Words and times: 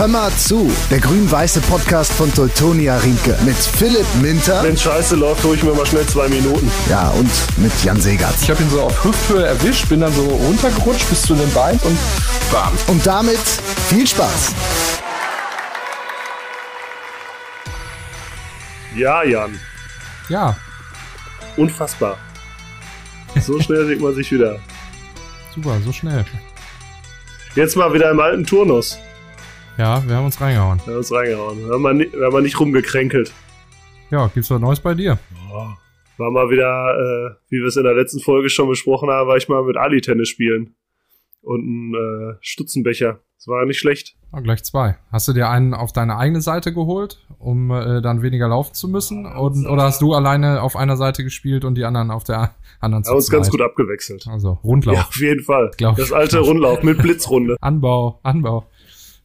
Hör 0.00 0.08
mal 0.08 0.32
zu, 0.32 0.72
der 0.90 0.98
grün-weiße 0.98 1.60
Podcast 1.60 2.10
von 2.14 2.32
Teutonia 2.32 2.96
Riemke 2.96 3.36
mit 3.44 3.54
Philipp 3.54 4.06
Minter. 4.22 4.62
Wenn 4.64 4.74
Scheiße 4.74 5.14
läuft, 5.14 5.44
hole 5.44 5.56
ich 5.56 5.62
mir 5.62 5.74
mal 5.74 5.84
schnell 5.84 6.06
zwei 6.06 6.26
Minuten. 6.26 6.72
Ja, 6.88 7.10
und 7.10 7.30
mit 7.58 7.70
Jan 7.84 8.00
Segatz. 8.00 8.44
Ich 8.44 8.50
habe 8.50 8.62
ihn 8.62 8.70
so 8.70 8.80
auf 8.80 9.04
Hüfthöhe 9.04 9.44
erwischt, 9.44 9.90
bin 9.90 10.00
dann 10.00 10.10
so 10.14 10.22
runtergerutscht 10.22 11.06
bis 11.10 11.20
zu 11.20 11.34
den 11.34 11.52
Beinen 11.52 11.78
und 11.80 11.98
bam. 12.50 12.72
Und 12.86 13.06
damit 13.06 13.36
viel 13.90 14.06
Spaß. 14.06 14.54
Ja, 18.96 19.22
Jan. 19.22 19.60
Ja. 20.30 20.56
Unfassbar. 21.58 22.16
So 23.38 23.60
schnell 23.60 23.86
sieht 23.86 24.00
man 24.00 24.14
sich 24.14 24.32
wieder. 24.32 24.60
Super, 25.54 25.78
so 25.84 25.92
schnell. 25.92 26.24
Jetzt 27.54 27.76
mal 27.76 27.92
wieder 27.92 28.10
im 28.10 28.20
alten 28.20 28.46
Turnus. 28.46 28.98
Ja, 29.78 30.06
wir 30.06 30.16
haben 30.16 30.26
uns 30.26 30.40
reingehauen. 30.40 30.80
Wir 30.84 30.92
haben 30.92 30.98
uns 30.98 31.12
reingehauen. 31.12 31.58
Wir 31.58 31.72
haben 31.72 31.82
mal, 31.82 31.94
nicht, 31.94 32.12
wir 32.12 32.26
haben 32.26 32.42
nicht 32.42 32.60
rumgekränkelt. 32.60 33.32
Ja, 34.10 34.26
gibt's 34.34 34.50
was 34.50 34.60
Neues 34.60 34.80
bei 34.80 34.94
dir? 34.94 35.18
Oh. 35.52 35.68
War 36.18 36.30
mal 36.30 36.50
wieder, 36.50 36.66
äh, 36.66 37.34
wie 37.48 37.60
wir 37.60 37.68
es 37.68 37.76
in 37.76 37.84
der 37.84 37.94
letzten 37.94 38.20
Folge 38.20 38.50
schon 38.50 38.68
besprochen 38.68 39.08
haben, 39.08 39.26
war 39.26 39.38
ich 39.38 39.48
mal 39.48 39.62
mit 39.64 39.78
Ali 39.78 40.02
Tennis 40.02 40.28
spielen. 40.28 40.74
Und 41.40 41.64
ein 41.64 41.94
äh, 41.94 42.36
Stutzenbecher. 42.40 43.20
Das 43.38 43.48
war 43.48 43.64
nicht 43.64 43.78
schlecht. 43.78 44.16
Oh, 44.32 44.42
gleich 44.42 44.62
zwei. 44.64 44.98
Hast 45.10 45.26
du 45.26 45.32
dir 45.32 45.48
einen 45.48 45.72
auf 45.72 45.94
deine 45.94 46.18
eigene 46.18 46.42
Seite 46.42 46.74
geholt, 46.74 47.24
um 47.38 47.70
äh, 47.70 48.02
dann 48.02 48.20
weniger 48.20 48.48
laufen 48.48 48.74
zu 48.74 48.86
müssen? 48.86 49.24
Und, 49.24 49.66
oder 49.66 49.84
hast 49.84 50.02
du 50.02 50.12
alleine 50.12 50.60
auf 50.60 50.76
einer 50.76 50.98
Seite 50.98 51.24
gespielt 51.24 51.64
und 51.64 51.76
die 51.76 51.86
anderen 51.86 52.10
auf 52.10 52.24
der 52.24 52.54
anderen 52.80 53.02
Seite? 53.02 53.12
Haben 53.12 53.16
uns 53.16 53.30
ganz 53.30 53.50
gut 53.50 53.62
abgewechselt. 53.62 54.28
Also 54.30 54.58
Rundlauf. 54.62 54.96
Ja, 54.96 55.02
auf 55.04 55.16
jeden 55.16 55.42
Fall. 55.42 55.70
Das 55.78 56.12
alte 56.12 56.40
Rundlauf 56.40 56.82
mit 56.82 56.98
Blitzrunde. 56.98 57.56
Anbau, 57.62 58.20
Anbau. 58.22 58.66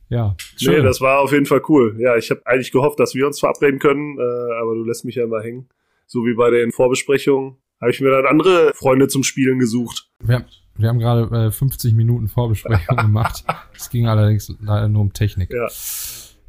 Ja, 0.09 0.35
schön. 0.57 0.75
Nee, 0.75 0.81
das 0.81 1.01
war 1.01 1.19
auf 1.19 1.31
jeden 1.31 1.45
Fall 1.45 1.61
cool. 1.67 1.95
Ja, 1.99 2.15
ich 2.15 2.29
habe 2.29 2.41
eigentlich 2.45 2.71
gehofft, 2.71 2.99
dass 2.99 3.15
wir 3.15 3.25
uns 3.25 3.39
verabreden 3.39 3.79
können, 3.79 4.17
äh, 4.19 4.21
aber 4.61 4.75
du 4.75 4.83
lässt 4.83 5.05
mich 5.05 5.15
ja 5.15 5.23
immer 5.23 5.41
hängen. 5.41 5.67
So 6.05 6.25
wie 6.25 6.35
bei 6.35 6.51
den 6.51 6.71
Vorbesprechungen 6.71 7.57
habe 7.81 7.91
ich 7.91 8.01
mir 8.01 8.11
dann 8.11 8.25
andere 8.25 8.73
Freunde 8.75 9.07
zum 9.07 9.23
Spielen 9.23 9.59
gesucht. 9.59 10.09
Wir, 10.19 10.45
wir 10.75 10.89
haben 10.89 10.99
gerade 10.99 11.47
äh, 11.47 11.51
50 11.51 11.93
Minuten 11.93 12.27
Vorbesprechung 12.27 12.97
gemacht. 13.01 13.43
Es 13.75 13.89
ging 13.89 14.07
allerdings 14.07 14.53
leider 14.61 14.87
nur 14.87 15.01
um 15.01 15.13
Technik. 15.13 15.51
Ja. 15.51 15.67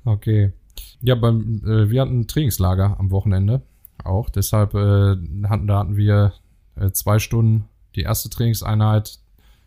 Okay. 0.04 0.52
Ja, 1.00 1.14
beim, 1.14 1.62
äh, 1.64 1.91
wir 1.91 2.02
hatten 2.02 2.20
ein 2.20 2.28
Trainingslager 2.28 2.96
am 2.98 3.10
Wochenende 3.10 3.62
auch. 4.04 4.30
Deshalb 4.30 4.74
äh, 4.74 5.16
hatten, 5.48 5.66
da 5.66 5.78
hatten 5.78 5.96
wir 5.96 6.32
äh, 6.76 6.91
zwei 6.91 7.18
Stunden 7.18 7.68
die 7.94 8.02
erste 8.02 8.28
Trainingseinheit, 8.28 9.18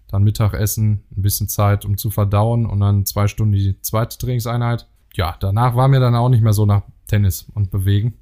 dann 0.10 0.24
Mittagessen, 0.24 1.04
ein 1.16 1.22
bisschen 1.22 1.48
Zeit, 1.48 1.86
um 1.86 1.98
zu 1.98 2.10
verdauen 2.10 2.66
und 2.66 2.80
dann 2.80 3.06
zwei 3.06 3.28
Stunden 3.28 3.54
die 3.54 3.80
zweite 3.82 4.18
Trainingseinheit. 4.18 4.88
Ja, 5.14 5.36
danach 5.40 5.76
war 5.76 5.88
mir 5.88 6.00
dann 6.00 6.16
auch 6.16 6.30
nicht 6.30 6.44
mehr 6.44 6.54
so 6.54 6.66
nach 6.66 6.84
Tennis 7.08 7.48
und 7.54 7.72
Bewegen. 7.72 8.16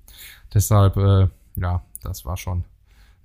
Deshalb, 0.53 0.97
äh, 0.97 1.27
ja, 1.55 1.83
das 2.03 2.25
war 2.25 2.38
schon 2.38 2.65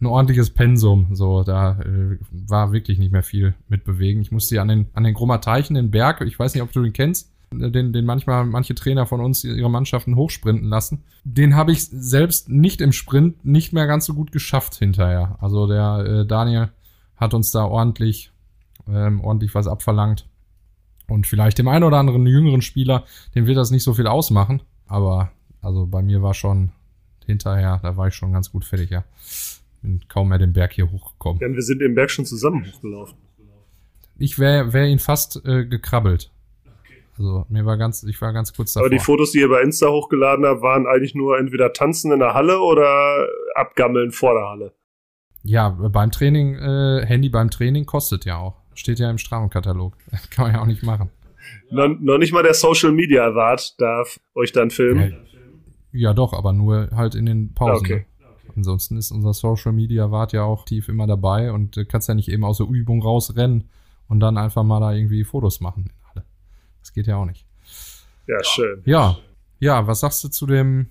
ein 0.00 0.06
ordentliches 0.06 0.50
Pensum. 0.50 1.08
So, 1.12 1.42
da 1.44 1.80
äh, 1.80 2.18
war 2.30 2.72
wirklich 2.72 2.98
nicht 2.98 3.12
mehr 3.12 3.22
viel 3.22 3.54
mit 3.68 3.84
Bewegen. 3.84 4.20
Ich 4.20 4.32
musste 4.32 4.60
an 4.60 4.68
den, 4.68 4.86
an 4.94 5.04
den 5.04 5.14
Grummer 5.14 5.40
Teichen, 5.40 5.74
den 5.74 5.90
Berg, 5.90 6.20
ich 6.22 6.38
weiß 6.38 6.54
nicht, 6.54 6.62
ob 6.62 6.72
du 6.72 6.82
den 6.82 6.92
kennst, 6.92 7.32
den, 7.52 7.92
den 7.92 8.04
manchmal 8.04 8.44
manche 8.44 8.74
Trainer 8.74 9.06
von 9.06 9.20
uns 9.20 9.44
ihre 9.44 9.70
Mannschaften 9.70 10.16
hochsprinten 10.16 10.68
lassen. 10.68 11.04
Den 11.24 11.54
habe 11.54 11.72
ich 11.72 11.86
selbst 11.86 12.48
nicht 12.48 12.80
im 12.80 12.92
Sprint 12.92 13.44
nicht 13.44 13.72
mehr 13.72 13.86
ganz 13.86 14.06
so 14.06 14.14
gut 14.14 14.32
geschafft 14.32 14.74
hinterher. 14.74 15.36
Also 15.40 15.66
der 15.66 16.04
äh, 16.06 16.26
Daniel 16.26 16.70
hat 17.16 17.34
uns 17.34 17.50
da 17.50 17.64
ordentlich 17.64 18.31
ähm, 18.88 19.20
ordentlich 19.20 19.54
was 19.54 19.66
abverlangt. 19.66 20.28
Und 21.08 21.26
vielleicht 21.26 21.58
dem 21.58 21.68
einen 21.68 21.84
oder 21.84 21.98
anderen 21.98 22.26
jüngeren 22.26 22.62
Spieler, 22.62 23.04
dem 23.34 23.46
wird 23.46 23.56
das 23.56 23.70
nicht 23.70 23.82
so 23.82 23.94
viel 23.94 24.06
ausmachen. 24.06 24.62
Aber 24.86 25.30
also 25.60 25.86
bei 25.86 26.02
mir 26.02 26.22
war 26.22 26.34
schon 26.34 26.72
hinterher, 27.26 27.80
da 27.82 27.96
war 27.96 28.08
ich 28.08 28.14
schon 28.14 28.32
ganz 28.32 28.50
gut 28.50 28.64
fertig, 28.64 28.90
ja. 28.90 29.04
Bin 29.82 30.00
kaum 30.08 30.28
mehr 30.28 30.38
den 30.38 30.52
Berg 30.52 30.72
hier 30.72 30.90
hochgekommen. 30.90 31.40
Ja, 31.40 31.48
wir 31.52 31.62
sind 31.62 31.80
den 31.80 31.94
Berg 31.94 32.10
schon 32.10 32.24
zusammen 32.24 32.64
hochgelaufen. 32.66 33.16
Ich 34.18 34.38
wäre 34.38 34.72
wär 34.72 34.86
ihn 34.86 35.00
fast 35.00 35.44
äh, 35.44 35.64
gekrabbelt. 35.66 36.30
Also 37.18 37.44
mir 37.48 37.66
war 37.66 37.76
ganz, 37.76 38.04
ich 38.04 38.20
war 38.22 38.32
ganz 38.32 38.54
kurz 38.54 38.72
davor. 38.72 38.86
Aber 38.86 38.94
die 38.94 39.02
Fotos, 39.02 39.32
die 39.32 39.40
ihr 39.40 39.48
bei 39.48 39.60
Insta 39.60 39.88
hochgeladen 39.88 40.46
habt, 40.46 40.62
waren 40.62 40.86
eigentlich 40.86 41.14
nur 41.14 41.38
entweder 41.38 41.72
tanzen 41.72 42.12
in 42.12 42.20
der 42.20 42.34
Halle 42.34 42.60
oder 42.60 43.26
abgammeln 43.54 44.12
vor 44.12 44.34
der 44.34 44.48
Halle. 44.48 44.72
Ja, 45.42 45.70
beim 45.70 46.10
Training, 46.10 46.54
äh, 46.54 47.04
Handy 47.04 47.28
beim 47.28 47.50
Training 47.50 47.84
kostet 47.84 48.24
ja 48.24 48.38
auch. 48.38 48.61
Steht 48.82 48.98
ja 48.98 49.08
im 49.08 49.18
Strafenkatalog. 49.18 49.96
Kann 50.30 50.46
man 50.46 50.54
ja 50.54 50.60
auch 50.60 50.66
nicht 50.66 50.82
machen. 50.82 51.08
No, 51.70 51.86
noch 51.86 52.18
nicht 52.18 52.32
mal 52.32 52.42
der 52.42 52.52
Social 52.52 52.90
Media 52.90 53.32
Wart 53.32 53.80
darf 53.80 54.18
euch 54.34 54.50
dann 54.50 54.72
filmen. 54.72 55.12
Ja, 55.92 56.08
ja, 56.08 56.14
doch, 56.14 56.32
aber 56.32 56.52
nur 56.52 56.88
halt 56.90 57.14
in 57.14 57.26
den 57.26 57.54
Pausen. 57.54 57.86
Okay. 57.86 58.06
Ansonsten 58.56 58.96
ist 58.96 59.12
unser 59.12 59.34
Social 59.34 59.70
Media 59.70 60.10
Wart 60.10 60.32
ja 60.32 60.42
auch 60.42 60.64
tief 60.64 60.88
immer 60.88 61.06
dabei 61.06 61.52
und 61.52 61.76
du 61.76 61.86
kannst 61.86 62.08
ja 62.08 62.14
nicht 62.16 62.28
eben 62.28 62.44
aus 62.44 62.58
der 62.58 62.66
Übung 62.66 63.00
rausrennen 63.00 63.70
und 64.08 64.18
dann 64.18 64.36
einfach 64.36 64.64
mal 64.64 64.80
da 64.80 64.92
irgendwie 64.92 65.22
Fotos 65.22 65.60
machen. 65.60 65.92
Das 66.80 66.92
geht 66.92 67.06
ja 67.06 67.18
auch 67.18 67.24
nicht. 67.24 67.46
Ja, 68.26 68.42
schön. 68.42 68.82
Ja, 68.84 69.16
ja, 69.60 69.86
was 69.86 70.00
sagst 70.00 70.24
du 70.24 70.28
zu 70.28 70.46
dem 70.46 70.88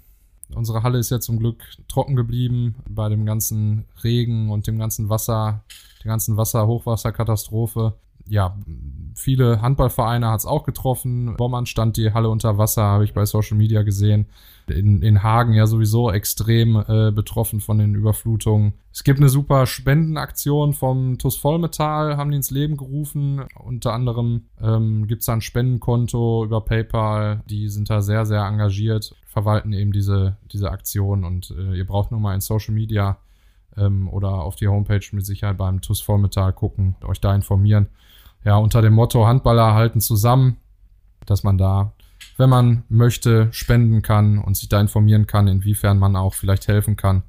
Unsere 0.56 0.84
Halle 0.84 1.00
ist 1.00 1.10
ja 1.10 1.20
zum 1.20 1.40
Glück 1.40 1.64
trocken 1.88 2.16
geblieben 2.16 2.76
bei 2.90 3.10
dem 3.10 3.26
ganzen 3.26 3.86
Regen 4.04 4.50
und 4.50 4.68
dem 4.68 4.78
ganzen 4.78 5.10
Wasser, 5.10 5.64
der 6.04 6.10
ganzen 6.10 6.38
Wasser, 6.38 6.68
Hochwasserkatastrophe. 6.68 7.94
Ja, 8.32 8.58
viele 9.14 9.62
Handballvereine 9.62 10.30
hat 10.30 10.40
es 10.40 10.46
auch 10.46 10.64
getroffen. 10.64 11.36
Bommern 11.36 11.66
stand 11.66 11.98
die 11.98 12.14
Halle 12.14 12.30
unter 12.30 12.58
Wasser, 12.58 12.84
habe 12.84 13.04
ich 13.04 13.14
bei 13.14 13.26
Social 13.26 13.58
Media 13.58 13.82
gesehen. 13.82 14.28
In, 14.68 15.02
in 15.02 15.22
Hagen 15.22 15.52
ja 15.52 15.68
sowieso 15.68 16.10
extrem 16.10 16.78
äh, 16.78 17.12
betroffen 17.12 17.60
von 17.60 17.78
den 17.78 17.94
Überflutungen. 17.94 18.76
Es 18.94 19.04
gibt 19.04 19.20
eine 19.20 19.28
super 19.28 19.66
Spendenaktion 19.66 20.72
vom 20.72 21.18
TUS 21.18 21.36
Vollmetall, 21.36 22.16
haben 22.16 22.32
die 22.32 22.38
ins 22.38 22.52
Leben 22.52 22.78
gerufen. 22.78 23.42
Unter 23.60 23.92
anderem 23.92 24.46
ähm, 24.62 25.08
gibt 25.08 25.24
es 25.24 25.26
da 25.26 25.34
ein 25.34 25.42
Spendenkonto 25.42 26.46
über 26.46 26.62
PayPal. 26.62 27.44
Die 27.50 27.68
sind 27.68 27.90
da 27.90 28.02
sehr, 28.02 28.26
sehr 28.26 28.46
engagiert, 28.46 29.14
verwalten 29.26 29.74
eben 29.74 29.92
diese, 29.92 30.38
diese 30.54 30.72
Aktion. 30.72 31.26
Und 31.26 31.54
äh, 31.58 31.76
ihr 31.76 31.86
braucht 31.86 32.12
nur 32.12 32.22
mal 32.22 32.34
in 32.34 32.40
Social 32.40 32.74
Media 32.74 33.18
ähm, 33.76 34.08
oder 34.08 34.36
auf 34.36 34.56
die 34.56 34.70
Homepage 34.70 35.06
mit 35.12 35.26
Sicherheit 35.26 35.58
beim 35.58 35.82
TUS 35.82 36.00
Vollmetall 36.00 36.54
gucken, 36.54 36.96
euch 37.04 37.20
da 37.20 37.36
informieren 37.36 37.90
ja, 38.44 38.58
unter 38.58 38.82
dem 38.82 38.94
Motto 38.94 39.26
Handballer 39.26 39.74
halten 39.74 40.02
zusammen, 40.02 40.58
dass 41.26 41.44
man 41.44 41.58
da, 41.58 41.94
wenn 42.38 42.50
man 42.50 42.84
möchte, 42.90 43.48
spenden 43.52 44.02
kann 44.02 44.40
und 44.40 44.58
sich 44.58 44.70
da 44.70 44.82
informieren 44.82 45.28
kann, 45.28 45.48
inwiefern 45.48 46.00
man 46.00 46.16
auch 46.16 46.34
vielleicht 46.34 46.68
helfen 46.68 46.96
kann. 46.96 47.24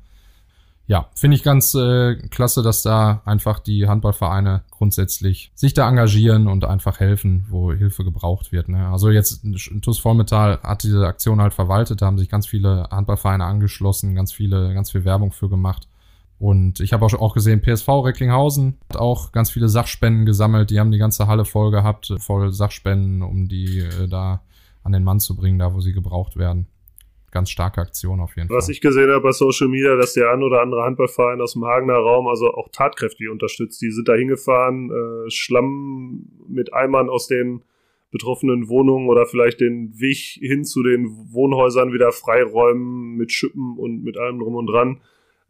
Ja, 0.88 1.08
finde 1.14 1.36
ich 1.36 1.42
ganz 1.42 1.74
äh, 1.74 2.16
klasse, 2.28 2.62
dass 2.62 2.82
da 2.82 3.22
einfach 3.24 3.60
die 3.60 3.86
Handballvereine 3.86 4.62
grundsätzlich 4.70 5.52
sich 5.54 5.74
da 5.74 5.88
engagieren 5.88 6.48
und 6.48 6.64
einfach 6.64 6.98
helfen, 6.98 7.46
wo 7.48 7.72
Hilfe 7.72 8.04
gebraucht 8.04 8.50
wird. 8.50 8.68
Ne? 8.68 8.88
Also 8.88 9.08
jetzt 9.08 9.42
TUS 9.80 10.00
Vormetall 10.00 10.58
hat 10.62 10.82
diese 10.82 11.06
Aktion 11.06 11.40
halt 11.40 11.54
verwaltet, 11.54 12.02
da 12.02 12.06
haben 12.06 12.18
sich 12.18 12.28
ganz 12.28 12.46
viele 12.46 12.88
Handballvereine 12.90 13.44
angeschlossen, 13.44 14.14
ganz 14.14 14.32
viele, 14.32 14.74
ganz 14.74 14.90
viel 14.90 15.04
Werbung 15.04 15.30
für 15.30 15.48
gemacht. 15.48 15.86
Und 16.42 16.80
ich 16.80 16.92
habe 16.92 17.06
auch, 17.06 17.14
auch 17.14 17.34
gesehen, 17.34 17.62
PSV 17.62 17.86
Recklinghausen 17.88 18.76
hat 18.90 18.96
auch 18.96 19.30
ganz 19.30 19.52
viele 19.52 19.68
Sachspenden 19.68 20.26
gesammelt. 20.26 20.70
Die 20.70 20.80
haben 20.80 20.90
die 20.90 20.98
ganze 20.98 21.28
Halle 21.28 21.44
voll 21.44 21.70
gehabt, 21.70 22.12
voll 22.18 22.50
Sachspenden, 22.50 23.22
um 23.22 23.46
die 23.46 23.78
äh, 23.78 24.08
da 24.08 24.42
an 24.82 24.90
den 24.90 25.04
Mann 25.04 25.20
zu 25.20 25.36
bringen, 25.36 25.60
da 25.60 25.72
wo 25.72 25.78
sie 25.78 25.92
gebraucht 25.92 26.36
werden. 26.36 26.66
Ganz 27.30 27.48
starke 27.48 27.80
Aktion 27.80 28.18
auf 28.18 28.34
jeden 28.34 28.48
Was 28.48 28.54
Fall. 28.54 28.56
Was 28.56 28.68
ich 28.70 28.80
gesehen 28.80 29.08
habe 29.12 29.20
bei 29.20 29.30
Social 29.30 29.68
Media, 29.68 29.94
dass 29.94 30.14
der 30.14 30.32
ein 30.32 30.42
oder 30.42 30.62
andere 30.62 30.82
Handballverein 30.82 31.40
aus 31.40 31.52
dem 31.52 31.64
Hagener 31.64 31.94
Raum 31.94 32.26
also 32.26 32.48
auch 32.48 32.70
tatkräftig 32.72 33.28
unterstützt. 33.28 33.80
Die 33.80 33.92
sind 33.92 34.08
da 34.08 34.14
hingefahren, 34.14 34.90
äh, 34.90 35.30
Schlamm 35.30 36.26
mit 36.48 36.74
Eimern 36.74 37.08
aus 37.08 37.28
den 37.28 37.62
betroffenen 38.10 38.68
Wohnungen 38.68 39.08
oder 39.08 39.26
vielleicht 39.26 39.60
den 39.60 39.96
Weg 40.00 40.16
hin 40.40 40.64
zu 40.64 40.82
den 40.82 41.06
Wohnhäusern 41.32 41.92
wieder 41.92 42.10
freiräumen 42.10 43.14
mit 43.14 43.30
Schippen 43.30 43.78
und 43.78 44.02
mit 44.02 44.18
allem 44.18 44.40
drum 44.40 44.56
und 44.56 44.66
dran 44.66 45.00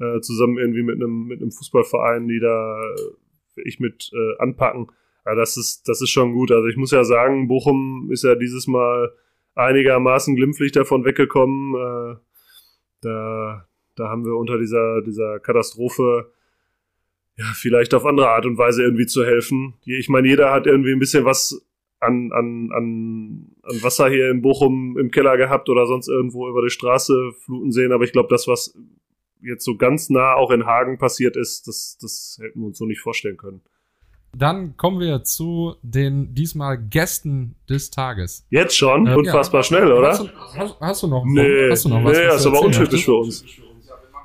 äh, 0.02 0.20
zusammen 0.20 0.58
irgendwie 0.58 0.82
mit 0.82 0.96
einem 0.96 1.26
mit 1.26 1.40
einem 1.40 1.52
Fußballverein, 1.52 2.28
die 2.28 2.40
da 2.40 2.82
äh, 2.82 3.62
ich 3.64 3.80
mit 3.80 4.10
äh, 4.12 4.42
anpacken. 4.42 4.88
Ja, 5.24 5.34
das 5.34 5.56
ist 5.56 5.88
das 5.88 6.02
ist 6.02 6.10
schon 6.10 6.32
gut. 6.32 6.50
Also 6.50 6.66
ich 6.68 6.76
muss 6.76 6.90
ja 6.90 7.04
sagen, 7.04 7.48
Bochum 7.48 8.08
ist 8.10 8.24
ja 8.24 8.34
dieses 8.34 8.66
Mal 8.66 9.12
einigermaßen 9.54 10.34
glimpflich 10.34 10.72
davon 10.72 11.04
weggekommen. 11.04 11.74
Äh, 11.74 12.16
da 13.02 13.68
da 13.96 14.08
haben 14.08 14.24
wir 14.24 14.36
unter 14.36 14.58
dieser 14.58 15.02
dieser 15.02 15.38
Katastrophe 15.40 16.32
ja, 17.36 17.46
vielleicht 17.54 17.94
auf 17.94 18.04
andere 18.04 18.28
Art 18.28 18.46
und 18.46 18.58
Weise 18.58 18.82
irgendwie 18.82 19.06
zu 19.06 19.24
helfen. 19.24 19.74
Ich 19.84 20.08
meine, 20.08 20.28
jeder 20.28 20.52
hat 20.52 20.66
irgendwie 20.66 20.92
ein 20.92 20.98
bisschen 20.98 21.24
was 21.24 21.66
an, 21.98 22.32
an, 22.32 22.70
an, 22.72 23.46
an 23.62 23.82
Wasser 23.82 24.08
hier 24.10 24.30
in 24.30 24.42
Bochum 24.42 24.98
im 24.98 25.10
Keller 25.10 25.36
gehabt 25.36 25.68
oder 25.68 25.86
sonst 25.86 26.08
irgendwo 26.08 26.48
über 26.48 26.62
die 26.62 26.70
Straße 26.70 27.32
fluten 27.44 27.70
sehen, 27.70 27.92
aber 27.92 28.04
ich 28.04 28.12
glaube, 28.12 28.28
das, 28.28 28.48
was 28.48 28.76
jetzt 29.42 29.64
so 29.64 29.76
ganz 29.76 30.10
nah 30.10 30.34
auch 30.34 30.50
in 30.50 30.66
Hagen 30.66 30.98
passiert 30.98 31.36
ist, 31.36 31.66
das, 31.66 31.98
das 32.00 32.38
hätten 32.40 32.60
wir 32.60 32.66
uns 32.66 32.78
so 32.78 32.86
nicht 32.86 33.00
vorstellen 33.00 33.36
können. 33.36 33.62
Dann 34.34 34.78
kommen 34.78 34.98
wir 34.98 35.24
zu 35.24 35.74
den 35.82 36.34
diesmal 36.34 36.78
Gästen 36.78 37.56
des 37.68 37.90
Tages. 37.90 38.46
Jetzt 38.48 38.76
schon? 38.76 39.06
Äh, 39.06 39.14
Unfassbar 39.14 39.60
ja. 39.60 39.64
schnell, 39.64 39.92
oder? 39.92 40.08
Hast 40.08 40.22
du, 40.22 40.28
hast, 40.56 40.80
hast 40.80 41.02
du 41.02 41.06
noch, 41.08 41.24
nee, 41.26 41.70
hast 41.70 41.84
du 41.84 41.90
noch 41.90 42.02
was? 42.02 42.16
Nee, 42.16 42.24
das 42.24 42.40
ist 42.40 42.46
aber 42.46 42.62
untypisch 42.62 43.04
für 43.04 43.14
uns. 43.14 43.44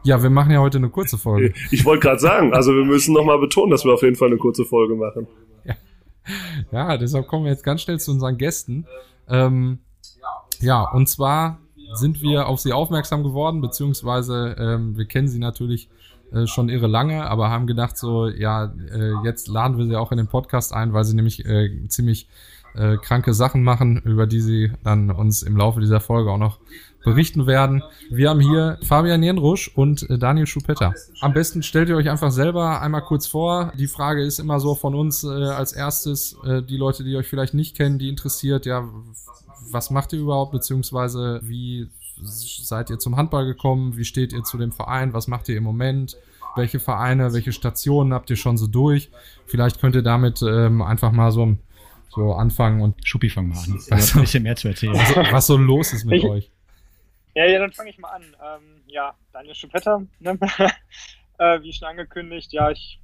Ja, 0.04 0.24
wir 0.24 0.30
machen 0.30 0.52
ja 0.52 0.60
heute 0.60 0.78
eine 0.78 0.90
kurze 0.90 1.18
Folge. 1.18 1.54
Ich 1.72 1.84
wollte 1.84 2.08
gerade 2.08 2.19
sagen, 2.19 2.54
also 2.54 2.74
wir 2.74 2.86
müssen 2.86 3.14
nochmal 3.14 3.40
betonen, 3.40 3.72
dass 3.72 3.84
wir 3.84 3.94
auf 3.94 4.04
jeden 4.04 4.16
Fall 4.16 4.30
eine 4.30 4.38
kurze 4.38 4.64
Folge 4.64 4.96
machen. 4.96 5.28
Ja. 5.66 5.75
ja, 6.72 6.98
deshalb 6.98 7.28
kommen 7.28 7.44
wir 7.44 7.52
jetzt 7.52 7.64
ganz 7.64 7.81
schnell 7.81 8.00
zu 8.00 8.12
unseren 8.12 8.38
Gästen. 8.38 8.88
Ähm, 9.28 9.80
ja, 10.62 10.90
und 10.92 11.10
zwar 11.10 11.60
sind 11.98 12.22
wir 12.22 12.48
auf 12.48 12.60
sie 12.60 12.74
aufmerksam 12.74 13.24
geworden, 13.24 13.62
beziehungsweise 13.62 14.56
ähm, 14.58 14.98
wir 14.98 15.06
kennen 15.06 15.28
sie 15.28 15.40
natürlich 15.40 15.90
äh, 16.32 16.46
schon 16.48 16.70
irre 16.70 16.88
lange, 16.88 17.30
aber 17.30 17.50
haben 17.50 17.68
gedacht 17.68 17.98
so, 17.98 18.28
ja, 18.28 18.74
äh, 18.92 19.14
jetzt 19.24 19.48
laden 19.48 19.78
wir 19.78 19.86
sie 19.86 19.96
auch 19.96 20.12
in 20.12 20.18
den 20.18 20.28
Podcast 20.28 20.74
ein, 20.74 20.94
weil 20.94 21.04
sie 21.04 21.16
nämlich 21.16 21.46
äh, 21.46 21.88
ziemlich 21.88 22.28
äh, 22.76 22.98
kranke 22.98 23.34
Sachen 23.34 23.64
machen, 23.64 23.98
über 23.98 24.28
die 24.28 24.42
sie 24.42 24.72
dann 24.84 25.10
uns 25.10 25.42
im 25.42 25.58
Laufe 25.58 25.80
dieser 25.80 26.00
Folge 26.00 26.32
auch 26.32 26.38
noch 26.38 26.60
berichten 27.04 27.48
werden. 27.48 27.84
Wir 28.10 28.30
haben 28.30 28.42
hier 28.42 28.78
Fabian 28.84 29.24
Jenrusch 29.24 29.72
und 29.74 30.10
äh, 30.10 30.18
Daniel 30.18 30.46
Schupetta. 30.46 30.94
Am 31.22 31.34
besten 31.34 31.64
stellt 31.64 31.88
ihr 31.90 31.96
euch 31.96 32.10
einfach 32.10 32.32
selber 32.32 32.82
einmal 32.82 33.04
kurz 33.04 33.28
vor. 33.28 33.72
Die 33.78 33.88
Frage 33.88 34.24
ist 34.24 34.40
immer 34.40 34.60
so 34.60 34.76
von 34.76 34.94
uns 34.94 35.24
äh, 35.24 35.28
als 35.28 35.72
erstes, 35.72 36.36
äh, 36.44 36.62
die 36.62 36.78
Leute, 36.78 37.04
die 37.06 37.16
euch 37.16 37.28
vielleicht 37.28 37.54
nicht 37.54 37.78
kennen, 37.78 37.98
die 37.98 38.10
interessiert, 38.10 38.66
ja, 38.66 38.88
was 39.72 39.90
macht 39.90 40.14
ihr 40.14 40.19
überhaupt, 40.19 40.52
beziehungsweise 40.52 41.40
wie 41.44 41.90
seid 42.22 42.90
ihr 42.90 43.00
zum 43.00 43.16
Handball 43.16 43.46
gekommen? 43.46 43.98
Wie 43.98 44.06
steht 44.06 44.34
ihr 44.34 44.44
zu 44.44 44.58
dem 44.58 44.72
Verein? 44.72 45.14
Was 45.14 45.28
macht 45.28 45.50
ihr 45.50 45.58
im 45.58 45.64
Moment? 45.64 46.18
Welche 46.56 46.80
Vereine, 46.80 47.34
welche 47.34 47.52
Stationen 47.52 48.14
habt 48.14 48.30
ihr 48.30 48.36
schon 48.36 48.58
so 48.58 48.68
durch? 48.68 49.12
Vielleicht 49.46 49.80
könnt 49.80 49.96
ihr 49.96 50.02
damit 50.02 50.42
ähm, 50.42 50.81
einfach 50.81 51.12
mal 51.12 51.31
so, 51.31 51.56
so 52.10 52.34
anfangen 52.34 52.81
und 52.81 53.08
Schuppi 53.08 53.30
fang 53.30 53.50
mal 53.50 53.58
an. 53.60 53.80
Also, 53.92 54.18
ein 54.18 54.22
bisschen 54.22 54.44
mehr 54.44 54.56
zu 54.56 54.69
erzählen. 54.69 54.94
Was, 54.94 55.31
was 55.31 55.48
so 55.48 55.58
los 55.58 55.94
ist 55.94 56.06
mit 56.06 56.24
ich, 56.24 56.25
euch. 56.25 56.52
Ja, 57.36 57.46
ja, 57.46 57.60
dann 57.60 57.72
fange 57.72 57.92
ich 57.92 58.00
mal 58.00 58.10
an. 58.10 58.24
Ähm, 58.24 58.81
ja, 58.88 59.14
Daniel 59.31 59.54
Schuppetter, 59.54 60.02
ne? 60.19 60.40
äh, 61.38 61.62
wie 61.62 61.72
schon 61.72 61.88
angekündigt, 61.88 62.52
ja, 62.52 62.72
ich 62.72 63.00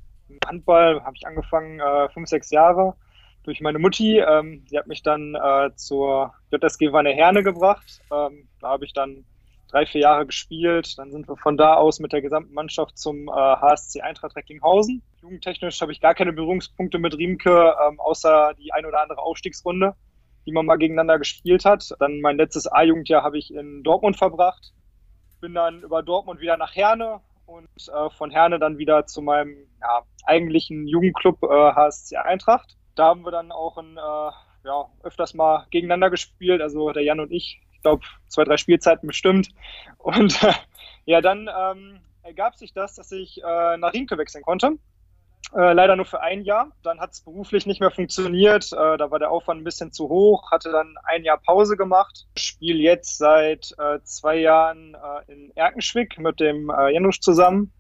Handball 0.48 1.04
habe 1.04 1.16
ich 1.16 1.28
angefangen, 1.28 1.80
äh, 1.80 2.10
fünf, 2.10 2.28
sechs 2.28 2.50
Jahre 2.50 2.96
durch 3.44 3.62
meine 3.62 3.80
Mutti. 3.80 4.20
Ähm, 4.20 4.64
sie 4.68 4.78
hat 4.78 4.88
mich 4.88 5.04
dann 5.04 5.36
äh, 5.36 5.70
zur 5.76 6.34
JSG 6.52 6.92
Wanne 6.92 7.12
Herne 7.12 7.44
gebracht. 7.44 8.02
Ähm, 8.12 8.48
da 8.60 8.70
habe 8.70 8.86
ich 8.86 8.94
dann 8.94 9.26
drei, 9.70 9.86
vier 9.86 10.02
Jahre 10.02 10.26
gespielt. 10.26 10.98
Dann 10.98 11.12
sind 11.12 11.28
wir 11.28 11.36
von 11.36 11.58
da 11.58 11.76
aus 11.76 12.00
mit 12.00 12.14
der 12.14 12.22
gesamten 12.22 12.54
Mannschaft 12.54 12.98
zum 12.98 13.28
äh, 13.28 13.32
HSC 13.32 14.02
Eintracht 14.02 14.36
Recklinghausen. 14.36 15.02
Jugendtechnisch 15.22 15.82
habe 15.82 15.92
ich 15.92 16.00
gar 16.00 16.16
keine 16.16 16.34
Berührungspunkte 16.34 17.00
mit 17.00 17.18
Riemke, 17.18 17.76
ähm, 17.88 18.00
außer 18.00 18.54
die 18.58 18.72
ein 18.72 18.86
oder 18.86 19.02
andere 19.02 19.22
Aufstiegsrunde, 19.22 19.96
die 20.46 20.52
man 20.52 20.66
mal 20.66 20.78
gegeneinander 20.78 21.18
gespielt 21.18 21.66
hat. 21.66 21.94
Dann 22.00 22.22
mein 22.22 22.38
letztes 22.38 22.72
A-Jugendjahr 22.72 23.24
habe 23.24 23.38
ich 23.38 23.54
in 23.54 23.84
Dortmund 23.84 24.18
verbracht. 24.18 24.74
Bin 25.42 25.54
dann 25.54 25.82
über 25.82 26.04
Dortmund 26.04 26.40
wieder 26.40 26.56
nach 26.56 26.76
Herne 26.76 27.20
und 27.46 27.68
äh, 27.90 28.10
von 28.12 28.32
Herne 28.32 28.60
dann 28.60 28.78
wieder 28.78 29.06
zu 29.06 29.22
meinem 29.22 29.58
ja, 29.82 30.04
eigentlichen 30.26 30.88
Jugendclub 30.88 31.44
äh, 31.44 31.48
HSC 31.48 32.16
Eintracht 32.16 32.78
da 32.96 33.06
haben 33.06 33.26
wir 33.26 33.32
dann 33.32 33.52
auch 33.52 33.78
ein, 33.78 33.98
äh, 33.98 34.68
ja, 34.68 34.90
öfters 35.04 35.34
mal 35.34 35.66
gegeneinander 35.70 36.10
gespielt, 36.10 36.62
also 36.62 36.92
der 36.92 37.04
Jan 37.04 37.20
und 37.20 37.32
ich. 37.32 37.62
Ich 37.74 37.82
glaube, 37.82 38.06
zwei, 38.28 38.46
drei 38.46 38.58
Spielzeiten 38.58 39.08
bestimmt. 39.08 39.50
Und 39.98 40.42
äh, 40.44 40.54
ja, 41.06 41.22
dann 41.22 41.50
ähm, 41.54 42.00
ergab 42.22 42.56
sich 42.56 42.74
das, 42.74 42.96
dass 42.96 43.12
ich 43.12 43.44
äh, 43.44 43.78
nach 43.78 43.94
Riemke 43.94 44.18
wechseln 44.18 44.44
konnte. 44.44 44.78
Äh, 45.56 45.74
leider 45.74 45.96
nur 45.96 46.06
für 46.06 46.22
ein 46.22 46.44
Jahr. 46.44 46.72
Dann 46.82 47.00
hat 47.00 47.12
es 47.12 47.22
beruflich 47.22 47.66
nicht 47.66 47.80
mehr 47.80 47.92
funktioniert. 47.92 48.72
Äh, 48.72 48.98
da 48.98 49.12
war 49.12 49.20
der 49.20 49.30
Aufwand 49.30 49.62
ein 49.62 49.66
bisschen 49.66 49.92
zu 49.92 50.10
hoch. 50.10 50.50
Hatte 50.52 50.72
dann 50.72 50.96
ein 51.04 51.24
Jahr 51.24 51.38
Pause 51.38 51.78
gemacht. 51.78 52.26
Spiele 52.38 52.80
jetzt 52.80 53.18
seit 53.18 53.76
äh, 53.78 54.00
zwei 54.04 54.38
Jahren 54.38 54.96
äh, 54.96 55.32
in 55.32 55.52
Erkenschwick 55.56 56.18
mit 56.18 56.40
dem 56.40 56.70
äh, 56.70 56.94
Janusz 56.94 57.20
zusammen. 57.20 57.72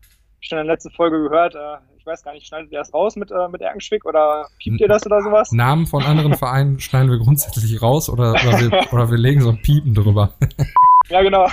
Ich 0.43 0.49
schon 0.49 0.59
in 0.59 0.65
der 0.67 0.73
letzten 0.73 0.91
Folge 0.91 1.23
gehört. 1.23 1.55
Äh, 1.55 1.77
ich 1.97 2.05
weiß 2.05 2.21
gar 2.21 2.33
nicht, 2.33 2.45
schneidet 2.45 2.69
ihr 2.73 2.79
das 2.79 2.93
raus 2.93 3.15
mit, 3.15 3.31
äh, 3.31 3.47
mit 3.47 3.61
Erkenschwick 3.61 4.03
oder 4.03 4.45
piept 4.59 4.81
ihr 4.81 4.89
das 4.89 5.05
oder 5.05 5.21
sowas? 5.21 5.53
Namen 5.53 5.85
von 5.85 6.03
anderen 6.03 6.33
Vereinen 6.37 6.81
schneiden 6.81 7.09
wir 7.09 7.17
grundsätzlich 7.17 7.81
raus 7.81 8.09
oder, 8.09 8.31
oder, 8.31 8.59
wir, 8.59 8.87
oder 8.91 9.09
wir 9.09 9.17
legen 9.17 9.39
so 9.39 9.51
ein 9.51 9.61
Piepen 9.61 9.93
drüber. 9.93 10.33
ja, 11.09 11.21
genau. 11.21 11.47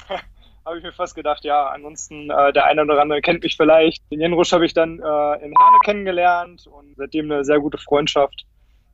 habe 0.67 0.79
ich 0.79 0.83
mir 0.83 0.91
fast 0.91 1.15
gedacht, 1.15 1.45
ja, 1.45 1.69
ansonsten 1.69 2.31
äh, 2.31 2.53
der 2.53 2.65
eine 2.65 2.83
oder 2.83 3.01
andere 3.01 3.21
kennt 3.21 3.45
mich 3.45 3.57
vielleicht. 3.57 4.03
Den 4.11 4.21
Jenrusch 4.21 4.53
habe 4.53 4.67
ich 4.67 4.75
dann 4.75 4.99
äh, 4.99 5.35
in 5.37 5.55
Herne 5.57 5.79
kennengelernt 5.85 6.67
und 6.67 6.97
seitdem 6.97 7.31
eine 7.31 7.45
sehr 7.45 7.61
gute 7.61 7.79
Freundschaft 7.79 8.45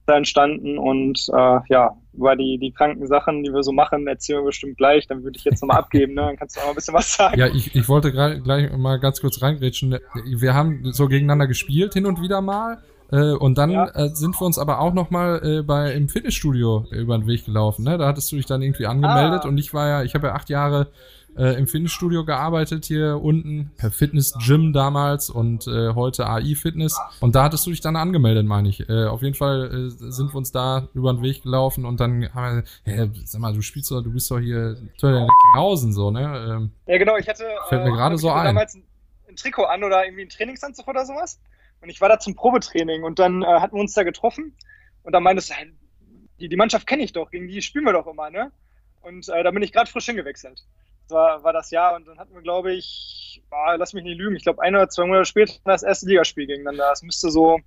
da 0.06 0.17
entstanden 0.17 0.79
und 0.79 1.29
äh, 1.32 1.58
ja, 1.69 1.97
über 2.12 2.37
die, 2.37 2.58
die 2.58 2.73
kranken 2.73 3.06
Sachen, 3.06 3.43
die 3.43 3.53
wir 3.53 3.62
so 3.62 3.73
machen, 3.73 4.06
erzählen 4.06 4.41
wir 4.41 4.47
bestimmt 4.47 4.79
gleich. 4.79 5.06
Dann 5.06 5.23
würde 5.23 5.37
ich 5.38 5.44
jetzt 5.44 5.62
nochmal 5.62 5.79
abgeben, 5.79 6.14
ne? 6.14 6.23
Dann 6.23 6.37
kannst 6.37 6.56
du 6.56 6.61
auch 6.61 6.64
mal 6.64 6.70
ein 6.70 6.76
bisschen 6.76 6.94
was 6.94 7.14
sagen. 7.14 7.38
Ja, 7.38 7.47
ich, 7.49 7.75
ich 7.75 7.88
wollte 7.88 8.12
gleich 8.12 8.75
mal 8.76 8.99
ganz 8.99 9.20
kurz 9.20 9.43
reingrätschen. 9.43 9.99
Wir 10.25 10.55
haben 10.55 10.93
so 10.93 11.08
gegeneinander 11.08 11.47
gespielt, 11.47 11.94
hin 11.94 12.06
und 12.06 12.23
wieder 12.23 12.41
mal. 12.41 12.79
Äh, 13.12 13.32
und 13.32 13.58
dann 13.58 13.70
ja. 13.70 13.87
äh, 13.94 14.08
sind 14.14 14.41
wir 14.41 14.47
uns 14.47 14.58
aber 14.58 14.81
auch 14.81 14.93
nochmal 14.93 15.41
äh, 15.44 15.62
bei 15.62 15.93
im 15.93 16.09
Fitnessstudio 16.09 16.87
über 16.91 17.19
den 17.19 17.26
Weg 17.26 17.44
gelaufen. 17.44 17.85
Ne? 17.85 17.99
Da 17.99 18.06
hattest 18.06 18.32
du 18.32 18.37
dich 18.37 18.47
dann 18.47 18.62
irgendwie 18.62 18.87
angemeldet 18.87 19.43
ah. 19.44 19.49
und 19.49 19.59
ich 19.59 19.73
war 19.73 19.88
ja, 19.88 20.02
ich 20.02 20.14
habe 20.14 20.29
ja 20.29 20.35
acht 20.35 20.49
Jahre 20.49 20.88
äh, 21.37 21.59
im 21.59 21.67
Fitnessstudio 21.67 22.25
gearbeitet 22.25 22.87
hier 22.87 23.21
unten, 23.23 23.71
per 23.77 23.91
Fitness 23.91 24.35
Gym 24.44 24.73
damals 24.73 25.31
und 25.31 25.67
äh, 25.67 25.94
heute 25.94 26.27
AI 26.29 26.55
Fitness. 26.55 26.99
Und 27.21 27.35
da 27.35 27.44
hattest 27.44 27.67
du 27.67 27.71
dich 27.71 27.81
dann 27.81 27.97
angemeldet, 27.97 28.47
meine 28.47 28.69
ich. 28.69 28.88
Äh, 28.88 29.06
auf 29.06 29.23
jeden 29.23 29.35
Fall 29.35 29.71
äh, 29.73 30.11
sind 30.11 30.33
wir 30.33 30.37
uns 30.37 30.53
da 30.53 30.88
über 30.94 31.12
den 31.12 31.23
Weg 31.23 31.43
gelaufen 31.43 31.85
und 31.85 32.00
dann 32.00 32.33
haben 32.35 32.65
wir, 32.85 32.94
hey, 32.94 33.11
sag 33.25 33.41
mal, 33.41 33.53
du 33.53 33.62
spielst 33.62 33.91
doch, 33.91 34.03
du 34.03 34.12
bist 34.12 34.31
doch 34.31 34.38
hier 34.38 34.77
in 34.79 34.91
Recklinghausen 35.03 35.93
so, 35.93 36.11
ne? 36.11 36.56
Ähm, 36.56 36.71
ja, 36.87 36.99
genau, 36.99 37.17
ich 37.17 37.29
hatte 37.29 37.44
fällt 37.69 37.85
mir 37.85 37.91
äh, 37.91 37.97
gerade 37.97 38.19
so 38.19 38.31
ein. 38.31 38.47
damals 38.47 38.75
ein, 38.75 38.85
ein 39.29 39.37
Trikot 39.37 39.65
an 39.65 39.85
oder 39.85 40.05
irgendwie 40.05 40.23
ein 40.23 40.31
Trainingsanzug 40.31 40.88
oder 40.88 41.05
sowas. 41.05 41.38
Und 41.83 41.91
ich 41.91 42.00
war 42.00 42.09
da 42.09 42.19
zum 42.19 42.35
Probetraining 42.35 43.03
und 43.03 43.19
dann 43.19 43.43
äh, 43.43 43.47
hatten 43.47 43.77
wir 43.77 43.81
uns 43.81 43.93
da 43.93 44.03
getroffen 44.03 44.56
und 45.03 45.12
dann 45.12 45.23
meintest 45.23 45.50
du, 45.50 45.55
die, 46.41 46.49
die 46.49 46.56
Mannschaft 46.56 46.87
kenne 46.87 47.03
ich 47.03 47.12
doch, 47.12 47.31
gegen 47.31 47.47
die 47.49 47.61
spielen 47.61 47.85
wir 47.85 47.93
doch 47.93 48.06
immer, 48.06 48.31
ne? 48.31 48.50
Und 49.03 49.29
äh, 49.29 49.44
da 49.44 49.50
bin 49.50 49.62
ich 49.62 49.73
gerade 49.73 49.88
frisch 49.88 50.06
hingewechselt 50.06 50.65
war, 51.11 51.43
war 51.44 51.53
das 51.53 51.70
Jahr 51.70 51.97
und 51.97 52.06
dann 52.06 52.19
hatten 52.19 52.35
wir, 52.35 52.43
glaube 52.43 52.73
ich, 52.73 53.43
boah, 53.50 53.76
lass 53.76 53.93
mich 53.93 54.05
nicht 54.05 54.19
lügen, 54.19 54.37
ich 54.37 54.43
glaube 54.43 54.62
ein 54.62 54.75
oder 54.75 54.88
zwei 54.88 55.06
Monate 55.06 55.26
später 55.26 55.55
das 55.64 55.82
erste 55.82 56.06
Ligaspiel 56.06 56.47
gegeneinander. 56.47 56.88
Das 56.91 57.03
müsste 57.03 57.31
so 57.31 57.58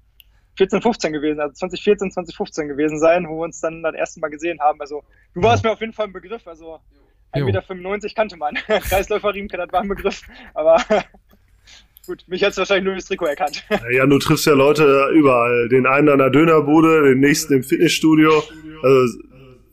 14, 0.57 0.81
15 0.81 1.13
gewesen, 1.13 1.39
also 1.39 1.53
2014, 1.53 2.11
2015 2.11 2.67
gewesen 2.67 2.99
sein, 2.99 3.27
wo 3.27 3.39
wir 3.39 3.45
uns 3.45 3.61
dann 3.61 3.81
das 3.81 3.95
erste 3.95 4.19
Mal 4.19 4.29
gesehen 4.29 4.59
haben. 4.59 4.79
Also 4.81 5.03
du 5.33 5.41
warst 5.41 5.63
mir 5.63 5.71
auf 5.71 5.79
jeden 5.79 5.93
Fall 5.93 6.07
ein 6.07 6.13
Begriff, 6.13 6.45
also 6.47 6.79
1,95 7.33 7.83
Meter 7.83 8.09
kannte 8.15 8.37
man. 8.37 8.55
Kreisläufer 8.67 9.33
Riemke, 9.33 9.57
das 9.57 9.71
war 9.71 9.81
ein 9.81 9.87
Begriff, 9.87 10.21
aber 10.53 10.77
gut, 12.07 12.25
mich 12.27 12.43
hat 12.43 12.51
es 12.51 12.57
wahrscheinlich 12.57 12.85
nur 12.85 12.95
das 12.95 13.05
Trikot 13.05 13.27
erkannt. 13.27 13.63
Ja, 13.91 14.05
du 14.05 14.19
triffst 14.19 14.45
ja 14.45 14.53
Leute 14.53 15.09
überall. 15.13 15.69
Den 15.69 15.85
einen 15.85 16.09
an 16.09 16.17
der 16.17 16.29
Dönerbude, 16.29 17.03
den 17.03 17.19
nächsten 17.19 17.53
im 17.53 17.63
Fitnessstudio. 17.63 18.43
Also 18.83 19.19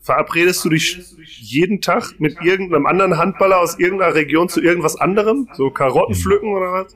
verabredest 0.07 0.63
du 0.65 0.69
dich 0.69 1.15
jeden 1.39 1.81
Tag 1.81 2.19
mit 2.19 2.41
irgendeinem 2.41 2.85
anderen 2.85 3.17
Handballer 3.17 3.59
aus 3.59 3.77
irgendeiner 3.77 4.15
Region 4.15 4.49
zu 4.49 4.61
irgendwas 4.61 4.95
anderem? 4.95 5.49
So 5.53 5.69
Karotten 5.69 6.15
pflücken 6.15 6.55
oder 6.55 6.71
was? 6.71 6.95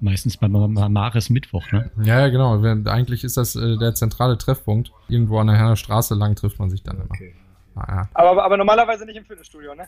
Meistens 0.00 0.36
bei 0.36 0.48
Maris 0.48 1.30
Mittwoch, 1.30 1.70
ne? 1.72 1.90
Ja, 2.02 2.20
ja, 2.20 2.28
genau. 2.28 2.60
Eigentlich 2.86 3.22
ist 3.22 3.36
das 3.36 3.54
äh, 3.54 3.76
der 3.76 3.94
zentrale 3.94 4.36
Treffpunkt. 4.36 4.92
Irgendwo 5.08 5.38
an 5.38 5.46
der 5.46 5.76
Straße 5.76 6.14
lang 6.14 6.34
trifft 6.34 6.58
man 6.58 6.70
sich 6.70 6.82
dann 6.82 6.96
immer. 6.96 7.10
Okay. 7.10 7.34
Ah, 7.76 7.86
ja. 7.88 8.08
aber, 8.14 8.44
aber 8.44 8.56
normalerweise 8.56 9.06
nicht 9.06 9.16
im 9.16 9.24
Fitnessstudio, 9.24 9.74
ne? 9.74 9.86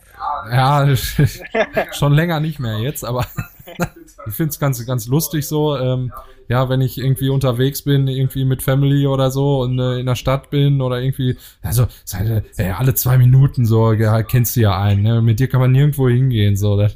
Ja, 0.49 0.87
schon 1.91 2.13
länger 2.13 2.39
nicht 2.39 2.59
mehr 2.59 2.77
jetzt, 2.79 3.03
aber 3.03 3.25
ich 4.25 4.33
finde 4.33 4.51
es 4.51 4.59
ganz, 4.59 4.85
ganz 4.85 5.07
lustig 5.07 5.45
so. 5.47 5.75
Ähm, 5.77 6.13
ja, 6.47 6.69
wenn 6.69 6.81
ich 6.81 6.97
irgendwie 6.97 7.29
unterwegs 7.29 7.83
bin, 7.83 8.07
irgendwie 8.07 8.45
mit 8.45 8.61
Family 8.61 9.07
oder 9.07 9.31
so 9.31 9.61
und 9.61 9.79
äh, 9.79 9.99
in 9.99 10.05
der 10.05 10.15
Stadt 10.15 10.49
bin 10.49 10.81
oder 10.81 11.01
irgendwie, 11.01 11.37
also 11.61 11.87
seit, 12.05 12.45
äh, 12.57 12.69
alle 12.69 12.93
zwei 12.95 13.17
Minuten 13.17 13.65
so, 13.65 13.93
ja, 13.93 14.23
kennst 14.23 14.55
du 14.55 14.61
ja 14.61 14.81
einen, 14.81 15.03
ne? 15.03 15.21
mit 15.21 15.39
dir 15.39 15.47
kann 15.47 15.61
man 15.61 15.71
nirgendwo 15.71 16.09
hingehen, 16.09 16.55
so. 16.55 16.77
das 16.77 16.95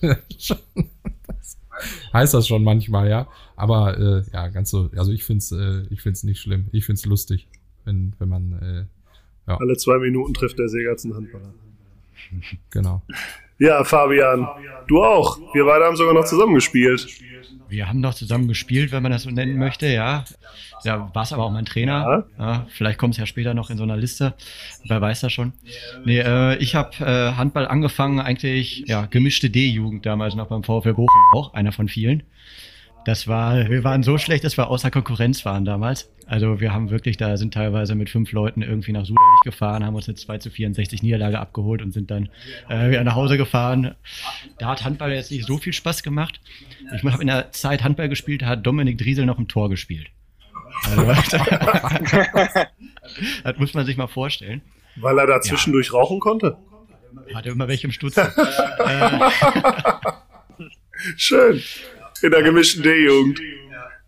heißt 2.13 2.33
das 2.33 2.47
schon 2.47 2.63
manchmal, 2.63 3.09
ja. 3.09 3.27
Aber 3.55 3.97
äh, 3.97 4.23
ja, 4.33 4.47
ganz 4.49 4.69
so, 4.69 4.89
also 4.95 5.11
ich 5.11 5.23
find's, 5.23 5.51
äh, 5.51 5.83
ich 5.89 6.01
find's 6.01 6.23
nicht 6.23 6.39
schlimm. 6.39 6.67
Ich 6.71 6.85
find's 6.85 7.05
lustig, 7.05 7.47
wenn, 7.85 8.13
wenn 8.19 8.29
man 8.29 8.53
äh, 8.53 8.85
ja. 9.47 9.57
alle 9.57 9.77
zwei 9.77 9.97
Minuten 9.97 10.33
trifft 10.33 10.59
der 10.59 10.69
Seger 10.69 10.95
einen 11.03 11.15
Handballer. 11.15 11.53
Genau. 12.71 13.01
Ja, 13.59 13.83
Fabian, 13.83 14.47
du 14.87 15.03
auch. 15.03 15.37
Wir 15.53 15.65
beide 15.65 15.85
haben 15.85 15.95
sogar 15.95 16.13
noch 16.13 16.25
zusammen 16.25 16.55
gespielt. 16.55 17.07
Wir 17.69 17.89
haben 17.89 18.01
doch 18.01 18.13
zusammen 18.13 18.47
gespielt, 18.47 18.91
wenn 18.91 19.03
man 19.03 19.11
das 19.11 19.23
so 19.23 19.29
nennen 19.29 19.57
möchte, 19.57 19.87
ja. 19.87 20.23
Ja, 20.83 21.11
war 21.13 21.23
es 21.23 21.33
aber 21.33 21.43
auch 21.43 21.51
mein 21.51 21.65
Trainer. 21.65 22.25
Ja. 22.37 22.45
ja 22.45 22.67
vielleicht 22.69 22.97
kommt 22.97 23.15
es 23.15 23.19
ja 23.19 23.25
später 23.25 23.53
noch 23.53 23.69
in 23.69 23.77
so 23.77 23.83
einer 23.83 23.97
Liste. 23.97 24.35
Wer 24.87 25.01
weiß 25.01 25.21
das 25.21 25.33
schon. 25.33 25.53
Nee, 26.05 26.19
äh, 26.19 26.55
ich 26.57 26.75
habe 26.75 26.91
äh, 26.99 27.35
Handball 27.35 27.67
angefangen, 27.67 28.19
eigentlich, 28.19 28.85
ja, 28.87 29.05
gemischte 29.07 29.49
D-Jugend 29.49 30.05
damals 30.05 30.35
noch 30.35 30.47
beim 30.47 30.63
VfL 30.63 30.93
Bochum 30.93 31.07
auch, 31.33 31.53
einer 31.53 31.71
von 31.71 31.89
vielen. 31.89 32.23
Das 33.07 33.25
war, 33.25 33.69
wir 33.69 33.85
waren 33.85 34.03
so 34.03 34.17
schlecht, 34.17 34.43
dass 34.43 34.57
wir 34.57 34.67
außer 34.67 34.91
Konkurrenz 34.91 35.45
waren 35.45 35.63
damals. 35.63 36.11
Also 36.25 36.59
wir 36.59 36.73
haben 36.73 36.89
wirklich, 36.89 37.15
da 37.15 37.37
sind 37.37 37.53
teilweise 37.53 37.95
mit 37.95 38.09
fünf 38.09 38.33
Leuten 38.33 38.61
irgendwie 38.61 38.91
nach 38.91 39.05
Suderwich 39.05 39.43
gefahren, 39.45 39.85
haben 39.85 39.95
uns 39.95 40.09
eine 40.09 40.15
2 40.15 40.39
zu 40.39 40.49
64 40.49 41.03
Niederlage 41.03 41.39
abgeholt 41.39 41.81
und 41.81 41.93
sind 41.93 42.11
dann 42.11 42.27
äh, 42.67 42.89
wieder 42.89 43.05
nach 43.05 43.15
Hause 43.15 43.37
gefahren. 43.37 43.95
Da 44.57 44.67
hat 44.67 44.83
Handball 44.83 45.13
jetzt 45.13 45.31
nicht 45.31 45.47
so 45.47 45.57
viel 45.57 45.71
Spaß 45.71 46.03
gemacht. 46.03 46.41
Ich 46.93 47.03
habe 47.05 47.21
in 47.21 47.27
der 47.27 47.53
Zeit 47.53 47.81
Handball 47.81 48.09
gespielt, 48.09 48.41
da 48.41 48.47
hat 48.47 48.67
Dominik 48.67 48.97
Driesel 48.97 49.25
noch 49.25 49.39
im 49.39 49.47
Tor 49.47 49.69
gespielt. 49.69 50.07
Also, 50.83 51.05
das 53.45 53.57
muss 53.57 53.73
man 53.73 53.85
sich 53.85 53.95
mal 53.95 54.07
vorstellen. 54.07 54.61
Weil 54.97 55.17
er 55.17 55.27
da 55.27 55.39
zwischendurch 55.39 55.87
ja. 55.87 55.93
rauchen 55.93 56.19
konnte? 56.19 56.57
Hatte 57.33 57.51
immer 57.51 57.69
welche 57.69 57.87
im 57.87 57.93
Stutz. 57.93 58.15
Schön. 61.15 61.61
In 62.21 62.31
der 62.31 62.43
gemischten 62.43 62.83
D-Jugend. 62.83 63.39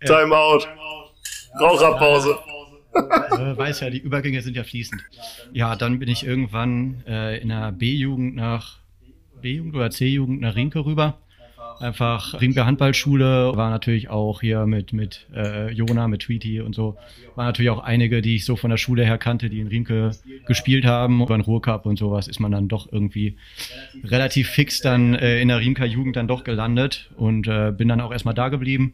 Timeout. 0.05 0.65
Raucherpause. 1.59 2.37
Äh, 2.93 3.57
weiß 3.57 3.81
ja, 3.81 3.89
die 3.89 3.99
Übergänge 3.99 4.41
sind 4.41 4.55
ja 4.55 4.63
fließend. 4.63 5.01
Ja, 5.53 5.75
dann 5.75 5.99
bin 5.99 6.09
ich 6.09 6.25
irgendwann 6.25 7.03
äh, 7.07 7.37
in 7.39 7.49
der 7.49 7.71
B-Jugend 7.71 8.35
nach 8.35 8.79
B-Jugend 9.41 9.75
oder 9.75 9.89
C-Jugend 9.89 10.41
nach 10.41 10.55
Rinke 10.55 10.85
rüber 10.85 11.19
einfach 11.79 12.39
Rinke 12.39 12.65
Handballschule, 12.65 13.55
war 13.55 13.69
natürlich 13.69 14.09
auch 14.09 14.41
hier 14.41 14.65
mit, 14.65 14.93
mit 14.93 15.27
äh, 15.33 15.71
Jona, 15.71 16.07
mit 16.07 16.21
Tweety 16.21 16.61
und 16.61 16.75
so, 16.75 16.97
war 17.35 17.45
natürlich 17.45 17.69
auch 17.69 17.83
einige, 17.83 18.21
die 18.21 18.35
ich 18.35 18.45
so 18.45 18.55
von 18.55 18.69
der 18.69 18.77
Schule 18.77 19.05
her 19.05 19.17
kannte, 19.17 19.49
die 19.49 19.59
in 19.59 19.67
Rinke 19.67 20.11
gespielt 20.45 20.85
haben. 20.85 21.21
Über 21.21 21.37
den 21.37 21.41
Ruhrcup 21.41 21.85
und 21.85 21.97
sowas 21.97 22.27
ist 22.27 22.39
man 22.39 22.51
dann 22.51 22.67
doch 22.67 22.91
irgendwie 22.91 23.37
relativ 24.03 24.49
fix 24.49 24.81
dann 24.81 25.15
äh, 25.15 25.39
in 25.41 25.47
der 25.47 25.59
Rinker 25.59 25.85
Jugend 25.85 26.15
dann 26.15 26.27
doch 26.27 26.43
gelandet 26.43 27.09
und 27.15 27.47
äh, 27.47 27.71
bin 27.75 27.87
dann 27.87 28.01
auch 28.01 28.11
erstmal 28.11 28.33
da 28.33 28.49
geblieben, 28.49 28.93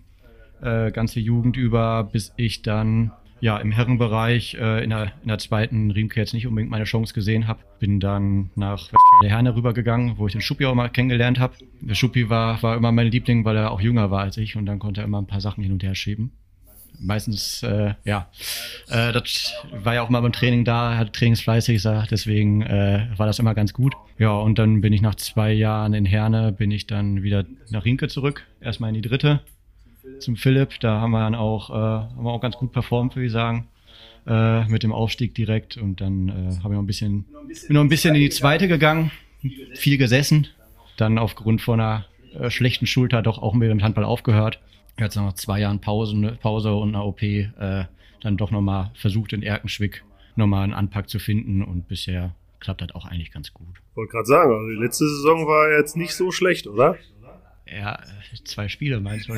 äh, 0.62 0.92
ganze 0.92 1.20
Jugend 1.20 1.58
über, 1.58 2.10
bis 2.12 2.34
ich 2.38 2.62
dann 2.62 3.12
ja, 3.46 3.60
im 3.60 3.72
Herrenbereich 3.72 4.56
äh, 4.56 4.84
in, 4.84 4.90
der, 4.90 5.12
in 5.22 5.28
der 5.28 5.38
zweiten 5.38 5.92
Riemke 5.92 6.20
jetzt 6.20 6.34
nicht 6.34 6.48
unbedingt 6.48 6.72
meine 6.72 6.86
Chance 6.86 7.14
gesehen 7.14 7.48
habe. 7.48 7.60
Bin 7.78 8.00
dann 8.00 8.50
nach 8.56 8.92
Westfalia 8.92 9.36
Herne 9.36 9.56
rübergegangen, 9.56 10.18
wo 10.18 10.26
ich 10.26 10.32
den 10.32 10.42
Schuppi 10.42 10.66
auch 10.66 10.74
mal 10.74 10.90
kennengelernt 10.90 11.38
habe. 11.38 11.54
Der 11.80 11.94
Schuppi 11.94 12.28
war, 12.28 12.64
war 12.64 12.76
immer 12.76 12.92
mein 12.92 13.06
Liebling, 13.06 13.46
weil 13.46 13.56
er 13.56 13.70
auch 13.70 13.82
jünger 13.82 14.10
war 14.10 14.22
als 14.22 14.38
ich 14.38 14.56
und 14.56 14.66
dann 14.66 14.80
konnte 14.80 15.02
er 15.02 15.04
immer 15.04 15.22
ein 15.22 15.28
paar 15.28 15.42
Sachen 15.42 15.64
hin 15.64 15.74
und 15.74 15.84
her 15.84 15.94
schieben. 15.94 16.32
Meistens, 17.00 17.62
äh, 17.62 17.94
ja, 18.04 18.32
äh, 18.90 19.14
das 19.14 19.54
war 19.72 19.94
ja 19.94 20.02
auch 20.02 20.10
mal 20.10 20.22
beim 20.22 20.32
Training 20.32 20.66
da, 20.66 20.98
hat 20.98 21.14
trainingsfleißig 21.14 21.76
gesagt, 21.76 22.10
deswegen 22.10 22.64
äh, 22.64 23.10
war 23.16 23.28
das 23.28 23.38
immer 23.38 23.54
ganz 23.54 23.74
gut. 23.74 23.94
Ja, 24.18 24.32
und 24.32 24.58
dann 24.58 24.82
bin 24.82 24.92
ich 24.92 25.04
nach 25.04 25.14
zwei 25.16 25.52
Jahren 25.52 25.94
in 25.94 26.06
Herne, 26.06 26.52
bin 26.52 26.72
ich 26.72 26.88
dann 26.88 27.22
wieder 27.22 27.46
nach 27.70 27.86
Rinke 27.86 28.08
zurück, 28.08 28.48
erstmal 28.60 28.90
in 28.90 28.96
die 28.96 29.08
dritte 29.08 29.42
zum 30.20 30.36
Philipp. 30.36 30.80
Da 30.80 31.00
haben 31.00 31.12
wir 31.12 31.20
dann 31.20 31.36
auch, 31.36 31.70
äh, 31.70 31.74
haben 31.74 32.24
wir 32.24 32.32
auch 32.32 32.42
ganz 32.42 32.58
gut 32.58 32.72
performt, 32.72 33.16
würde 33.16 33.28
ich 33.28 33.32
sagen. 33.32 33.68
Äh, 34.28 34.66
mit 34.70 34.82
dem 34.82 34.92
Aufstieg 34.92 35.36
direkt 35.36 35.78
und 35.78 36.02
dann 36.02 36.30
äh, 36.30 36.34
habe 36.64 36.74
ich 36.74 36.78
noch 36.78 36.80
ein 36.80 36.88
bisschen, 36.88 37.26
bin 37.68 37.76
noch 37.76 37.82
ein 37.82 37.90
bisschen 37.90 38.16
in 38.16 38.22
die 38.22 38.32
zweite 38.32 38.68
gegangen, 38.68 39.12
viel 39.76 40.00
gesessen, 40.00 40.48
dann 40.98 41.20
aufgrund 41.20 41.62
von 41.62 41.80
einer 41.80 42.06
äh, 42.34 42.50
schlechten 42.50 42.88
Schulter 42.88 43.22
doch 43.22 43.38
auch 43.38 43.54
mit 43.54 43.70
dem 43.70 43.84
Handball 43.84 44.04
aufgehört. 44.04 44.60
Jetzt 45.00 45.16
nach 45.16 45.34
zwei 45.34 45.60
Jahren 45.60 45.80
Pause, 45.80 46.18
ne, 46.18 46.40
Pause 46.42 46.74
und 46.74 46.90
einer 46.90 47.06
OP 47.06 47.22
äh, 47.22 47.46
dann 48.22 48.38
doch 48.38 48.50
nochmal 48.50 48.90
versucht 48.96 49.32
in 49.32 49.44
Erkenschwick 49.44 50.04
nochmal 50.36 50.64
einen 50.64 50.74
Anpack 50.74 51.08
zu 51.08 51.20
finden 51.20 51.64
und 51.64 51.88
bisher 51.88 52.34
klappt 52.60 52.82
das 52.82 52.96
auch 52.96 53.06
eigentlich 53.06 53.32
ganz 53.32 53.54
gut. 53.54 53.68
Wollte 53.94 54.12
gerade 54.12 54.26
sagen, 54.26 54.52
also 54.52 54.70
die 54.70 54.84
letzte 54.84 55.08
Saison 55.08 55.46
war 55.46 55.78
jetzt 55.78 55.96
nicht 55.96 56.16
so 56.16 56.32
schlecht, 56.32 56.66
oder? 56.66 56.98
Ja, 57.68 58.00
zwei 58.44 58.68
Spiele 58.68 59.00
meinst 59.00 59.28
du? 59.28 59.34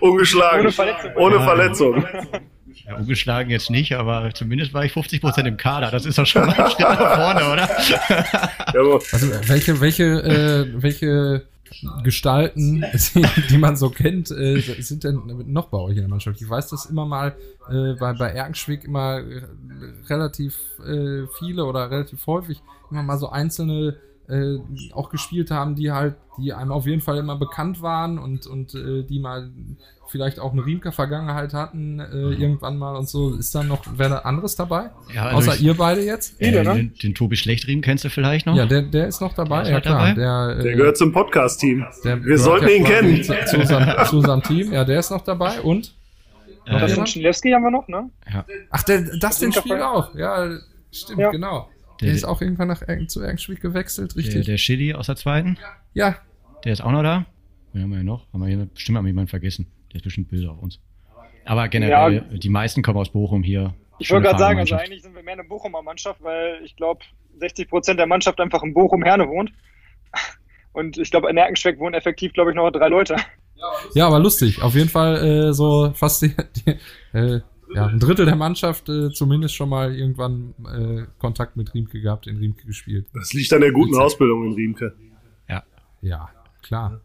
Ungeschlagen. 0.00 0.60
Ohne 0.60 0.72
Verletzung. 0.72 1.12
Ohne 1.16 1.40
Verletzung. 1.40 2.06
Ja, 2.86 2.96
ungeschlagen 2.96 3.50
jetzt 3.50 3.70
nicht, 3.70 3.94
aber 3.94 4.32
zumindest 4.34 4.74
war 4.74 4.84
ich 4.84 4.92
50 4.92 5.20
Prozent 5.20 5.48
im 5.48 5.56
Kader. 5.56 5.90
Das 5.90 6.04
ist 6.04 6.18
doch 6.18 6.26
schon 6.26 6.46
mal 6.46 6.54
ein 6.54 6.70
Schritt 6.70 6.80
nach 6.80 7.16
vorne, 7.16 7.50
oder? 7.50 7.70
also 9.12 9.30
welche, 9.48 9.80
welche, 9.80 10.04
äh, 10.04 10.82
welche 10.82 11.46
Gestalten, 12.02 12.84
die, 13.14 13.24
die, 13.48 13.58
man 13.58 13.76
so 13.76 13.90
kennt, 13.90 14.30
äh, 14.30 14.60
sind 14.60 15.04
denn 15.04 15.22
noch 15.46 15.68
bei 15.68 15.78
euch 15.78 15.94
in 15.94 16.02
der 16.02 16.08
Mannschaft? 16.08 16.42
Ich 16.42 16.48
weiß, 16.48 16.68
dass 16.68 16.86
immer 16.86 17.04
mal 17.06 17.36
äh, 17.70 17.94
bei, 17.94 18.12
bei 18.12 18.30
Erkenschwick 18.30 18.84
immer 18.84 19.22
relativ 20.08 20.56
äh, 20.86 21.26
viele 21.38 21.64
oder 21.64 21.90
relativ 21.90 22.26
häufig 22.26 22.60
immer 22.90 23.02
mal 23.02 23.18
so 23.18 23.30
einzelne 23.30 23.96
äh, 24.28 24.58
auch 24.92 25.10
gespielt 25.10 25.50
haben, 25.50 25.74
die 25.74 25.92
halt, 25.92 26.16
die 26.38 26.52
einem 26.52 26.72
auf 26.72 26.86
jeden 26.86 27.00
Fall 27.00 27.18
immer 27.18 27.36
bekannt 27.36 27.82
waren 27.82 28.18
und, 28.18 28.46
und 28.46 28.74
äh, 28.74 29.02
die 29.02 29.18
mal 29.18 29.50
vielleicht 30.08 30.38
auch 30.38 30.52
eine 30.52 30.64
Riemker-Vergangenheit 30.64 31.54
hatten, 31.54 31.98
äh, 31.98 32.04
mhm. 32.04 32.32
irgendwann 32.32 32.78
mal 32.78 32.96
und 32.96 33.08
so. 33.08 33.34
Ist 33.34 33.54
da 33.54 33.62
noch 33.62 33.82
wer 33.96 34.08
da 34.08 34.18
anderes 34.18 34.56
dabei? 34.56 34.90
Ja, 35.14 35.26
also 35.26 35.50
Außer 35.50 35.54
ich, 35.56 35.62
ihr 35.64 35.74
beide 35.74 36.02
jetzt? 36.02 36.40
Äh, 36.40 36.52
ne? 36.52 36.74
den, 36.74 36.94
den, 36.94 37.14
Tobi 37.14 37.36
Schlechtriem 37.36 37.80
kennst 37.80 38.04
du 38.04 38.10
vielleicht 38.10 38.46
noch? 38.46 38.56
Ja, 38.56 38.66
der, 38.66 38.82
der 38.82 39.08
ist 39.08 39.20
noch 39.20 39.32
dabei. 39.32 39.62
Ist 39.62 39.70
ja, 39.70 39.80
klar. 39.80 40.14
Der, 40.14 40.54
der, 40.54 40.76
gehört 40.76 40.96
zum 40.96 41.12
Podcast-Team. 41.12 41.84
Wir 42.02 42.38
sollten 42.38 42.68
ihn 42.68 42.84
kennen. 42.84 43.22
Zu, 43.22 43.34
zu, 43.46 43.58
unserem, 43.58 44.06
zu, 44.06 44.16
unserem, 44.18 44.42
Team. 44.42 44.72
Ja, 44.72 44.84
der 44.84 45.00
ist 45.00 45.10
noch 45.10 45.22
dabei 45.22 45.60
und? 45.60 45.94
Äh, 46.66 46.80
das 46.80 46.94
den 46.94 47.06
Schlewski 47.06 47.50
haben 47.50 47.64
wir 47.64 47.70
noch, 47.70 47.88
ne? 47.88 48.10
Ja. 48.32 48.44
Ach, 48.70 48.82
der, 48.84 49.02
das 49.18 49.38
den 49.40 49.52
Spiel 49.52 49.80
auch. 49.82 50.14
Ja, 50.14 50.48
stimmt, 50.90 51.18
ja. 51.18 51.30
genau. 51.30 51.68
Der, 52.00 52.06
der 52.06 52.14
ist 52.14 52.24
auch 52.24 52.40
irgendwann 52.40 52.68
nach 52.68 52.82
zu 53.06 53.20
Erkenschwick 53.20 53.60
gewechselt, 53.60 54.16
richtig? 54.16 54.34
Der, 54.34 54.44
der 54.44 54.56
Chili 54.56 54.94
aus 54.94 55.06
der 55.06 55.16
zweiten? 55.16 55.58
Ja. 55.92 56.16
Der 56.64 56.72
ist 56.72 56.80
auch 56.80 56.92
noch 56.92 57.02
da? 57.02 57.26
Wen 57.72 57.82
haben 57.82 57.90
wir 57.90 57.96
hier 57.96 58.04
noch? 58.04 58.32
Haben 58.32 58.42
wir 58.42 58.48
hier 58.48 58.66
bestimmt 58.66 58.98
haben 58.98 59.04
wir 59.04 59.10
jemanden 59.10 59.28
vergessen. 59.28 59.66
Der 59.90 59.96
ist 59.96 60.04
bestimmt 60.04 60.28
böse 60.28 60.50
auf 60.50 60.60
uns. 60.60 60.80
Aber 61.44 61.68
generell, 61.68 62.14
ja. 62.14 62.38
die 62.38 62.48
meisten 62.48 62.82
kommen 62.82 62.98
aus 62.98 63.10
Bochum 63.10 63.42
hier. 63.42 63.74
Ich 63.98 64.10
wollte 64.10 64.28
gerade 64.28 64.38
sagen, 64.38 64.58
also 64.58 64.74
eigentlich 64.76 65.02
sind 65.02 65.14
wir 65.14 65.22
mehr 65.22 65.34
eine 65.34 65.44
Bochumer 65.44 65.82
Mannschaft, 65.82 66.22
weil 66.22 66.60
ich 66.64 66.74
glaube, 66.76 67.00
60 67.38 67.68
Prozent 67.68 67.98
der 67.98 68.06
Mannschaft 68.06 68.40
einfach 68.40 68.62
in 68.62 68.74
Bochum-Herne 68.74 69.28
wohnt. 69.28 69.52
Und 70.72 70.98
ich 70.98 71.10
glaube, 71.10 71.30
in 71.30 71.36
Erkenschweck 71.36 71.78
wohnen 71.78 71.94
effektiv, 71.94 72.32
glaube 72.32 72.50
ich, 72.50 72.56
noch 72.56 72.68
drei 72.70 72.88
Leute. 72.88 73.16
Ja, 73.94 74.08
aber 74.08 74.18
lustig. 74.18 74.60
Auf 74.62 74.74
jeden 74.74 74.88
Fall 74.88 75.16
äh, 75.16 75.52
so 75.52 75.92
fast 75.94 76.22
die, 76.22 76.34
die 76.66 77.16
äh, 77.16 77.40
ja, 77.74 77.86
ein 77.86 77.98
Drittel 77.98 78.24
der 78.24 78.36
Mannschaft 78.36 78.88
äh, 78.88 79.10
zumindest 79.10 79.54
schon 79.54 79.68
mal 79.68 79.94
irgendwann 79.94 80.54
äh, 80.66 81.06
Kontakt 81.18 81.56
mit 81.56 81.74
Riemke 81.74 82.00
gehabt, 82.00 82.26
in 82.26 82.36
Riemke 82.36 82.66
gespielt. 82.66 83.06
Das 83.12 83.32
liegt 83.32 83.52
an 83.52 83.60
der 83.60 83.72
guten 83.72 83.96
Ausbildung 83.96 84.46
in 84.46 84.52
Riemke. 84.52 84.94
Ja. 85.48 85.62
Ja, 86.00 86.30
klar. 86.62 87.00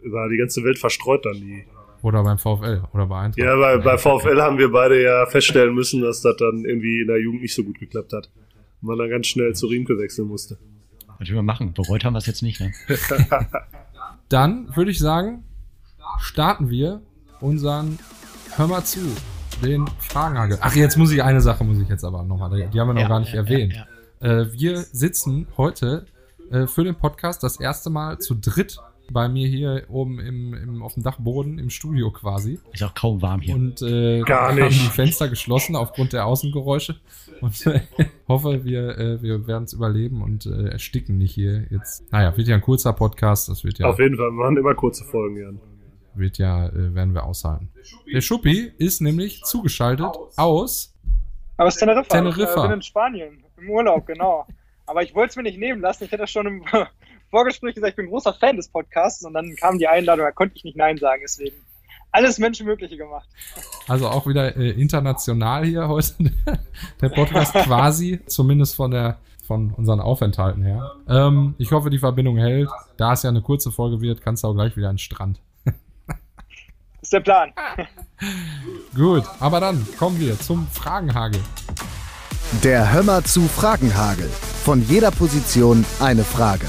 Über 0.00 0.28
die 0.28 0.36
ganze 0.36 0.64
Welt 0.64 0.78
verstreut 0.78 1.24
dann 1.26 1.34
die. 1.34 1.64
Oder 2.02 2.22
beim 2.22 2.38
VfL 2.38 2.82
oder 2.94 3.06
bei 3.06 3.20
Eintracht. 3.20 3.44
Ja, 3.44 3.56
bei, 3.56 3.76
bei 3.76 3.98
VfL 3.98 4.40
haben 4.40 4.56
wir 4.56 4.70
beide 4.70 5.02
ja 5.02 5.26
feststellen 5.26 5.74
müssen, 5.74 6.00
dass 6.00 6.22
das 6.22 6.36
dann 6.36 6.64
irgendwie 6.64 7.02
in 7.02 7.08
der 7.08 7.20
Jugend 7.20 7.42
nicht 7.42 7.54
so 7.54 7.62
gut 7.62 7.78
geklappt 7.78 8.12
hat. 8.12 8.30
Und 8.80 8.88
man 8.88 8.96
dann 8.96 9.10
ganz 9.10 9.26
schnell 9.26 9.54
zu 9.54 9.66
Riemke 9.66 9.98
wechseln 9.98 10.28
musste. 10.28 10.56
Was 11.18 11.28
wir 11.28 11.42
machen? 11.42 11.74
Bereut 11.74 12.04
haben 12.04 12.14
wir 12.14 12.18
es 12.18 12.26
jetzt 12.26 12.42
nicht, 12.42 12.60
ne? 12.60 12.72
dann 14.30 14.74
würde 14.74 14.90
ich 14.90 14.98
sagen, 14.98 15.44
starten 16.18 16.70
wir 16.70 17.02
unseren 17.40 17.98
Hör 18.56 18.66
mal 18.66 18.84
zu 18.84 19.00
den 19.62 19.86
Fragenhagel. 19.98 20.58
Ach, 20.60 20.74
jetzt 20.74 20.96
muss 20.96 21.12
ich 21.12 21.22
eine 21.22 21.40
Sache, 21.40 21.64
muss 21.64 21.78
ich 21.78 21.88
jetzt 21.88 22.04
aber 22.04 22.22
nochmal, 22.22 22.68
die 22.68 22.80
haben 22.80 22.88
wir 22.88 22.94
noch 22.94 23.02
ja, 23.02 23.08
gar 23.08 23.20
nicht 23.20 23.32
ja, 23.32 23.40
erwähnt. 23.40 23.74
Ja, 24.20 24.40
äh, 24.40 24.52
wir 24.52 24.78
sitzen 24.78 25.46
heute 25.56 26.06
äh, 26.50 26.66
für 26.66 26.84
den 26.84 26.94
Podcast 26.94 27.42
das 27.42 27.60
erste 27.60 27.90
Mal 27.90 28.18
zu 28.18 28.34
dritt 28.34 28.78
bei 29.12 29.28
mir 29.28 29.48
hier 29.48 29.84
oben 29.88 30.20
im, 30.20 30.54
im, 30.54 30.82
auf 30.82 30.94
dem 30.94 31.02
Dachboden 31.02 31.58
im 31.58 31.70
Studio 31.70 32.10
quasi. 32.10 32.60
Ist 32.72 32.82
auch 32.82 32.94
kaum 32.94 33.20
warm 33.22 33.40
hier. 33.40 33.54
Und 33.54 33.82
äh, 33.82 34.20
Gar 34.20 34.54
nicht. 34.54 34.62
haben 34.62 34.70
die 34.70 34.94
Fenster 34.94 35.28
geschlossen 35.28 35.74
aufgrund 35.74 36.12
der 36.12 36.26
Außengeräusche. 36.26 36.96
Und 37.40 37.66
äh, 37.66 37.80
hoffe, 38.28 38.64
wir, 38.64 38.98
äh, 38.98 39.22
wir 39.22 39.46
werden 39.46 39.64
es 39.64 39.72
überleben 39.72 40.22
und 40.22 40.46
äh, 40.46 40.68
ersticken 40.68 41.18
nicht 41.18 41.32
hier 41.32 41.66
jetzt. 41.70 42.10
Naja, 42.12 42.36
wird 42.36 42.48
ja 42.48 42.54
ein 42.54 42.60
kurzer 42.60 42.92
Podcast. 42.92 43.48
Das 43.48 43.64
wird 43.64 43.78
ja. 43.78 43.86
Auf 43.88 43.98
jeden 43.98 44.16
Fall, 44.16 44.26
wir 44.26 44.44
machen 44.44 44.56
immer 44.56 44.74
kurze 44.74 45.04
Folgen, 45.04 45.36
Jan 45.36 45.60
wird 46.14 46.38
ja, 46.38 46.66
äh, 46.66 46.94
werden 46.94 47.14
wir 47.14 47.24
aushalten. 47.24 47.70
Der 48.12 48.20
Schuppi 48.20 48.72
ist 48.78 49.00
nämlich 49.00 49.42
zugeschaltet 49.42 50.06
aus, 50.36 50.94
aus 51.56 51.76
Teneriffa. 51.76 52.08
Teneriffa. 52.08 52.56
Ich 52.56 52.62
bin 52.62 52.72
in 52.72 52.82
Spanien, 52.82 53.44
im 53.56 53.70
Urlaub, 53.70 54.06
genau. 54.06 54.46
Aber 54.86 55.02
ich 55.02 55.14
wollte 55.14 55.30
es 55.30 55.36
mir 55.36 55.42
nicht 55.44 55.58
nehmen 55.58 55.80
lassen. 55.80 56.04
Ich 56.04 56.12
hätte 56.12 56.26
schon 56.26 56.46
im 56.46 56.64
Vorgespräch 57.30 57.74
gesagt, 57.74 57.90
ich 57.90 57.96
bin 57.96 58.08
großer 58.08 58.34
Fan 58.34 58.56
des 58.56 58.68
Podcasts 58.68 59.24
und 59.24 59.34
dann 59.34 59.54
kam 59.56 59.78
die 59.78 59.86
Einladung, 59.86 60.24
da 60.24 60.32
konnte 60.32 60.56
ich 60.56 60.64
nicht 60.64 60.76
Nein 60.76 60.96
sagen, 60.96 61.20
deswegen 61.22 61.56
alles 62.12 62.38
Menschenmögliche 62.38 62.96
gemacht. 62.96 63.28
Also 63.86 64.08
auch 64.08 64.26
wieder 64.26 64.56
äh, 64.56 64.70
international 64.70 65.64
hier 65.64 65.86
heute 65.86 66.14
der 67.00 67.08
Podcast 67.08 67.54
quasi, 67.54 68.20
zumindest 68.26 68.74
von 68.74 68.90
der 68.90 69.18
von 69.46 69.72
unseren 69.72 69.98
Aufenthalten 69.98 70.62
her. 70.62 70.92
Ähm, 71.08 71.56
ich 71.58 71.72
hoffe, 71.72 71.90
die 71.90 71.98
Verbindung 71.98 72.36
hält. 72.36 72.68
Da 72.96 73.14
es 73.14 73.24
ja 73.24 73.30
eine 73.30 73.42
kurze 73.42 73.72
Folge 73.72 74.00
wird, 74.00 74.22
kannst 74.22 74.44
du 74.44 74.48
auch 74.48 74.54
gleich 74.54 74.76
wieder 74.76 74.88
an 74.88 74.94
den 74.94 75.00
Strand 75.00 75.40
ist 77.00 77.12
der 77.12 77.20
Plan. 77.20 77.52
Gut, 78.94 79.24
aber 79.38 79.60
dann 79.60 79.86
kommen 79.98 80.18
wir 80.20 80.38
zum 80.38 80.66
Fragenhagel. 80.68 81.40
Der 82.64 82.92
Hömmer 82.92 83.24
zu 83.24 83.42
Fragenhagel. 83.42 84.28
Von 84.64 84.82
jeder 84.88 85.10
Position 85.10 85.84
eine 86.00 86.24
Frage. 86.24 86.66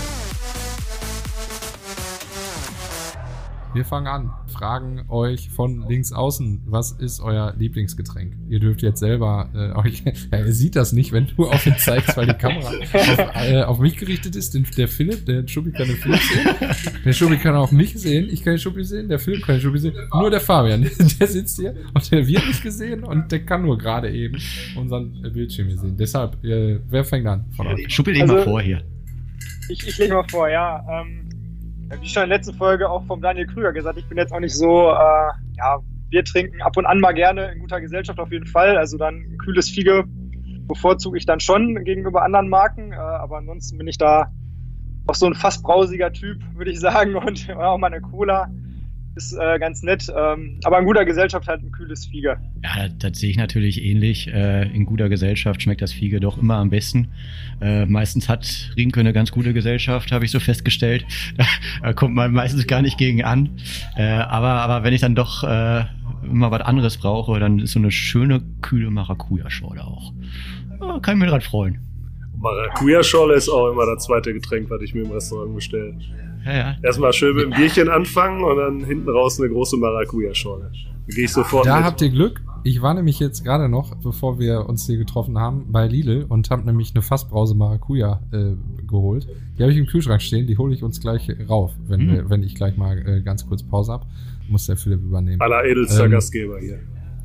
Wir 3.73 3.85
fangen 3.85 4.07
an, 4.07 4.33
fragen 4.61 5.01
euch 5.09 5.49
von 5.49 5.87
links 5.89 6.13
außen, 6.13 6.61
was 6.67 6.91
ist 6.91 7.19
euer 7.19 7.55
Lieblingsgetränk? 7.57 8.35
Ihr 8.47 8.59
dürft 8.59 8.83
jetzt 8.83 8.99
selber 8.99 9.49
äh, 9.55 9.71
euch, 9.75 10.03
ja, 10.31 10.37
ihr 10.37 10.53
sieht 10.53 10.75
das 10.75 10.93
nicht, 10.93 11.11
wenn 11.13 11.25
du 11.35 11.47
auf 11.49 11.65
ihn 11.65 11.73
zeigst, 11.79 12.15
weil 12.15 12.27
die 12.27 12.33
Kamera 12.35 12.67
auf, 12.67 13.35
äh, 13.49 13.63
auf 13.63 13.79
mich 13.79 13.97
gerichtet 13.97 14.35
ist. 14.35 14.53
Den, 14.53 14.67
der 14.77 14.87
Philipp, 14.87 15.25
der 15.25 15.47
Schuppi 15.47 15.71
kann 15.71 15.87
den 15.87 15.97
Philipp 15.97 16.19
sehen. 16.19 16.91
Der 17.03 17.13
Schuppi 17.13 17.37
kann 17.37 17.55
auch 17.55 17.71
mich 17.71 17.95
sehen, 17.99 18.29
ich 18.31 18.43
kann 18.43 18.53
den 18.53 18.59
Schuppi 18.59 18.83
sehen, 18.83 19.09
der 19.09 19.17
Philipp 19.17 19.43
kann 19.43 19.55
den 19.55 19.61
Schuppi 19.61 19.79
sehen. 19.79 19.95
Nur 20.13 20.29
der 20.29 20.39
Fabian, 20.41 20.83
der 21.19 21.27
sitzt 21.27 21.59
hier 21.59 21.73
und 21.95 22.11
der 22.11 22.27
wird 22.27 22.45
nicht 22.45 22.61
gesehen 22.61 23.03
und 23.03 23.31
der 23.31 23.43
kann 23.43 23.63
nur 23.63 23.79
gerade 23.79 24.11
eben 24.11 24.37
unseren 24.75 25.23
Bildschirm 25.33 25.69
hier 25.69 25.79
sehen. 25.79 25.97
Deshalb, 25.97 26.35
äh, 26.45 26.79
wer 26.87 27.03
fängt 27.03 27.25
an 27.25 27.45
von 27.57 27.65
euch? 27.65 27.91
Schuppi, 27.91 28.11
leg 28.11 28.21
Also- 28.21 28.35
mal 28.35 28.43
vor 28.43 28.61
hier. 28.61 28.83
Ich, 29.69 29.87
ich 29.87 29.97
lege 29.97 30.13
mal 30.13 30.25
vor, 30.29 30.49
ja. 30.49 30.85
Ähm, 31.01 31.20
wie 31.99 32.07
schon 32.07 32.23
in 32.23 32.29
der 32.29 32.37
letzten 32.37 32.53
Folge 32.53 32.89
auch 32.89 33.05
vom 33.05 33.21
Daniel 33.21 33.47
Krüger 33.47 33.73
gesagt, 33.73 33.97
ich 33.97 34.07
bin 34.07 34.17
jetzt 34.17 34.31
auch 34.33 34.39
nicht 34.39 34.55
so, 34.55 34.89
äh, 34.89 35.31
ja, 35.57 35.79
Bier 36.09 36.23
trinken 36.23 36.61
ab 36.61 36.77
und 36.77 36.85
an 36.85 36.99
mal 36.99 37.13
gerne 37.13 37.51
in 37.51 37.59
guter 37.59 37.81
Gesellschaft 37.81 38.19
auf 38.19 38.31
jeden 38.31 38.45
Fall. 38.45 38.77
Also 38.77 38.97
dann 38.97 39.15
ein 39.15 39.37
kühles 39.37 39.69
Fiege 39.69 40.03
bevorzuge 40.67 41.17
ich 41.17 41.25
dann 41.25 41.39
schon 41.39 41.83
gegenüber 41.83 42.23
anderen 42.23 42.49
Marken, 42.49 42.91
äh, 42.91 42.95
aber 42.95 43.37
ansonsten 43.37 43.77
bin 43.77 43.87
ich 43.87 43.97
da 43.97 44.31
auch 45.07 45.15
so 45.15 45.25
ein 45.25 45.33
fast 45.33 45.63
brausiger 45.63 46.11
Typ, 46.13 46.41
würde 46.55 46.71
ich 46.71 46.79
sagen. 46.79 47.15
Und 47.27 47.49
auch 47.55 47.77
mal 47.77 47.87
eine 47.87 48.01
Cola 48.01 48.49
ist 49.15 49.33
äh, 49.33 49.59
ganz 49.59 49.83
nett. 49.83 50.07
Ähm, 50.15 50.59
aber 50.63 50.79
in 50.79 50.85
guter 50.85 51.05
Gesellschaft 51.05 51.47
halt 51.47 51.63
ein 51.63 51.71
kühles 51.71 52.05
Fiege. 52.05 52.37
Ja, 52.63 52.87
das, 52.87 52.97
das 52.99 53.19
sehe 53.19 53.29
ich 53.29 53.37
natürlich 53.37 53.83
ähnlich. 53.83 54.27
Äh, 54.27 54.69
in 54.73 54.85
guter 54.85 55.09
Gesellschaft 55.09 55.61
schmeckt 55.61 55.81
das 55.81 55.91
Fiege 55.91 56.19
doch 56.19 56.37
immer 56.37 56.55
am 56.55 56.69
besten. 56.69 57.09
Äh, 57.61 57.85
meistens 57.85 58.29
hat 58.29 58.71
Riemke 58.77 58.99
eine 58.99 59.13
ganz 59.13 59.31
gute 59.31 59.53
Gesellschaft, 59.53 60.11
habe 60.11 60.25
ich 60.25 60.31
so 60.31 60.39
festgestellt. 60.39 61.05
da 61.81 61.93
kommt 61.93 62.15
man 62.15 62.31
meistens 62.31 62.67
gar 62.67 62.81
nicht 62.81 62.97
gegen 62.97 63.23
an. 63.23 63.57
Äh, 63.97 64.03
aber, 64.03 64.49
aber 64.49 64.83
wenn 64.83 64.93
ich 64.93 65.01
dann 65.01 65.15
doch 65.15 65.43
äh, 65.43 65.83
immer 66.23 66.51
was 66.51 66.61
anderes 66.61 66.97
brauche, 66.97 67.39
dann 67.39 67.59
ist 67.59 67.71
so 67.71 67.79
eine 67.79 67.91
schöne, 67.91 68.41
kühle 68.61 68.91
Maracuja-Schorle 68.91 69.83
auch. 69.83 70.13
Ja, 70.79 70.99
kann 70.99 71.17
ich 71.17 71.23
mir 71.23 71.29
dran 71.29 71.41
freuen. 71.41 71.79
Maracuja-Schorle 72.37 73.35
ist 73.35 73.49
auch 73.49 73.71
immer 73.71 73.85
das 73.85 74.05
zweite 74.05 74.33
Getränk, 74.33 74.69
was 74.69 74.81
ich 74.81 74.93
mir 74.93 75.01
im 75.03 75.11
Restaurant 75.11 75.53
bestelle. 75.53 75.95
Ja, 76.45 76.53
ja. 76.53 76.75
Erstmal 76.83 77.13
schön 77.13 77.35
mit 77.35 77.45
dem 77.45 77.51
Bierchen 77.51 77.89
anfangen 77.89 78.43
und 78.43 78.57
dann 78.57 78.83
hinten 78.83 79.09
raus 79.09 79.39
eine 79.39 79.49
große 79.49 79.77
Maracuja-Schorle. 79.77 80.71
Da 81.07 81.15
gehe 81.15 81.25
ich 81.25 81.31
sofort 81.31 81.65
Da 81.65 81.77
mit. 81.77 81.85
habt 81.85 82.01
ihr 82.01 82.09
Glück. 82.09 82.41
Ich 82.63 82.81
war 82.81 82.93
nämlich 82.93 83.19
jetzt 83.19 83.43
gerade 83.43 83.67
noch, 83.69 83.95
bevor 83.95 84.37
wir 84.37 84.67
uns 84.69 84.85
hier 84.85 84.97
getroffen 84.97 85.39
haben, 85.39 85.71
bei 85.71 85.87
Lidl 85.87 86.25
und 86.29 86.51
habe 86.51 86.63
nämlich 86.63 86.93
eine 86.93 87.01
Fassbrause 87.01 87.55
Maracuja 87.55 88.21
äh, 88.31 88.51
geholt. 88.87 89.27
Die 89.57 89.63
habe 89.63 89.71
ich 89.71 89.79
im 89.79 89.87
Kühlschrank 89.87 90.21
stehen, 90.21 90.45
die 90.45 90.57
hole 90.59 90.73
ich 90.73 90.83
uns 90.83 90.99
gleich 91.01 91.27
rauf, 91.49 91.71
wenn, 91.87 92.05
Mhm. 92.05 92.11
wir, 92.11 92.29
wenn 92.29 92.43
ich 92.43 92.53
gleich 92.53 92.77
mal 92.77 92.97
äh, 92.99 93.21
ganz 93.21 93.47
kurz 93.47 93.63
Pause 93.63 93.93
habe. 93.93 94.05
Muss 94.47 94.67
der 94.67 94.77
Philipp 94.77 95.01
übernehmen. 95.01 95.41
Aller 95.41 95.65
edelster 95.65 96.05
Ähm, 96.05 96.11
Gastgeber 96.11 96.59
hier. 96.59 96.79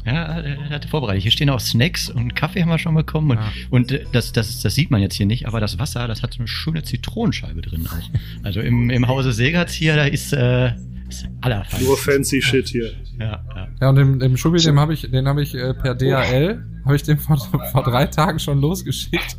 Ja, 0.06 0.40
er 0.40 0.70
hatte 0.70 0.88
vorbereitet. 0.88 1.22
Hier 1.22 1.32
stehen 1.32 1.50
auch 1.50 1.58
Snacks 1.60 2.08
und 2.08 2.36
Kaffee 2.36 2.62
haben 2.62 2.68
wir 2.68 2.78
schon 2.78 2.94
bekommen. 2.94 3.32
Und, 3.32 3.38
Ja. 3.38 3.52
und 3.70 3.90
äh, 3.92 4.04
das, 4.12 4.32
das, 4.32 4.62
das 4.62 4.74
sieht 4.74 4.90
man 4.90 5.00
jetzt 5.02 5.14
hier 5.16 5.26
nicht, 5.26 5.46
aber 5.48 5.60
das 5.60 5.78
Wasser, 5.78 6.06
das 6.06 6.22
hat 6.22 6.32
so 6.34 6.38
eine 6.38 6.48
schöne 6.48 6.82
Zitronenscheibe 6.84 7.60
drin 7.60 7.86
auch. 7.88 8.44
Also 8.44 8.60
im, 8.60 8.88
im 8.90 9.08
Hause 9.08 9.32
Segerts 9.32 9.72
hier, 9.74 9.96
da 9.96 10.04
ist, 10.04 10.32
äh, 10.32 10.72
ist 11.08 11.28
allerfein. 11.40 11.82
Nur 11.84 11.96
fancy 11.98 12.40
Shit 12.40 12.68
hier. 12.68 12.92
Ja, 13.18 13.44
ja. 13.54 13.68
Ja, 13.80 13.88
und 13.90 13.96
dem, 13.96 14.18
dem 14.20 14.36
Schubi, 14.36 14.58
dem 14.60 14.78
habe 14.78 14.94
ich, 14.94 15.10
den 15.10 15.26
habe 15.26 15.42
ich 15.42 15.54
äh, 15.54 15.74
per 15.74 15.94
DHL, 15.94 16.64
habe 16.84 16.96
ich 16.96 17.02
dem 17.02 17.18
vor, 17.18 17.36
vor 17.38 17.82
drei 17.82 18.06
Tagen 18.06 18.38
schon 18.38 18.60
losgeschickt. 18.60 19.36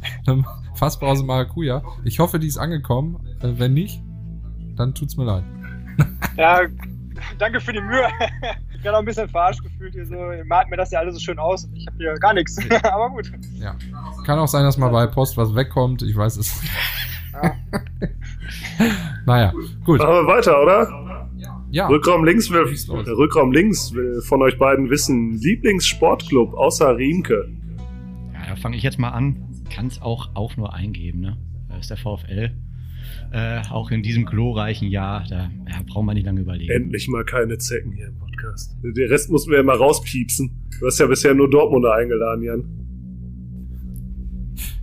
Fassbrause 0.76 1.24
Maracuja. 1.24 1.82
Ich 2.04 2.20
hoffe, 2.20 2.40
die 2.40 2.48
ist 2.48 2.58
angekommen. 2.58 3.18
Äh, 3.42 3.54
wenn 3.58 3.74
nicht, 3.74 4.02
dann 4.76 4.94
tut's 4.94 5.16
mir 5.18 5.26
leid. 5.26 5.44
Ja, 6.38 6.60
danke 7.40 7.60
für 7.62 7.74
die 7.74 7.82
Mühe. 7.82 8.08
Ich 8.88 8.90
bin 8.90 8.96
auch 8.96 9.00
ein 9.00 9.06
bisschen 9.06 9.28
verarscht 9.28 9.62
gefühlt 9.62 9.94
hier 9.96 10.06
so. 10.06 10.16
Ihr 10.16 10.46
malt 10.46 10.70
mir 10.70 10.78
das 10.78 10.92
ja 10.92 11.00
alles 11.00 11.16
so 11.16 11.20
schön 11.20 11.38
aus 11.40 11.66
und 11.66 11.76
ich 11.76 11.86
habe 11.88 11.98
hier 11.98 12.14
gar 12.14 12.34
nichts. 12.34 12.58
Aber 12.84 13.10
gut. 13.10 13.30
Ja. 13.60 13.76
Kann 14.26 14.40
auch 14.40 14.48
sein, 14.48 14.64
dass 14.64 14.78
mal 14.78 14.88
bei 14.88 15.08
Post 15.08 15.36
was 15.36 15.54
wegkommt. 15.54 16.04
Ich 16.04 16.16
weiß 16.16 16.38
es. 16.38 16.62
Ja. 17.34 17.54
naja, 19.26 19.54
gut. 19.84 20.00
Machen 20.00 20.14
wir 20.14 20.28
weiter, 20.28 20.62
oder? 20.62 21.28
Ja. 21.70 21.88
Rückraum 21.88 22.24
links 22.24 22.50
will, 22.50 22.64
Rückraum 22.64 23.52
links 23.52 23.94
will 23.94 24.22
von 24.22 24.42
euch 24.42 24.58
beiden 24.58 24.90
wissen. 24.90 25.34
Lieblingssportclub 25.34 26.54
außer 26.54 26.96
Riemke. 26.96 27.50
ja 28.34 28.40
da 28.48 28.56
fange 28.56 28.78
ich 28.78 28.84
jetzt 28.84 29.00
mal 29.00 29.10
an. 29.10 29.44
Kann 29.70 29.88
es 29.88 30.02
auch, 30.02 30.30
auch 30.34 30.56
nur 30.56 30.74
eingeben, 30.74 31.20
ne? 31.20 31.38
Das 31.68 31.80
ist 31.80 31.90
der 31.90 31.98
VfL. 31.98 32.56
Äh, 33.34 33.62
auch 33.70 33.92
in 33.92 34.02
diesem 34.02 34.26
glorreichen 34.26 34.88
Jahr, 34.88 35.26
da 35.30 35.52
ja, 35.68 35.82
braucht 35.86 36.06
man 36.06 36.16
nicht 36.16 36.26
lange 36.26 36.40
überlegen. 36.40 36.72
Endlich 36.72 37.10
mal 37.10 37.26
keine 37.26 37.58
Zecken 37.58 37.92
hier 37.92 38.08
im 38.08 38.27
Podcast. 38.48 38.78
Den 38.82 39.10
Rest 39.10 39.30
mussten 39.30 39.52
wir 39.52 39.58
ja 39.58 39.64
mal 39.64 39.76
rauspiepsen. 39.76 40.50
Du 40.80 40.86
hast 40.86 41.00
ja 41.00 41.08
bisher 41.08 41.34
nur 41.34 41.50
Dortmunder 41.50 41.94
eingeladen, 41.94 42.44
Jan. 42.44 42.64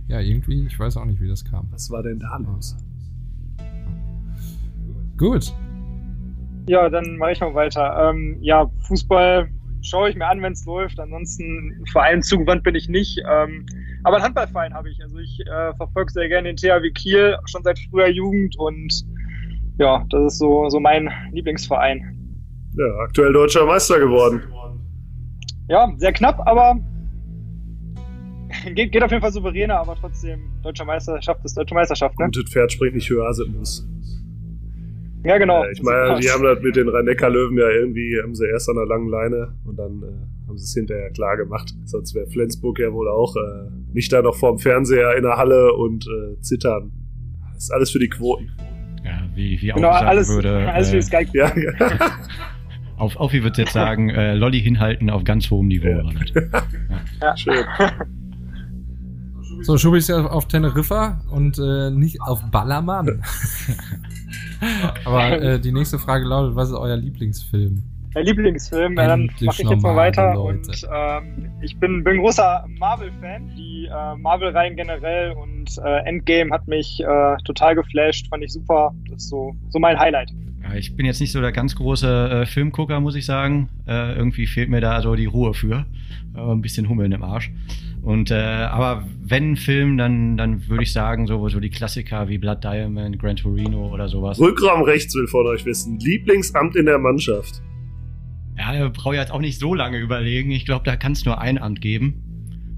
Ja, 0.07 0.19
irgendwie, 0.19 0.67
ich 0.67 0.77
weiß 0.77 0.97
auch 0.97 1.05
nicht, 1.05 1.19
wie 1.19 1.27
das 1.27 1.43
kam. 1.43 1.67
Was 1.71 1.89
war 1.89 2.03
denn 2.03 2.19
da 2.19 2.37
los? 2.37 2.77
Gut. 5.17 5.53
Ja, 6.67 6.89
dann 6.89 7.17
mache 7.17 7.31
ich 7.31 7.39
mal 7.39 7.55
weiter. 7.55 8.09
Ähm, 8.09 8.37
ja, 8.41 8.69
Fußball 8.87 9.49
schaue 9.81 10.09
ich 10.09 10.15
mir 10.15 10.27
an, 10.27 10.41
wenn 10.41 10.53
es 10.53 10.65
läuft. 10.65 10.99
Ansonsten 10.99 11.83
Verein 11.91 12.21
zugewandt 12.21 12.63
bin 12.63 12.75
ich 12.75 12.87
nicht. 12.89 13.19
Ähm, 13.27 13.65
aber 14.03 14.17
einen 14.17 14.25
Handballverein 14.25 14.73
habe 14.73 14.89
ich. 14.89 15.01
Also 15.01 15.17
ich 15.17 15.39
äh, 15.41 15.73
verfolge 15.75 16.11
sehr 16.11 16.27
gerne 16.27 16.53
den 16.53 16.57
THW 16.57 16.91
Kiel, 16.91 17.37
schon 17.45 17.63
seit 17.63 17.79
früher 17.89 18.09
Jugend. 18.09 18.57
Und 18.57 19.05
ja, 19.79 20.05
das 20.09 20.33
ist 20.33 20.39
so, 20.39 20.69
so 20.69 20.79
mein 20.79 21.09
Lieblingsverein. 21.31 22.14
Ja, 22.77 22.95
aktuell 22.99 23.33
deutscher 23.33 23.65
Meister 23.65 23.99
geworden. 23.99 24.43
Ja, 25.67 25.91
sehr 25.97 26.13
knapp, 26.13 26.39
aber 26.45 26.75
geht, 28.73 28.91
geht 28.91 29.03
auf 29.03 29.11
jeden 29.11 29.21
Fall 29.21 29.31
souveräner, 29.31 29.79
aber 29.79 29.95
trotzdem 29.99 30.49
deutscher 30.61 30.85
Meisterschaft 30.85 31.43
ist 31.43 31.57
deutsche 31.57 31.73
Meisterschaft, 31.73 32.17
ne? 32.19 32.25
Gutes 32.25 32.51
Pferd 32.51 32.71
springt 32.71 32.95
nicht 32.95 33.09
höher, 33.09 33.25
als 33.25 33.39
es 33.39 33.47
muss. 33.47 33.87
Ja, 35.23 35.37
genau. 35.37 35.63
Äh, 35.63 35.71
ich 35.71 35.81
meine, 35.81 36.19
die 36.19 36.29
haben 36.29 36.43
das 36.43 36.61
mit 36.61 36.75
den 36.75 36.87
Rhein-Neckar-Löwen 36.87 37.57
ja 37.57 37.69
irgendwie, 37.69 38.19
haben 38.21 38.35
sie 38.35 38.45
erst 38.45 38.69
an 38.69 38.75
der 38.75 38.85
langen 38.85 39.09
Leine 39.09 39.53
und 39.65 39.77
dann 39.77 40.03
äh, 40.03 40.47
haben 40.47 40.57
sie 40.57 40.65
es 40.65 40.73
hinterher 40.73 41.09
klar 41.11 41.35
gemacht. 41.37 41.73
Sonst 41.85 42.13
wäre 42.13 42.27
Flensburg 42.27 42.77
ja 42.79 42.93
wohl 42.93 43.07
auch 43.07 43.35
äh, 43.35 43.69
nicht 43.93 44.13
da 44.13 44.21
noch 44.21 44.35
vorm 44.35 44.59
Fernseher 44.59 45.15
in 45.15 45.23
der 45.23 45.37
Halle 45.37 45.73
und 45.73 46.05
äh, 46.05 46.39
zittern. 46.41 46.91
Das 47.53 47.63
ist 47.63 47.71
alles 47.71 47.89
für 47.89 47.99
die 47.99 48.09
Quoten. 48.09 48.51
Ja, 49.03 49.27
wie, 49.33 49.59
wie 49.61 49.67
genau, 49.67 49.87
auch 49.87 49.93
gesagt 49.93 50.09
alles, 50.09 50.29
würde. 50.29 50.71
alles 50.71 50.89
für 50.89 50.97
äh, 50.97 50.99
die 50.99 51.05
Sky. 51.05 51.27
Ja, 51.33 51.51
ja. 51.57 51.73
auf, 52.97 53.15
auf 53.17 53.33
wie 53.33 53.43
wird 53.43 53.57
jetzt 53.57 53.73
sagen, 53.73 54.09
äh, 54.09 54.33
Lolli 54.35 54.61
hinhalten 54.61 55.09
auf 55.09 55.23
ganz 55.23 55.49
hohem 55.49 55.67
Niveau. 55.67 55.87
Ja. 55.87 56.03
Ja. 57.21 57.37
schön. 57.37 57.63
So, 59.61 59.77
Schubi 59.77 59.97
ist 59.97 60.09
ja 60.09 60.25
auf 60.25 60.47
Teneriffa 60.47 61.21
und 61.31 61.57
äh, 61.57 61.89
nicht 61.89 62.21
auf 62.21 62.43
Ballermann. 62.51 63.23
Aber 65.05 65.41
äh, 65.41 65.59
die 65.59 65.71
nächste 65.71 65.97
Frage 65.97 66.25
lautet, 66.25 66.55
was 66.55 66.69
ist 66.69 66.75
euer 66.75 66.97
Lieblingsfilm? 66.97 67.81
Mein 68.13 68.25
Lieblingsfilm, 68.25 68.95
ja, 68.95 69.07
dann 69.07 69.29
mache 69.41 69.61
ich 69.61 69.69
jetzt 69.69 69.83
mal 69.83 69.95
weiter. 69.95 70.35
Leute. 70.35 70.69
Und 70.69 70.87
ähm, 70.93 71.51
ich 71.61 71.77
bin, 71.79 72.03
bin 72.03 72.19
großer 72.19 72.65
Marvel-Fan. 72.79 73.49
Die 73.57 73.89
äh, 73.91 74.15
Marvel-Reihen 74.15 74.75
generell 74.75 75.31
und 75.31 75.77
äh, 75.83 75.99
Endgame 76.05 76.51
hat 76.51 76.67
mich 76.67 77.01
äh, 77.01 77.35
total 77.43 77.75
geflasht, 77.75 78.29
fand 78.29 78.43
ich 78.43 78.53
super. 78.53 78.93
Das 79.09 79.23
ist 79.23 79.29
so, 79.29 79.53
so 79.69 79.79
mein 79.79 79.99
Highlight. 79.99 80.31
Ja, 80.67 80.75
ich 80.75 80.95
bin 80.95 81.05
jetzt 81.05 81.19
nicht 81.21 81.31
so 81.31 81.41
der 81.41 81.51
ganz 81.51 81.75
große 81.75 82.29
äh, 82.41 82.45
Filmgucker, 82.45 82.99
muss 82.99 83.15
ich 83.15 83.25
sagen. 83.25 83.69
Äh, 83.87 84.15
irgendwie 84.15 84.47
fehlt 84.47 84.69
mir 84.69 84.81
da 84.81 85.01
so 85.01 85.15
die 85.15 85.25
Ruhe 85.25 85.53
für. 85.53 85.85
Äh, 86.35 86.39
ein 86.39 86.61
bisschen 86.61 86.89
Hummeln 86.89 87.11
im 87.11 87.23
Arsch. 87.23 87.51
Und 88.01 88.29
äh, 88.31 88.35
aber 88.35 89.07
wenn 89.23 89.51
ein 89.53 89.55
Film, 89.57 89.97
dann, 89.97 90.37
dann 90.37 90.67
würde 90.67 90.83
ich 90.83 90.91
sagen, 90.93 91.27
so, 91.27 91.47
so 91.49 91.59
die 91.59 91.69
Klassiker 91.69 92.27
wie 92.29 92.37
Blood 92.37 92.63
Diamond, 92.63 93.17
Gran 93.19 93.35
Torino 93.35 93.91
oder 93.91 94.07
sowas. 94.07 94.39
Rückraum 94.39 94.83
rechts 94.83 95.15
will 95.15 95.27
von 95.27 95.45
euch 95.47 95.65
wissen. 95.65 95.99
Lieblingsamt 95.99 96.75
in 96.75 96.85
der 96.85 96.99
Mannschaft. 96.99 97.61
Ja, 98.57 98.73
da 98.77 98.89
brauche 98.89 99.15
ich 99.15 99.19
jetzt 99.19 99.31
auch 99.31 99.41
nicht 99.41 99.59
so 99.59 99.73
lange 99.73 99.97
überlegen. 99.97 100.51
Ich 100.51 100.65
glaube, 100.65 100.85
da 100.85 100.95
kann 100.95 101.11
es 101.11 101.25
nur 101.25 101.39
ein 101.41 101.57
Amt 101.57 101.81
geben. 101.81 102.21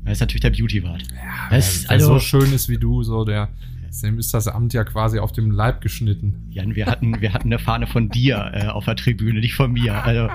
Das 0.05 0.13
ist 0.13 0.19
natürlich 0.21 0.41
der 0.41 0.51
Beauty-Wart. 0.51 1.03
Ja, 1.13 1.49
Das- 1.49 1.83
wer 1.83 1.91
also- 1.91 2.13
so 2.13 2.19
schön 2.19 2.53
ist 2.53 2.69
wie 2.69 2.77
du, 2.77 3.03
so 3.03 3.25
der, 3.25 3.49
dem 4.03 4.19
ist 4.19 4.33
das 4.33 4.47
Amt 4.47 4.73
ja 4.73 4.83
quasi 4.83 5.19
auf 5.19 5.31
dem 5.31 5.51
Leib 5.51 5.81
geschnitten. 5.81 6.47
Jan, 6.49 6.75
wir 6.75 6.85
hatten, 6.85 7.21
wir 7.21 7.33
hatten 7.33 7.47
eine 7.47 7.59
Fahne 7.59 7.87
von 7.87 8.09
dir 8.09 8.51
äh, 8.53 8.67
auf 8.67 8.85
der 8.85 8.95
Tribüne, 8.95 9.39
nicht 9.39 9.55
von 9.55 9.71
mir. 9.71 10.03
Also, 10.03 10.29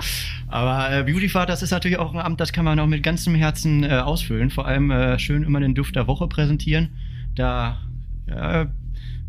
aber 0.47 0.91
äh, 0.91 1.03
Beautyfahrt, 1.03 1.49
das 1.49 1.61
ist 1.61 1.71
natürlich 1.71 1.97
auch 1.97 2.13
ein 2.13 2.19
Amt, 2.19 2.39
das 2.39 2.53
kann 2.53 2.65
man 2.65 2.79
auch 2.79 2.87
mit 2.87 3.03
ganzem 3.03 3.35
Herzen 3.35 3.83
äh, 3.83 3.89
ausfüllen. 3.89 4.49
Vor 4.49 4.67
allem 4.67 4.91
äh, 4.91 5.19
schön 5.19 5.43
immer 5.43 5.59
den 5.59 5.75
Duft 5.75 5.95
der 5.95 6.07
Woche 6.07 6.27
präsentieren. 6.27 6.89
Da 7.35 7.79
äh, 8.27 8.65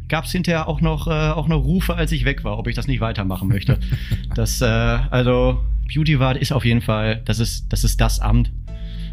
gab 0.09 0.25
es 0.25 0.33
hinterher 0.33 0.69
auch 0.69 0.81
noch, 0.81 1.07
äh, 1.07 1.11
auch 1.11 1.49
noch 1.49 1.65
Rufe, 1.65 1.95
als 1.95 2.13
ich 2.13 2.25
weg 2.25 2.45
war, 2.45 2.59
ob 2.59 2.67
ich 2.67 2.75
das 2.75 2.87
nicht 2.87 3.01
weitermachen 3.01 3.49
möchte. 3.49 3.79
das, 4.35 4.61
äh, 4.61 4.67
also 4.67 5.65
Beautywart 5.93 6.37
ist 6.37 6.53
auf 6.53 6.65
jeden 6.65 6.83
Fall, 6.83 7.23
das 7.25 7.39
ist 7.39 7.73
das, 7.73 7.85
ist 7.85 8.01
das 8.01 8.21
Amt. 8.21 8.51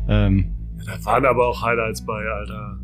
Ähm, 0.07 0.51
Da 0.85 1.03
waren 1.05 1.25
aber 1.25 1.47
auch 1.47 1.61
Highlights 1.61 2.05
bei, 2.05 2.23
Alter. 2.23 2.77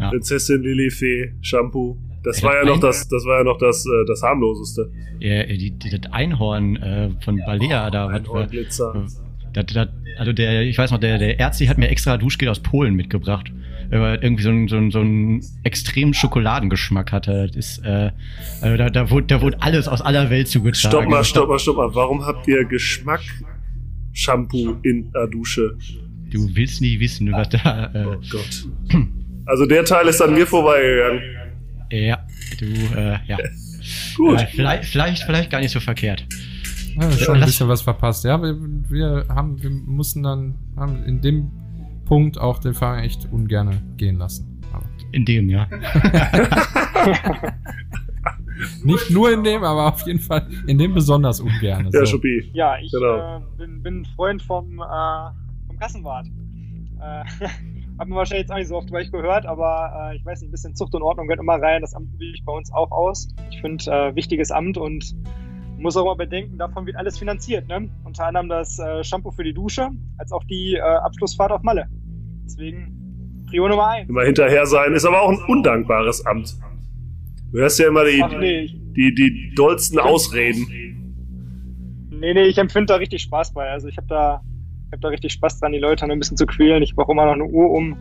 Ja. 0.00 0.10
Prinzessin 0.10 0.62
Lilifee, 0.62 1.32
Shampoo. 1.40 1.96
Das 2.22 2.42
war 2.42 2.54
ja 2.54 2.64
noch 2.64 2.80
das, 2.80 3.06
das 3.08 3.24
war 3.26 3.38
ja 3.38 3.44
noch 3.44 3.58
das, 3.58 3.84
äh, 3.84 4.06
das 4.06 4.22
harmloseste. 4.22 4.90
Ja, 5.20 5.44
die, 5.44 5.70
die, 5.72 5.90
das 5.90 6.10
Einhorn 6.10 6.76
äh, 6.76 7.10
von 7.20 7.36
Balea 7.44 7.90
da. 7.90 8.08
Einhornglitzer. 8.08 9.06
Das, 9.52 9.66
das, 9.66 9.88
also 10.18 10.32
der, 10.32 10.62
ich 10.62 10.78
weiß 10.78 10.90
noch, 10.90 10.98
der, 10.98 11.18
der 11.18 11.38
Ärzti 11.38 11.66
hat 11.66 11.76
mir 11.76 11.88
extra 11.88 12.16
Duschgel 12.16 12.48
aus 12.48 12.60
Polen 12.60 12.94
mitgebracht. 12.94 13.52
Weil 13.90 14.18
irgendwie 14.22 14.42
so 14.42 14.48
einen 14.48 14.66
so 14.68 14.76
einen, 14.76 14.90
so 14.90 15.00
einen 15.00 15.44
extremen 15.62 16.14
Schokoladengeschmack 16.14 17.12
hatte. 17.12 17.46
Das 17.48 17.56
ist, 17.56 17.84
äh, 17.84 18.10
also 18.62 18.76
da, 18.78 18.88
da, 18.88 19.10
wurde, 19.10 19.26
da 19.26 19.42
wurde 19.42 19.60
alles 19.60 19.86
aus 19.86 20.00
aller 20.00 20.30
Welt 20.30 20.48
zugetragen. 20.48 20.90
Stopp 20.96 21.08
mal, 21.08 21.22
stopp 21.22 21.48
mal, 21.48 21.58
stopp 21.58 21.76
mal. 21.76 21.94
Warum 21.94 22.24
habt 22.24 22.48
ihr 22.48 22.64
Geschmack 22.64 23.20
Shampoo 24.12 24.76
in 24.82 25.12
der 25.12 25.26
Dusche? 25.26 25.76
Du 26.30 26.48
willst 26.56 26.80
nie 26.80 26.98
wissen, 26.98 27.30
was 27.30 27.50
da. 27.50 27.90
Äh, 27.94 28.06
Oh 28.06 28.16
Gott. 28.30 28.66
Also 29.46 29.66
der 29.66 29.84
Teil 29.84 30.06
ist 30.08 30.20
an 30.22 30.34
mir 30.34 30.46
vorbeigegangen. 30.46 31.22
ja, 31.90 32.18
du, 32.58 32.64
äh, 32.96 33.18
ja. 33.26 33.36
Gut. 34.16 34.40
Äh, 34.40 34.46
vielleicht, 34.46 34.84
vielleicht, 34.90 35.22
vielleicht 35.24 35.50
gar 35.50 35.60
nicht 35.60 35.72
so 35.72 35.80
verkehrt. 35.80 36.26
Ja, 36.98 37.10
schon 37.12 37.36
ein 37.36 37.44
bisschen 37.44 37.68
was 37.68 37.82
verpasst. 37.82 38.24
Ja, 38.24 38.40
wir, 38.40 38.56
wir 38.88 39.26
haben, 39.28 39.60
wir 39.62 39.70
mussten 39.70 40.22
dann, 40.22 40.54
haben 40.76 41.02
in 41.04 41.20
dem 41.20 41.50
Punkt 42.06 42.38
auch 42.38 42.58
den 42.60 42.72
Fahrer 42.74 43.02
echt 43.02 43.28
ungerne 43.32 43.82
gehen 43.96 44.16
lassen. 44.16 44.60
Aber 44.72 44.86
In 45.12 45.24
dem, 45.24 45.50
ja. 45.50 45.66
nicht 48.84 49.10
nur 49.10 49.32
in 49.32 49.42
dem, 49.44 49.64
aber 49.64 49.86
auf 49.92 50.06
jeden 50.06 50.20
Fall 50.20 50.46
in 50.66 50.78
dem 50.78 50.94
besonders 50.94 51.40
ungerne. 51.40 51.90
Ja, 51.92 52.06
so. 52.06 52.20
Ja, 52.52 52.78
ich 52.78 52.90
Genau. 52.92 53.38
äh, 53.38 53.40
bin, 53.58 53.82
bin 53.82 54.00
ein 54.02 54.04
Freund 54.16 54.42
vom, 54.42 54.78
äh, 54.80 55.30
vom 55.66 55.78
Kassenwart. 55.78 56.26
Äh, 57.00 57.24
hat 57.98 58.08
man 58.08 58.18
wahrscheinlich 58.18 58.42
jetzt 58.42 58.52
auch 58.52 58.56
nicht 58.56 58.68
so 58.68 58.76
oft 58.76 58.92
euch 58.92 59.10
gehört, 59.12 59.46
aber 59.46 60.10
äh, 60.12 60.16
ich 60.16 60.24
weiß 60.24 60.40
nicht, 60.40 60.48
ein 60.48 60.52
bisschen 60.52 60.74
Zucht 60.74 60.94
und 60.94 61.02
Ordnung 61.02 61.26
gehört 61.26 61.40
immer 61.40 61.60
rein. 61.60 61.80
Das 61.80 61.94
Amt 61.94 62.12
übe 62.14 62.24
ich 62.24 62.44
bei 62.44 62.52
uns 62.52 62.72
auch 62.72 62.90
aus. 62.90 63.28
Ich 63.50 63.60
finde, 63.60 63.84
äh, 63.84 64.14
wichtiges 64.16 64.50
Amt 64.50 64.76
und 64.76 65.14
muss 65.78 65.96
auch 65.96 66.04
mal 66.04 66.14
bedenken, 66.14 66.56
davon 66.58 66.86
wird 66.86 66.96
alles 66.96 67.18
finanziert. 67.18 67.68
Ne? 67.68 67.88
Unter 68.04 68.26
anderem 68.26 68.48
das 68.48 68.78
äh, 68.78 69.04
Shampoo 69.04 69.30
für 69.30 69.44
die 69.44 69.52
Dusche, 69.54 69.90
als 70.18 70.32
auch 70.32 70.44
die 70.44 70.74
äh, 70.74 70.80
Abschlussfahrt 70.80 71.52
auf 71.52 71.62
Malle. 71.62 71.86
Deswegen 72.44 73.44
Prio 73.48 73.68
Nummer 73.68 73.88
eins. 73.88 74.08
Immer 74.08 74.24
hinterher 74.24 74.66
sein 74.66 74.92
ist 74.92 75.04
aber 75.04 75.22
auch 75.22 75.30
ein 75.30 75.42
undankbares 75.46 76.24
Amt. 76.26 76.56
Du 77.52 77.58
hörst 77.58 77.78
ja 77.78 77.88
immer 77.88 78.04
die, 78.04 78.22
Ach 78.22 78.32
nee, 78.38 78.66
die, 78.66 79.14
die 79.14 79.52
dollsten 79.54 79.98
Ausreden. 79.98 80.66
nee, 82.10 82.34
nee, 82.34 82.44
ich 82.44 82.58
empfinde 82.58 82.86
da 82.86 82.96
richtig 82.96 83.22
Spaß 83.22 83.52
bei. 83.52 83.68
Also 83.68 83.88
ich 83.88 83.96
habe 83.96 84.08
da, 84.08 84.42
ich 84.86 84.92
hab 84.92 85.00
da 85.00 85.08
richtig 85.08 85.32
Spaß 85.32 85.60
dran, 85.60 85.72
die 85.72 85.78
Leute 85.78 86.06
noch 86.06 86.12
ein 86.12 86.18
bisschen 86.18 86.36
zu 86.36 86.46
quälen. 86.46 86.82
Ich 86.82 86.94
brauche 86.94 87.12
immer 87.12 87.26
noch 87.26 87.32
eine 87.32 87.44
Uhr 87.44 87.70
um, 87.70 87.96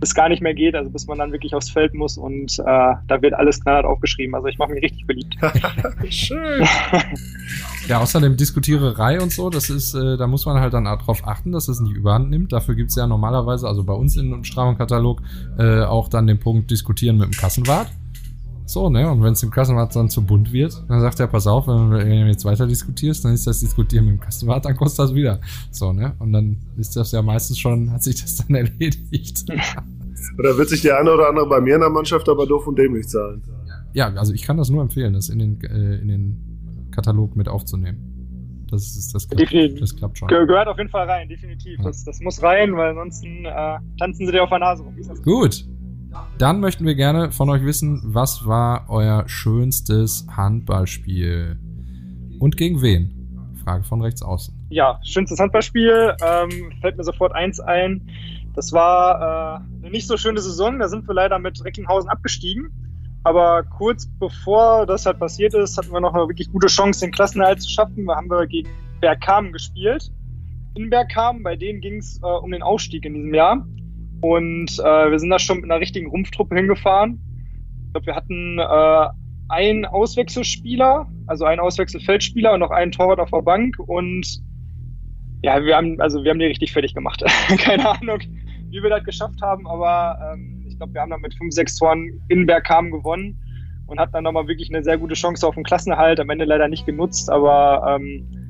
bis 0.00 0.14
gar 0.14 0.28
nicht 0.28 0.42
mehr 0.42 0.54
geht, 0.54 0.74
also 0.74 0.90
bis 0.90 1.06
man 1.06 1.18
dann 1.18 1.32
wirklich 1.32 1.54
aufs 1.54 1.70
Feld 1.70 1.94
muss 1.94 2.18
und 2.18 2.58
äh, 2.58 2.62
da 2.64 3.22
wird 3.22 3.34
alles 3.34 3.62
knallhart 3.62 3.86
aufgeschrieben. 3.86 4.34
Also 4.34 4.48
ich 4.48 4.58
mache 4.58 4.72
mich 4.72 4.82
richtig 4.82 5.06
beliebt. 5.06 5.36
Schön. 6.08 6.66
Ja, 7.88 8.00
außerdem 8.00 8.36
Diskutiererei 8.36 9.20
und 9.20 9.30
so, 9.30 9.48
das 9.48 9.70
ist, 9.70 9.94
äh, 9.94 10.16
da 10.16 10.26
muss 10.26 10.44
man 10.44 10.58
halt 10.58 10.74
dann 10.74 10.86
darauf 10.86 11.24
achten, 11.24 11.52
dass 11.52 11.68
es 11.68 11.78
nicht 11.78 11.94
überhand 11.94 12.30
nimmt. 12.30 12.52
Dafür 12.52 12.74
gibt's 12.74 12.96
ja 12.96 13.06
normalerweise, 13.06 13.68
also 13.68 13.84
bei 13.84 13.92
uns 13.92 14.16
im 14.16 14.42
Strafenkatalog, 14.42 15.22
äh, 15.56 15.82
auch 15.82 16.08
dann 16.08 16.26
den 16.26 16.40
Punkt 16.40 16.68
Diskutieren 16.72 17.16
mit 17.16 17.26
dem 17.26 17.38
Kassenwart. 17.38 17.86
So, 18.66 18.90
ne? 18.90 19.10
Und 19.10 19.22
wenn 19.22 19.32
es 19.32 19.40
dem 19.40 19.50
Kassenwart 19.50 19.94
dann 19.94 20.10
zu 20.10 20.24
bunt 20.24 20.52
wird, 20.52 20.82
dann 20.88 21.00
sagt 21.00 21.20
er, 21.20 21.28
pass 21.28 21.46
auf, 21.46 21.68
wenn 21.68 21.90
du 21.90 22.26
jetzt 22.26 22.44
weiter 22.44 22.66
diskutierst, 22.66 23.24
dann 23.24 23.32
ist 23.32 23.46
das 23.46 23.60
Diskutieren 23.60 24.06
mit 24.06 24.14
dem 24.14 24.20
Kassenwart, 24.20 24.64
dann 24.64 24.76
kostet 24.76 24.98
das 24.98 25.14
wieder. 25.14 25.40
So, 25.70 25.92
ne? 25.92 26.14
Und 26.18 26.32
dann 26.32 26.56
ist 26.76 26.96
das 26.96 27.12
ja 27.12 27.22
meistens 27.22 27.58
schon, 27.58 27.92
hat 27.92 28.02
sich 28.02 28.20
das 28.20 28.36
dann 28.36 28.54
erledigt. 28.56 29.44
Oder 30.38 30.58
wird 30.58 30.68
sich 30.68 30.82
der 30.82 30.98
eine 30.98 31.12
oder 31.12 31.28
andere 31.28 31.48
bei 31.48 31.60
mir 31.60 31.76
in 31.76 31.80
der 31.80 31.90
Mannschaft 31.90 32.28
aber 32.28 32.46
doof 32.46 32.66
und 32.66 32.76
dämlich 32.76 33.08
zahlen? 33.08 33.42
ja, 33.96 34.12
also 34.12 34.34
ich 34.34 34.42
kann 34.42 34.58
das 34.58 34.68
nur 34.68 34.82
empfehlen, 34.82 35.14
das 35.14 35.30
in 35.30 35.38
den, 35.38 35.60
äh, 35.62 35.96
in 35.96 36.08
den 36.08 36.88
Katalog 36.90 37.34
mit 37.34 37.48
aufzunehmen. 37.48 38.66
Das 38.70 38.82
ist, 38.82 39.14
das 39.14 39.26
klappt, 39.26 39.80
das 39.80 39.96
klappt 39.96 40.18
schon. 40.18 40.28
Ge 40.28 40.44
gehört 40.44 40.68
auf 40.68 40.76
jeden 40.76 40.90
Fall 40.90 41.08
rein, 41.08 41.28
definitiv. 41.28 41.78
Ja. 41.78 41.84
Das, 41.84 42.04
das 42.04 42.20
muss 42.20 42.42
rein, 42.42 42.76
weil 42.76 42.90
ansonsten 42.90 43.46
äh, 43.46 43.78
tanzen 43.98 44.26
sie 44.26 44.32
dir 44.32 44.42
auf 44.42 44.50
der 44.50 44.58
Nase 44.58 44.82
rum. 44.82 44.94
Gut. 45.24 45.64
Dann 46.38 46.60
möchten 46.60 46.84
wir 46.84 46.94
gerne 46.94 47.32
von 47.32 47.48
euch 47.50 47.64
wissen, 47.64 48.00
was 48.04 48.46
war 48.46 48.86
euer 48.88 49.28
schönstes 49.28 50.26
Handballspiel? 50.30 51.58
Und 52.38 52.56
gegen 52.56 52.82
wen? 52.82 53.12
Frage 53.64 53.84
von 53.84 54.00
rechts 54.00 54.22
außen. 54.22 54.54
Ja, 54.70 55.00
schönstes 55.02 55.40
Handballspiel. 55.40 56.14
Ähm, 56.22 56.72
fällt 56.80 56.96
mir 56.96 57.04
sofort 57.04 57.32
eins 57.34 57.58
ein. 57.58 58.08
Das 58.54 58.72
war 58.72 59.60
äh, 59.60 59.82
eine 59.82 59.90
nicht 59.90 60.06
so 60.06 60.16
schöne 60.16 60.40
Saison. 60.40 60.78
Da 60.78 60.88
sind 60.88 61.06
wir 61.08 61.14
leider 61.14 61.38
mit 61.38 61.62
Recklinghausen 61.64 62.08
abgestiegen. 62.08 62.70
Aber 63.24 63.64
kurz 63.64 64.06
bevor 64.20 64.86
das 64.86 65.04
halt 65.04 65.18
passiert 65.18 65.52
ist, 65.54 65.76
hatten 65.76 65.90
wir 65.90 66.00
noch 66.00 66.14
eine 66.14 66.28
wirklich 66.28 66.52
gute 66.52 66.68
Chance, 66.68 67.00
den 67.00 67.10
Klassenerhalt 67.10 67.60
zu 67.60 67.68
schaffen. 67.68 68.06
Da 68.06 68.14
haben 68.14 68.30
wir 68.30 68.46
gegen 68.46 68.70
Bergkamen 69.00 69.52
gespielt. 69.52 70.12
In 70.76 70.90
Bergkamen, 70.90 71.42
bei 71.42 71.56
denen 71.56 71.80
ging 71.80 71.96
es 71.96 72.20
äh, 72.22 72.26
um 72.26 72.52
den 72.52 72.62
Aufstieg 72.62 73.04
in 73.04 73.14
diesem 73.14 73.34
Jahr. 73.34 73.66
Und 74.20 74.78
äh, 74.78 75.10
wir 75.10 75.18
sind 75.18 75.30
da 75.30 75.38
schon 75.38 75.60
mit 75.60 75.70
einer 75.70 75.80
richtigen 75.80 76.08
Rumpftruppe 76.08 76.54
hingefahren. 76.56 77.20
Ich 77.86 77.92
glaube, 77.92 78.06
wir 78.06 78.14
hatten 78.14 78.58
äh, 78.58 79.08
einen 79.48 79.84
Auswechselspieler, 79.84 81.08
also 81.26 81.44
einen 81.44 81.60
Auswechselfeldspieler 81.60 82.54
und 82.54 82.60
noch 82.60 82.70
einen 82.70 82.92
Torwart 82.92 83.20
auf 83.20 83.30
der 83.30 83.42
Bank. 83.42 83.78
Und 83.78 84.40
ja, 85.42 85.62
wir 85.62 85.76
haben, 85.76 86.00
also 86.00 86.24
wir 86.24 86.30
haben 86.30 86.38
die 86.38 86.46
richtig 86.46 86.72
fertig 86.72 86.94
gemacht. 86.94 87.22
Keine 87.58 87.88
Ahnung, 87.88 88.20
wie 88.70 88.82
wir 88.82 88.90
das 88.90 89.04
geschafft 89.04 89.40
haben, 89.42 89.66
aber 89.66 90.18
ähm, 90.32 90.64
ich 90.66 90.76
glaube, 90.76 90.94
wir 90.94 91.00
haben 91.00 91.10
dann 91.10 91.20
mit 91.20 91.34
5, 91.34 91.54
6 91.54 91.76
Toren 91.76 92.20
in 92.28 92.46
Bergkamen 92.46 92.90
gewonnen 92.90 93.40
und 93.86 94.00
hatten 94.00 94.12
dann 94.12 94.24
nochmal 94.24 94.48
wirklich 94.48 94.68
eine 94.70 94.82
sehr 94.82 94.98
gute 94.98 95.14
Chance 95.14 95.46
auf 95.46 95.54
den 95.54 95.64
Klassenerhalt. 95.64 96.18
Am 96.18 96.30
Ende 96.30 96.44
leider 96.44 96.68
nicht 96.68 96.86
genutzt, 96.86 97.30
aber 97.30 97.96
ähm, 97.96 98.45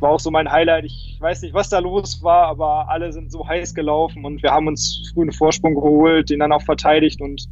war 0.00 0.10
auch 0.10 0.20
so 0.20 0.30
mein 0.30 0.50
Highlight. 0.50 0.84
Ich 0.84 1.16
weiß 1.20 1.42
nicht, 1.42 1.54
was 1.54 1.68
da 1.68 1.78
los 1.80 2.22
war, 2.22 2.46
aber 2.48 2.88
alle 2.88 3.12
sind 3.12 3.30
so 3.32 3.46
heiß 3.46 3.74
gelaufen 3.74 4.24
und 4.24 4.42
wir 4.42 4.50
haben 4.50 4.66
uns 4.66 5.10
früh 5.14 5.22
einen 5.22 5.32
Vorsprung 5.32 5.74
geholt, 5.74 6.30
den 6.30 6.38
dann 6.40 6.52
auch 6.52 6.62
verteidigt 6.62 7.20
und 7.20 7.46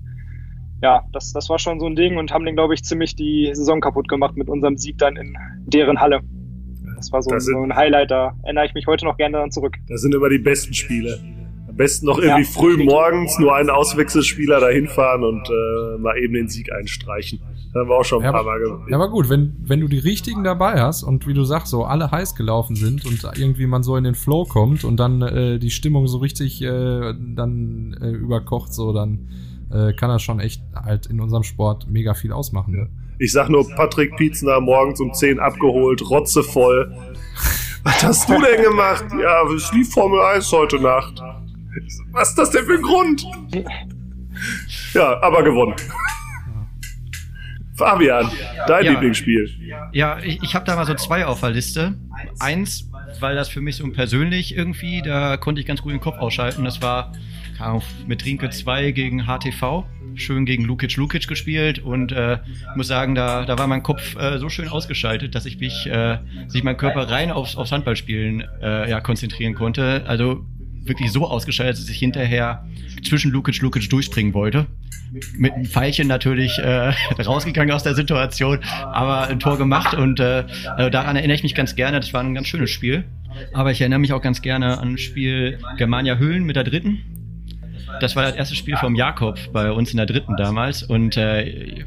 ja, 0.83 1.03
das, 1.13 1.33
das 1.33 1.49
war 1.49 1.59
schon 1.59 1.81
so 1.81 1.87
ein 1.87 1.97
Ding 1.97 2.19
und 2.19 2.33
haben 2.33 2.45
den, 2.45 2.55
glaube 2.55 2.75
ich, 2.75 2.83
ziemlich 2.85 3.17
die 3.17 3.51
Saison 3.55 3.81
kaputt 3.81 4.09
gemacht 4.09 4.37
mit 4.37 4.49
unserem 4.49 4.77
Sieg 4.77 4.99
dann 4.99 5.17
in 5.17 5.35
deren 5.67 5.99
Halle. 6.01 6.21
Das 6.97 7.11
war 7.13 7.23
so, 7.23 7.31
Das 7.31 7.45
sind- 7.47 7.55
so 7.57 7.63
ein 7.63 7.75
Highlight, 7.75 8.11
da 8.11 8.35
erinnere 8.43 8.67
ich 8.67 8.75
mich 8.75 8.87
heute 8.87 9.05
noch 9.07 9.17
gerne 9.17 9.35
daran 9.39 9.51
zurück. 9.51 9.75
Das 9.89 10.03
sind 10.03 10.15
immer 10.15 10.29
die 10.29 10.39
besten 10.39 10.75
Spiele. 10.75 11.19
Am 11.69 11.77
besten 11.77 12.07
noch 12.07 12.19
irgendwie 12.19 12.43
Ja. 12.43 12.49
früh 12.49 12.83
morgens 12.85 13.39
nur 13.39 13.55
einen 13.57 13.71
Auswechselspieler 13.71 14.61
dahin 14.61 14.87
fahren 14.87 15.25
und 15.25 15.49
äh, 15.49 15.99
mal 15.99 16.17
eben 16.19 16.35
den 16.35 16.49
Sieg 16.49 16.71
einstreichen. 16.73 17.41
Das 17.77 17.83
haben 17.83 17.89
wir 17.91 17.97
auch 17.97 18.05
schon 18.05 18.19
ein 18.21 18.25
Ja, 18.25 18.33
paar 18.33 18.41
aber- 18.41 18.51
Mal 18.53 18.61
gemacht. 18.61 18.89
Ja, 18.91 18.97
aber 18.97 19.11
gut, 19.11 19.29
wenn, 19.29 19.55
wenn 19.63 19.81
du 19.81 19.89
die 19.89 19.99
richtigen 19.99 20.45
dabei 20.45 20.81
hast 20.81 21.03
und 21.03 21.27
wie 21.27 21.35
du 21.35 21.45
sagst, 21.45 21.69
so 21.69 21.85
alle 21.85 22.11
heiß 22.11 22.35
gelaufen 22.35 22.75
sind 22.77 23.05
und 23.05 23.23
irgendwie 23.37 23.67
man 23.67 23.83
so 23.83 23.97
in 23.97 24.05
den 24.05 24.15
Flow 24.15 24.45
kommt 24.45 24.85
und 24.85 24.97
dann 24.99 25.21
äh, 25.23 25.59
die 25.59 25.71
Stimmung 25.71 26.07
so 26.09 26.19
richtig 26.19 26.63
äh, 26.63 27.13
dann 27.35 27.97
äh, 28.01 28.09
überkocht, 28.11 28.73
so 28.73 28.93
dann 28.93 29.29
äh, 29.71 29.93
kann 29.93 30.09
das 30.09 30.23
schon 30.23 30.41
echt 30.41 30.63
halt 30.75 31.07
in 31.07 31.21
unserem 31.21 31.43
Sport 31.43 31.87
mega 31.91 32.15
viel 32.15 32.33
ausmachen. 32.33 32.73
Ne? 32.75 32.89
Ich 33.19 33.33
sag 33.33 33.49
nur, 33.51 33.67
Patrick 33.77 34.15
Pietzner 34.17 34.61
morgens 34.61 35.01
um 35.01 35.13
10 35.13 35.39
abgeholt, 35.41 36.03
rotzevoll. 36.09 36.93
Was 37.83 38.03
hast 38.05 38.29
du 38.29 38.35
denn 38.41 38.63
gemacht? 38.65 39.05
Ja, 39.23 39.43
es 39.55 39.73
lief 39.73 39.91
Formel 39.93 40.21
1 40.21 40.51
heute 40.53 40.81
Nacht. 40.81 41.21
Was 42.13 42.31
ist 42.31 42.39
das 42.39 42.51
denn 42.51 42.65
für 42.65 42.75
ein 42.75 42.83
Grund? 42.83 43.27
Ja, 44.95 45.21
aber 45.23 45.43
gewonnen. 45.43 45.75
Fabian, 47.77 48.31
dein 48.67 48.85
Ja. 48.85 48.91
Lieblingsspiel. 48.93 49.51
Ja, 49.93 50.19
ich, 50.23 50.43
ich 50.43 50.55
habe 50.55 50.65
da 50.65 50.77
mal 50.77 50.87
so 50.87 50.95
zwei 50.95 51.27
auf 51.27 51.41
der 51.41 51.51
Liste. 51.51 51.95
Eins, 52.39 52.91
weil 53.21 53.35
das 53.35 53.49
für 53.49 53.61
mich 53.61 53.77
so 53.77 53.87
persönlich 53.91 54.57
irgendwie, 54.57 55.03
da 55.03 55.37
konnte 55.37 55.61
ich 55.61 55.67
ganz 55.67 55.83
gut 55.83 55.93
den 55.93 56.01
Kopf 56.01 56.19
ausschalten. 56.19 56.65
Das 56.65 56.81
war 56.83 57.13
mit 58.07 58.25
Rinke 58.25 58.51
2 58.51 58.91
gegen 58.93 59.25
HTV. 59.27 59.85
Schön 60.15 60.47
gegen 60.47 60.65
Lukic 60.65 60.97
Lukic 60.97 61.29
gespielt 61.29 61.79
und 61.79 62.13
äh, 62.13 62.39
muss 62.75 62.87
sagen, 62.87 63.15
da, 63.15 63.45
da 63.45 63.59
war 63.59 63.67
mein 63.67 63.83
Kopf 63.83 64.17
äh, 64.17 64.39
so 64.39 64.49
schön 64.49 64.69
ausgeschaltet, 64.69 65.35
dass 65.35 65.45
ich 65.45 65.59
mich, 65.59 65.87
äh, 65.87 66.19
sich 66.49 66.63
mein 66.65 66.79
Körper 66.79 67.11
rein 67.11 67.31
aufs, 67.31 67.55
aufs 67.57 67.73
Handballspielen 67.73 68.43
äh, 68.63 68.89
ja, 68.89 69.01
konzentrieren 69.01 69.55
konnte. 69.55 70.05
Also 70.07 70.47
wirklich 70.89 71.13
so 71.13 71.27
ausgeschaltet, 71.27 71.83
dass 71.83 71.89
ich 71.89 71.99
hinterher 71.99 72.67
zwischen 73.05 73.31
Lukic 73.31 73.61
Lukic 73.61 73.89
durchspringen 73.89 74.35
wollte. 74.35 74.67
Mit 75.37 75.53
einem 75.53 75.67
Pfeilchen 75.67 76.09
natürlich 76.09 76.59
äh, 76.59 76.93
rausgegangen 77.23 77.73
aus 77.73 77.83
der 77.83 77.95
Situation, 77.95 78.59
aber 78.83 79.29
ein 79.29 79.39
Tor 79.39 79.57
gemacht 79.59 79.95
und 79.95 80.21
äh, 80.21 80.45
also 80.77 80.91
daran 80.91 81.17
erinnere 81.17 81.37
ich 81.37 81.43
mich 81.43 81.55
ganz 81.55 81.77
gerne. 81.77 82.01
Das 82.01 82.13
war 82.13 82.23
ein 82.23 82.35
ganz 82.35 82.49
schönes 82.49 82.71
Spiel. 82.71 83.05
Aber 83.53 83.71
ich 83.71 83.81
erinnere 83.81 83.99
mich 83.99 84.13
auch 84.13 84.23
ganz 84.23 84.41
gerne 84.41 84.79
an 84.79 84.93
ein 84.93 84.99
Spiel 84.99 85.59
Germania 85.77 86.17
Höhlen 86.17 86.45
mit 86.45 86.57
der 86.57 86.65
dritten. 86.65 87.03
Das 88.01 88.17
war 88.17 88.25
das 88.25 88.35
erste 88.35 88.55
Spiel 88.55 88.77
vom 88.77 88.95
Jakob 88.95 89.39
bei 89.53 89.71
uns 89.71 89.91
in 89.91 89.97
der 89.97 90.07
dritten 90.07 90.37
damals 90.37 90.83
und 90.83 91.17
äh, 91.17 91.85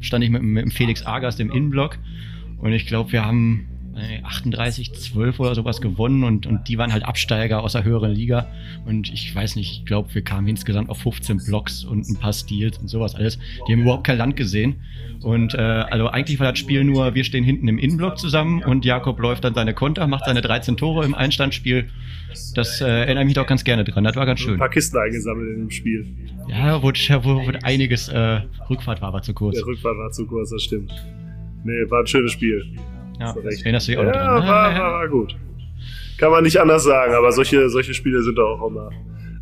stand 0.00 0.24
ich 0.24 0.30
mit, 0.30 0.42
mit 0.42 0.72
Felix 0.72 1.04
Agast 1.04 1.40
im 1.40 1.50
Innenblock 1.50 1.98
und 2.58 2.72
ich 2.72 2.86
glaube, 2.86 3.12
wir 3.12 3.24
haben 3.24 3.68
38, 3.96 4.92
12 4.92 5.40
oder 5.40 5.54
sowas 5.54 5.80
gewonnen 5.80 6.24
und, 6.24 6.46
und 6.46 6.68
die 6.68 6.76
waren 6.78 6.92
halt 6.92 7.04
Absteiger 7.04 7.62
aus 7.62 7.72
der 7.72 7.84
höheren 7.84 8.12
Liga. 8.12 8.46
Und 8.84 9.12
ich 9.12 9.34
weiß 9.34 9.56
nicht, 9.56 9.72
ich 9.72 9.86
glaube, 9.86 10.14
wir 10.14 10.22
kamen 10.22 10.46
insgesamt 10.48 10.90
auf 10.90 10.98
15 10.98 11.44
Blocks 11.46 11.84
und 11.84 12.08
ein 12.08 12.16
paar 12.16 12.32
Steals 12.32 12.78
und 12.78 12.88
sowas 12.88 13.14
alles. 13.14 13.38
Die 13.66 13.72
haben 13.72 13.82
überhaupt 13.82 14.04
kein 14.04 14.18
Land 14.18 14.36
gesehen. 14.36 14.76
Und 15.22 15.54
äh, 15.54 15.58
also 15.58 16.08
eigentlich 16.08 16.38
war 16.38 16.50
das 16.50 16.58
Spiel 16.58 16.84
nur, 16.84 17.14
wir 17.14 17.24
stehen 17.24 17.44
hinten 17.44 17.68
im 17.68 17.78
Innenblock 17.78 18.18
zusammen 18.18 18.62
und 18.62 18.84
Jakob 18.84 19.18
läuft 19.18 19.44
dann 19.44 19.54
seine 19.54 19.72
Konter, 19.72 20.06
macht 20.06 20.26
seine 20.26 20.42
13 20.42 20.76
Tore 20.76 21.04
im 21.04 21.14
Einstandspiel. 21.14 21.88
Das 22.54 22.80
äh, 22.80 22.86
erinnere 22.86 23.22
ich 23.22 23.26
mich 23.26 23.34
doch 23.34 23.46
ganz 23.46 23.64
gerne 23.64 23.84
dran. 23.84 24.04
Das 24.04 24.14
war 24.14 24.26
ganz 24.26 24.40
schön. 24.40 24.54
Ein 24.54 24.58
paar 24.58 24.68
Kisten 24.68 24.98
eingesammelt 24.98 25.56
in 25.56 25.60
dem 25.64 25.70
Spiel. 25.70 26.06
Ja, 26.48 26.82
wurde, 26.82 26.98
wurde 27.24 27.64
einiges. 27.64 28.08
Äh, 28.08 28.42
Rückfahrt 28.68 29.00
war 29.00 29.08
aber 29.08 29.22
zu 29.22 29.32
kurz. 29.32 29.56
Der 29.56 29.66
Rückfahrt 29.66 29.96
war 29.96 30.10
zu 30.10 30.26
kurz, 30.26 30.50
das 30.50 30.62
stimmt. 30.62 30.92
Nee, 31.64 31.90
war 31.90 32.00
ein 32.00 32.06
schönes 32.06 32.32
Spiel. 32.32 32.62
Ja, 33.18 33.34
erinnerst 33.34 33.88
du 33.88 33.92
dich 33.92 33.98
auch 33.98 34.04
ja, 34.04 34.12
dran? 34.12 34.42
Ne? 34.42 34.48
War, 34.48 34.74
war, 34.74 34.92
war 34.92 35.08
gut. 35.08 35.36
Kann 36.18 36.30
man 36.30 36.44
nicht 36.44 36.58
anders 36.58 36.84
sagen, 36.84 37.14
aber 37.14 37.32
solche, 37.32 37.68
solche 37.68 37.94
Spiele 37.94 38.22
sind 38.22 38.38
auch 38.38 38.66
immer. 38.66 38.90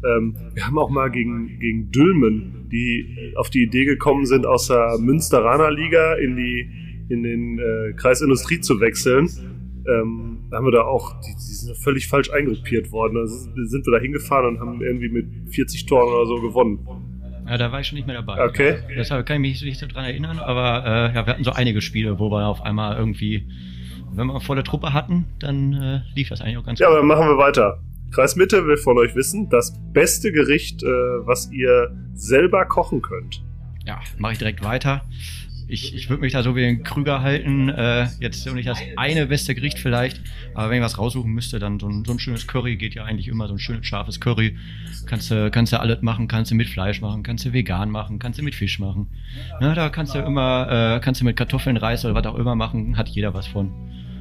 Ähm, 0.05 0.37
wir 0.53 0.67
haben 0.67 0.79
auch 0.79 0.91
mal 0.91 1.11
gegen, 1.11 1.59
gegen 1.61 1.91
Dülmen, 1.91 2.69
die 2.71 3.33
auf 3.37 3.51
die 3.51 3.63
Idee 3.63 3.85
gekommen 3.85 4.27
sind, 4.27 4.45
aus 4.45 4.69
der 4.69 4.99
Münsteraner 4.99 5.71
Liga 5.71 6.15
in 6.15 6.37
die 6.37 6.71
in 7.09 7.23
den 7.23 7.59
äh, 7.59 7.93
Kreis 7.93 8.23
Industrie 8.23 8.61
zu 8.61 8.81
wechseln. 8.81 9.29
Ähm, 9.87 10.39
da 10.51 10.57
haben 10.57 10.67
wir 10.67 10.73
da 10.73 10.83
auch, 10.83 11.21
die, 11.21 11.35
die 11.35 11.55
sind 11.55 11.77
völlig 11.77 12.09
falsch 12.09 12.31
eingruppiert 12.31 12.91
worden. 12.93 13.19
Also 13.19 13.37
sind 13.67 13.87
wir 13.87 13.93
da 13.93 13.99
hingefahren 13.99 14.57
und 14.57 14.61
haben 14.61 14.83
irgendwie 14.83 15.11
mit 15.11 15.27
40 15.51 15.87
Toren 15.87 16.09
oder 16.09 16.27
so 16.27 16.41
gewonnen. 16.41 16.87
Ja, 17.47 17.59
da 17.59 17.73
war 17.73 17.81
ich 17.81 17.87
schon 17.87 17.97
nicht 17.97 18.07
mehr 18.07 18.17
dabei. 18.17 18.45
Okay. 18.45 18.79
Deshalb 18.97 19.27
kann 19.27 19.37
ich 19.37 19.41
mich 19.41 19.63
nicht 19.63 19.79
so 19.79 19.87
dran 19.87 20.05
erinnern, 20.05 20.39
aber 20.39 20.85
äh, 20.85 21.15
ja, 21.15 21.27
wir 21.27 21.33
hatten 21.33 21.45
so 21.45 21.53
einige 21.53 21.81
Spiele, 21.81 22.19
wo 22.19 22.31
wir 22.31 22.47
auf 22.47 22.63
einmal 22.63 22.97
irgendwie, 22.97 23.47
wenn 24.13 24.27
wir 24.27 24.35
eine 24.35 24.41
volle 24.41 24.63
Truppe 24.63 24.93
hatten, 24.93 25.27
dann 25.39 25.73
äh, 25.75 26.01
lief 26.15 26.31
das 26.31 26.41
eigentlich 26.41 26.59
auch 26.59 26.65
ganz 26.65 26.79
ja, 26.79 26.87
gut. 26.87 26.95
Ja, 26.95 27.01
aber 27.01 27.09
dann 27.09 27.19
machen 27.19 27.29
wir 27.29 27.39
weiter. 27.39 27.81
Kreis 28.13 28.37
Mitte 28.37 28.67
will 28.67 28.77
von 28.77 28.97
euch 28.99 29.15
wissen, 29.15 29.49
das 29.51 29.77
beste 29.93 30.33
Gericht, 30.33 30.83
äh, 30.83 30.87
was 30.87 31.51
ihr 31.51 31.91
selber 32.15 32.65
kochen 32.65 33.03
könnt. 33.03 33.43
Ja, 33.87 34.01
mache 34.19 34.33
ich 34.33 34.39
direkt 34.39 34.65
weiter 34.65 35.03
ich, 35.68 35.94
ich 35.94 36.11
würde 36.11 36.20
mich 36.22 36.33
da 36.33 36.42
so 36.42 36.57
wie 36.57 36.64
ein 36.64 36.83
Krüger 36.83 37.22
halten. 37.22 37.68
Äh, 37.68 38.07
jetzt 38.20 38.46
nicht 38.53 38.68
das 38.68 38.79
eine 38.96 39.27
beste 39.27 39.55
Gericht 39.55 39.79
vielleicht, 39.79 40.20
aber 40.55 40.70
wenn 40.70 40.79
ich 40.79 40.85
was 40.85 40.98
raussuchen 40.98 41.33
müsste, 41.33 41.59
dann 41.59 41.81
so 41.81 41.88
ein, 41.88 42.05
so 42.05 42.12
ein 42.12 42.18
schönes 42.18 42.46
Curry 42.46 42.77
geht 42.77 42.94
ja 42.94 43.05
eigentlich 43.05 43.29
immer, 43.29 43.48
so 43.48 43.55
ein 43.55 43.59
schönes 43.59 43.87
scharfes 43.87 44.20
Curry. 44.20 44.57
Kannst 45.07 45.31
du 45.31 45.50
kannst 45.50 45.72
du 45.72 45.81
alles 45.81 46.03
machen, 46.03 46.29
kannst 46.29 46.50
du 46.50 46.55
mit 46.55 46.68
Fleisch 46.68 47.00
machen, 47.00 47.22
kannst 47.22 47.44
du 47.44 47.53
vegan 47.53 47.90
machen, 47.90 48.18
kannst 48.18 48.38
du 48.38 48.42
mit 48.42 48.55
Fisch 48.55 48.79
machen. 48.79 49.09
Na, 49.61 49.74
da 49.74 49.88
kannst 49.88 50.14
du 50.14 50.18
immer, 50.18 50.96
äh, 50.96 51.00
kannst 51.00 51.20
du 51.20 51.24
mit 51.24 51.37
Kartoffeln, 51.37 51.77
Reis 51.77 52.05
oder 52.05 52.14
was 52.14 52.27
auch 52.27 52.37
immer 52.37 52.55
machen, 52.55 52.96
hat 52.96 53.09
jeder 53.09 53.35
was 53.35 53.46
von. 53.46 53.72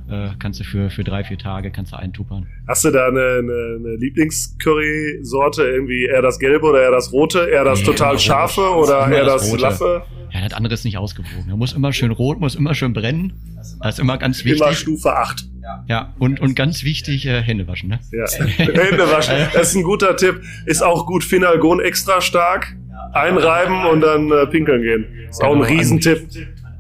Äh, 0.10 0.29
kannst 0.38 0.60
du 0.60 0.65
für, 0.65 0.89
für 0.89 1.03
drei, 1.03 1.23
vier 1.23 1.38
Tage 1.38 1.71
kannst 1.71 1.93
du 1.93 1.97
eintuppern. 1.97 2.47
Hast 2.67 2.84
du 2.84 2.91
da 2.91 3.08
eine, 3.08 3.39
eine, 3.39 3.77
eine 3.79 3.95
Lieblingscurry-Sorte? 3.95 5.63
Irgendwie 5.63 6.06
eher 6.06 6.21
das 6.21 6.39
Gelbe 6.39 6.67
oder 6.67 6.82
eher 6.82 6.91
das 6.91 7.13
Rote? 7.13 7.47
Eher 7.49 7.63
das 7.63 7.79
nee, 7.79 7.86
total 7.86 8.19
scharfe 8.19 8.62
oder 8.62 9.10
eher 9.10 9.23
das, 9.23 9.49
das 9.49 9.60
Laffe? 9.60 10.03
Ja, 10.34 10.41
das 10.41 10.54
andere 10.54 10.74
ist 10.74 10.84
nicht 10.84 10.98
ausgewogen. 10.98 11.48
Er 11.48 11.58
muss 11.58 11.74
immer 11.74 11.93
schön 11.93 12.12
rot, 12.12 12.39
muss 12.39 12.56
immer 12.56 12.74
schön 12.74 12.93
brennen. 12.93 13.34
Das 13.80 13.96
ist 13.96 14.00
immer 14.00 14.17
ganz 14.17 14.43
wichtig. 14.43 14.62
Immer 14.62 14.74
Stufe 14.74 15.15
8. 15.15 15.46
Ja, 15.88 16.13
und, 16.17 16.39
und 16.39 16.56
ganz 16.56 16.84
wichtig, 16.84 17.26
äh, 17.26 17.41
Hände 17.41 17.67
waschen, 17.67 17.89
ne? 17.89 18.00
Ja, 18.12 18.26
Hände 18.58 19.10
waschen. 19.12 19.36
Das 19.54 19.69
ist 19.69 19.76
ein 19.76 19.84
guter 19.84 20.15
Tipp. 20.17 20.41
Ist 20.65 20.82
auch 20.82 21.06
gut 21.06 21.24
Finalgon 21.24 21.80
extra 21.80 22.19
stark. 22.19 22.76
Einreiben 23.13 23.86
und 23.86 24.02
dann 24.02 24.32
äh, 24.32 24.48
pinkeln 24.48 24.82
gehen. 24.82 25.06
Ist 25.30 25.43
auch 25.43 25.54
ein 25.54 25.62
genau. 25.62 25.69
Riesentipp. 25.69 26.28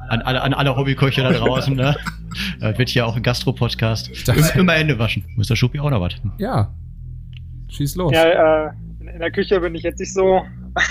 An 0.09 0.21
alle, 0.21 0.41
an 0.41 0.53
alle 0.53 0.75
Hobbyköche 0.75 1.21
da 1.21 1.31
draußen, 1.31 1.75
ne? 1.75 1.95
Das 2.59 2.77
wird 2.79 2.89
hier 2.89 3.05
auch 3.05 3.15
ein 3.15 3.21
Gastro-Podcast. 3.21 4.27
Immer, 4.27 4.55
immer 4.55 4.73
Hände 4.73 4.97
waschen. 4.97 5.23
Muss 5.35 5.47
der 5.47 5.55
Schuppi 5.55 5.79
auch 5.79 5.91
noch 5.91 6.01
was? 6.01 6.13
Ja. 6.39 6.73
Schieß 7.69 7.95
los. 7.97 8.11
Ja, 8.13 8.67
äh, 8.67 8.71
in 9.13 9.19
der 9.19 9.31
Küche 9.31 9.59
bin 9.59 9.75
ich 9.75 9.83
jetzt 9.83 9.99
nicht 9.99 10.13
so 10.13 10.41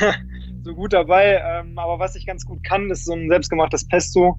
so 0.62 0.74
gut 0.74 0.92
dabei. 0.92 1.42
Ähm, 1.44 1.78
aber 1.78 1.98
was 1.98 2.14
ich 2.16 2.26
ganz 2.26 2.44
gut 2.44 2.62
kann, 2.64 2.90
ist 2.90 3.04
so 3.04 3.12
ein 3.12 3.28
selbstgemachtes 3.28 3.86
Pesto 3.86 4.38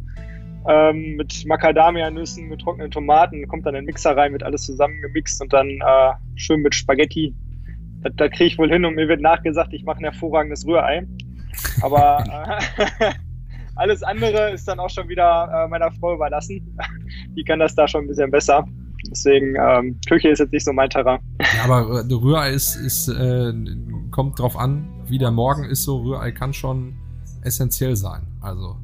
ähm, 0.68 1.16
mit 1.18 1.46
Macadamia-Nüssen, 1.46 2.50
getrockneten 2.50 2.92
Tomaten. 2.92 3.48
Kommt 3.48 3.66
dann 3.66 3.76
in 3.76 3.82
den 3.82 3.86
Mixer 3.86 4.16
rein, 4.16 4.32
wird 4.32 4.44
alles 4.44 4.64
zusammengemixt 4.64 5.42
und 5.42 5.54
dann 5.54 5.68
äh, 5.68 6.14
schön 6.36 6.62
mit 6.62 6.76
Spaghetti. 6.76 7.34
Das, 8.02 8.14
das 8.16 8.32
kriege 8.32 8.46
ich 8.46 8.58
wohl 8.58 8.70
hin 8.70 8.86
und 8.86 8.96
mir 8.96 9.08
wird 9.08 9.22
nachgesagt, 9.22 9.74
ich 9.74 9.84
mache 9.84 10.00
ein 10.00 10.06
hervorragendes 10.06 10.66
Rührei. 10.66 11.06
Aber 11.82 12.24
äh, 13.00 13.12
alles 13.76 14.04
andere 14.04 14.52
ist 14.52 14.68
dann 14.68 14.80
auch 14.80 14.90
schon 14.90 15.08
wieder 15.10 15.66
äh, 15.66 15.68
meiner 15.68 15.92
Frau 15.92 16.16
überlassen. 16.16 16.78
Die 17.36 17.44
kann 17.44 17.60
das 17.60 17.76
da 17.76 17.88
schon 17.88 18.06
ein 18.06 18.08
bisschen 18.08 18.32
besser. 18.32 18.66
Deswegen, 19.10 19.56
ähm, 19.56 20.00
Küche 20.08 20.30
ist 20.30 20.40
jetzt 20.40 20.54
nicht 20.54 20.64
so 20.64 20.72
mein 20.72 20.90
Terrain. 20.90 21.20
Ja, 21.58 21.66
aber 21.66 22.06
äh, 22.10 22.14
Rührei 22.14 22.52
ist, 22.52 22.76
ist 22.76 23.10
äh, 23.10 23.54
kommt 24.12 24.40
drauf 24.40 24.58
an, 24.58 24.88
wie 25.08 25.18
der 25.18 25.32
Morgen 25.32 25.66
ist 25.66 25.84
so. 25.84 26.02
Rührei 26.02 26.32
kann 26.32 26.54
schon 26.54 26.94
essentiell 27.42 27.96
sein. 27.96 28.28
Also. 28.42 28.78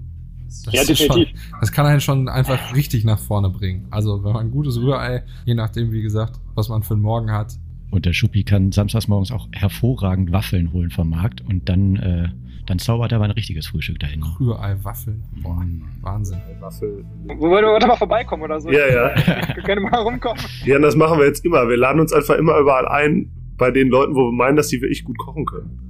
Das 0.46 0.74
ja, 0.74 0.84
definitiv. 0.84 1.08
Schon, 1.40 1.60
das 1.60 1.72
kann 1.72 1.86
einen 1.86 2.02
schon 2.02 2.28
einfach 2.28 2.74
richtig 2.76 3.04
nach 3.04 3.20
vorne 3.20 3.50
bringen. 3.50 3.88
Also, 3.92 4.24
wenn 4.24 4.34
man 4.34 4.48
ein 4.48 4.52
gutes 4.52 4.78
Rührei, 4.78 5.24
je 5.46 5.54
nachdem, 5.54 5.92
wie 5.92 6.02
gesagt, 6.02 6.40
was 6.56 6.70
man 6.70 6.82
für 6.82 6.96
einen 6.96 7.04
Morgen 7.04 7.32
hat. 7.32 7.54
Und 7.92 8.06
der 8.06 8.14
Schuppi 8.14 8.44
kann 8.44 8.72
samstags 8.72 9.08
morgens 9.08 9.32
auch 9.32 9.48
hervorragend 9.52 10.32
Waffeln 10.32 10.74
holen 10.74 10.90
vom 10.90 11.10
Markt 11.10 11.42
und 11.42 11.70
dann 11.70 11.96
äh, 11.98 12.30
dann 12.70 12.78
zaubert 12.78 13.12
er 13.12 13.16
aber 13.16 13.26
ein 13.26 13.32
richtiges 13.32 13.66
Frühstück 13.66 13.98
dahin. 13.98 14.22
Rührei-Waffeln. 14.22 15.24
Boah, 15.42 15.66
Wahnsinn. 16.02 16.38
Waffel. 16.60 17.04
Wollen 17.26 17.66
wir 17.66 17.88
mal 17.88 17.96
vorbeikommen 17.96 18.44
oder 18.44 18.62
so? 18.62 18.70
Ja, 18.70 18.88
ja. 18.88 19.16
wir 19.56 19.64
können 19.64 19.82
mal 19.90 20.02
rumkommen. 20.02 20.40
Ja, 20.66 20.78
das 20.78 20.96
machen 20.96 21.18
wir 21.18 21.26
jetzt 21.26 21.44
immer. 21.44 21.68
Wir 21.68 21.78
laden 21.78 22.00
uns 22.00 22.14
einfach 22.14 22.36
immer 22.36 22.60
überall 22.60 22.88
ein 22.88 23.32
bei 23.58 23.72
den 23.72 23.88
Leuten, 23.88 24.14
wo 24.14 24.28
wir 24.28 24.32
meinen, 24.32 24.56
dass 24.56 24.68
die 24.68 24.80
wirklich 24.82 25.04
gut 25.04 25.18
kochen 25.18 25.48
können. 25.48 25.89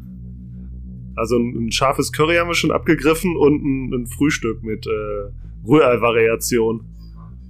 Also 1.19 1.37
ein, 1.37 1.67
ein 1.67 1.71
scharfes 1.71 2.11
Curry 2.11 2.37
haben 2.37 2.47
wir 2.47 2.55
schon 2.55 2.71
abgegriffen 2.71 3.35
und 3.35 3.63
ein, 3.63 3.93
ein 3.93 4.07
Frühstück 4.07 4.63
mit 4.63 4.87
äh, 4.87 5.67
Rührei-Variation 5.67 6.85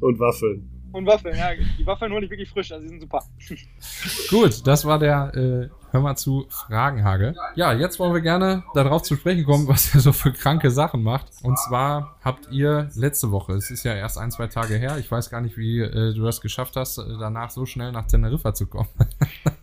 und 0.01 0.19
Waffeln. 0.19 0.69
Und 0.91 1.05
Waffeln, 1.05 1.37
ja. 1.37 1.49
Die 1.77 1.85
Waffeln 1.85 2.11
hole 2.11 2.25
ich 2.25 2.31
wirklich 2.31 2.49
frisch, 2.49 2.71
also 2.71 2.83
die 2.83 2.89
sind 2.89 3.01
super. 3.01 3.23
Gut, 4.29 4.65
das 4.65 4.85
war 4.85 4.97
der 4.97 5.35
äh, 5.35 5.79
Hör 5.91 6.01
mal 6.01 6.15
zu 6.15 6.45
Fragenhagel. 6.49 7.35
Ja, 7.55 7.73
jetzt 7.73 7.99
wollen 7.99 8.13
wir 8.13 8.21
gerne 8.21 8.63
darauf 8.75 9.01
zu 9.01 9.15
sprechen 9.15 9.43
kommen, 9.43 9.67
was 9.67 9.93
ihr 9.95 10.01
so 10.01 10.11
für 10.11 10.31
kranke 10.31 10.69
Sachen 10.69 11.01
macht. 11.01 11.31
Und 11.41 11.57
zwar 11.57 12.15
habt 12.23 12.51
ihr 12.51 12.89
letzte 12.93 13.31
Woche, 13.31 13.53
es 13.53 13.71
ist 13.71 13.83
ja 13.83 13.95
erst 13.95 14.19
ein, 14.19 14.29
zwei 14.29 14.47
Tage 14.47 14.75
her, 14.75 14.97
ich 14.99 15.09
weiß 15.09 15.31
gar 15.31 15.41
nicht, 15.41 15.57
wie 15.57 15.79
äh, 15.79 16.13
du 16.13 16.23
das 16.23 16.41
geschafft 16.41 16.75
hast, 16.75 16.99
äh, 16.99 17.03
danach 17.19 17.49
so 17.49 17.65
schnell 17.65 17.91
nach 17.91 18.05
Teneriffa 18.05 18.53
zu 18.53 18.67
kommen. 18.67 18.89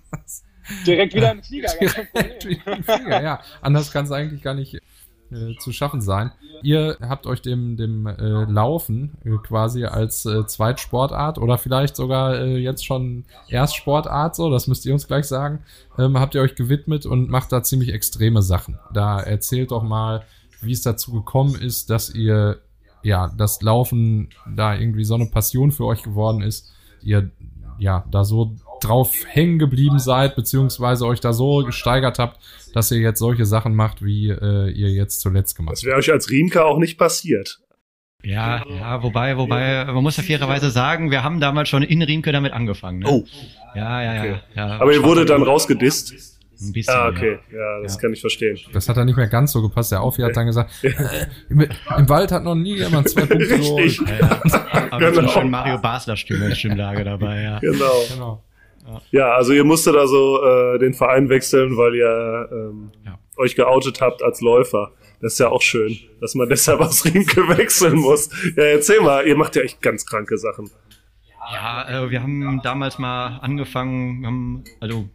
Direkt 0.87 1.15
wieder 1.15 1.33
im 1.33 1.43
Flieger. 1.43 1.71
Direkt 2.15 2.45
wieder 2.47 2.73
im 2.77 2.83
Flieger, 2.83 3.23
ja. 3.23 3.41
Anders 3.61 3.93
kann 3.93 4.05
es 4.05 4.13
eigentlich 4.13 4.43
gar 4.43 4.55
nicht 4.55 4.81
äh, 5.31 5.57
zu 5.59 5.73
schaffen 5.73 6.01
sein. 6.01 6.33
Ihr 6.63 6.97
habt 7.01 7.27
euch 7.27 7.43
dem, 7.43 7.77
dem 7.77 8.07
äh, 8.07 8.45
Laufen 8.45 9.19
äh, 9.25 9.37
quasi 9.43 9.85
als 9.85 10.25
äh, 10.25 10.47
Zweitsportart 10.47 11.39
oder 11.39 11.59
vielleicht 11.59 11.97
sogar 11.97 12.37
äh, 12.37 12.59
jetzt 12.59 12.85
schon 12.85 13.25
Erstsportart, 13.49 14.37
so, 14.37 14.51
das 14.51 14.67
müsst 14.67 14.87
ihr 14.87 14.93
uns 14.93 15.07
gleich 15.07 15.27
sagen, 15.27 15.65
ähm, 15.99 16.19
habt 16.19 16.35
ihr 16.35 16.41
euch 16.41 16.55
gewidmet 16.55 17.07
und 17.07 17.29
macht 17.29 17.53
da 17.53 17.63
ziemlich 17.63 17.93
extreme 17.93 18.43
Sachen. 18.43 18.79
Da 18.93 19.21
erzählt 19.21 19.71
doch 19.71 19.83
mal, 19.83 20.25
wie 20.61 20.73
es 20.73 20.83
dazu 20.83 21.13
gekommen 21.13 21.55
ist, 21.55 21.91
dass 21.91 22.15
ihr 22.15 22.61
ja 23.03 23.33
das 23.37 23.63
Laufen 23.63 24.31
da 24.49 24.75
irgendwie 24.75 25.05
so 25.05 25.15
eine 25.15 25.27
Passion 25.27 25.73
für 25.73 25.85
euch 25.85 26.03
geworden 26.03 26.41
ist. 26.41 26.73
Ihr 27.03 27.31
ja 27.79 28.05
da 28.11 28.25
so 28.25 28.55
drauf 28.81 29.15
hängen 29.27 29.59
geblieben 29.59 29.99
seid, 29.99 30.37
beziehungsweise 30.37 31.07
euch 31.07 31.21
da 31.21 31.33
so 31.33 31.65
gesteigert 31.65 32.19
habt, 32.19 32.41
dass 32.73 32.91
ihr 32.91 32.99
jetzt 32.99 33.19
solche 33.19 33.47
Sachen 33.47 33.75
macht, 33.75 34.05
wie 34.05 34.31
äh, 34.31 34.71
ihr 34.71 34.91
jetzt 34.91 35.21
zuletzt 35.21 35.57
gemacht 35.57 35.73
habt. 35.73 35.79
Das 35.79 35.85
wäre 35.85 35.99
euch 35.99 36.13
als 36.13 36.31
Riemke 36.31 36.65
auch 36.65 36.79
nicht 36.79 36.99
passiert. 36.99 37.61
Ja, 38.23 38.65
ja, 38.69 39.03
wobei, 39.03 39.37
wobei, 39.37 39.85
man 39.85 40.03
muss 40.03 40.17
ja 40.17 40.23
fairerweise 40.23 40.71
sagen, 40.71 41.13
wir 41.13 41.23
haben 41.23 41.39
damals 41.39 41.69
schon 41.69 41.83
in 41.83 42.03
Riemke 42.03 42.33
damit 42.33 42.53
angefangen. 42.53 43.01
Ne? 43.01 43.09
Oh. 43.09 43.25
Ja, 43.75 44.03
ja, 44.03 44.15
ja. 44.15 44.21
Okay. 44.21 44.41
ja 44.57 44.81
Aber 44.81 44.93
ihr 44.93 45.05
wurde 45.05 45.25
dann 45.25 45.43
rausgedisst? 45.43 46.13
Ein 46.61 46.73
bisschen. 46.73 46.95
Ah, 46.95 47.09
okay. 47.09 47.39
Ja, 47.53 47.59
ja 47.59 47.83
das 47.83 47.95
ja. 47.95 48.01
kann 48.01 48.13
ich 48.13 48.21
verstehen. 48.21 48.59
Das 48.73 48.89
hat 48.89 48.97
dann 48.97 49.07
nicht 49.07 49.17
mehr 49.17 49.29
ganz 49.29 49.53
so 49.53 49.63
gepasst. 49.63 49.93
Der 49.93 50.03
Aufi 50.03 50.23
hat 50.23 50.37
dann 50.37 50.47
gesagt, 50.47 50.73
äh, 50.83 51.27
im, 51.51 51.61
im, 51.61 52.09
Wald 52.09 52.33
hat 52.33 52.45
noch 52.45 52.55
nie 52.55 52.77
jemand 52.77 53.09
zwei 53.09 53.27
Punkte 53.27 53.47
geholt. 53.59 54.01
Ja, 54.09 54.19
ja. 54.19 54.89
Aber 54.91 55.11
genau. 55.13 55.29
schon 55.29 55.51
Mario 55.51 55.79
Basler 55.79 56.17
Stimme 56.17 56.55
Stimmlage 56.55 57.05
dabei, 57.05 57.43
ja. 57.43 57.59
Genau. 57.59 57.93
genau. 58.11 58.43
Ja, 59.11 59.35
also 59.35 59.53
ihr 59.53 59.65
musstet 59.65 59.97
also 59.97 60.43
äh, 60.45 60.79
den 60.79 60.95
Verein 60.95 61.29
wechseln, 61.29 61.77
weil 61.77 61.95
ihr 61.95 62.49
ähm, 62.53 62.93
ja. 63.05 63.19
euch 63.37 63.57
geoutet 63.57 64.01
habt 64.01 64.23
als 64.23 64.41
Läufer. 64.41 64.93
Das 65.21 65.35
ist 65.35 65.39
ja 65.39 65.49
auch 65.49 65.63
schön, 65.63 65.99
dass 66.21 66.35
man 66.35 66.49
deshalb 66.49 66.81
aus 66.81 67.05
Riemke 67.05 67.49
wechseln 67.57 67.97
muss. 67.97 68.29
Ja, 68.57 68.65
erzähl 68.65 69.01
mal, 69.01 69.27
ihr 69.27 69.37
macht 69.37 69.57
ja 69.57 69.63
echt 69.63 69.81
ganz 69.81 70.05
kranke 70.05 70.37
Sachen. 70.39 70.71
Ja, 71.53 72.05
äh, 72.05 72.11
wir 72.11 72.23
haben 72.23 72.61
damals 72.63 72.99
mal 72.99 73.39
angefangen, 73.39 74.27
haben, 74.27 74.65
also 74.81 75.09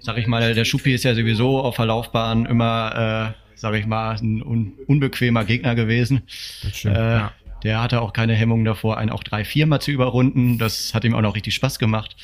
sag 0.00 0.18
ich 0.18 0.26
mal, 0.26 0.54
der 0.54 0.64
Schuppi 0.64 0.94
ist 0.94 1.04
ja 1.04 1.14
sowieso 1.14 1.60
auf 1.60 1.76
der 1.76 1.86
Laufbahn 1.86 2.46
immer, 2.46 3.34
äh, 3.34 3.56
sag 3.56 3.74
ich 3.74 3.86
mal, 3.86 4.16
ein 4.16 4.42
un 4.42 4.74
unbequemer 4.86 5.44
Gegner 5.44 5.74
gewesen. 5.74 6.22
Das 6.62 6.76
stimmt, 6.76 6.96
äh, 6.96 7.00
ja 7.00 7.32
Der 7.64 7.82
hatte 7.82 8.00
auch 8.00 8.12
keine 8.12 8.34
Hemmung 8.34 8.64
davor, 8.64 8.98
einen 8.98 9.10
auch 9.10 9.24
drei, 9.24 9.44
viermal 9.44 9.80
zu 9.80 9.90
überrunden. 9.90 10.58
Das 10.58 10.94
hat 10.94 11.04
ihm 11.04 11.14
auch 11.14 11.22
noch 11.22 11.34
richtig 11.34 11.54
Spaß 11.54 11.78
gemacht. 11.78 12.16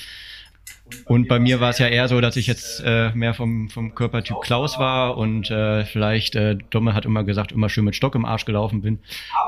Und 1.07 1.29
bei 1.29 1.39
mir 1.39 1.61
war 1.61 1.71
es 1.71 1.79
ja 1.79 1.87
eher 1.87 2.09
so, 2.09 2.21
dass 2.21 2.37
ich 2.37 2.47
jetzt 2.47 2.83
äh, 2.85 3.11
mehr 3.15 3.33
vom, 3.33 3.71
vom 3.71 3.95
Körpertyp 3.95 4.41
Klaus 4.43 4.79
war 4.79 5.17
und 5.17 5.51
äh, 5.51 5.85
vielleicht, 5.85 6.35
äh, 6.35 6.57
Domme 6.71 6.95
hat 6.95 7.07
immer 7.07 7.25
gesagt, 7.25 7.53
immer 7.53 7.71
schön 7.71 7.85
mit 7.85 7.97
Stock 7.97 8.15
im 8.15 8.27
Arsch 8.27 8.45
gelaufen 8.45 8.83
bin, 8.83 8.99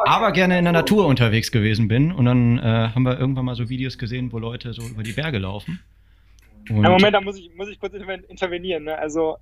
aber 0.07 0.33
gerne 0.33 0.59
in 0.59 0.65
der 0.65 0.73
Natur 0.73 1.07
unterwegs 1.07 1.53
gewesen 1.53 1.89
bin. 1.89 2.11
Und 2.11 2.25
dann 2.25 2.59
äh, 2.59 2.63
haben 2.63 3.03
wir 3.03 3.19
irgendwann 3.19 3.45
mal 3.45 3.55
so 3.55 3.69
Videos 3.69 3.99
gesehen, 3.99 4.33
wo 4.33 4.39
Leute 4.39 4.73
so 4.73 4.83
über 4.83 5.03
die 5.03 5.13
Berge 5.13 5.39
laufen. 5.39 5.81
Und 6.71 6.83
ja, 6.83 6.91
Moment, 6.91 7.15
da 7.15 7.21
muss 7.21 7.39
ich, 7.39 7.55
muss 7.55 7.69
ich 7.69 7.79
kurz 7.79 7.95
intervenieren. 7.95 8.85
Ne? 8.85 8.99
Also 8.99 9.37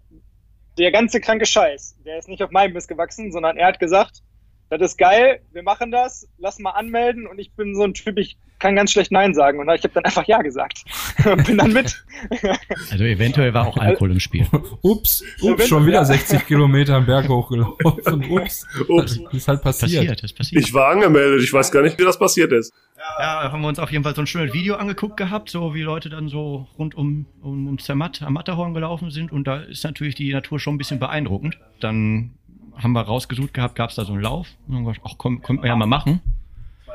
der 0.76 0.90
ganze 0.90 1.20
kranke 1.20 1.46
Scheiß, 1.46 1.96
der 2.04 2.18
ist 2.18 2.28
nicht 2.28 2.42
auf 2.42 2.50
meinem 2.50 2.72
Mist 2.72 2.88
gewachsen, 2.88 3.30
sondern 3.30 3.56
er 3.56 3.68
hat 3.68 3.78
gesagt, 3.78 4.22
das 4.70 4.80
ist 4.80 4.98
geil, 4.98 5.40
wir 5.52 5.62
machen 5.62 5.90
das, 5.90 6.28
lass 6.38 6.58
mal 6.58 6.70
anmelden 6.70 7.26
und 7.26 7.38
ich 7.38 7.52
bin 7.52 7.74
so 7.74 7.82
ein 7.82 7.94
Typ, 7.94 8.18
ich 8.18 8.36
kann 8.58 8.76
ganz 8.76 8.92
schlecht 8.92 9.12
Nein 9.12 9.34
sagen 9.34 9.58
und 9.58 9.68
ich 9.74 9.82
habe 9.84 9.94
dann 9.94 10.04
einfach 10.04 10.26
Ja 10.26 10.40
gesagt 10.40 10.84
und 11.24 11.46
bin 11.46 11.58
dann 11.58 11.72
mit. 11.72 12.04
Also 12.90 13.04
eventuell 13.04 13.52
war 13.52 13.66
auch 13.66 13.76
Alkohol 13.76 14.12
im 14.12 14.20
Spiel. 14.20 14.46
ups, 14.82 15.24
ups, 15.40 15.68
schon 15.68 15.86
wieder 15.86 16.04
60 16.04 16.46
Kilometer 16.46 16.94
am 16.94 17.06
Berg 17.06 17.28
hochgelaufen. 17.28 18.30
Ups, 18.30 18.66
ups. 18.88 19.20
Das 19.24 19.34
ist 19.34 19.48
halt 19.48 19.62
passiert. 19.62 20.06
passiert, 20.06 20.22
ist 20.22 20.36
passiert. 20.36 20.64
Ich 20.64 20.72
war 20.72 20.90
angemeldet, 20.90 21.42
ich 21.42 21.52
weiß 21.52 21.70
gar 21.70 21.82
nicht, 21.82 21.98
wie 21.98 22.04
das 22.04 22.18
passiert 22.18 22.52
ist. 22.52 22.72
Ja, 23.18 23.52
haben 23.52 23.60
wir 23.60 23.68
uns 23.68 23.78
auf 23.78 23.90
jeden 23.90 24.04
Fall 24.04 24.14
so 24.14 24.22
ein 24.22 24.26
schönes 24.26 24.54
Video 24.54 24.76
angeguckt 24.76 25.16
gehabt, 25.16 25.50
so 25.50 25.74
wie 25.74 25.82
Leute 25.82 26.08
dann 26.08 26.28
so 26.28 26.68
rund 26.78 26.94
um, 26.94 27.26
um, 27.42 27.66
um 27.66 27.78
Zermatt 27.78 28.22
am 28.22 28.32
Matterhorn 28.34 28.72
gelaufen 28.72 29.10
sind 29.10 29.32
und 29.32 29.46
da 29.46 29.58
ist 29.58 29.84
natürlich 29.84 30.14
die 30.14 30.32
Natur 30.32 30.58
schon 30.58 30.74
ein 30.74 30.78
bisschen 30.78 30.98
beeindruckend. 30.98 31.58
Dann 31.80 32.32
haben 32.76 32.92
wir 32.92 33.02
rausgesucht 33.02 33.54
gehabt, 33.54 33.74
gab 33.74 33.90
es 33.90 33.96
da 33.96 34.04
so 34.04 34.12
einen 34.12 34.22
Lauf. 34.22 34.48
Und 34.68 34.84
gesagt, 34.84 35.00
ach 35.04 35.14
komm, 35.18 35.42
könnt 35.42 35.60
man 35.60 35.68
ja 35.68 35.76
mal 35.76 35.86
machen. 35.86 36.20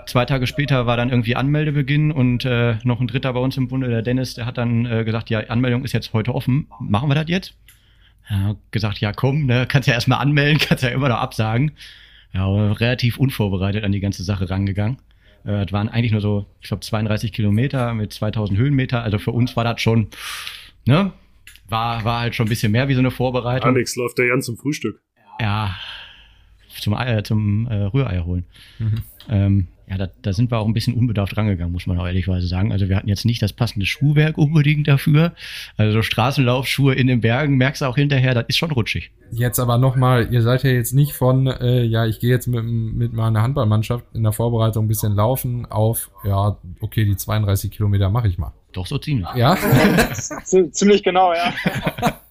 Zwei 0.05 0.25
Tage 0.25 0.47
später 0.47 0.85
war 0.85 0.97
dann 0.97 1.09
irgendwie 1.09 1.35
Anmeldebeginn 1.35 2.11
und 2.11 2.45
äh, 2.45 2.77
noch 2.83 2.99
ein 2.99 3.07
Dritter 3.07 3.33
bei 3.33 3.39
uns 3.39 3.57
im 3.57 3.67
Bunde, 3.67 3.89
der 3.89 4.01
Dennis, 4.01 4.33
der 4.33 4.45
hat 4.45 4.57
dann 4.57 4.85
äh, 4.85 5.03
gesagt, 5.03 5.29
ja, 5.29 5.39
Anmeldung 5.41 5.83
ist 5.83 5.93
jetzt 5.93 6.13
heute 6.13 6.33
offen. 6.33 6.67
Machen 6.79 7.09
wir 7.09 7.15
das 7.15 7.27
jetzt? 7.27 7.55
Ja, 8.29 8.55
gesagt, 8.71 8.99
ja 8.99 9.11
komm, 9.11 9.45
ne, 9.45 9.65
kannst 9.67 9.87
ja 9.87 9.93
erstmal 9.93 10.19
anmelden, 10.19 10.59
kannst 10.67 10.83
ja 10.83 10.89
immer 10.89 11.09
noch 11.09 11.17
absagen. 11.17 11.71
Ja, 12.33 12.45
aber 12.45 12.79
relativ 12.79 13.17
unvorbereitet 13.17 13.83
an 13.83 13.91
die 13.91 13.99
ganze 13.99 14.23
Sache 14.23 14.49
rangegangen. 14.49 14.97
Äh, 15.43 15.65
das 15.65 15.71
waren 15.71 15.89
eigentlich 15.89 16.11
nur 16.11 16.21
so, 16.21 16.45
ich 16.61 16.67
glaube, 16.67 16.81
32 16.81 17.33
Kilometer 17.33 17.93
mit 17.93 18.13
2000 18.13 18.57
Höhenmeter. 18.57 19.03
Also 19.03 19.19
für 19.19 19.31
uns 19.31 19.55
war 19.55 19.63
das 19.63 19.81
schon, 19.81 20.07
ne, 20.85 21.11
war, 21.67 22.03
war 22.03 22.21
halt 22.21 22.35
schon 22.35 22.47
ein 22.47 22.49
bisschen 22.49 22.71
mehr 22.71 22.87
wie 22.87 22.93
so 22.93 22.99
eine 22.99 23.11
Vorbereitung. 23.11 23.75
Alex 23.75 23.95
läuft 23.95 24.17
der 24.17 24.27
Jan 24.27 24.41
zum 24.41 24.57
Frühstück 24.57 25.01
ja, 25.39 25.75
zum, 26.79 26.93
äh, 26.93 27.23
zum 27.23 27.67
äh, 27.67 27.75
Rührei 27.75 28.19
holen. 28.19 28.45
Mhm. 28.77 29.03
Ähm, 29.29 29.67
ja, 29.89 29.97
da, 29.97 30.07
da 30.21 30.33
sind 30.33 30.51
wir 30.51 30.59
auch 30.59 30.67
ein 30.67 30.73
bisschen 30.73 30.93
unbedarft 30.93 31.35
rangegangen, 31.35 31.73
muss 31.73 31.87
man 31.87 31.99
auch 31.99 32.05
ehrlichweise 32.05 32.45
sagen. 32.47 32.71
Also 32.71 32.89
wir 32.89 32.95
hatten 32.95 33.07
jetzt 33.07 33.25
nicht 33.25 33.41
das 33.41 33.53
passende 33.53 33.87
Schuhwerk 33.87 34.37
unbedingt 34.37 34.87
dafür. 34.87 35.33
Also 35.77 35.93
so 35.93 36.01
Straßenlaufschuhe 36.03 36.93
in 36.93 37.07
den 37.07 37.21
Bergen, 37.21 37.57
merkst 37.57 37.81
du 37.81 37.85
auch 37.85 37.95
hinterher, 37.95 38.35
das 38.35 38.45
ist 38.49 38.57
schon 38.57 38.69
rutschig. 38.69 39.11
Jetzt 39.31 39.59
aber 39.59 39.79
nochmal, 39.79 40.31
ihr 40.31 40.43
seid 40.43 40.63
ja 40.63 40.69
jetzt 40.69 40.93
nicht 40.93 41.13
von, 41.13 41.47
äh, 41.47 41.81
ja, 41.81 42.05
ich 42.05 42.19
gehe 42.19 42.29
jetzt 42.29 42.45
mit, 42.45 42.63
mit 42.63 43.13
meiner 43.13 43.41
Handballmannschaft 43.41 44.05
in 44.13 44.21
der 44.21 44.31
Vorbereitung 44.31 44.85
ein 44.85 44.87
bisschen 44.87 45.15
laufen 45.15 45.65
auf, 45.65 46.11
ja, 46.23 46.57
okay, 46.81 47.05
die 47.05 47.17
32 47.17 47.71
Kilometer 47.71 48.11
mache 48.11 48.27
ich 48.27 48.37
mal. 48.37 48.53
Doch 48.73 48.85
so 48.85 48.99
ziemlich. 48.99 49.27
Ja? 49.35 49.57
ziemlich 50.71 51.01
genau, 51.01 51.33
ja. 51.33 51.51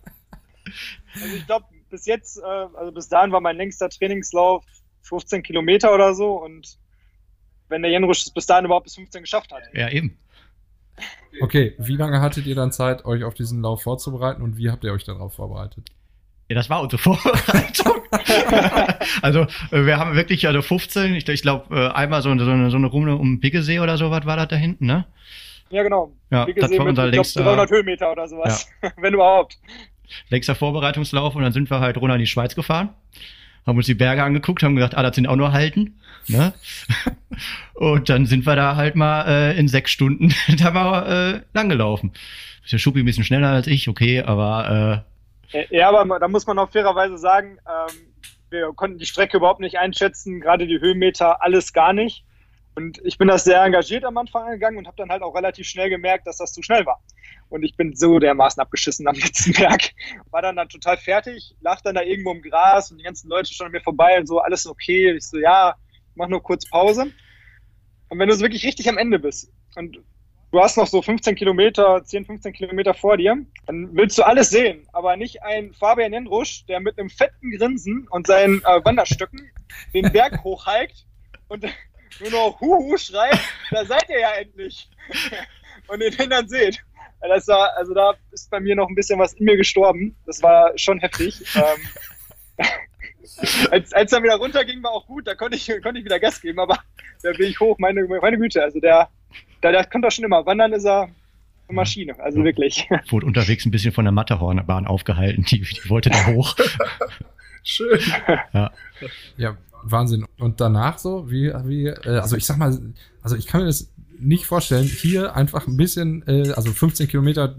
also 1.15 1.37
ich 1.37 1.45
glaube, 1.45 1.65
bis 1.91 2.07
jetzt, 2.07 2.39
äh, 2.39 2.45
also 2.45 2.93
bis 2.93 3.09
dahin 3.09 3.33
war 3.33 3.41
mein 3.41 3.57
längster 3.57 3.89
Trainingslauf 3.89 4.65
15 5.03 5.43
Kilometer 5.43 5.95
oder 5.95 6.15
so 6.15 6.43
und 6.43 6.79
wenn 7.69 7.83
der 7.83 7.91
Jenrusch 7.91 8.23
es 8.23 8.31
bis 8.31 8.47
dahin 8.47 8.65
überhaupt 8.65 8.85
bis 8.85 8.95
15 8.95 9.23
geschafft 9.23 9.53
hat. 9.53 9.63
Ja, 9.73 9.91
eben. 9.91 10.19
Okay, 11.41 11.75
wie 11.79 11.97
lange 11.97 12.21
hattet 12.21 12.47
ihr 12.47 12.55
dann 12.55 12.73
Zeit, 12.73 13.05
euch 13.05 13.25
auf 13.25 13.35
diesen 13.35 13.63
Lauf 13.63 13.83
vorzubereiten 13.83 14.43
und 14.43 14.57
wie 14.57 14.71
habt 14.71 14.85
ihr 14.85 14.93
euch 14.93 15.05
darauf 15.05 15.35
vorbereitet? 15.35 15.91
Ja, 16.49 16.55
das 16.57 16.71
war 16.71 16.81
unsere 16.81 17.01
Vorbereitung. 17.03 18.03
also 19.23 19.43
äh, 19.71 19.85
wir 19.85 19.99
haben 19.99 20.15
wirklich 20.15 20.47
also 20.47 20.63
15, 20.63 21.15
ich, 21.15 21.29
ich 21.29 21.43
glaube 21.43 21.75
äh, 21.75 21.89
einmal 21.89 22.23
so, 22.23 22.37
so, 22.39 22.51
eine, 22.51 22.71
so 22.71 22.77
eine 22.77 22.87
Runde 22.87 23.17
um 23.17 23.41
Piggesee 23.41 23.81
oder 23.81 23.99
sowas 23.99 24.25
war 24.25 24.37
das 24.37 24.49
da 24.49 24.57
hinten, 24.57 24.87
ne? 24.87 25.07
Ja, 25.71 25.83
genau. 25.83 26.13
Ja, 26.31 26.47
das 26.47 26.71
war 26.79 26.87
unser 26.87 27.05
mit, 27.05 27.15
längster, 27.15 27.41
ich 27.41 27.45
glaub, 27.45 27.57
300 27.57 27.71
Höhenmeter 27.71 28.11
oder 28.11 28.27
sowas, 28.27 28.71
ja. 28.83 28.91
wenn 28.97 29.13
überhaupt 29.13 29.59
längster 30.29 30.55
Vorbereitungslauf 30.55 31.35
und 31.35 31.43
dann 31.43 31.53
sind 31.53 31.71
wir 31.71 31.81
halt 31.81 31.97
runter 31.97 32.15
in 32.15 32.21
die 32.21 32.27
Schweiz 32.27 32.55
gefahren, 32.55 32.91
haben 33.67 33.77
uns 33.77 33.87
die 33.87 33.95
Berge 33.95 34.23
angeguckt, 34.23 34.63
haben 34.63 34.77
gesagt, 34.77 34.97
ah, 34.97 35.03
das 35.03 35.15
sind 35.15 35.27
auch 35.27 35.37
nur 35.37 35.53
Halten. 35.53 36.01
Ne? 36.27 36.53
und 37.75 38.09
dann 38.09 38.27
sind 38.27 38.47
wir 38.47 38.57
da 38.57 38.77
halt 38.77 38.97
mal 38.97 39.27
äh, 39.27 39.59
in 39.59 39.69
sechs 39.69 39.91
Stunden 39.91 40.35
da 40.59 40.71
mal 40.71 41.35
äh, 41.35 41.41
langgelaufen. 41.53 42.13
Ist 42.65 42.73
der 42.73 42.79
Schuppi 42.79 43.01
ein 43.01 43.07
bisschen 43.07 43.25
schneller 43.25 43.49
als 43.49 43.67
ich, 43.67 43.89
okay, 43.89 44.23
aber 44.23 45.05
äh, 45.53 45.77
Ja, 45.77 45.91
aber 45.91 46.19
da 46.19 46.29
muss 46.29 46.47
man 46.47 46.59
auch 46.59 46.71
fairerweise 46.71 47.17
sagen, 47.17 47.59
ähm, 47.67 47.97
wir 48.51 48.73
konnten 48.75 48.99
die 48.99 49.07
Strecke 49.07 49.37
überhaupt 49.37 49.61
nicht 49.61 49.79
einschätzen, 49.79 50.41
gerade 50.41 50.67
die 50.67 50.81
Höhenmeter, 50.81 51.43
alles 51.43 51.73
gar 51.73 51.93
nicht. 51.93 52.25
Und 52.75 53.01
ich 53.05 53.19
bin 53.19 53.27
das 53.29 53.45
sehr 53.45 53.63
engagiert 53.63 54.05
am 54.05 54.17
Anfang 54.19 54.45
angegangen 54.45 54.79
und 54.79 54.87
habe 54.87 54.97
dann 54.97 55.11
halt 55.11 55.23
auch 55.23 55.35
relativ 55.35 55.67
schnell 55.67 55.91
gemerkt, 55.91 56.27
dass 56.27 56.37
das 56.37 56.53
zu 56.53 56.63
schnell 56.63 56.87
war. 56.87 57.01
Und 57.49 57.63
ich 57.63 57.77
bin 57.77 57.95
so 57.95 58.19
dermaßen 58.19 58.61
abgeschissen 58.61 59.07
am 59.09 59.15
letzten 59.15 59.53
Berg. 59.53 59.91
War 60.31 60.43
dann 60.43 60.57
dann 60.57 60.69
total 60.69 60.97
fertig, 60.97 61.55
lag 61.61 61.81
dann 61.81 61.95
da 61.95 62.03
irgendwo 62.03 62.33
im 62.33 62.43
Gras 62.43 62.91
und 62.91 62.99
die 62.99 63.05
ganzen 63.05 63.29
Leute 63.29 63.53
standen 63.53 63.73
mir 63.73 63.81
vorbei 63.81 64.19
und 64.19 64.27
so, 64.27 64.41
alles 64.41 64.67
okay. 64.67 65.15
Ich 65.17 65.27
so, 65.27 65.39
ja, 65.39 65.75
mach 66.15 66.29
nur 66.29 66.43
kurz 66.43 66.69
Pause. 66.69 67.13
Und 68.11 68.19
wenn 68.19 68.29
du 68.29 68.35
so 68.35 68.43
wirklich 68.43 68.65
richtig 68.65 68.89
am 68.89 68.99
Ende 68.99 69.19
bist 69.19 69.51
und 69.77 69.99
du 70.51 70.61
hast 70.61 70.77
noch 70.77 70.87
so 70.87 71.03
15 71.03 71.35
Kilometer, 71.35 72.03
10, 72.05 72.27
15 72.27 72.53
Kilometer 72.53 72.95
vor 72.95 73.17
dir, 73.17 73.37
dann 73.67 73.91
willst 73.95 74.19
du 74.19 74.23
alles 74.23 74.51
sehen, 74.51 74.87
aber 74.93 75.17
nicht 75.17 75.43
ein 75.43 75.73
Fabian 75.75 76.13
Jendrusch, 76.13 76.65
der 76.67 76.81
mit 76.81 76.99
einem 76.99 77.11
fetten 77.11 77.51
Grinsen 77.57 78.07
und 78.11 78.27
seinen 78.27 78.61
äh, 78.65 78.85
Wanderstöcken 78.85 79.51
den 79.95 80.11
Berg 80.13 80.43
hochhiked 80.45 81.07
und 81.49 81.65
nur 82.21 82.31
noch 82.31 82.61
Huhu 82.61 82.97
schreit, 82.97 83.39
da 83.71 83.85
seid 83.85 84.09
ihr 84.09 84.21
ja 84.21 84.33
endlich. 84.35 84.89
Und 85.89 86.01
den 86.01 86.29
dann 86.29 86.49
seht. 86.49 86.85
Das 87.21 87.49
war, 87.49 87.77
also 87.77 87.95
da 87.95 88.15
ist 88.31 88.51
bei 88.51 88.61
mir 88.61 88.77
noch 88.77 88.89
ein 88.89 88.95
bisschen 88.95 89.19
was 89.19 89.33
in 89.35 89.45
mir 89.45 89.57
gestorben. 89.57 90.17
Das 90.27 90.43
war 90.43 90.73
schon 90.77 90.99
heftig. 91.01 91.43
ähm, 91.57 92.67
als, 93.71 93.93
als 93.93 94.13
er 94.13 94.23
wieder 94.23 94.37
runterging, 94.37 94.83
war 94.83 94.93
auch 94.93 95.07
gut, 95.07 95.27
da 95.27 95.35
konnte 95.35 95.57
ich, 95.57 95.67
konnte 95.83 95.99
ich 95.99 96.05
wieder 96.05 96.21
Gas 96.21 96.41
geben, 96.41 96.61
aber 96.61 96.79
da 97.23 97.33
bin 97.33 97.49
ich 97.51 97.61
hoch, 97.61 97.79
meine, 97.79 98.05
meine 98.05 98.39
Güte. 98.39 98.63
Also 98.63 98.81
der, 98.81 99.09
der, 99.63 99.73
der 99.73 99.85
konnte 99.87 100.09
auch 100.09 100.13
schon 100.13 100.25
immer. 100.25 100.47
Wandern 100.47 100.73
ist 100.73 100.85
er 100.85 101.03
eine 101.03 101.77
Maschine, 101.77 102.19
also 102.21 102.39
ja. 102.39 102.45
wirklich. 102.45 102.89
Wurde 103.11 103.27
unterwegs 103.27 103.67
ein 103.67 103.71
bisschen 103.71 103.93
von 103.93 104.05
der 104.05 104.13
Matterhornbahn 104.13 104.87
aufgehalten, 104.87 105.45
die, 105.45 105.61
die 105.61 105.91
wollte 105.91 106.11
da 106.11 106.27
hoch. 106.27 106.57
Schön. 107.63 108.01
Ja. 108.55 108.71
ja, 109.37 109.57
Wahnsinn. 109.83 110.25
Und 110.39 110.61
danach 110.61 110.99
so, 110.99 111.31
wie, 111.31 111.53
wie, 111.65 111.87
äh, 111.87 112.19
also 112.19 112.37
ich 112.37 112.47
sag 112.47 112.57
mal, 112.57 112.79
also 113.23 113.37
ich 113.37 113.47
kann 113.47 113.61
mir 113.61 113.67
das 113.67 113.93
nicht 114.19 114.47
vorstellen, 114.47 114.85
hier 114.87 115.37
einfach 115.37 115.67
ein 115.67 115.77
bisschen, 115.77 116.27
äh, 116.27 116.53
also 116.53 116.73
15 116.73 117.09
Kilometer, 117.09 117.57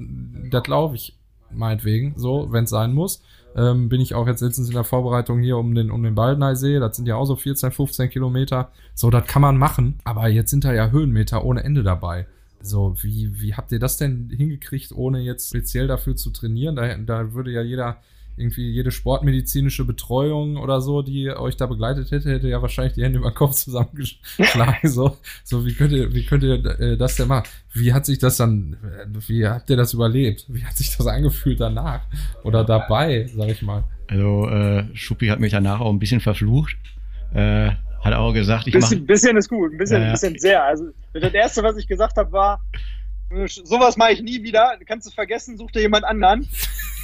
das 0.50 0.68
laufe 0.68 0.96
ich 0.96 1.18
meinetwegen, 1.52 2.14
so, 2.18 2.52
wenn 2.52 2.66
es 2.66 2.70
sein 2.70 2.94
muss. 2.94 3.22
Ähm, 3.56 3.90
bin 3.90 4.00
ich 4.00 4.14
auch 4.14 4.28
jetzt 4.28 4.42
letztens 4.42 4.68
in 4.68 4.76
der 4.76 4.84
Vorbereitung 4.84 5.40
hier 5.42 5.58
um 5.58 5.74
den, 5.74 5.90
um 5.90 6.04
den 6.04 6.14
Baldeneysee, 6.14 6.80
das 6.80 6.96
sind 6.96 7.08
ja 7.08 7.16
auch 7.16 7.26
so 7.26 7.36
14, 7.36 7.72
15 7.72 8.10
Kilometer. 8.10 8.72
So, 8.94 9.10
das 9.10 9.26
kann 9.26 9.42
man 9.42 9.58
machen, 9.58 10.00
aber 10.04 10.28
jetzt 10.28 10.52
sind 10.52 10.64
da 10.64 10.74
ja 10.74 10.92
Höhenmeter 10.92 11.44
ohne 11.44 11.64
Ende 11.64 11.82
dabei. 11.82 12.28
So, 12.62 12.96
wie, 13.02 13.42
wie 13.42 13.56
habt 13.56 13.72
ihr 13.72 13.80
das 13.80 13.98
denn 13.98 14.30
hingekriegt, 14.30 14.92
ohne 14.92 15.20
jetzt 15.20 15.50
speziell 15.50 15.88
dafür 15.88 16.16
zu 16.16 16.30
trainieren? 16.30 16.76
Da, 16.76 16.96
da 16.98 17.34
würde 17.34 17.52
ja 17.52 17.62
jeder 17.62 17.98
irgendwie 18.40 18.72
jede 18.72 18.92
sportmedizinische 18.92 19.86
Betreuung 19.86 20.58
oder 20.58 20.82
so, 20.82 21.02
die 21.02 21.30
euch 21.30 21.58
da 21.58 21.66
begleitet 21.66 22.12
hätte, 22.12 22.32
hätte 22.32 22.48
ja 22.48 22.62
wahrscheinlich 22.62 22.94
die 22.94 23.04
Hände 23.04 23.20
über 23.20 23.32
den 23.32 23.36
Kopf 23.36 23.56
zusammengeschlagen. 23.56 24.80
so, 24.90 25.18
so 25.44 25.66
wie 25.66 25.74
könnt 25.74 25.92
ihr, 25.92 26.14
wie 26.14 26.26
könnt 26.26 26.44
ihr 26.44 26.66
äh, 26.80 26.98
das 26.98 27.16
denn 27.16 27.28
machen? 27.28 27.48
Wie 27.74 27.94
hat 27.94 28.06
sich 28.06 28.20
das 28.20 28.38
dann, 28.38 28.78
wie 29.28 29.48
habt 29.48 29.70
ihr 29.70 29.78
das 29.78 29.94
überlebt? 29.94 30.46
Wie 30.48 30.64
hat 30.64 30.78
sich 30.78 30.96
das 30.96 31.06
angefühlt 31.08 31.60
danach? 31.60 32.02
Oder 32.44 32.64
dabei, 32.64 33.30
sag 33.36 33.50
ich 33.50 33.62
mal? 33.62 33.84
Also, 34.08 34.50
äh, 34.50 34.86
Schuppi 34.94 35.28
hat 35.28 35.40
mich 35.40 35.52
danach 35.52 35.80
auch 35.80 35.92
ein 35.92 36.00
bisschen 36.00 36.22
verflucht. 36.22 36.78
Äh, 37.34 37.72
hat 38.02 38.14
auch 38.14 38.34
gesagt, 38.34 38.68
ich 38.68 38.74
bisschen, 38.74 39.02
mach, 39.02 39.08
bisschen 39.08 39.38
ist 39.38 39.50
gut, 39.50 39.74
ein 39.74 39.78
bisschen, 39.78 40.02
äh, 40.02 40.12
bisschen 40.12 40.40
sehr. 40.40 40.64
Also 40.64 40.86
das 41.14 41.34
erste, 41.34 41.64
was 41.64 41.78
ich 41.78 41.88
gesagt 41.88 42.16
habe, 42.18 42.32
war, 42.32 42.62
sowas 43.48 43.98
mache 43.98 44.14
ich 44.14 44.22
nie 44.22 44.44
wieder. 44.44 44.78
Kannst 44.86 45.08
du 45.08 45.12
vergessen, 45.12 45.58
such 45.58 45.72
dir 45.72 45.82
jemand 45.82 46.06
anderen. 46.06 46.48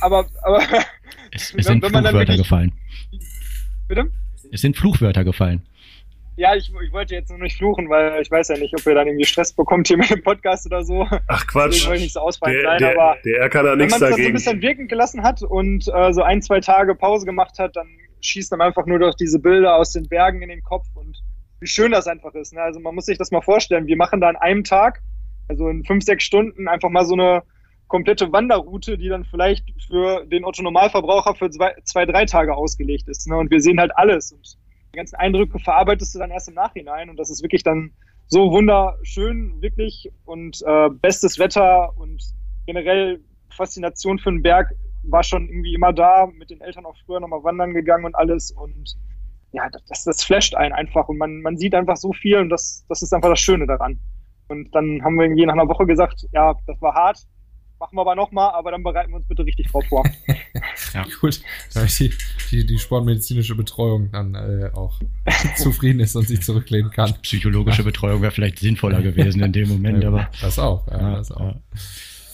Aber, 0.02 0.26
aber 0.44 0.60
es, 1.32 1.54
es 1.54 1.66
sind 1.66 1.86
Fluchwörter 1.86 2.14
wirklich, 2.14 2.38
gefallen. 2.38 2.74
Bitte? 3.88 4.12
Es 4.52 4.62
sind 4.62 4.78
Fluchwörter 4.78 5.24
gefallen. 5.24 5.66
Ja, 6.38 6.54
ich, 6.54 6.70
ich, 6.84 6.92
wollte 6.92 7.16
jetzt 7.16 7.30
nur 7.30 7.40
nicht 7.40 7.56
fluchen, 7.56 7.90
weil 7.90 8.22
ich 8.22 8.30
weiß 8.30 8.50
ja 8.50 8.58
nicht, 8.58 8.74
ob 8.78 8.86
ihr 8.86 8.94
dann 8.94 9.08
irgendwie 9.08 9.26
Stress 9.26 9.54
bekommt 9.54 9.88
hier 9.88 9.98
mit 9.98 10.10
dem 10.10 10.22
Podcast 10.22 10.66
oder 10.66 10.84
so. 10.84 11.08
Ach 11.28 11.48
Quatsch. 11.48 11.76
Deswegen 11.76 11.88
wollte 11.88 11.98
ich 11.98 12.04
nicht 12.04 12.14
so 12.14 12.20
ausfallen 12.20 12.58
der, 12.58 12.72
sein, 12.72 12.80
der, 12.80 12.92
aber 12.92 13.18
der 13.24 13.50
kann 13.50 13.66
da 13.66 13.76
nichts 13.76 13.98
dagegen. 13.98 14.18
Wenn 14.18 14.24
man 14.24 14.34
das 14.34 14.44
so 14.44 14.50
ein 14.50 14.60
bisschen 14.60 14.62
wirken 14.62 14.88
gelassen 14.90 15.24
hat 15.24 15.42
und 15.44 15.88
äh, 15.88 16.12
so 16.12 16.24
ein, 16.24 16.42
zwei 16.42 16.60
Tage 16.60 16.94
Pause 16.94 17.26
gemacht 17.26 17.58
hat, 17.58 17.78
dann 17.78 17.88
schießt 18.20 18.52
man 18.52 18.62
einfach 18.62 18.86
nur 18.86 19.00
durch 19.00 19.16
diese 19.16 19.40
Bilder 19.40 19.76
aus 19.76 19.94
den 19.94 20.10
Bergen 20.10 20.42
in 20.42 20.50
den 20.50 20.62
Kopf 20.62 20.88
und 20.96 21.18
wie 21.62 21.68
schön 21.68 21.92
das 21.92 22.08
einfach 22.08 22.34
ist. 22.34 22.54
Ne? 22.54 22.62
Also 22.62 22.82
man 22.82 22.96
muss 22.96 23.06
sich 23.06 23.18
das 23.18 23.32
mal 23.32 23.42
vorstellen. 23.42 23.88
Wir 23.88 23.96
machen 23.96 24.20
da 24.20 24.28
an 24.28 24.36
einem 24.36 24.66
Tag, 24.66 25.02
also 25.48 25.70
in 25.70 25.84
fünf, 25.84 26.04
sechs 26.04 26.24
Stunden, 26.24 26.68
einfach 26.68 26.90
mal 26.90 27.06
so 27.06 27.14
eine 27.14 27.44
komplette 27.88 28.32
Wanderroute, 28.32 28.98
die 28.98 29.10
dann 29.10 29.26
vielleicht 29.26 29.66
für 29.88 30.26
den 30.26 30.44
Otto-Normalverbraucher 30.44 31.36
für 31.36 31.50
zwei, 31.50 31.74
zwei, 31.84 32.06
drei 32.06 32.26
Tage 32.26 32.56
ausgelegt 32.56 33.08
ist. 33.08 33.28
Ne? 33.28 33.38
Und 33.38 33.52
wir 33.52 33.62
sehen 33.62 33.80
halt 33.80 33.96
alles. 33.96 34.32
Und 34.32 34.58
die 34.94 34.98
ganzen 34.98 35.16
Eindrücke 35.16 35.60
verarbeitest 35.60 36.16
du 36.16 36.20
dann 36.20 36.32
erst 36.32 36.48
im 36.48 36.56
Nachhinein. 36.56 37.10
Und 37.10 37.18
das 37.18 37.30
ist 37.30 37.44
wirklich 37.44 37.64
dann 37.64 37.92
so 38.28 38.52
wunderschön, 38.52 39.62
wirklich. 39.62 40.12
Und 40.26 40.62
äh, 40.66 40.90
bestes 40.90 41.38
Wetter 41.38 41.96
und 41.98 42.22
generell 42.66 43.20
Faszination 43.50 44.20
für 44.20 44.32
den 44.32 44.42
Berg 44.42 44.74
war 45.04 45.24
schon 45.24 45.48
irgendwie 45.48 45.76
immer 45.76 45.94
da. 45.94 46.26
Mit 46.26 46.50
den 46.50 46.62
Eltern 46.62 46.86
auch 46.86 46.96
früher 47.06 47.20
nochmal 47.20 47.44
wandern 47.44 47.74
gegangen 47.74 48.06
und 48.06 48.16
alles. 48.16 48.52
Und 48.52 48.98
ja, 49.52 49.70
das, 49.88 50.04
das 50.06 50.24
flasht 50.24 50.56
einen 50.56 50.74
einfach. 50.74 51.08
Und 51.08 51.18
man, 51.18 51.42
man 51.42 51.58
sieht 51.58 51.76
einfach 51.76 51.98
so 51.98 52.14
viel. 52.14 52.40
Und 52.40 52.50
das, 52.50 52.84
das 52.90 53.04
ist 53.04 53.14
einfach 53.14 53.30
das 53.30 53.40
Schöne 53.40 53.68
daran. 53.68 54.00
Und 54.48 54.74
dann 54.74 55.04
haben 55.04 55.16
wir 55.16 55.26
irgendwie 55.26 55.46
nach 55.46 55.54
einer 55.54 55.68
Woche 55.68 55.86
gesagt, 55.86 56.26
ja, 56.32 56.54
das 56.68 56.82
war 56.82 56.94
hart, 56.94 57.20
Machen 57.80 57.98
wir 57.98 58.02
aber 58.02 58.16
nochmal, 58.16 58.52
aber 58.54 58.72
dann 58.72 58.84
bereiten 58.84 59.12
wir 59.12 59.18
uns 59.18 59.28
bitte 59.28 59.46
richtig 59.46 59.70
drauf 59.70 59.84
vor. 59.88 60.04
ja, 60.94 61.06
gut. 61.20 61.42
Damit 61.74 62.00
die, 62.00 62.12
die, 62.50 62.66
die 62.66 62.80
sportmedizinische 62.80 63.54
Betreuung 63.54 64.12
dann 64.12 64.34
äh, 64.34 64.70
auch 64.74 64.98
zufrieden 65.58 66.00
ist 66.00 66.16
und 66.16 66.26
sich 66.28 66.42
zurücklehnen 66.42 66.90
kann. 66.90 67.14
Psychologische 67.22 67.84
Betreuung 67.84 68.22
wäre 68.22 68.32
vielleicht 68.32 68.60
sinnvoller 68.60 69.02
gewesen 69.02 69.44
in 69.44 69.52
dem 69.52 69.68
Moment, 69.68 70.04
ja, 70.04 70.10
aber. 70.10 70.30
Das 70.40 70.58
auch, 70.58 70.88
ja, 70.88 71.16
das 71.16 71.32
auch. 71.32 71.56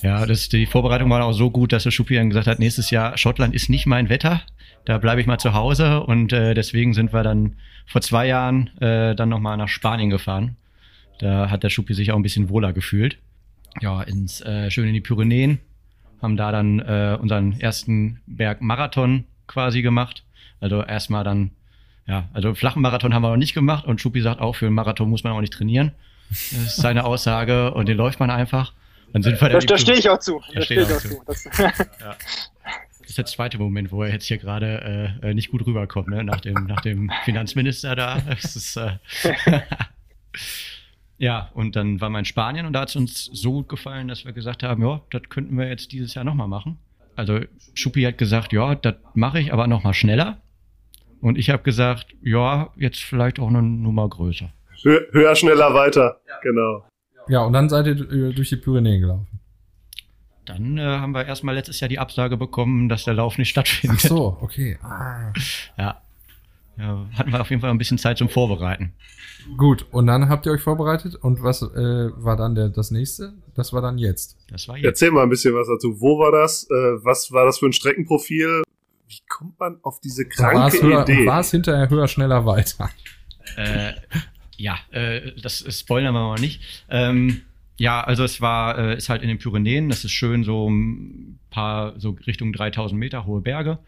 Ja, 0.04 0.26
das, 0.28 0.50
die 0.50 0.68
Vorbereitung 0.68 1.10
war 1.10 1.24
auch 1.26 1.34
so 1.34 1.50
gut, 1.50 1.74
dass 1.74 1.84
der 1.84 1.92
Schuppi 1.92 2.16
dann 2.16 2.30
gesagt 2.30 2.48
hat, 2.48 2.60
nächstes 2.60 2.92
Jahr 2.92 3.18
Schottland 3.18 3.56
ist 3.56 3.70
nicht 3.70 3.88
mein 3.88 4.10
Wetter. 4.10 4.42
Da 4.86 5.00
bleibe 5.00 5.22
ich 5.22 5.28
mal 5.28 5.38
zu 5.40 5.54
Hause 5.54 6.02
und 6.02 6.34
äh, 6.34 6.54
deswegen 6.54 6.94
sind 6.94 7.14
wir 7.14 7.24
dann 7.24 7.58
vor 7.88 8.02
zwei 8.02 8.28
Jahren 8.28 8.68
äh, 8.80 9.16
dann 9.16 9.30
nochmal 9.30 9.58
nach 9.58 9.68
Spanien 9.68 10.10
gefahren. 10.10 10.58
Da 11.22 11.50
hat 11.50 11.64
der 11.64 11.70
Schuppi 11.70 11.94
sich 11.94 12.12
auch 12.12 12.18
ein 12.18 12.24
bisschen 12.24 12.50
wohler 12.50 12.74
gefühlt 12.74 13.18
ja, 13.80 14.02
ins 14.02 14.42
äh, 14.42 14.70
schön 14.70 14.88
in 14.88 14.94
die 14.94 15.02
Pyrenäen, 15.02 15.60
haben 16.22 16.36
da 16.36 16.52
dann 16.52 16.80
äh, 16.80 17.18
unseren 17.20 17.60
ersten 17.60 18.20
Bergmarathon 18.26 19.26
quasi 19.48 19.82
gemacht. 19.82 20.24
Also 20.60 20.84
erstmal 20.84 21.24
dann, 21.24 21.52
ja, 22.08 22.28
also 22.34 22.54
flachen 22.54 22.82
Marathon 22.82 23.14
haben 23.14 23.24
wir 23.24 23.30
noch 23.30 23.38
nicht 23.38 23.54
gemacht 23.54 23.86
und 23.86 24.02
Schuppi 24.02 24.22
sagt 24.22 24.42
auch, 24.42 24.56
für 24.56 24.68
einen 24.68 24.76
Marathon 24.76 25.10
muss 25.10 25.24
man 25.24 25.34
auch 25.34 25.42
nicht 25.42 25.54
trainieren. 25.54 25.94
Das 26.30 26.52
ist 26.52 26.76
seine 26.78 27.04
Aussage 27.06 27.74
und 27.74 27.88
den 27.88 27.98
läuft 27.98 28.20
man 28.20 28.30
einfach. 28.30 28.74
Dann 29.14 29.24
sind 29.24 29.42
wir 29.42 29.50
da, 29.50 29.60
da 29.60 29.78
stehe 29.78 29.98
ich 29.98 30.10
auch 30.10 30.20
zu. 30.20 30.42
Da, 30.50 30.60
da 30.60 30.62
stehe 30.62 30.82
ich 30.82 30.94
auch 30.94 31.00
zu. 31.00 31.22
Das, 31.26 31.44
ja. 31.60 32.16
das 33.00 33.10
ist 33.10 33.18
der 33.18 33.26
zweite 33.26 33.58
Moment, 33.58 33.92
wo 33.92 34.04
er 34.04 34.14
jetzt 34.14 34.26
hier 34.26 34.38
gerade 34.38 35.20
äh, 35.22 35.30
äh, 35.30 35.34
nicht 35.34 35.52
gut 35.52 35.66
rüberkommt, 35.66 36.08
ne? 36.08 36.24
nach, 36.24 36.40
dem, 36.40 36.66
nach 36.66 36.82
dem 36.82 37.12
Finanzminister 37.26 37.96
da. 37.96 38.22
Das 38.22 38.56
ist, 38.56 38.78
äh, 38.78 38.98
Ja, 41.22 41.52
und 41.54 41.76
dann 41.76 42.02
waren 42.02 42.14
wir 42.14 42.18
in 42.20 42.26
Spanien 42.26 42.66
und 42.66 42.74
da 42.74 42.82
hat 42.82 42.90
es 42.90 42.96
uns 42.96 43.26
so 43.26 43.52
gut 43.52 43.70
gefallen, 43.70 44.08
dass 44.08 44.26
wir 44.26 44.32
gesagt 44.32 44.64
haben, 44.64 44.82
ja, 44.82 45.02
das 45.12 45.22
könnten 45.30 45.56
wir 45.56 45.68
jetzt 45.68 45.92
dieses 45.92 46.16
Jahr 46.16 46.26
nochmal 46.26 46.48
machen. 46.48 46.80
Also 47.16 47.42
Schuppi 47.76 48.02
hat 48.02 48.18
gesagt, 48.18 48.54
ja, 48.54 48.74
das 48.74 48.96
mache 49.14 49.40
ich, 49.40 49.54
aber 49.54 49.68
nochmal 49.68 49.94
schneller. 49.94 50.42
Und 51.22 51.38
ich 51.38 51.52
habe 51.52 51.62
gesagt, 51.62 52.08
ja, 52.24 52.72
jetzt 52.76 53.04
vielleicht 53.04 53.40
auch 53.40 53.50
eine 53.50 53.62
Nummer 53.62 54.10
größer. 54.10 54.52
Hö 54.82 55.00
höher, 55.12 55.36
schneller, 55.36 55.76
weiter. 55.76 56.22
Ja. 56.28 56.40
Genau. 56.42 56.86
Ja, 57.28 57.42
und 57.42 57.54
dann 57.54 57.70
seid 57.70 57.86
ihr 57.86 58.34
durch 58.34 58.50
die 58.50 58.56
Pyrenäen 58.56 59.02
gelaufen. 59.02 59.40
Dann 60.46 60.80
äh, 60.80 60.82
haben 60.82 61.14
wir 61.14 61.28
erstmal 61.28 61.54
letztes 61.54 61.80
Jahr 61.82 61.90
die 61.90 62.00
Absage 62.00 62.36
bekommen, 62.36 62.90
dass 62.90 63.04
der 63.04 63.14
Lauf 63.14 63.38
nicht 63.38 63.50
stattfindet. 63.50 64.00
Ach 64.06 64.10
so, 64.10 64.38
okay. 64.42 64.80
Ah. 64.82 65.32
Ja. 65.78 66.02
Ja. 66.78 67.06
Hatten 67.18 67.32
wir 67.32 67.42
auf 67.42 67.50
jeden 67.50 67.62
Fall 67.62 67.70
ein 67.70 67.78
bisschen 67.78 67.98
Zeit 67.98 68.18
zum 68.18 68.30
Vorbereiten. 68.30 68.94
Gut, 69.58 69.86
und 69.92 70.08
dann 70.08 70.30
habt 70.30 70.46
ihr 70.46 70.52
euch 70.52 70.62
vorbereitet 70.62 71.16
und 71.16 71.44
was 71.44 71.62
äh, 71.62 72.10
war 72.16 72.36
dann 72.36 72.56
der, 72.56 72.70
das 72.70 72.92
nächste? 72.92 73.34
Das 73.56 73.74
war 73.74 73.82
dann 73.82 73.98
jetzt. 73.98 74.38
Das 74.50 74.68
war 74.68 74.78
jetzt. 74.78 74.86
Erzähl 74.86 75.12
mal 75.12 75.24
ein 75.24 75.30
bisschen 75.30 75.54
was 75.54 75.68
dazu. 75.68 76.00
Wo 76.00 76.20
war 76.20 76.32
das? 76.32 76.70
Äh, 76.70 76.74
was 77.04 77.32
war 77.32 77.46
das 77.46 77.60
für 77.60 77.66
ein 77.66 77.74
Streckenprofil? 77.74 78.64
Wie 79.08 79.22
kommt 79.28 79.60
man 79.60 79.80
auf 79.84 80.00
diese 80.00 80.26
kranke 80.26 80.82
höher, 80.82 81.02
Idee? 81.04 81.26
War 81.26 81.42
es 81.42 81.52
hinterher 81.52 81.90
höher, 81.90 82.08
schneller, 82.08 82.46
weiter? 82.46 82.90
Äh, 83.58 83.94
ja, 84.58 84.78
äh, 84.92 85.34
das 85.42 85.66
spoilern 85.80 86.14
wir 86.14 86.22
mal 86.22 86.40
nicht. 86.40 86.62
Ähm, 86.90 87.42
ja, 87.78 88.02
also 88.02 88.24
es 88.24 88.42
war, 88.42 88.78
äh, 88.78 88.98
ist 88.98 89.10
halt 89.10 89.24
in 89.24 89.28
den 89.28 89.40
Pyrenäen. 89.40 89.90
Das 89.90 90.06
ist 90.06 90.12
schön 90.12 90.44
so 90.44 90.70
ein 90.70 91.40
paar, 91.50 92.00
so 92.00 92.16
Richtung 92.28 92.54
3000 92.54 92.98
Meter 93.00 93.26
hohe 93.26 93.42
Berge. 93.42 93.80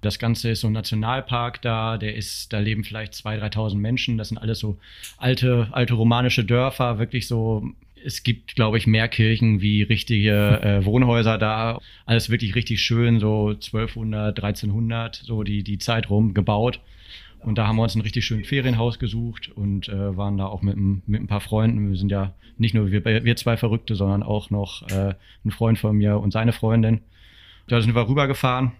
Das 0.00 0.18
Ganze 0.18 0.50
ist 0.50 0.60
so 0.60 0.68
ein 0.68 0.72
Nationalpark 0.72 1.60
da, 1.62 1.98
der 1.98 2.14
ist, 2.14 2.52
da 2.52 2.60
leben 2.60 2.84
vielleicht 2.84 3.14
2.000, 3.14 3.54
3.000 3.54 3.74
Menschen. 3.76 4.18
Das 4.18 4.28
sind 4.28 4.38
alles 4.38 4.60
so 4.60 4.78
alte, 5.16 5.68
alte 5.72 5.94
romanische 5.94 6.44
Dörfer, 6.44 6.98
wirklich 6.98 7.26
so 7.26 7.64
es 8.04 8.22
gibt, 8.22 8.54
glaube 8.54 8.78
ich, 8.78 8.86
mehr 8.86 9.08
Kirchen 9.08 9.60
wie 9.60 9.82
richtige 9.82 10.60
äh, 10.62 10.84
Wohnhäuser 10.84 11.38
da. 11.38 11.80
Alles 12.06 12.30
wirklich 12.30 12.54
richtig 12.54 12.80
schön, 12.80 13.20
so 13.20 13.48
1200, 13.48 14.38
1300, 14.38 15.16
so 15.16 15.42
die, 15.42 15.62
die 15.62 15.78
Zeit 15.78 16.10
rum 16.10 16.34
gebaut. 16.34 16.80
Und 17.40 17.56
da 17.56 17.66
haben 17.66 17.76
wir 17.76 17.84
uns 17.84 17.94
ein 17.94 18.00
richtig 18.00 18.24
schönes 18.24 18.48
Ferienhaus 18.48 18.98
gesucht 18.98 19.50
und 19.54 19.88
äh, 19.88 20.16
waren 20.16 20.38
da 20.38 20.46
auch 20.46 20.62
mit, 20.62 20.76
mit 20.76 21.20
ein 21.20 21.28
paar 21.28 21.40
Freunden. 21.40 21.90
Wir 21.90 21.96
sind 21.96 22.10
ja 22.10 22.34
nicht 22.56 22.74
nur 22.74 22.90
wir, 22.90 23.04
wir 23.04 23.36
zwei 23.36 23.56
Verrückte, 23.56 23.94
sondern 23.94 24.24
auch 24.24 24.50
noch 24.50 24.88
äh, 24.90 25.14
ein 25.44 25.50
Freund 25.50 25.78
von 25.78 25.96
mir 25.96 26.18
und 26.18 26.32
seine 26.32 26.52
Freundin. 26.52 27.00
Da 27.68 27.80
sind 27.80 27.94
wir 27.94 28.08
rübergefahren 28.08 28.72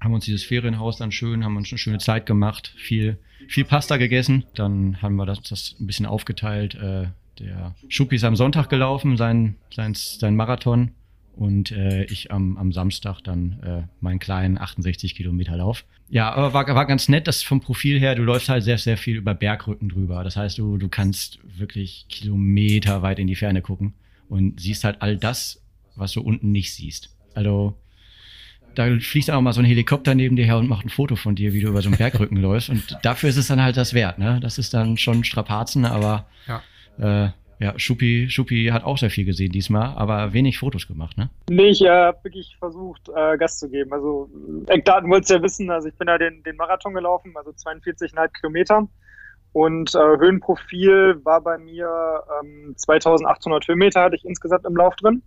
haben 0.00 0.14
uns 0.14 0.24
dieses 0.24 0.44
Ferienhaus 0.44 0.96
dann 0.96 1.12
schön, 1.12 1.44
haben 1.44 1.56
uns 1.56 1.70
eine 1.70 1.78
schöne 1.78 1.98
Zeit 1.98 2.26
gemacht, 2.26 2.72
viel, 2.76 3.18
viel 3.48 3.64
Pasta 3.64 3.96
gegessen. 3.96 4.44
Dann 4.54 5.02
haben 5.02 5.16
wir 5.16 5.26
das, 5.26 5.42
das 5.42 5.76
ein 5.78 5.86
bisschen 5.86 6.06
aufgeteilt. 6.06 6.74
Äh, 6.74 7.08
der 7.38 7.74
Schuppi 7.88 8.16
ist 8.16 8.24
am 8.24 8.36
Sonntag 8.36 8.68
gelaufen, 8.68 9.16
sein, 9.16 9.56
sein, 9.74 9.94
sein 9.94 10.36
Marathon. 10.36 10.92
Und 11.36 11.70
äh, 11.70 12.04
ich 12.04 12.30
am, 12.32 12.56
am 12.56 12.72
Samstag 12.72 13.20
dann 13.22 13.60
äh, 13.62 13.82
meinen 14.00 14.18
kleinen 14.18 14.58
68 14.58 15.14
Kilometer 15.14 15.56
Lauf. 15.56 15.84
Ja, 16.08 16.32
aber 16.32 16.52
war, 16.52 16.66
war 16.74 16.86
ganz 16.86 17.08
nett, 17.08 17.28
dass 17.28 17.42
vom 17.42 17.60
Profil 17.60 18.00
her, 18.00 18.14
du 18.14 18.22
läufst 18.22 18.48
halt 18.48 18.64
sehr, 18.64 18.78
sehr 18.78 18.96
viel 18.96 19.16
über 19.16 19.34
Bergrücken 19.34 19.88
drüber. 19.88 20.24
Das 20.24 20.36
heißt, 20.36 20.58
du, 20.58 20.76
du 20.76 20.88
kannst 20.88 21.38
wirklich 21.56 22.06
Kilometer 22.08 23.02
weit 23.02 23.18
in 23.18 23.26
die 23.26 23.36
Ferne 23.36 23.62
gucken 23.62 23.94
und 24.28 24.60
siehst 24.60 24.84
halt 24.84 25.00
all 25.00 25.16
das, 25.16 25.62
was 25.94 26.12
du 26.12 26.20
unten 26.20 26.52
nicht 26.52 26.74
siehst. 26.74 27.16
Also 27.34 27.76
da 28.74 28.86
fliegt 29.00 29.30
auch 29.30 29.40
mal 29.40 29.52
so 29.52 29.60
ein 29.60 29.66
Helikopter 29.66 30.14
neben 30.14 30.36
dir 30.36 30.44
her 30.44 30.58
und 30.58 30.68
macht 30.68 30.86
ein 30.86 30.90
Foto 30.90 31.16
von 31.16 31.34
dir, 31.34 31.52
wie 31.52 31.60
du 31.60 31.68
über 31.68 31.82
so 31.82 31.88
einen 31.88 31.98
Bergrücken 31.98 32.36
läufst. 32.40 32.70
Und 32.70 32.98
dafür 33.02 33.28
ist 33.30 33.36
es 33.36 33.48
dann 33.48 33.62
halt 33.62 33.76
das 33.76 33.94
wert, 33.94 34.18
ne? 34.18 34.38
Das 34.42 34.58
ist 34.58 34.74
dann 34.74 34.96
schon 34.96 35.24
Strapazen, 35.24 35.84
aber 35.84 36.26
ja. 36.46 36.62
Äh, 36.98 37.30
ja, 37.60 37.78
Schuppi, 37.78 38.26
Schuppi 38.30 38.70
hat 38.72 38.84
auch 38.84 38.96
sehr 38.96 39.10
viel 39.10 39.26
gesehen 39.26 39.52
diesmal, 39.52 39.94
aber 39.94 40.32
wenig 40.32 40.58
Fotos 40.58 40.88
gemacht, 40.88 41.18
ne? 41.18 41.28
Nee, 41.50 41.68
ich 41.68 41.82
äh, 41.82 41.90
habe 41.90 42.18
wirklich 42.24 42.56
versucht, 42.58 43.10
äh, 43.14 43.36
Gas 43.36 43.58
zu 43.58 43.68
geben. 43.68 43.92
Also 43.92 44.30
Eckdaten 44.66 45.10
wolltest 45.10 45.30
du 45.30 45.34
ja 45.34 45.42
wissen. 45.42 45.70
Also 45.70 45.88
ich 45.88 45.94
bin 45.94 46.06
da 46.06 46.16
den, 46.16 46.42
den 46.42 46.56
Marathon 46.56 46.94
gelaufen, 46.94 47.34
also 47.36 47.50
42,5 47.50 48.28
Kilometer. 48.32 48.88
Und 49.52 49.94
äh, 49.94 49.98
Höhenprofil 49.98 51.20
war 51.24 51.42
bei 51.42 51.58
mir 51.58 52.22
ähm, 52.42 52.72
2800 52.76 53.68
Höhenmeter 53.68 54.00
hatte 54.02 54.16
ich 54.16 54.24
insgesamt 54.24 54.64
im 54.64 54.76
Lauf 54.76 54.96
drin. 54.96 55.22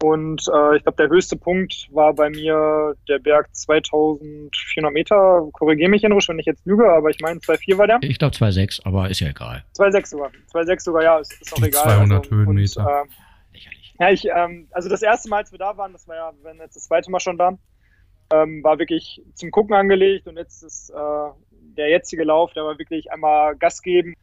Und 0.00 0.42
äh, 0.54 0.76
ich 0.76 0.82
glaube, 0.84 0.96
der 0.96 1.08
höchste 1.08 1.36
Punkt 1.36 1.88
war 1.90 2.14
bei 2.14 2.30
mir 2.30 2.94
der 3.08 3.18
Berg 3.18 3.54
2400 3.54 4.92
Meter. 4.92 5.48
Korrigiere 5.52 5.90
mich, 5.90 6.04
Henrich, 6.04 6.28
wenn 6.28 6.38
ich 6.38 6.46
jetzt 6.46 6.64
lüge, 6.64 6.88
aber 6.88 7.10
ich 7.10 7.18
meine, 7.20 7.40
2,4 7.40 7.78
war 7.78 7.86
der. 7.88 7.98
Ich 8.02 8.18
glaube 8.18 8.34
2,6, 8.34 8.86
aber 8.86 9.10
ist 9.10 9.18
ja 9.18 9.28
egal. 9.28 9.64
2,6 9.76 10.06
sogar. 10.06 10.30
2,6 10.52 10.80
sogar, 10.80 11.02
ja, 11.02 11.18
ist, 11.18 11.32
ist 11.40 11.52
auch 11.52 11.56
Die 11.56 11.64
egal. 11.64 11.82
200 11.82 12.18
also, 12.18 12.30
Höhenmeter. 12.36 12.80
Und, 12.80 13.08
äh, 13.08 13.64
ja, 13.98 14.10
ich, 14.10 14.26
ähm, 14.26 14.68
also 14.70 14.88
das 14.88 15.02
erste 15.02 15.28
Mal, 15.28 15.38
als 15.38 15.50
wir 15.50 15.58
da 15.58 15.76
waren, 15.76 15.92
das 15.92 16.06
war 16.06 16.14
ja, 16.14 16.32
wenn 16.42 16.58
jetzt 16.58 16.76
das 16.76 16.84
zweite 16.84 17.10
Mal 17.10 17.18
schon 17.18 17.36
da, 17.36 17.58
ähm, 18.32 18.62
war 18.62 18.78
wirklich 18.78 19.20
zum 19.34 19.50
Gucken 19.50 19.74
angelegt 19.74 20.28
und 20.28 20.36
jetzt 20.36 20.62
ist 20.62 20.90
äh, 20.90 21.30
der 21.76 21.88
jetzige 21.88 22.22
Lauf, 22.22 22.52
der 22.52 22.64
war 22.64 22.78
wirklich 22.78 23.10
einmal 23.10 23.56
Gas 23.56 23.82
geben 23.82 24.14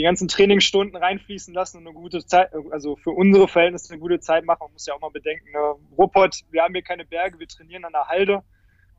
die 0.00 0.04
ganzen 0.04 0.28
Trainingsstunden 0.28 0.96
reinfließen 0.96 1.52
lassen 1.52 1.76
und 1.76 1.86
eine 1.86 1.94
gute 1.94 2.24
Zeit, 2.24 2.48
also 2.70 2.96
für 2.96 3.10
unsere 3.10 3.46
Verhältnisse 3.48 3.92
eine 3.92 4.00
gute 4.00 4.18
Zeit 4.18 4.46
machen. 4.46 4.60
Man 4.62 4.72
muss 4.72 4.86
ja 4.86 4.94
auch 4.94 5.00
mal 5.00 5.10
bedenken, 5.10 5.52
ne? 5.52 5.74
Ruppert, 5.98 6.40
wir 6.50 6.62
haben 6.62 6.72
hier 6.72 6.82
keine 6.82 7.04
Berge, 7.04 7.38
wir 7.38 7.46
trainieren 7.46 7.84
an 7.84 7.92
der 7.92 8.08
Halde, 8.08 8.42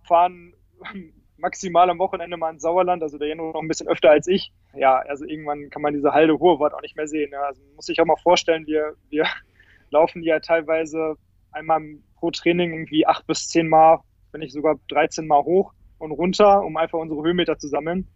fahren 0.03 0.53
maximal 1.37 1.89
am 1.89 1.97
Wochenende 1.97 2.37
mal 2.37 2.51
ins 2.51 2.61
Sauerland, 2.61 3.01
also 3.01 3.17
der 3.17 3.29
Jeno 3.29 3.51
noch 3.51 3.63
ein 3.63 3.67
bisschen 3.67 3.87
öfter 3.87 4.11
als 4.11 4.27
ich. 4.27 4.53
Ja, 4.75 4.99
also 4.99 5.25
irgendwann 5.25 5.71
kann 5.71 5.81
man 5.81 5.95
diese 5.95 6.13
Halde 6.13 6.37
Hohewart 6.37 6.75
auch 6.75 6.83
nicht 6.83 6.95
mehr 6.95 7.07
sehen. 7.07 7.31
Ne? 7.31 7.39
Also 7.39 7.63
muss 7.75 7.87
sich 7.87 7.99
auch 7.99 8.05
mal 8.05 8.15
vorstellen, 8.17 8.67
wir, 8.67 8.93
wir 9.09 9.25
laufen 9.89 10.21
ja 10.21 10.39
teilweise 10.39 11.15
einmal 11.51 11.81
pro 12.17 12.29
Training 12.29 12.73
irgendwie 12.73 13.07
acht 13.07 13.25
bis 13.25 13.47
zehn 13.47 13.67
Mal, 13.67 14.01
wenn 14.33 14.41
nicht 14.41 14.53
sogar 14.53 14.75
13 14.89 15.25
Mal 15.25 15.41
hoch 15.45 15.73
und 15.97 16.11
runter, 16.11 16.63
um 16.63 16.77
einfach 16.77 16.99
unsere 16.99 17.23
Höhenmeter 17.23 17.57
zu 17.57 17.69
sammeln 17.69 18.07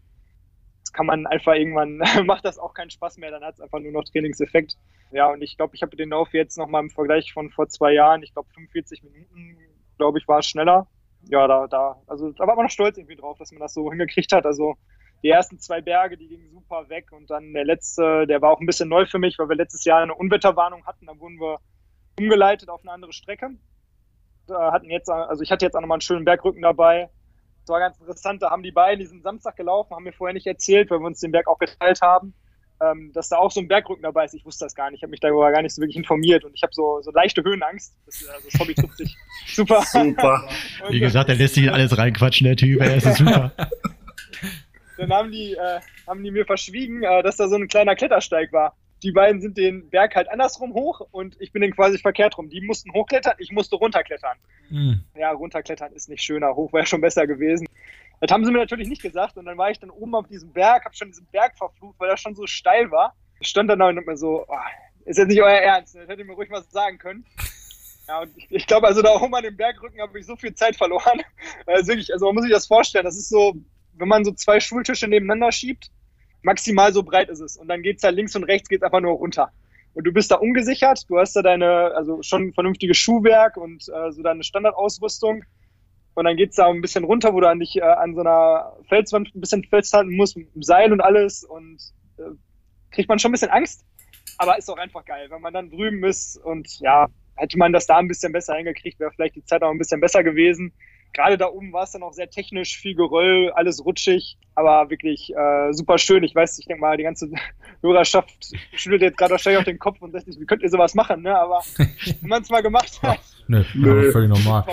kann 0.93 1.05
man 1.05 1.27
einfach 1.27 1.53
irgendwann, 1.53 1.97
macht 2.25 2.45
das 2.45 2.59
auch 2.59 2.73
keinen 2.73 2.89
Spaß 2.89 3.17
mehr, 3.17 3.31
dann 3.31 3.43
hat 3.43 3.55
es 3.55 3.61
einfach 3.61 3.79
nur 3.79 3.91
noch 3.91 4.03
Trainingseffekt. 4.03 4.77
Ja, 5.11 5.31
und 5.31 5.41
ich 5.41 5.57
glaube, 5.57 5.75
ich 5.75 5.81
habe 5.81 5.95
den 5.95 6.09
Lauf 6.09 6.33
jetzt 6.33 6.57
nochmal 6.57 6.83
im 6.83 6.89
Vergleich 6.89 7.33
von 7.33 7.49
vor 7.49 7.67
zwei 7.67 7.93
Jahren, 7.93 8.23
ich 8.23 8.33
glaube 8.33 8.49
45 8.53 9.03
Minuten, 9.03 9.57
glaube 9.97 10.19
ich, 10.19 10.27
war 10.27 10.39
es 10.39 10.47
schneller. 10.47 10.87
Ja, 11.27 11.47
da, 11.47 11.67
da, 11.67 12.01
also 12.07 12.31
da 12.31 12.47
war 12.47 12.55
man 12.55 12.65
noch 12.65 12.71
stolz 12.71 12.97
irgendwie 12.97 13.15
drauf, 13.15 13.37
dass 13.37 13.51
man 13.51 13.61
das 13.61 13.73
so 13.73 13.89
hingekriegt 13.91 14.31
hat. 14.31 14.45
Also 14.45 14.75
die 15.23 15.29
ersten 15.29 15.59
zwei 15.59 15.81
Berge, 15.81 16.17
die 16.17 16.27
gingen 16.27 16.51
super 16.51 16.89
weg 16.89 17.11
und 17.11 17.29
dann 17.29 17.53
der 17.53 17.65
letzte, 17.65 18.27
der 18.27 18.41
war 18.41 18.51
auch 18.51 18.59
ein 18.59 18.65
bisschen 18.65 18.89
neu 18.89 19.05
für 19.05 19.19
mich, 19.19 19.39
weil 19.39 19.49
wir 19.49 19.55
letztes 19.55 19.83
Jahr 19.85 20.01
eine 20.01 20.13
Unwetterwarnung 20.13 20.85
hatten, 20.85 21.07
da 21.07 21.17
wurden 21.19 21.39
wir 21.39 21.59
umgeleitet 22.19 22.69
auf 22.69 22.81
eine 22.81 22.91
andere 22.91 23.13
Strecke. 23.13 23.49
Da 24.47 24.71
hatten 24.71 24.89
jetzt, 24.89 25.09
also 25.09 25.41
ich 25.41 25.51
hatte 25.51 25.65
jetzt 25.65 25.75
auch 25.75 25.81
nochmal 25.81 25.95
einen 25.95 26.01
schönen 26.01 26.25
Bergrücken 26.25 26.61
dabei. 26.61 27.09
Das 27.65 27.73
war 27.73 27.79
ganz 27.79 27.99
interessant, 27.99 28.43
da 28.43 28.51
haben 28.51 28.61
die 28.61 28.71
beiden 28.71 28.99
diesen 28.99 29.23
Samstag 29.23 29.55
gelaufen, 29.55 29.95
haben 29.95 30.03
mir 30.03 30.13
vorher 30.13 30.35
nicht 30.35 30.45
erzählt, 30.45 30.91
weil 30.91 30.99
wir 30.99 31.07
uns 31.07 31.19
den 31.19 31.31
Berg 31.31 31.47
auch 31.47 31.57
geteilt 31.57 31.99
haben, 31.99 32.35
ähm, 32.79 33.11
dass 33.11 33.29
da 33.29 33.37
auch 33.37 33.49
so 33.49 33.59
ein 33.59 33.67
Bergrücken 33.67 34.03
dabei 34.03 34.25
ist. 34.25 34.35
Ich 34.35 34.45
wusste 34.45 34.65
das 34.65 34.75
gar 34.75 34.91
nicht, 34.91 34.99
ich 34.99 35.01
habe 35.01 35.09
mich 35.09 35.19
darüber 35.19 35.51
gar 35.51 35.63
nicht 35.63 35.73
so 35.73 35.81
wirklich 35.81 35.97
informiert 35.97 36.43
und 36.43 36.53
ich 36.53 36.61
habe 36.61 36.71
so, 36.75 37.01
so 37.01 37.09
leichte 37.09 37.43
Höhenangst. 37.43 37.95
Das, 38.05 38.23
also 38.27 38.47
das 38.47 38.59
Hobby 38.59 38.75
trifft 38.75 38.97
sich 38.97 39.17
super. 39.47 39.81
Super. 39.81 40.47
Wie 40.89 40.99
gesagt, 40.99 41.27
er 41.27 41.35
lässt 41.37 41.55
sich 41.55 41.63
in 41.63 41.71
alles 41.71 41.97
reinquatschen, 41.97 42.45
der 42.45 42.55
Typ, 42.55 42.79
er 42.79 42.97
ist 42.97 43.15
super. 43.15 43.51
dann 44.97 45.11
haben 45.11 45.31
die, 45.31 45.53
äh, 45.53 45.79
haben 46.05 46.23
die 46.23 46.29
mir 46.29 46.45
verschwiegen, 46.45 47.01
äh, 47.01 47.23
dass 47.23 47.37
da 47.37 47.47
so 47.47 47.55
ein 47.55 47.67
kleiner 47.67 47.95
Klettersteig 47.95 48.53
war. 48.53 48.75
Die 49.03 49.11
beiden 49.11 49.41
sind 49.41 49.57
den 49.57 49.89
Berg 49.89 50.15
halt 50.15 50.29
andersrum 50.29 50.73
hoch 50.73 51.01
und 51.11 51.35
ich 51.39 51.51
bin 51.51 51.61
den 51.61 51.75
quasi 51.75 51.97
verkehrt 51.97 52.37
rum. 52.37 52.49
Die 52.49 52.61
mussten 52.61 52.93
hochklettern, 52.93 53.35
ich 53.39 53.51
musste 53.51 53.75
runterklettern. 53.75 54.37
Mhm. 54.69 55.03
Ja, 55.15 55.31
runterklettern 55.31 55.93
ist 55.93 56.09
nicht 56.09 56.23
schöner, 56.23 56.55
hoch 56.55 56.73
wäre 56.73 56.85
schon 56.85 57.01
besser 57.01 57.27
gewesen. 57.27 57.67
Das 58.21 58.31
haben 58.31 58.45
sie 58.45 58.51
mir 58.51 58.59
natürlich 58.59 58.87
nicht 58.87 59.01
gesagt 59.01 59.37
und 59.37 59.45
dann 59.45 59.57
war 59.57 59.69
ich 59.69 59.79
dann 59.79 59.89
oben 59.89 60.15
auf 60.15 60.27
diesem 60.27 60.51
Berg, 60.51 60.85
habe 60.85 60.95
schon 60.95 61.09
diesen 61.09 61.27
Berg 61.27 61.57
verflucht, 61.57 61.95
weil 61.99 62.09
er 62.09 62.17
schon 62.17 62.35
so 62.35 62.47
steil 62.47 62.89
war. 62.89 63.13
Ich 63.39 63.49
stand 63.49 63.69
dann 63.69 63.79
da 63.79 63.89
und 63.89 64.05
mir 64.05 64.17
so, 64.17 64.45
oh, 64.47 64.55
ist 65.05 65.17
jetzt 65.17 65.27
nicht 65.27 65.41
euer 65.41 65.51
Ernst, 65.51 65.95
das 65.95 66.07
hätte 66.07 66.21
ich 66.21 66.27
mir 66.27 66.33
ruhig 66.33 66.49
was 66.49 66.69
sagen 66.71 66.97
können. 66.97 67.25
Ja, 68.07 68.21
und 68.21 68.37
ich, 68.37 68.45
ich 68.51 68.67
glaube, 68.67 68.85
also 68.85 69.01
da 69.01 69.15
oben 69.15 69.33
an 69.33 69.41
dem 69.41 69.57
Bergrücken 69.57 69.99
habe 69.99 70.19
ich 70.19 70.27
so 70.27 70.35
viel 70.35 70.53
Zeit 70.53 70.75
verloren. 70.75 71.23
Also 71.65 71.87
wirklich, 71.87 72.13
also 72.13 72.27
man 72.27 72.35
muss 72.35 72.43
sich 72.43 72.53
das 72.53 72.67
vorstellen, 72.67 73.03
das 73.03 73.17
ist 73.17 73.29
so, 73.29 73.55
wenn 73.93 74.07
man 74.07 74.23
so 74.23 74.31
zwei 74.31 74.59
Schultische 74.59 75.07
nebeneinander 75.07 75.51
schiebt, 75.51 75.89
maximal 76.45 76.93
so 76.93 77.03
breit 77.03 77.29
ist 77.29 77.41
es. 77.41 77.57
Und 77.57 77.67
dann 77.67 77.81
geht's 77.81 78.01
da 78.01 78.09
links 78.09 78.35
und 78.35 78.45
rechts 78.45 78.69
geht's 78.69 78.83
einfach 78.83 79.01
nur 79.01 79.13
runter. 79.13 79.51
Und 79.93 80.05
du 80.05 80.11
bist 80.11 80.31
da 80.31 80.35
ungesichert, 80.35 81.09
du 81.09 81.17
hast 81.17 81.35
da 81.35 81.41
deine, 81.41 81.91
also 81.95 82.21
schon 82.21 82.53
vernünftiges 82.53 82.97
Schuhwerk 82.97 83.57
und 83.57 83.87
äh, 83.89 84.11
so 84.11 84.21
deine 84.21 84.43
Standardausrüstung. 84.43 85.43
Und 86.13 86.25
dann 86.25 86.37
geht's 86.37 86.55
da 86.55 86.67
ein 86.67 86.81
bisschen 86.81 87.03
runter, 87.03 87.33
wo 87.33 87.41
du 87.41 87.49
an 87.49 87.59
dich 87.59 87.77
äh, 87.77 87.81
an 87.81 88.13
so 88.13 88.21
einer 88.21 88.73
Felswand 88.87 89.33
ein 89.35 89.41
bisschen 89.41 89.63
festhalten 89.63 90.15
musst, 90.15 90.37
mit 90.37 90.53
dem 90.53 90.63
Seil 90.63 90.93
und 90.93 91.01
alles. 91.01 91.43
Und 91.43 91.77
äh, 92.17 92.23
kriegt 92.91 93.09
man 93.09 93.19
schon 93.19 93.29
ein 93.29 93.33
bisschen 93.33 93.49
Angst. 93.49 93.83
Aber 94.37 94.57
ist 94.57 94.69
auch 94.69 94.77
einfach 94.77 95.05
geil, 95.05 95.27
wenn 95.29 95.41
man 95.41 95.53
dann 95.53 95.69
drüben 95.69 96.03
ist 96.03 96.37
und 96.37 96.79
ja, 96.79 97.07
hätte 97.35 97.57
man 97.57 97.71
das 97.71 97.85
da 97.85 97.97
ein 97.97 98.07
bisschen 98.07 98.33
besser 98.33 98.55
hingekriegt, 98.55 98.99
wäre 98.99 99.11
vielleicht 99.11 99.35
die 99.35 99.45
Zeit 99.45 99.63
auch 99.63 99.71
ein 99.71 99.77
bisschen 99.77 100.01
besser 100.01 100.23
gewesen 100.23 100.73
gerade 101.15 101.37
da 101.37 101.47
oben 101.47 101.73
war 101.73 101.83
es 101.83 101.91
dann 101.91 102.03
auch 102.03 102.13
sehr 102.13 102.29
technisch, 102.29 102.77
viel 102.77 102.93
Geröll, 102.95 103.51
alles 103.55 103.83
rutschig, 103.83 104.37
aber 104.53 104.89
wirklich 104.89 105.33
äh, 105.35 105.71
super 105.71 105.97
schön. 105.97 106.23
Ich 106.23 106.35
weiß, 106.35 106.59
ich 106.59 106.65
denke 106.65 106.81
mal, 106.81 106.97
die 106.97 107.03
ganze 107.03 107.29
Hörerschaft 107.81 108.51
schüttelt 108.73 109.01
jetzt 109.01 109.17
gerade 109.17 109.31
wahrscheinlich 109.31 109.59
auf 109.59 109.65
den 109.65 109.79
Kopf 109.79 110.01
und 110.01 110.11
sagt, 110.11 110.27
wie 110.27 110.45
könnt 110.45 110.61
ihr 110.61 110.69
sowas 110.69 110.93
machen, 110.93 111.23
ne? 111.23 111.37
Aber 111.37 111.61
wenn 111.77 112.29
man 112.29 112.41
es 112.41 112.49
mal 112.49 112.61
gemacht 112.61 113.01
hat. 113.01 113.19
Nö, 113.47 113.63
Nö. 113.75 114.11
völlig 114.11 114.29
normal. 114.29 114.65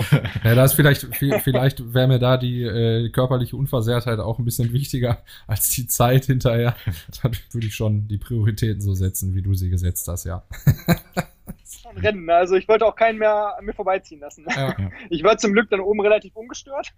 ja, 0.43 0.55
da 0.55 0.65
ist 0.65 0.73
vielleicht, 0.73 1.07
vielleicht 1.15 1.93
wäre 1.93 2.07
mir 2.07 2.19
da 2.19 2.37
die 2.37 2.63
äh, 2.63 3.09
körperliche 3.09 3.55
Unversehrtheit 3.55 4.19
auch 4.19 4.39
ein 4.39 4.45
bisschen 4.45 4.73
wichtiger 4.73 5.23
als 5.47 5.69
die 5.69 5.87
Zeit 5.87 6.25
hinterher. 6.25 6.75
Dann 7.23 7.33
würde 7.51 7.67
ich 7.67 7.75
schon 7.75 8.07
die 8.07 8.17
Prioritäten 8.17 8.81
so 8.81 8.93
setzen, 8.93 9.35
wie 9.35 9.41
du 9.41 9.53
sie 9.53 9.69
gesetzt 9.69 10.07
hast, 10.07 10.25
ja 10.25 10.43
schon 11.83 11.97
rennen. 11.97 12.25
Ne? 12.25 12.33
Also 12.33 12.55
ich 12.55 12.67
wollte 12.67 12.85
auch 12.85 12.95
keinen 12.95 13.19
mehr 13.19 13.57
an 13.57 13.65
mir 13.65 13.73
vorbeiziehen 13.73 14.21
lassen. 14.21 14.45
Ja. 14.49 14.75
Ich 15.09 15.23
war 15.23 15.37
zum 15.37 15.53
Glück 15.53 15.69
dann 15.69 15.81
oben 15.81 16.01
relativ 16.01 16.35
ungestört, 16.35 16.93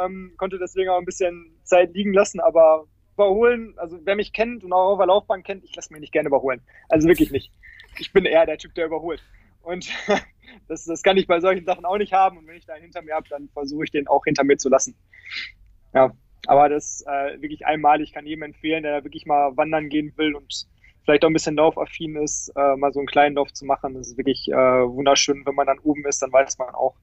ähm, 0.00 0.34
konnte 0.36 0.58
deswegen 0.58 0.90
auch 0.90 0.98
ein 0.98 1.04
bisschen 1.04 1.56
Zeit 1.64 1.94
liegen 1.94 2.12
lassen, 2.12 2.40
aber 2.40 2.84
überholen, 3.14 3.74
also 3.78 3.98
wer 4.04 4.14
mich 4.14 4.32
kennt 4.32 4.62
und 4.62 4.72
auch 4.72 4.92
auf 4.92 4.98
der 4.98 5.08
Laufbahn 5.08 5.42
kennt, 5.42 5.64
ich 5.64 5.74
lasse 5.74 5.92
mich 5.92 6.00
nicht 6.00 6.12
gerne 6.12 6.28
überholen. 6.28 6.60
Also 6.88 7.08
wirklich 7.08 7.32
nicht. 7.32 7.52
Ich 7.98 8.12
bin 8.12 8.24
eher 8.24 8.46
der 8.46 8.58
Typ, 8.58 8.74
der 8.74 8.86
überholt. 8.86 9.22
Und 9.62 9.88
das, 10.68 10.84
das 10.84 11.02
kann 11.02 11.16
ich 11.16 11.26
bei 11.26 11.40
solchen 11.40 11.64
Sachen 11.64 11.84
auch 11.84 11.98
nicht 11.98 12.12
haben. 12.12 12.38
Und 12.38 12.46
wenn 12.46 12.56
ich 12.56 12.66
da 12.66 12.74
hinter 12.74 13.02
mir 13.02 13.14
habe, 13.14 13.28
dann 13.28 13.48
versuche 13.48 13.84
ich 13.84 13.90
den 13.90 14.06
auch 14.06 14.24
hinter 14.24 14.44
mir 14.44 14.56
zu 14.56 14.68
lassen. 14.68 14.94
Ja, 15.92 16.12
aber 16.46 16.68
das 16.68 17.02
äh, 17.06 17.40
wirklich 17.42 17.66
einmalig. 17.66 18.08
Ich 18.08 18.14
kann 18.14 18.26
jedem 18.26 18.44
empfehlen, 18.44 18.84
der 18.84 18.98
da 18.98 19.04
wirklich 19.04 19.26
mal 19.26 19.56
wandern 19.56 19.88
gehen 19.88 20.12
will 20.16 20.36
und 20.36 20.68
vielleicht 21.08 21.24
auch 21.24 21.30
ein 21.30 21.32
bisschen 21.32 21.56
laufaffin 21.56 22.16
ist, 22.16 22.52
äh, 22.54 22.76
mal 22.76 22.92
so 22.92 23.00
einen 23.00 23.06
kleinen 23.06 23.36
Lauf 23.36 23.50
zu 23.54 23.64
machen. 23.64 23.94
Das 23.94 24.08
ist 24.08 24.18
wirklich 24.18 24.46
äh, 24.48 24.54
wunderschön. 24.54 25.42
Wenn 25.46 25.54
man 25.54 25.66
dann 25.66 25.78
oben 25.78 26.04
ist, 26.04 26.20
dann 26.20 26.30
weiß 26.30 26.58
man 26.58 26.74
auch, 26.74 26.96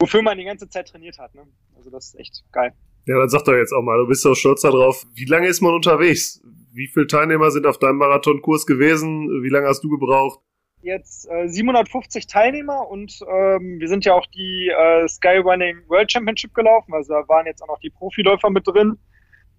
wofür 0.00 0.20
man 0.20 0.36
die 0.36 0.44
ganze 0.44 0.68
Zeit 0.68 0.88
trainiert 0.88 1.16
hat. 1.20 1.32
Ne? 1.32 1.46
Also 1.76 1.90
das 1.90 2.06
ist 2.06 2.18
echt 2.18 2.44
geil. 2.50 2.72
Ja, 3.06 3.16
dann 3.20 3.28
sag 3.28 3.44
doch 3.44 3.54
jetzt 3.54 3.72
auch 3.72 3.82
mal, 3.82 3.98
du 3.98 4.08
bist 4.08 4.24
doch 4.24 4.34
stolz 4.34 4.62
darauf. 4.62 5.06
Wie 5.14 5.26
lange 5.26 5.46
ist 5.46 5.60
man 5.60 5.74
unterwegs? 5.74 6.42
Wie 6.72 6.88
viele 6.88 7.06
Teilnehmer 7.06 7.52
sind 7.52 7.66
auf 7.66 7.78
deinem 7.78 7.98
Marathonkurs 7.98 8.66
gewesen? 8.66 9.28
Wie 9.44 9.48
lange 9.48 9.68
hast 9.68 9.84
du 9.84 9.90
gebraucht? 9.90 10.40
Jetzt 10.82 11.30
äh, 11.30 11.46
750 11.46 12.26
Teilnehmer 12.26 12.90
und 12.90 13.20
ähm, 13.30 13.78
wir 13.78 13.86
sind 13.86 14.04
ja 14.04 14.14
auch 14.14 14.26
die 14.26 14.70
äh, 14.76 15.06
Skyrunning 15.06 15.88
World 15.88 16.10
Championship 16.10 16.52
gelaufen. 16.52 16.94
Also 16.94 17.12
da 17.12 17.28
waren 17.28 17.46
jetzt 17.46 17.62
auch 17.62 17.68
noch 17.68 17.78
die 17.78 17.90
Profiläufer 17.90 18.50
mit 18.50 18.66
drin. 18.66 18.98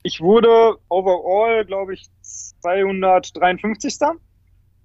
Ich 0.04 0.22
wurde 0.22 0.78
overall, 0.90 1.66
glaube 1.66 1.94
ich, 1.94 2.08
253. 2.22 3.98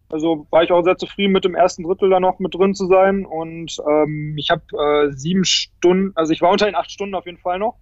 Also 0.09 0.47
war 0.51 0.63
ich 0.63 0.71
auch 0.73 0.83
sehr 0.83 0.99
zufrieden 0.99 1.33
mit 1.33 1.45
dem 1.45 1.55
ersten 1.55 1.85
Drittel 1.85 2.11
da 2.11 2.21
noch 2.21 2.39
mit 2.39 2.55
drin 2.55 2.75
zu 2.75 2.87
sein. 2.87 3.25
Und 3.25 3.79
ähm, 3.89 4.35
ich 4.37 4.51
habe 4.51 4.63
äh, 4.73 5.13
sieben 5.13 5.45
Stunden, 5.45 6.13
also 6.15 6.33
ich 6.33 6.43
war 6.43 6.51
unter 6.51 6.67
den 6.67 6.75
acht 6.75 6.91
Stunden 6.91 7.15
auf 7.15 7.25
jeden 7.25 7.39
Fall 7.39 7.59
noch. 7.59 7.79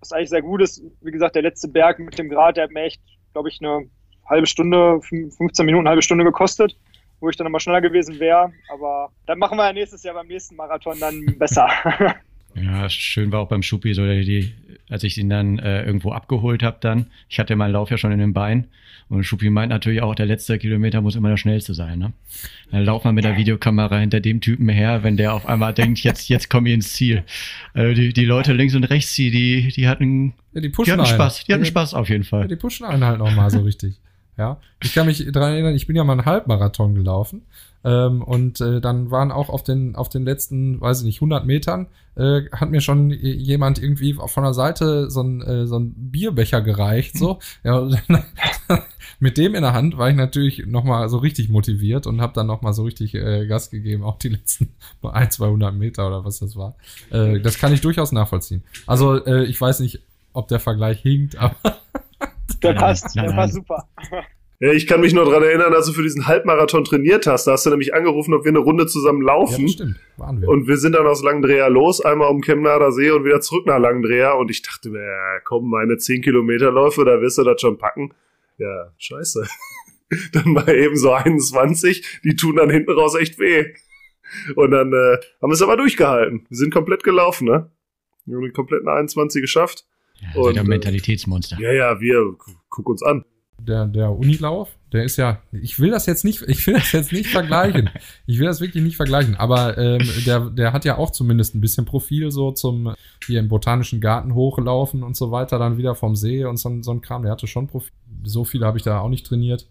Was 0.00 0.12
eigentlich 0.12 0.30
sehr 0.30 0.42
gut 0.42 0.62
ist. 0.62 0.82
Wie 1.02 1.10
gesagt, 1.10 1.34
der 1.34 1.42
letzte 1.42 1.68
Berg 1.68 1.98
mit 1.98 2.18
dem 2.18 2.30
Grad, 2.30 2.56
der 2.56 2.64
hat 2.64 2.70
mir 2.70 2.84
echt, 2.84 3.02
glaube 3.34 3.50
ich, 3.50 3.58
eine 3.60 3.90
halbe 4.24 4.46
Stunde, 4.46 5.00
15 5.02 5.66
Minuten, 5.66 5.82
eine 5.82 5.90
halbe 5.90 6.02
Stunde 6.02 6.24
gekostet, 6.24 6.74
wo 7.20 7.28
ich 7.28 7.36
dann 7.36 7.44
nochmal 7.44 7.60
schneller 7.60 7.82
gewesen 7.82 8.18
wäre. 8.18 8.52
Aber 8.72 9.10
dann 9.26 9.38
machen 9.38 9.58
wir 9.58 9.66
ja 9.66 9.72
nächstes 9.74 10.02
Jahr 10.02 10.14
beim 10.14 10.28
nächsten 10.28 10.56
Marathon 10.56 10.98
dann 10.98 11.36
besser. 11.38 11.68
Ja, 12.54 12.88
schön 12.88 13.30
war 13.32 13.40
auch 13.40 13.48
beim 13.48 13.62
Schuppi, 13.62 13.94
so 13.94 14.04
die, 14.04 14.52
als 14.88 15.04
ich 15.04 15.16
ihn 15.18 15.28
dann 15.28 15.58
äh, 15.58 15.84
irgendwo 15.84 16.12
abgeholt 16.12 16.62
habe 16.62 16.78
dann. 16.80 17.06
Ich 17.28 17.38
hatte 17.38 17.54
meinen 17.56 17.72
Lauf 17.72 17.90
ja 17.90 17.98
schon 17.98 18.12
in 18.12 18.18
den 18.18 18.32
Beinen. 18.32 18.66
Und 19.08 19.24
Schuppi 19.24 19.50
meint 19.50 19.70
natürlich 19.70 20.02
auch, 20.02 20.14
der 20.14 20.26
letzte 20.26 20.56
Kilometer 20.58 21.00
muss 21.00 21.16
immer 21.16 21.30
der 21.30 21.36
schnellste 21.36 21.74
sein. 21.74 21.98
Ne? 21.98 22.12
Dann 22.70 22.84
lauft 22.84 23.04
man 23.04 23.14
mit 23.14 23.24
der 23.24 23.36
Videokamera 23.36 23.98
hinter 23.98 24.20
dem 24.20 24.40
Typen 24.40 24.68
her, 24.68 25.02
wenn 25.02 25.16
der 25.16 25.34
auf 25.34 25.46
einmal 25.46 25.74
denkt, 25.74 26.00
jetzt, 26.00 26.28
jetzt 26.28 26.48
komme 26.48 26.68
ich 26.68 26.76
ins 26.76 26.92
Ziel. 26.92 27.24
Also 27.74 27.94
die, 27.94 28.12
die 28.12 28.24
Leute 28.24 28.52
links 28.52 28.74
und 28.74 28.84
rechts, 28.84 29.14
die, 29.14 29.32
die, 29.32 29.68
die 29.68 29.88
hatten, 29.88 30.34
ja, 30.52 30.60
die, 30.60 30.70
die 30.70 30.92
hatten 30.92 31.06
Spaß. 31.06 31.44
Die 31.44 31.52
hatten 31.52 31.64
Spaß 31.64 31.94
auf 31.94 32.08
jeden 32.08 32.22
Fall. 32.22 32.42
Ja, 32.42 32.48
die 32.48 32.56
pushen 32.56 32.86
einen 32.86 33.04
halt 33.04 33.18
nochmal 33.18 33.50
so 33.50 33.60
richtig. 33.60 33.94
Ja, 34.40 34.56
ich 34.82 34.94
kann 34.94 35.04
mich 35.04 35.30
daran 35.32 35.52
erinnern, 35.52 35.74
ich 35.74 35.86
bin 35.86 35.96
ja 35.96 36.02
mal 36.02 36.14
einen 36.14 36.24
Halbmarathon 36.24 36.94
gelaufen 36.94 37.42
ähm, 37.84 38.22
und 38.22 38.58
äh, 38.62 38.80
dann 38.80 39.10
waren 39.10 39.32
auch 39.32 39.50
auf 39.50 39.62
den, 39.62 39.96
auf 39.96 40.08
den 40.08 40.24
letzten, 40.24 40.80
weiß 40.80 41.00
ich 41.00 41.04
nicht, 41.04 41.18
100 41.18 41.44
Metern, 41.44 41.88
äh, 42.16 42.44
hat 42.50 42.70
mir 42.70 42.80
schon 42.80 43.10
jemand 43.10 43.82
irgendwie 43.82 44.14
von 44.14 44.42
der 44.42 44.54
Seite 44.54 45.10
so 45.10 45.22
ein, 45.22 45.42
äh, 45.42 45.66
so 45.66 45.78
ein 45.78 45.92
Bierbecher 45.94 46.62
gereicht, 46.62 47.18
so. 47.18 47.38
ja, 47.64 47.86
mit 49.20 49.36
dem 49.36 49.54
in 49.54 49.60
der 49.60 49.74
Hand 49.74 49.98
war 49.98 50.08
ich 50.08 50.16
natürlich 50.16 50.64
nochmal 50.66 51.10
so 51.10 51.18
richtig 51.18 51.50
motiviert 51.50 52.06
und 52.06 52.22
habe 52.22 52.32
dann 52.32 52.46
nochmal 52.46 52.72
so 52.72 52.84
richtig 52.84 53.14
äh, 53.14 53.46
Gas 53.46 53.68
gegeben, 53.68 54.04
auch 54.04 54.16
die 54.16 54.30
letzten 54.30 54.70
ein, 55.02 55.30
200 55.30 55.74
Meter 55.74 56.06
oder 56.06 56.24
was 56.24 56.38
das 56.38 56.56
war. 56.56 56.76
Äh, 57.10 57.40
das 57.40 57.58
kann 57.58 57.74
ich 57.74 57.82
durchaus 57.82 58.10
nachvollziehen. 58.10 58.62
Also 58.86 59.22
äh, 59.26 59.44
ich 59.44 59.60
weiß 59.60 59.80
nicht, 59.80 60.00
ob 60.32 60.48
der 60.48 60.60
Vergleich 60.60 61.02
hinkt, 61.02 61.36
aber 61.36 61.76
der 62.62 62.74
passt, 62.74 63.14
der 63.16 63.32
passt 63.32 63.54
super. 63.54 63.88
Ich 64.62 64.86
kann 64.86 65.00
mich 65.00 65.14
nur 65.14 65.24
daran 65.24 65.42
erinnern, 65.42 65.72
dass 65.72 65.86
du 65.86 65.94
für 65.94 66.02
diesen 66.02 66.26
Halbmarathon 66.26 66.84
trainiert 66.84 67.26
hast. 67.26 67.46
Da 67.46 67.52
hast 67.52 67.64
du 67.64 67.70
nämlich 67.70 67.94
angerufen, 67.94 68.34
ob 68.34 68.44
wir 68.44 68.50
eine 68.50 68.58
Runde 68.58 68.86
zusammen 68.86 69.22
laufen. 69.22 69.66
Ja, 69.66 69.72
stimmt. 69.72 69.96
Waren 70.18 70.42
wir. 70.42 70.48
Und 70.50 70.68
wir 70.68 70.76
sind 70.76 70.94
dann 70.94 71.06
aus 71.06 71.22
Langendreher 71.22 71.70
los, 71.70 72.04
einmal 72.04 72.28
um 72.28 72.42
Chemnader 72.42 72.92
See 72.92 73.10
und 73.10 73.24
wieder 73.24 73.40
zurück 73.40 73.64
nach 73.66 73.78
Langendreher. 73.78 74.36
Und 74.36 74.50
ich 74.50 74.60
dachte 74.60 74.90
mir, 74.90 75.02
ja, 75.02 75.40
komm, 75.44 75.70
meine 75.70 75.96
10 75.96 76.20
Kilometer 76.20 76.70
Läufe, 76.70 77.06
da 77.06 77.22
wirst 77.22 77.38
du 77.38 77.44
das 77.44 77.58
schon 77.58 77.78
packen. 77.78 78.12
Ja, 78.58 78.92
scheiße. 78.98 79.46
dann 80.32 80.54
war 80.54 80.68
eben 80.68 80.96
so 80.96 81.12
21, 81.12 82.20
die 82.22 82.36
tun 82.36 82.56
dann 82.56 82.68
hinten 82.68 82.92
raus 82.92 83.14
echt 83.14 83.38
weh. 83.38 83.64
Und 84.56 84.72
dann 84.72 84.92
äh, 84.92 85.16
haben 85.40 85.50
wir 85.50 85.54
es 85.54 85.62
aber 85.62 85.78
durchgehalten. 85.78 86.44
Wir 86.50 86.56
sind 86.56 86.72
komplett 86.72 87.02
gelaufen, 87.02 87.46
ne? 87.46 87.70
Wir 88.26 88.36
haben 88.36 88.44
die 88.44 88.52
kompletten 88.52 88.88
21 88.88 89.40
geschafft. 89.40 89.86
Ja, 90.20 90.40
und, 90.40 90.58
ein 90.58 90.66
Mentalitätsmonster. 90.66 91.58
Äh, 91.58 91.62
ja, 91.62 91.72
ja, 91.72 92.00
wir, 92.00 92.36
guck 92.68 92.88
uns 92.88 93.02
an 93.02 93.24
der, 93.66 93.86
der 93.86 94.10
Unilauf, 94.10 94.76
der 94.92 95.04
ist 95.04 95.16
ja, 95.16 95.40
ich 95.52 95.78
will 95.78 95.90
das 95.90 96.06
jetzt 96.06 96.24
nicht, 96.24 96.42
ich 96.46 96.66
will 96.66 96.74
das 96.74 96.92
jetzt 96.92 97.12
nicht 97.12 97.28
vergleichen. 97.28 97.90
Ich 98.26 98.38
will 98.38 98.46
das 98.46 98.60
wirklich 98.60 98.82
nicht 98.82 98.96
vergleichen, 98.96 99.36
aber 99.36 99.78
ähm, 99.78 100.00
der, 100.26 100.50
der 100.50 100.72
hat 100.72 100.84
ja 100.84 100.98
auch 100.98 101.10
zumindest 101.10 101.54
ein 101.54 101.60
bisschen 101.60 101.84
Profil 101.84 102.30
so 102.30 102.52
zum 102.52 102.94
hier 103.24 103.40
im 103.40 103.48
Botanischen 103.48 104.00
Garten 104.00 104.34
hochlaufen 104.34 105.02
und 105.02 105.16
so 105.16 105.30
weiter, 105.30 105.58
dann 105.58 105.76
wieder 105.76 105.94
vom 105.94 106.16
See 106.16 106.44
und 106.44 106.56
so, 106.56 106.82
so 106.82 106.90
ein 106.90 107.00
Kram. 107.00 107.22
Der 107.22 107.32
hatte 107.32 107.46
schon 107.46 107.66
Profil. 107.66 107.92
So 108.24 108.44
viel 108.44 108.64
habe 108.64 108.78
ich 108.78 108.84
da 108.84 109.00
auch 109.00 109.08
nicht 109.08 109.26
trainiert. 109.26 109.66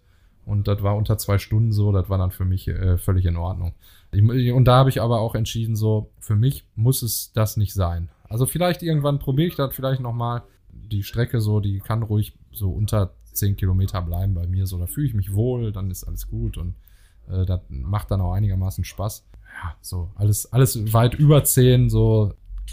Und 0.46 0.66
das 0.66 0.82
war 0.82 0.96
unter 0.96 1.18
zwei 1.18 1.38
Stunden 1.38 1.70
so, 1.70 1.92
das 1.92 2.08
war 2.08 2.18
dann 2.18 2.30
für 2.30 2.44
mich 2.44 2.66
äh, 2.66 2.98
völlig 2.98 3.26
in 3.26 3.36
Ordnung. 3.36 3.74
Ich, 4.10 4.52
und 4.52 4.64
da 4.64 4.78
habe 4.78 4.88
ich 4.88 5.00
aber 5.00 5.20
auch 5.20 5.34
entschieden, 5.34 5.76
so, 5.76 6.10
für 6.18 6.34
mich 6.34 6.64
muss 6.74 7.02
es 7.02 7.30
das 7.34 7.56
nicht 7.56 7.74
sein. 7.74 8.08
Also 8.30 8.46
vielleicht 8.46 8.82
irgendwann 8.82 9.18
probiere 9.18 9.48
ich 9.48 9.56
das 9.56 9.74
vielleicht 9.74 10.00
nochmal 10.00 10.42
die 10.72 11.02
Strecke 11.02 11.40
so, 11.40 11.60
die 11.60 11.80
kann 11.80 12.02
ruhig 12.02 12.32
so 12.52 12.70
unter 12.70 13.12
10 13.32 13.56
Kilometer 13.56 14.00
bleiben 14.02 14.34
bei 14.34 14.46
mir. 14.46 14.66
So, 14.66 14.78
da 14.78 14.86
fühle 14.86 15.08
ich 15.08 15.14
mich 15.14 15.34
wohl, 15.34 15.72
dann 15.72 15.90
ist 15.90 16.04
alles 16.04 16.28
gut 16.28 16.56
und 16.56 16.74
äh, 17.28 17.44
das 17.44 17.60
macht 17.68 18.10
dann 18.10 18.20
auch 18.20 18.32
einigermaßen 18.32 18.84
Spaß. 18.84 19.26
Ja, 19.62 19.74
so, 19.80 20.10
alles, 20.14 20.52
alles 20.52 20.92
weit 20.92 21.14
über 21.14 21.42
10, 21.42 21.90
so 21.90 22.32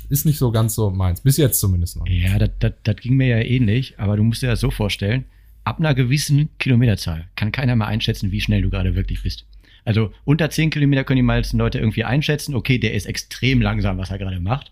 ist 0.09 0.25
nicht 0.25 0.37
so 0.37 0.51
ganz 0.51 0.75
so 0.75 0.91
meins. 0.91 1.21
Bis 1.21 1.37
jetzt 1.37 1.59
zumindest 1.59 1.97
noch. 1.97 2.07
Ja, 2.07 2.37
das, 2.37 2.95
ging 2.97 3.15
mir 3.15 3.27
ja 3.27 3.39
ähnlich, 3.39 3.99
aber 3.99 4.15
du 4.15 4.23
musst 4.23 4.43
dir 4.43 4.47
das 4.47 4.59
so 4.59 4.69
vorstellen, 4.69 5.25
ab 5.63 5.79
einer 5.79 5.95
gewissen 5.95 6.49
Kilometerzahl 6.59 7.27
kann 7.35 7.51
keiner 7.51 7.75
mehr 7.75 7.87
einschätzen, 7.87 8.31
wie 8.31 8.41
schnell 8.41 8.61
du 8.61 8.69
gerade 8.69 8.95
wirklich 8.95 9.23
bist. 9.23 9.47
Also 9.85 10.11
unter 10.23 10.49
10 10.49 10.69
Kilometer 10.69 11.03
können 11.03 11.17
die 11.17 11.23
meisten 11.23 11.57
Leute 11.57 11.79
irgendwie 11.79 12.03
einschätzen, 12.03 12.53
okay, 12.53 12.77
der 12.77 12.93
ist 12.93 13.05
extrem 13.05 13.61
langsam, 13.61 13.97
was 13.97 14.11
er 14.11 14.19
gerade 14.19 14.39
macht. 14.39 14.71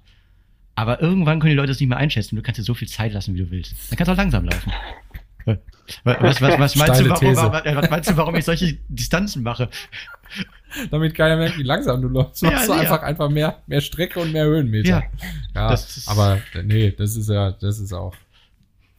Aber 0.76 1.02
irgendwann 1.02 1.40
können 1.40 1.52
die 1.52 1.56
Leute 1.56 1.72
es 1.72 1.80
nicht 1.80 1.90
mehr 1.90 1.98
einschätzen. 1.98 2.36
Du 2.36 2.42
kannst 2.42 2.60
dir 2.60 2.64
so 2.64 2.74
viel 2.74 2.88
Zeit 2.88 3.14
lassen, 3.14 3.34
wie 3.34 3.40
du 3.40 3.50
willst. 3.50 3.74
Dann 3.90 3.98
kannst 3.98 4.10
du 4.10 4.14
auch 4.14 4.18
langsam 4.18 4.46
laufen. 4.46 4.72
Was, 6.04 6.42
was, 6.42 6.60
was, 6.60 6.76
meinst 6.76 7.00
du, 7.00 7.10
warum, 7.10 7.36
was 7.36 7.90
meinst 7.90 8.10
du, 8.10 8.18
warum 8.18 8.36
ich 8.36 8.46
solche 8.46 8.80
Distanzen 8.90 9.44
mache? 9.44 9.70
Damit 10.90 11.14
keiner 11.14 11.38
merkt, 11.38 11.60
wie 11.60 11.64
langsam 11.64 12.02
du 12.02 12.08
läufst. 12.08 12.42
Ja, 12.42 12.52
machst 12.52 12.68
du 12.68 12.74
einfach, 12.74 13.04
einfach 13.04 13.30
mehr, 13.30 13.62
mehr 13.68 13.82
Strecke 13.82 14.20
und 14.20 14.34
mehr 14.34 14.46
Höhenmeter. 14.46 15.04
Ja, 15.54 15.70
ja 15.70 15.80
aber 16.08 16.42
nee, 16.64 16.92
das 16.92 17.16
ist 17.16 17.30
ja, 17.30 17.52
das 17.52 17.80
ist 17.80 17.94
auch 17.94 18.16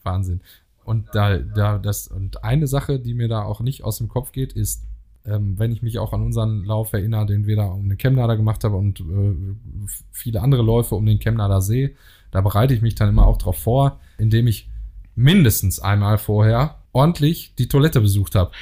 Wahnsinn. 0.05 0.41
Und 0.85 1.09
da, 1.15 1.39
da, 1.39 1.79
das, 1.79 2.07
und 2.07 2.45
eine 2.45 2.69
Sache, 2.69 3.01
die 3.01 3.15
mir 3.15 3.27
da 3.27 3.43
auch 3.43 3.61
nicht 3.61 3.83
aus 3.83 3.99
dem 3.99 4.07
Kopf 4.09 4.31
geht, 4.31 4.53
ist, 4.53 4.85
ähm, 5.27 5.59
wenn 5.59 5.73
ich 5.73 5.83
mich 5.83 5.99
auch 5.99 6.13
an 6.13 6.23
unseren 6.23 6.65
Lauf 6.65 6.93
erinnere, 6.93 7.27
den 7.27 7.47
wir 7.47 7.57
da 7.57 7.67
um 7.67 7.89
den 7.89 7.99
Chemnader 7.99 8.37
gemacht 8.37 8.65
haben 8.65 8.75
und 8.75 9.01
äh, 9.01 9.93
viele 10.13 10.41
andere 10.41 10.63
Läufe 10.63 10.95
um 10.95 11.05
den 11.05 11.19
Chemnader 11.19 11.61
See, 11.61 11.97
da 12.31 12.41
bereite 12.41 12.75
ich 12.75 12.83
mich 12.83 12.95
dann 12.95 13.09
immer 13.09 13.27
auch 13.27 13.39
drauf 13.39 13.59
vor, 13.59 14.01
indem 14.19 14.47
ich 14.47 14.69
mindestens 15.15 15.81
einmal 15.81 16.19
vorher 16.19 16.77
ordentlich 16.93 17.55
die 17.59 17.69
Toilette 17.69 18.01
besucht 18.01 18.35
habe. 18.35 18.53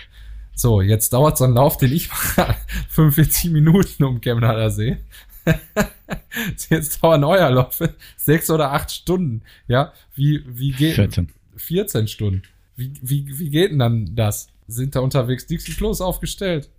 So, 0.54 0.80
jetzt 0.80 1.12
dauert 1.12 1.36
so 1.36 1.44
ein 1.44 1.54
Lauf, 1.54 1.76
den 1.76 1.92
ich 1.92 2.08
mache, 2.08 2.54
45 2.88 3.50
Minuten 3.50 4.04
um 4.04 4.20
Chemnader 4.20 4.70
See. 4.70 4.98
jetzt 6.70 7.02
dauern 7.02 7.24
euer 7.24 7.50
Lauf 7.50 7.82
sechs 8.16 8.50
oder 8.50 8.72
acht 8.72 8.90
Stunden. 8.90 9.42
Ja, 9.68 9.92
wie, 10.14 10.42
wie 10.46 10.72
geht 10.72 10.94
14. 10.94 11.30
14 11.56 12.08
Stunden. 12.08 12.42
Wie, 12.76 12.92
wie, 13.02 13.38
wie 13.38 13.50
geht 13.50 13.72
denn 13.72 13.78
dann 13.78 14.16
das? 14.16 14.48
Sind 14.66 14.96
da 14.96 15.00
unterwegs 15.00 15.46
Dixie 15.46 15.72
Klos 15.72 16.00
aufgestellt? 16.00 16.70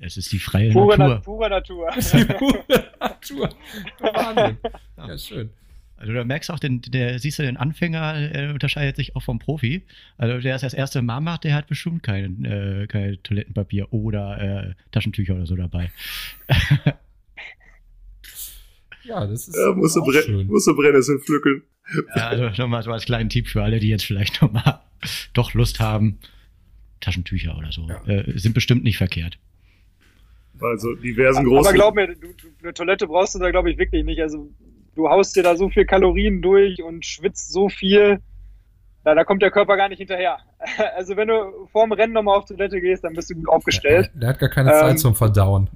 Es 0.00 0.16
ist 0.16 0.32
die 0.32 0.38
freie 0.38 0.72
pure 0.72 0.98
Natur. 0.98 1.14
Na, 1.14 1.20
pure 1.20 1.50
Natur. 1.50 1.90
Die 1.96 2.24
pure 2.24 2.64
Natur. 3.00 3.48
Wahnsinn. 4.00 4.58
Ja, 4.96 5.18
schön. 5.18 5.50
Also 5.96 6.12
du 6.12 6.24
merkst 6.24 6.50
auch, 6.50 6.58
den, 6.58 6.82
der, 6.82 7.18
siehst 7.20 7.38
du, 7.38 7.44
den 7.44 7.56
Anfänger 7.56 8.34
äh, 8.34 8.50
unterscheidet 8.52 8.96
sich 8.96 9.14
auch 9.14 9.22
vom 9.22 9.38
Profi. 9.38 9.84
Also 10.18 10.40
der 10.40 10.56
es 10.56 10.62
das 10.62 10.74
erste 10.74 11.00
Mal 11.02 11.20
macht, 11.20 11.44
der 11.44 11.54
hat 11.54 11.68
bestimmt 11.68 12.02
kein, 12.02 12.44
äh, 12.44 12.86
kein 12.88 13.22
Toilettenpapier 13.22 13.92
oder 13.92 14.40
äh, 14.40 14.74
Taschentücher 14.90 15.34
oder 15.34 15.46
so 15.46 15.54
dabei. 15.54 15.92
ja, 19.04 19.26
das 19.26 19.48
ist 19.48 19.56
ja, 19.56 19.72
musst, 19.72 19.96
du 19.96 20.12
schön. 20.12 20.48
musst 20.48 20.66
du 20.66 20.74
Brennnessel 20.74 21.20
pflücken. 21.20 21.62
Ja, 22.16 22.28
also 22.28 22.50
nochmal 22.62 22.82
so 22.82 22.90
als 22.90 23.04
kleinen 23.04 23.28
Tipp 23.28 23.46
für 23.48 23.62
alle, 23.62 23.78
die 23.78 23.88
jetzt 23.88 24.04
vielleicht 24.04 24.42
nochmal 24.42 24.80
doch 25.32 25.54
Lust 25.54 25.78
haben. 25.80 26.18
Taschentücher 27.04 27.56
oder 27.56 27.72
so. 27.72 27.86
Ja. 27.88 28.02
Äh, 28.06 28.38
sind 28.38 28.54
bestimmt 28.54 28.84
nicht 28.84 28.98
verkehrt. 28.98 29.38
Also 30.60 30.94
diversen 30.94 31.44
großen. 31.44 31.66
Aber 31.66 31.74
glaub 31.74 31.94
mir, 31.94 32.08
du, 32.08 32.14
du, 32.14 32.48
eine 32.62 32.74
Toilette 32.74 33.06
brauchst 33.06 33.34
du 33.34 33.38
da, 33.38 33.50
glaube 33.50 33.70
ich, 33.70 33.78
wirklich 33.78 34.04
nicht. 34.04 34.20
Also 34.20 34.48
du 34.94 35.08
haust 35.08 35.36
dir 35.36 35.42
da 35.42 35.56
so 35.56 35.68
viel 35.68 35.84
Kalorien 35.84 36.42
durch 36.42 36.82
und 36.82 37.04
schwitzt 37.04 37.52
so 37.52 37.68
viel. 37.68 38.20
Ja, 39.04 39.14
da 39.14 39.24
kommt 39.24 39.42
der 39.42 39.50
Körper 39.50 39.76
gar 39.76 39.88
nicht 39.88 39.98
hinterher. 39.98 40.38
Also 40.96 41.14
wenn 41.16 41.28
du 41.28 41.68
vorm 41.72 41.92
Rennen 41.92 42.14
nochmal 42.14 42.38
auf 42.38 42.46
Toilette 42.46 42.80
gehst, 42.80 43.04
dann 43.04 43.12
bist 43.12 43.28
du 43.28 43.34
gut 43.34 43.48
aufgestellt. 43.50 44.10
Der, 44.14 44.20
der 44.20 44.28
hat 44.30 44.38
gar 44.38 44.48
keine 44.48 44.70
Zeit 44.70 44.92
ähm, 44.92 44.96
zum 44.96 45.14
Verdauen. 45.14 45.68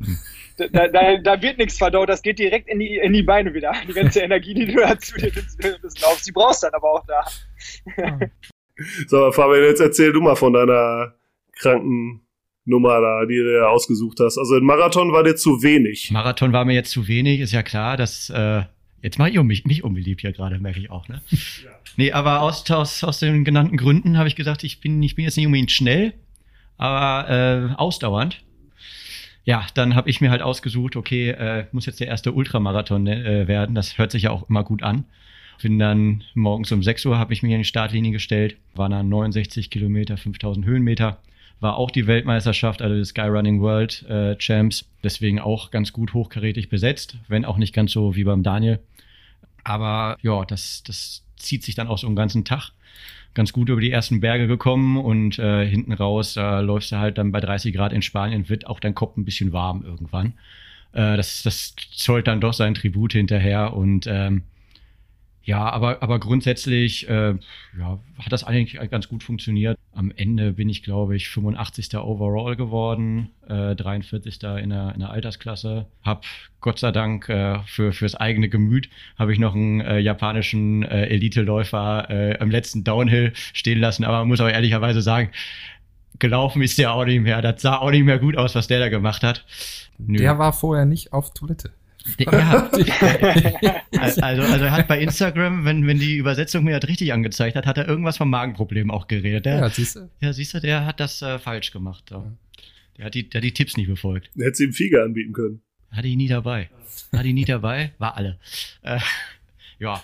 Da, 0.56 0.88
da, 0.88 1.18
da, 1.18 1.42
wird 1.42 1.58
nichts 1.58 1.76
verdaut, 1.76 2.08
das 2.08 2.22
geht 2.22 2.38
direkt 2.38 2.68
in 2.68 2.78
die, 2.78 2.96
in 2.96 3.12
die 3.12 3.22
Beine 3.22 3.52
wieder. 3.52 3.74
Die 3.86 3.92
ganze 3.92 4.20
Energie, 4.22 4.54
die 4.54 4.66
du 4.66 4.80
dazu 4.80 5.14
des 5.18 6.00
Laufs, 6.00 6.24
die 6.24 6.32
brauchst 6.32 6.62
du 6.62 6.68
dann 6.68 6.74
aber 6.74 6.90
auch 6.90 7.04
da. 7.06 8.18
So, 9.08 9.30
Fabian, 9.30 9.64
jetzt 9.64 9.80
erzähl 9.80 10.12
du 10.12 10.20
mal 10.20 10.36
von 10.36 10.54
deiner 10.54 11.17
kranken 11.58 12.22
Nummer 12.64 13.00
da, 13.00 13.24
die 13.26 13.36
du 13.36 13.66
ausgesucht 13.66 14.20
hast. 14.20 14.38
Also 14.38 14.56
ein 14.56 14.64
Marathon 14.64 15.12
war 15.12 15.24
dir 15.24 15.36
zu 15.36 15.62
wenig. 15.62 16.10
Marathon 16.10 16.52
war 16.52 16.64
mir 16.64 16.74
jetzt 16.74 16.90
zu 16.90 17.08
wenig, 17.08 17.40
ist 17.40 17.52
ja 17.52 17.62
klar, 17.62 17.96
dass 17.96 18.30
äh, 18.30 18.62
jetzt 19.02 19.18
mache 19.18 19.30
ich 19.30 19.42
mich, 19.42 19.64
mich 19.64 19.84
unbeliebt 19.84 20.22
ja 20.22 20.30
gerade, 20.30 20.58
merke 20.58 20.78
ich 20.78 20.90
auch, 20.90 21.08
ne? 21.08 21.22
Ja. 21.30 21.70
Nee, 21.96 22.12
aber 22.12 22.42
aus, 22.42 22.70
aus, 22.70 23.02
aus 23.02 23.18
den 23.18 23.44
genannten 23.44 23.76
Gründen 23.76 24.18
habe 24.18 24.28
ich 24.28 24.36
gesagt, 24.36 24.62
ich 24.62 24.80
bin, 24.80 25.02
ich 25.02 25.16
bin 25.16 25.24
jetzt 25.24 25.36
nicht 25.36 25.46
unbedingt 25.46 25.72
schnell, 25.72 26.14
aber 26.76 27.28
äh, 27.28 27.74
ausdauernd. 27.74 28.40
Ja, 29.44 29.66
dann 29.74 29.94
habe 29.94 30.10
ich 30.10 30.20
mir 30.20 30.30
halt 30.30 30.42
ausgesucht, 30.42 30.94
okay, 30.94 31.30
äh, 31.30 31.66
muss 31.72 31.86
jetzt 31.86 32.00
der 32.00 32.06
erste 32.06 32.32
Ultramarathon 32.32 33.06
äh, 33.06 33.48
werden. 33.48 33.74
Das 33.74 33.98
hört 33.98 34.12
sich 34.12 34.24
ja 34.24 34.30
auch 34.30 34.48
immer 34.48 34.62
gut 34.62 34.82
an. 34.82 35.06
Bin 35.60 35.78
dann 35.78 36.22
morgens 36.34 36.70
um 36.70 36.82
6 36.82 37.06
Uhr 37.06 37.18
habe 37.18 37.32
ich 37.32 37.42
mich 37.42 37.50
in 37.50 37.58
die 37.58 37.64
Startlinie 37.64 38.12
gestellt, 38.12 38.58
war 38.74 38.88
dann 38.88 39.08
69 39.08 39.70
Kilometer, 39.70 40.16
5000 40.16 40.66
Höhenmeter. 40.66 41.18
War 41.60 41.76
auch 41.76 41.90
die 41.90 42.06
Weltmeisterschaft, 42.06 42.82
also 42.82 42.94
die 42.94 43.04
Skyrunning 43.04 43.60
World 43.60 44.04
äh, 44.08 44.36
Champs, 44.36 44.88
deswegen 45.02 45.40
auch 45.40 45.70
ganz 45.70 45.92
gut 45.92 46.14
hochkarätig 46.14 46.68
besetzt, 46.68 47.16
wenn 47.26 47.44
auch 47.44 47.56
nicht 47.56 47.74
ganz 47.74 47.92
so 47.92 48.14
wie 48.14 48.24
beim 48.24 48.42
Daniel. 48.42 48.78
Aber 49.64 50.16
ja, 50.22 50.44
das, 50.44 50.82
das 50.84 51.24
zieht 51.36 51.64
sich 51.64 51.74
dann 51.74 51.88
auch 51.88 51.98
so 51.98 52.06
einen 52.06 52.16
ganzen 52.16 52.44
Tag 52.44 52.70
ganz 53.34 53.52
gut 53.52 53.68
über 53.68 53.80
die 53.80 53.90
ersten 53.90 54.20
Berge 54.20 54.46
gekommen 54.46 54.96
und 54.96 55.38
äh, 55.38 55.66
hinten 55.66 55.92
raus 55.92 56.36
äh, 56.36 56.60
läufst 56.60 56.92
du 56.92 56.98
halt 56.98 57.18
dann 57.18 57.32
bei 57.32 57.40
30 57.40 57.74
Grad 57.74 57.92
in 57.92 58.02
Spanien, 58.02 58.48
wird 58.48 58.66
auch 58.66 58.80
dein 58.80 58.94
Kopf 58.94 59.16
ein 59.16 59.24
bisschen 59.24 59.52
warm 59.52 59.84
irgendwann. 59.84 60.34
Äh, 60.92 61.16
das, 61.16 61.42
das 61.42 61.74
zollt 61.92 62.26
dann 62.26 62.40
doch 62.40 62.52
sein 62.52 62.74
Tribut 62.74 63.12
hinterher 63.12 63.74
und 63.74 64.06
ähm, 64.06 64.42
ja, 65.48 65.66
aber, 65.66 66.02
aber 66.02 66.18
grundsätzlich 66.18 67.08
äh, 67.08 67.30
ja, 67.78 67.98
hat 68.18 68.32
das 68.32 68.44
eigentlich 68.44 68.78
ganz 68.90 69.08
gut 69.08 69.22
funktioniert. 69.22 69.78
Am 69.94 70.12
Ende 70.14 70.52
bin 70.52 70.68
ich, 70.68 70.82
glaube 70.82 71.16
ich, 71.16 71.30
85. 71.30 71.96
Overall 71.96 72.54
geworden, 72.54 73.30
äh, 73.48 73.74
43. 73.74 74.42
in 74.42 74.68
der, 74.68 74.92
in 74.92 75.00
der 75.00 75.08
Altersklasse. 75.08 75.86
Hab 76.02 76.26
Gott 76.60 76.78
sei 76.78 76.92
Dank 76.92 77.30
äh, 77.30 77.60
für 77.60 77.94
fürs 77.94 78.14
eigene 78.14 78.50
Gemüt 78.50 78.90
habe 79.18 79.32
ich 79.32 79.38
noch 79.38 79.54
einen 79.54 79.80
äh, 79.80 79.98
japanischen 80.00 80.82
äh, 80.82 81.06
Elite-Läufer 81.06 82.10
äh, 82.10 82.42
im 82.42 82.50
letzten 82.50 82.84
Downhill 82.84 83.32
stehen 83.54 83.78
lassen. 83.80 84.04
Aber 84.04 84.18
man 84.18 84.28
muss 84.28 84.42
auch 84.42 84.50
ehrlicherweise 84.50 85.00
sagen, 85.00 85.30
gelaufen 86.18 86.60
ist 86.60 86.76
der 86.76 86.92
auch 86.92 87.06
nicht 87.06 87.22
mehr. 87.22 87.40
Das 87.40 87.62
sah 87.62 87.76
auch 87.76 87.90
nicht 87.90 88.04
mehr 88.04 88.18
gut 88.18 88.36
aus, 88.36 88.54
was 88.54 88.66
der 88.66 88.80
da 88.80 88.90
gemacht 88.90 89.22
hat. 89.22 89.46
Nö. 89.96 90.18
Der 90.18 90.38
war 90.38 90.52
vorher 90.52 90.84
nicht 90.84 91.14
auf 91.14 91.32
Toilette. 91.32 91.72
Ja. 92.18 92.70
also, 94.20 94.42
also 94.42 94.64
er 94.64 94.70
hat 94.70 94.88
bei 94.88 95.00
Instagram, 95.00 95.64
wenn, 95.64 95.86
wenn 95.86 95.98
die 95.98 96.16
Übersetzung 96.16 96.64
mir 96.64 96.78
das 96.78 96.88
richtig 96.88 97.12
angezeigt 97.12 97.56
hat, 97.56 97.66
hat 97.66 97.78
er 97.78 97.88
irgendwas 97.88 98.16
vom 98.16 98.30
Magenproblem 98.30 98.90
auch 98.90 99.08
geredet. 99.08 99.46
Der, 99.46 99.58
ja, 99.58 99.68
siehst 99.70 99.96
du. 99.96 100.10
Ja, 100.20 100.32
siehst 100.32 100.54
du, 100.54 100.60
der 100.60 100.86
hat 100.86 101.00
das 101.00 101.22
äh, 101.22 101.38
falsch 101.38 101.70
gemacht. 101.70 102.04
So. 102.08 102.24
Der, 102.96 103.06
hat 103.06 103.14
die, 103.14 103.28
der 103.28 103.40
hat 103.40 103.44
die 103.44 103.52
Tipps 103.52 103.76
nicht 103.76 103.88
befolgt. 103.88 104.30
Der 104.34 104.46
hätte 104.46 104.64
ihm 104.64 104.72
Fiege 104.72 105.02
anbieten 105.02 105.32
können. 105.32 105.60
Hatte 105.90 106.08
ihn 106.08 106.18
nie 106.18 106.28
dabei. 106.28 106.70
Hatte 107.12 107.28
ihn 107.28 107.34
nie 107.34 107.44
dabei, 107.44 107.92
war 107.98 108.16
alle. 108.16 108.38
Äh, 108.82 109.00
ja, 109.78 110.02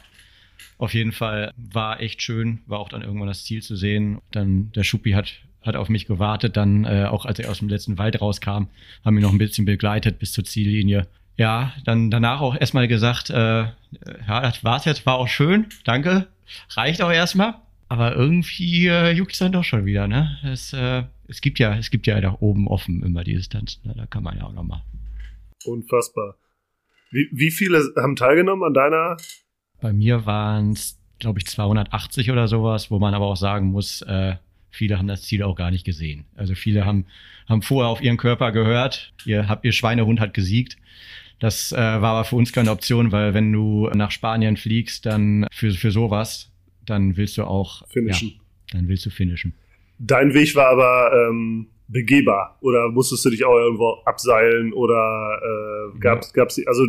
auf 0.79 0.95
jeden 0.95 1.13
Fall 1.13 1.53
war 1.57 2.01
echt 2.01 2.23
schön, 2.23 2.61
war 2.67 2.79
auch 2.79 2.89
dann 2.89 3.03
irgendwann 3.03 3.29
das 3.29 3.45
Ziel 3.45 3.63
zu 3.63 3.77
sehen. 3.77 4.21
Dann 4.31 4.73
der 4.73 4.85
Schuppi 4.85 5.13
hat 5.13 5.33
hat 5.65 5.77
auf 5.77 5.89
mich 5.89 6.07
gewartet, 6.07 6.57
dann 6.57 6.85
äh, 6.85 7.07
auch 7.07 7.25
als 7.25 7.39
er 7.39 7.51
aus 7.51 7.59
dem 7.59 7.69
letzten 7.69 7.97
Wald 7.99 8.21
rauskam, 8.21 8.67
haben 9.05 9.17
ihn 9.17 9.23
noch 9.23 9.33
ein 9.33 9.39
bisschen 9.39 9.65
begleitet 9.65 10.19
bis 10.19 10.33
zur 10.33 10.45
Ziellinie 10.45 11.07
ja, 11.37 11.73
dann 11.85 12.11
danach 12.11 12.41
auch 12.41 12.57
erstmal 12.57 12.89
gesagt, 12.89 13.31
äh, 13.31 13.35
ja, 13.65 13.73
das 14.41 14.63
war's 14.65 14.85
jetzt, 14.85 15.05
war 15.07 15.17
auch 15.17 15.29
schön, 15.29 15.67
danke, 15.85 16.29
reicht 16.71 17.03
auch 17.03 17.11
erstmal. 17.11 17.55
Aber 17.89 18.17
irgendwie 18.17 18.89
äh, 18.89 19.11
juckt 19.11 19.33
es 19.33 19.39
dann 19.39 19.53
doch 19.53 19.63
schon 19.63 19.85
wieder, 19.85 20.09
ne? 20.09 20.39
Es, 20.43 20.73
äh, 20.73 21.05
es 21.29 21.41
gibt 21.41 21.59
ja, 21.59 21.77
es 21.77 21.91
gibt 21.91 22.07
ja 22.07 22.21
da 22.21 22.37
oben 22.41 22.67
offen 22.67 23.03
immer 23.03 23.25
die 23.25 23.35
Distanz, 23.35 23.81
ne? 23.85 23.95
Da 23.95 24.07
kann 24.07 24.23
man 24.23 24.39
ja 24.39 24.45
auch 24.45 24.53
noch 24.53 24.65
mal. 24.65 24.83
Unfassbar. 25.65 26.37
Wie, 27.11 27.29
wie 27.31 27.51
viele 27.51 27.93
haben 27.97 28.17
teilgenommen 28.17 28.65
an 28.65 28.75
deiner? 28.75 29.17
Bei 29.81 29.93
mir 29.93 30.25
waren 30.25 30.73
es, 30.73 30.99
glaube 31.19 31.39
ich, 31.39 31.47
280 31.47 32.31
oder 32.31 32.49
sowas, 32.49 32.91
wo 32.91 32.99
man 32.99 33.15
aber 33.15 33.27
auch 33.27 33.37
sagen 33.37 33.67
muss, 33.67 34.03
äh, 34.03 34.37
viele 34.71 34.99
haben 34.99 35.07
das 35.07 35.23
Ziel 35.23 35.43
auch 35.43 35.55
gar 35.55 35.71
nicht 35.71 35.85
gesehen. 35.85 36.25
Also 36.35 36.55
viele 36.55 36.85
haben, 36.87 37.07
haben 37.49 37.63
vorher 37.63 37.91
auf 37.91 38.03
ihren 38.03 38.17
Körper 38.17 38.51
gehört, 38.51 39.13
ihr 39.25 39.47
habt 39.49 39.65
ihr 39.65 39.73
Schweinehund 39.73 40.21
hat 40.21 40.35
gesiegt 40.35 40.79
das 41.41 41.73
äh, 41.73 41.77
war 41.77 42.05
aber 42.05 42.25
für 42.25 42.37
uns 42.37 42.53
keine 42.53 42.71
Option, 42.71 43.13
weil 43.13 43.35
wenn 43.35 43.53
du 43.53 43.91
nach 43.95 44.11
Spanien 44.11 44.57
fliegst, 44.57 45.07
dann 45.07 45.47
für, 45.53 45.71
für 45.73 45.91
sowas, 45.91 46.51
dann 46.87 47.17
willst 47.17 47.37
du 47.39 47.45
auch 47.45 47.87
finishen. 47.89 48.29
Ja, 48.29 48.79
dann 48.79 48.89
willst 48.89 49.07
du 49.07 49.11
finishen. 49.11 49.55
Dein 49.99 50.35
Weg 50.35 50.55
war 50.55 50.69
aber 50.69 51.29
ähm, 51.29 51.69
begehbar 51.89 52.59
oder 52.61 52.89
musstest 52.89 53.25
du 53.25 53.31
dich 53.31 53.45
auch 53.45 53.57
irgendwo 53.57 54.03
abseilen 54.05 54.73
oder 54.73 55.39
äh, 55.43 55.99
gab's 55.99 56.33
ja. 56.35 56.43
gab's 56.43 56.61
also 56.67 56.87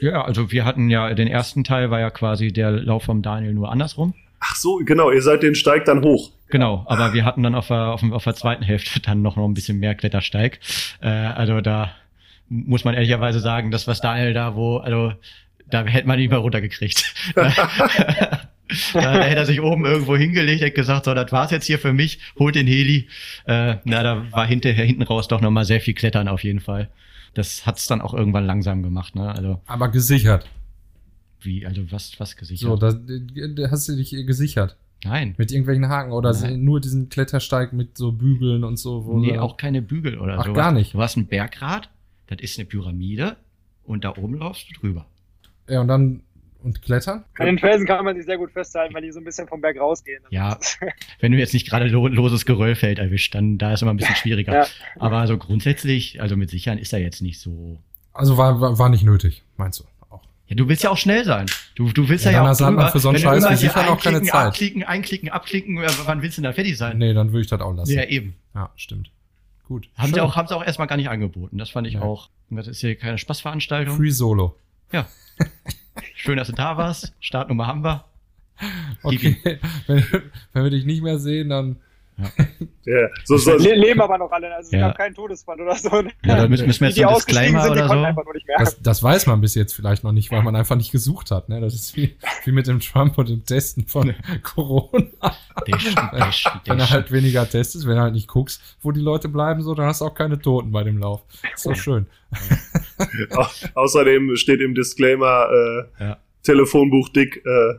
ja, 0.00 0.22
also 0.22 0.52
wir 0.52 0.64
hatten 0.64 0.90
ja 0.90 1.12
den 1.14 1.28
ersten 1.28 1.64
Teil 1.64 1.90
war 1.90 1.98
ja 2.00 2.10
quasi 2.10 2.52
der 2.52 2.70
Lauf 2.70 3.04
vom 3.04 3.22
Daniel 3.22 3.52
nur 3.52 3.70
andersrum. 3.70 4.14
Ach 4.40 4.54
so, 4.54 4.76
genau, 4.84 5.10
ihr 5.10 5.22
seid 5.22 5.42
den 5.42 5.56
Steig 5.56 5.84
dann 5.86 6.02
hoch. 6.02 6.30
Genau, 6.50 6.84
aber 6.86 7.12
wir 7.12 7.24
hatten 7.24 7.42
dann 7.42 7.56
auf 7.56 7.66
der, 7.66 7.88
auf, 7.88 8.02
auf 8.02 8.24
der 8.24 8.34
zweiten 8.34 8.62
Hälfte 8.62 9.00
dann 9.00 9.22
noch, 9.22 9.36
noch 9.36 9.44
ein 9.44 9.54
bisschen 9.54 9.78
mehr 9.80 9.94
Klettersteig. 9.94 10.60
Äh, 11.00 11.08
also 11.08 11.60
da 11.60 11.90
muss 12.48 12.84
man 12.84 12.94
ehrlicherweise 12.94 13.40
sagen, 13.40 13.70
das 13.70 13.86
was 13.86 14.00
Daniel 14.00 14.32
da, 14.32 14.54
wo, 14.54 14.78
also 14.78 15.12
da 15.70 15.84
hätte 15.84 16.08
man 16.08 16.18
ihn 16.18 16.30
mal 16.30 16.36
runtergekriegt. 16.36 17.14
da 17.34 17.50
hätte 18.94 19.36
er 19.36 19.46
sich 19.46 19.60
oben 19.60 19.84
irgendwo 19.84 20.16
hingelegt, 20.16 20.62
hätte 20.62 20.72
gesagt, 20.72 21.04
so, 21.04 21.14
das 21.14 21.30
war's 21.32 21.50
jetzt 21.50 21.66
hier 21.66 21.78
für 21.78 21.92
mich, 21.92 22.18
holt 22.38 22.54
den 22.54 22.66
Heli. 22.66 23.08
Äh, 23.46 23.76
na, 23.84 24.02
da 24.02 24.30
war 24.32 24.46
hinterher 24.46 24.84
hinten 24.84 25.02
raus 25.02 25.28
doch 25.28 25.40
nochmal 25.40 25.64
sehr 25.64 25.80
viel 25.80 25.94
Klettern 25.94 26.28
auf 26.28 26.42
jeden 26.42 26.60
Fall. 26.60 26.88
Das 27.34 27.66
hat's 27.66 27.86
dann 27.86 28.00
auch 28.00 28.14
irgendwann 28.14 28.46
langsam 28.46 28.82
gemacht, 28.82 29.14
ne? 29.14 29.30
Also. 29.34 29.60
Aber 29.66 29.88
gesichert. 29.88 30.48
Wie, 31.40 31.66
also 31.66 31.90
was, 31.92 32.18
was 32.18 32.36
gesichert? 32.36 32.68
So, 32.68 32.76
da, 32.76 32.92
da 32.92 33.70
hast 33.70 33.88
du 33.88 33.96
dich 33.96 34.10
gesichert. 34.26 34.76
Nein. 35.04 35.34
Mit 35.38 35.52
irgendwelchen 35.52 35.88
Haken 35.88 36.12
oder 36.12 36.32
Nein. 36.32 36.64
nur 36.64 36.80
diesen 36.80 37.08
Klettersteig 37.08 37.72
mit 37.72 37.96
so 37.96 38.10
Bügeln 38.12 38.64
und 38.64 38.78
so. 38.78 39.04
Wo 39.04 39.18
Nee, 39.18 39.38
auch 39.38 39.56
keine 39.56 39.80
Bügel 39.80 40.18
oder 40.18 40.38
Ach, 40.40 40.46
so. 40.46 40.52
gar 40.52 40.72
nicht. 40.72 40.94
Du 40.94 41.00
hast 41.00 41.16
ein 41.16 41.26
Bergrad, 41.26 41.88
das 42.28 42.38
ist 42.40 42.58
eine 42.58 42.66
Pyramide 42.66 43.36
und 43.84 44.04
da 44.04 44.16
oben 44.16 44.34
laufst 44.34 44.68
du 44.68 44.74
drüber. 44.80 45.06
Ja, 45.68 45.80
und 45.80 45.88
dann, 45.88 46.22
und 46.62 46.82
klettern? 46.82 47.24
An 47.38 47.46
den 47.46 47.58
Felsen 47.58 47.86
kann 47.86 48.04
man 48.04 48.16
sich 48.16 48.26
sehr 48.26 48.36
gut 48.36 48.52
festhalten, 48.52 48.94
weil 48.94 49.02
die 49.02 49.12
so 49.12 49.20
ein 49.20 49.24
bisschen 49.24 49.48
vom 49.48 49.60
Berg 49.60 49.78
rausgehen. 49.78 50.22
Ja. 50.30 50.58
Wenn 51.20 51.32
du 51.32 51.38
jetzt 51.38 51.54
nicht 51.54 51.68
gerade 51.68 51.86
lo 51.88 52.06
loses 52.06 52.46
Geröllfeld 52.46 52.98
erwischt, 52.98 53.34
dann 53.34 53.58
da 53.58 53.72
ist 53.72 53.82
immer 53.82 53.92
ein 53.92 53.96
bisschen 53.96 54.16
schwieriger. 54.16 54.52
Ja. 54.52 54.66
Aber 54.98 55.26
so 55.26 55.38
grundsätzlich, 55.38 56.20
also 56.20 56.36
mit 56.36 56.50
Sichern 56.50 56.78
ist 56.78 56.92
er 56.92 57.00
jetzt 57.00 57.22
nicht 57.22 57.40
so. 57.40 57.78
Also 58.12 58.36
war, 58.36 58.60
war, 58.60 58.78
war 58.78 58.88
nicht 58.88 59.04
nötig, 59.04 59.42
meinst 59.56 59.80
du? 59.80 59.84
Auch. 60.10 60.22
Ja, 60.46 60.56
du 60.56 60.68
willst 60.68 60.82
ja 60.82 60.90
auch 60.90 60.96
schnell 60.96 61.24
sein. 61.24 61.46
Du, 61.76 61.92
du 61.92 62.08
willst 62.08 62.24
Ja, 62.24 62.32
ja, 62.32 62.42
dann 62.42 62.54
auch 62.54 62.60
hat 62.60 62.74
man 62.74 62.90
für 62.90 62.98
so 62.98 63.08
einen 63.08 63.22
Wenn 63.22 63.34
du 63.34 63.40
Scheiß 63.40 63.50
wie 63.50 63.56
Sichern 63.56 63.86
auch 63.86 64.02
keine 64.02 64.16
einklicken, 64.16 64.28
Zeit. 64.28 64.46
Abklicken, 64.46 64.82
einklicken, 64.82 65.28
abklicken, 65.28 65.76
ja, 65.76 65.88
wann 66.04 66.22
willst 66.22 66.38
du 66.38 66.42
denn 66.42 66.50
da 66.50 66.54
fertig 66.54 66.76
sein? 66.76 66.98
Nee, 66.98 67.14
dann 67.14 67.28
würde 67.28 67.42
ich 67.42 67.46
das 67.46 67.60
auch 67.60 67.74
lassen. 67.74 67.92
Ja, 67.92 68.04
eben. 68.04 68.34
Ja, 68.54 68.70
stimmt. 68.76 69.10
Gut. 69.68 69.88
Haben 69.96 70.14
sie, 70.14 70.20
auch, 70.20 70.34
haben 70.34 70.48
sie 70.48 70.56
auch 70.56 70.64
erstmal 70.64 70.88
gar 70.88 70.96
nicht 70.96 71.10
angeboten. 71.10 71.58
Das 71.58 71.70
fand 71.70 71.86
ich 71.86 71.94
Ja. 71.94 72.00
auch. 72.02 72.30
Das 72.50 72.66
ist 72.66 72.80
hier 72.80 72.96
keine 72.96 73.18
Spaßveranstaltung. 73.18 73.96
Free 73.96 74.10
Solo. 74.10 74.56
Ja. 74.92 75.06
Schön, 76.14 76.38
dass 76.38 76.48
du 76.48 76.54
da 76.54 76.76
warst. 76.78 77.12
Startnummer 77.20 77.66
haben 77.66 77.84
wir. 77.84 78.04
Okay. 79.02 79.36
wenn, 79.86 80.04
wenn 80.52 80.64
wir 80.64 80.70
dich 80.70 80.84
nicht 80.86 81.02
mehr 81.02 81.18
sehen, 81.18 81.50
dann. 81.50 81.76
Ja, 82.84 83.08
so, 83.24 83.36
so, 83.36 83.56
Le 83.56 83.74
leben 83.76 84.00
aber 84.00 84.18
noch 84.18 84.30
alle, 84.32 84.52
also 84.54 84.66
es 84.68 84.72
Ja. 84.72 84.88
gab 84.88 84.96
keinen 84.98 85.14
Todesfall 85.14 85.60
oder 85.60 85.74
so. 85.76 85.88
Ja, 86.24 86.36
da 86.36 86.48
müssen, 86.48 86.66
müssen 86.66 86.80
wir 86.80 86.90
die, 86.90 86.96
jetzt 86.96 86.96
die 86.96 87.02
so 87.02 87.08
ein 87.08 87.14
ausgestiegen 87.14 87.54
Disclaimer 87.54 87.62
sind, 87.62 87.74
die 87.76 87.80
oder 87.80 87.88
so. 87.88 88.04
einfach 88.04 88.24
nur 88.24 88.34
nicht 88.34 88.46
mehr. 88.48 88.56
Das, 88.58 88.82
das 88.82 89.02
weiß 89.02 89.26
man 89.26 89.40
bis 89.40 89.54
jetzt 89.54 89.72
vielleicht 89.74 90.02
noch 90.04 90.12
nicht, 90.12 90.30
weil 90.32 90.42
man 90.42 90.56
einfach 90.56 90.74
nicht 90.76 90.90
gesucht 90.90 91.30
hat. 91.30 91.48
Ne? 91.48 91.60
Das 91.60 91.74
ist 91.74 91.96
wie, 91.96 92.16
wie 92.44 92.52
mit 92.52 92.66
dem 92.66 92.80
Trump 92.80 93.16
und 93.18 93.28
dem 93.28 93.44
Testen 93.44 93.86
von 93.86 94.14
Corona. 94.42 95.06
Wenn 96.64 96.78
er 96.80 96.90
halt 96.90 97.12
weniger 97.12 97.48
testest, 97.48 97.86
wenn 97.86 97.96
du 97.96 98.02
halt 98.02 98.14
nicht 98.14 98.28
guckst, 98.28 98.60
wo 98.80 98.90
die 98.92 99.00
Leute 99.00 99.28
bleiben, 99.28 99.62
so, 99.62 99.74
dann 99.74 99.86
hast 99.86 100.00
du 100.00 100.06
auch 100.06 100.14
keine 100.14 100.38
Toten 100.40 100.72
bei 100.72 100.82
dem 100.84 100.98
Lauf. 100.98 101.22
Ist 101.54 101.66
doch 101.66 101.76
schön. 101.76 102.06
Au 103.30 103.46
außerdem 103.74 104.36
steht 104.36 104.60
im 104.60 104.74
Disclaimer 104.74 105.48
äh, 106.00 106.04
Ja. 106.04 106.18
Telefonbuch 106.42 107.10
dick, 107.10 107.44
äh, 107.44 107.74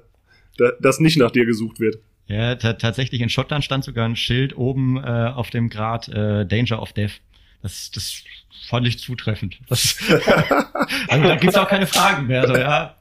da, 0.57 0.71
dass 0.79 0.99
nicht 0.99 1.17
nach 1.17 1.31
dir 1.31 1.45
gesucht 1.45 1.79
wird. 1.79 1.97
Ja, 2.29 2.55
ta 2.55 2.73
tatsächlich 2.73 3.21
in 3.21 3.29
Schottland 3.29 3.65
stand 3.65 3.83
sogar 3.83 4.07
ein 4.07 4.15
Schild 4.15 4.55
oben 4.55 4.97
äh, 4.97 5.31
auf 5.33 5.49
dem 5.49 5.67
Grad 5.69 6.07
äh, 6.09 6.45
Danger 6.45 6.79
of 6.79 6.93
Death. 6.93 7.21
Das, 7.63 7.89
das 7.89 8.23
fand 8.67 8.87
ich 8.87 8.99
zutreffend. 8.99 9.59
Das, 9.67 9.97
also 11.07 11.27
da 11.27 11.35
gibt's 11.35 11.57
auch 11.57 11.67
keine 11.67 11.87
Fragen 11.87 12.27
mehr. 12.27 12.47
So, 12.47 12.55
ja, 12.55 12.95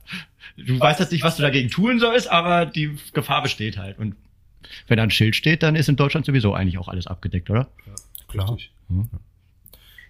du 0.56 0.80
weißt 0.80 0.98
jetzt 1.00 1.12
nicht, 1.12 1.22
was 1.22 1.36
du 1.36 1.42
dagegen 1.42 1.68
tun 1.68 2.00
sollst, 2.00 2.28
aber 2.28 2.64
die 2.64 2.96
Gefahr 3.12 3.42
besteht 3.42 3.76
halt. 3.76 3.98
Und 3.98 4.16
wenn 4.86 4.96
da 4.96 5.02
ein 5.02 5.10
Schild 5.10 5.36
steht, 5.36 5.62
dann 5.62 5.76
ist 5.76 5.90
in 5.90 5.96
Deutschland 5.96 6.24
sowieso 6.24 6.54
eigentlich 6.54 6.78
auch 6.78 6.88
alles 6.88 7.06
abgedeckt, 7.06 7.50
oder? 7.50 7.68
Klar. 8.28 8.54
Richtig. 8.54 8.72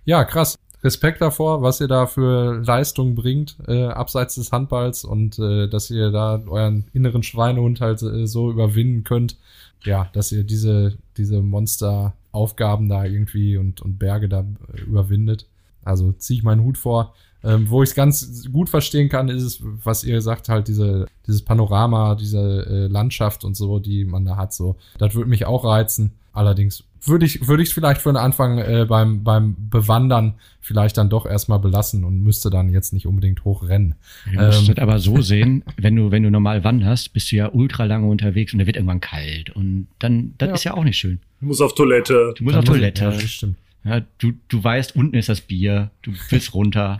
Ja, 0.04 0.24
krass. 0.24 0.56
Respekt 0.82 1.20
davor, 1.20 1.62
was 1.62 1.80
ihr 1.80 1.88
da 1.88 2.06
für 2.06 2.62
Leistung 2.64 3.14
bringt, 3.14 3.56
äh, 3.66 3.86
abseits 3.86 4.36
des 4.36 4.52
Handballs 4.52 5.04
und 5.04 5.38
äh, 5.38 5.68
dass 5.68 5.90
ihr 5.90 6.10
da 6.10 6.40
euren 6.46 6.84
inneren 6.92 7.22
Schweinehund 7.22 7.80
halt 7.80 8.02
äh, 8.02 8.26
so 8.26 8.50
überwinden 8.50 9.04
könnt. 9.04 9.36
Ja, 9.84 10.08
dass 10.12 10.32
ihr 10.32 10.44
diese, 10.44 10.96
diese 11.16 11.40
Monsteraufgaben 11.40 12.88
da 12.88 13.04
irgendwie 13.04 13.56
und, 13.56 13.80
und 13.80 13.98
Berge 13.98 14.28
da 14.28 14.40
äh, 14.40 14.80
überwindet. 14.82 15.46
Also 15.84 16.12
ziehe 16.12 16.38
ich 16.38 16.44
meinen 16.44 16.62
Hut 16.62 16.78
vor. 16.78 17.14
Ähm, 17.44 17.70
wo 17.70 17.84
ich 17.84 17.90
es 17.90 17.94
ganz 17.94 18.50
gut 18.50 18.68
verstehen 18.68 19.08
kann, 19.08 19.28
ist 19.28 19.44
es, 19.44 19.60
was 19.62 20.02
ihr 20.02 20.20
sagt, 20.20 20.48
halt 20.48 20.66
diese, 20.66 21.06
dieses 21.26 21.42
Panorama, 21.42 22.16
diese 22.16 22.66
äh, 22.66 22.86
Landschaft 22.88 23.44
und 23.44 23.56
so, 23.56 23.78
die 23.78 24.04
man 24.04 24.24
da 24.24 24.36
hat. 24.36 24.52
So, 24.52 24.76
das 24.98 25.14
würde 25.14 25.30
mich 25.30 25.46
auch 25.46 25.64
reizen. 25.64 26.12
Allerdings 26.38 26.84
würde 27.04 27.26
ich 27.26 27.46
würde 27.46 27.62
ich 27.62 27.68
es 27.70 27.72
vielleicht 27.74 28.00
für 28.00 28.10
den 28.10 28.16
Anfang 28.16 28.58
äh, 28.58 28.84
beim 28.88 29.22
beim 29.24 29.56
Bewandern 29.70 30.34
vielleicht 30.60 30.96
dann 30.96 31.08
doch 31.10 31.26
erstmal 31.26 31.58
belassen 31.58 32.04
und 32.04 32.22
müsste 32.22 32.50
dann 32.50 32.68
jetzt 32.68 32.92
nicht 32.92 33.06
unbedingt 33.06 33.44
hochrennen. 33.44 33.94
Du 34.32 34.40
musst 34.40 34.60
Ähm. 34.68 34.74
das 34.74 34.78
aber 34.82 34.98
so 34.98 35.20
sehen, 35.32 35.64
wenn 35.76 35.96
du, 35.96 36.10
wenn 36.10 36.22
du 36.22 36.30
normal 36.30 36.64
wanderst, 36.64 37.12
bist 37.12 37.30
du 37.32 37.36
ja 37.36 37.50
ultra 37.52 37.84
lange 37.84 38.06
unterwegs 38.08 38.52
und 38.52 38.58
der 38.58 38.66
wird 38.66 38.76
irgendwann 38.76 39.00
kalt. 39.00 39.50
Und 39.50 39.86
dann, 39.98 40.34
das 40.38 40.48
Ja. 40.48 40.54
ist 40.54 40.64
ja 40.64 40.74
auch 40.74 40.84
nicht 40.84 40.96
schön. 40.98 41.18
Du 41.40 41.46
musst 41.46 41.62
auf 41.62 41.74
Toilette. 41.74 42.34
Du 42.36 42.44
musst 42.44 42.54
Dann 42.56 42.62
auf 42.62 42.68
Toilette. 42.68 43.04
Ja, 43.04 43.10
das 43.12 43.22
stimmt. 43.30 43.56
Ja, 43.84 44.00
du, 44.18 44.32
du 44.48 44.62
weißt, 44.62 44.96
unten 44.96 45.16
ist 45.16 45.28
das 45.28 45.40
Bier, 45.40 45.90
du 46.02 46.12
willst 46.30 46.52
runter. 46.52 46.98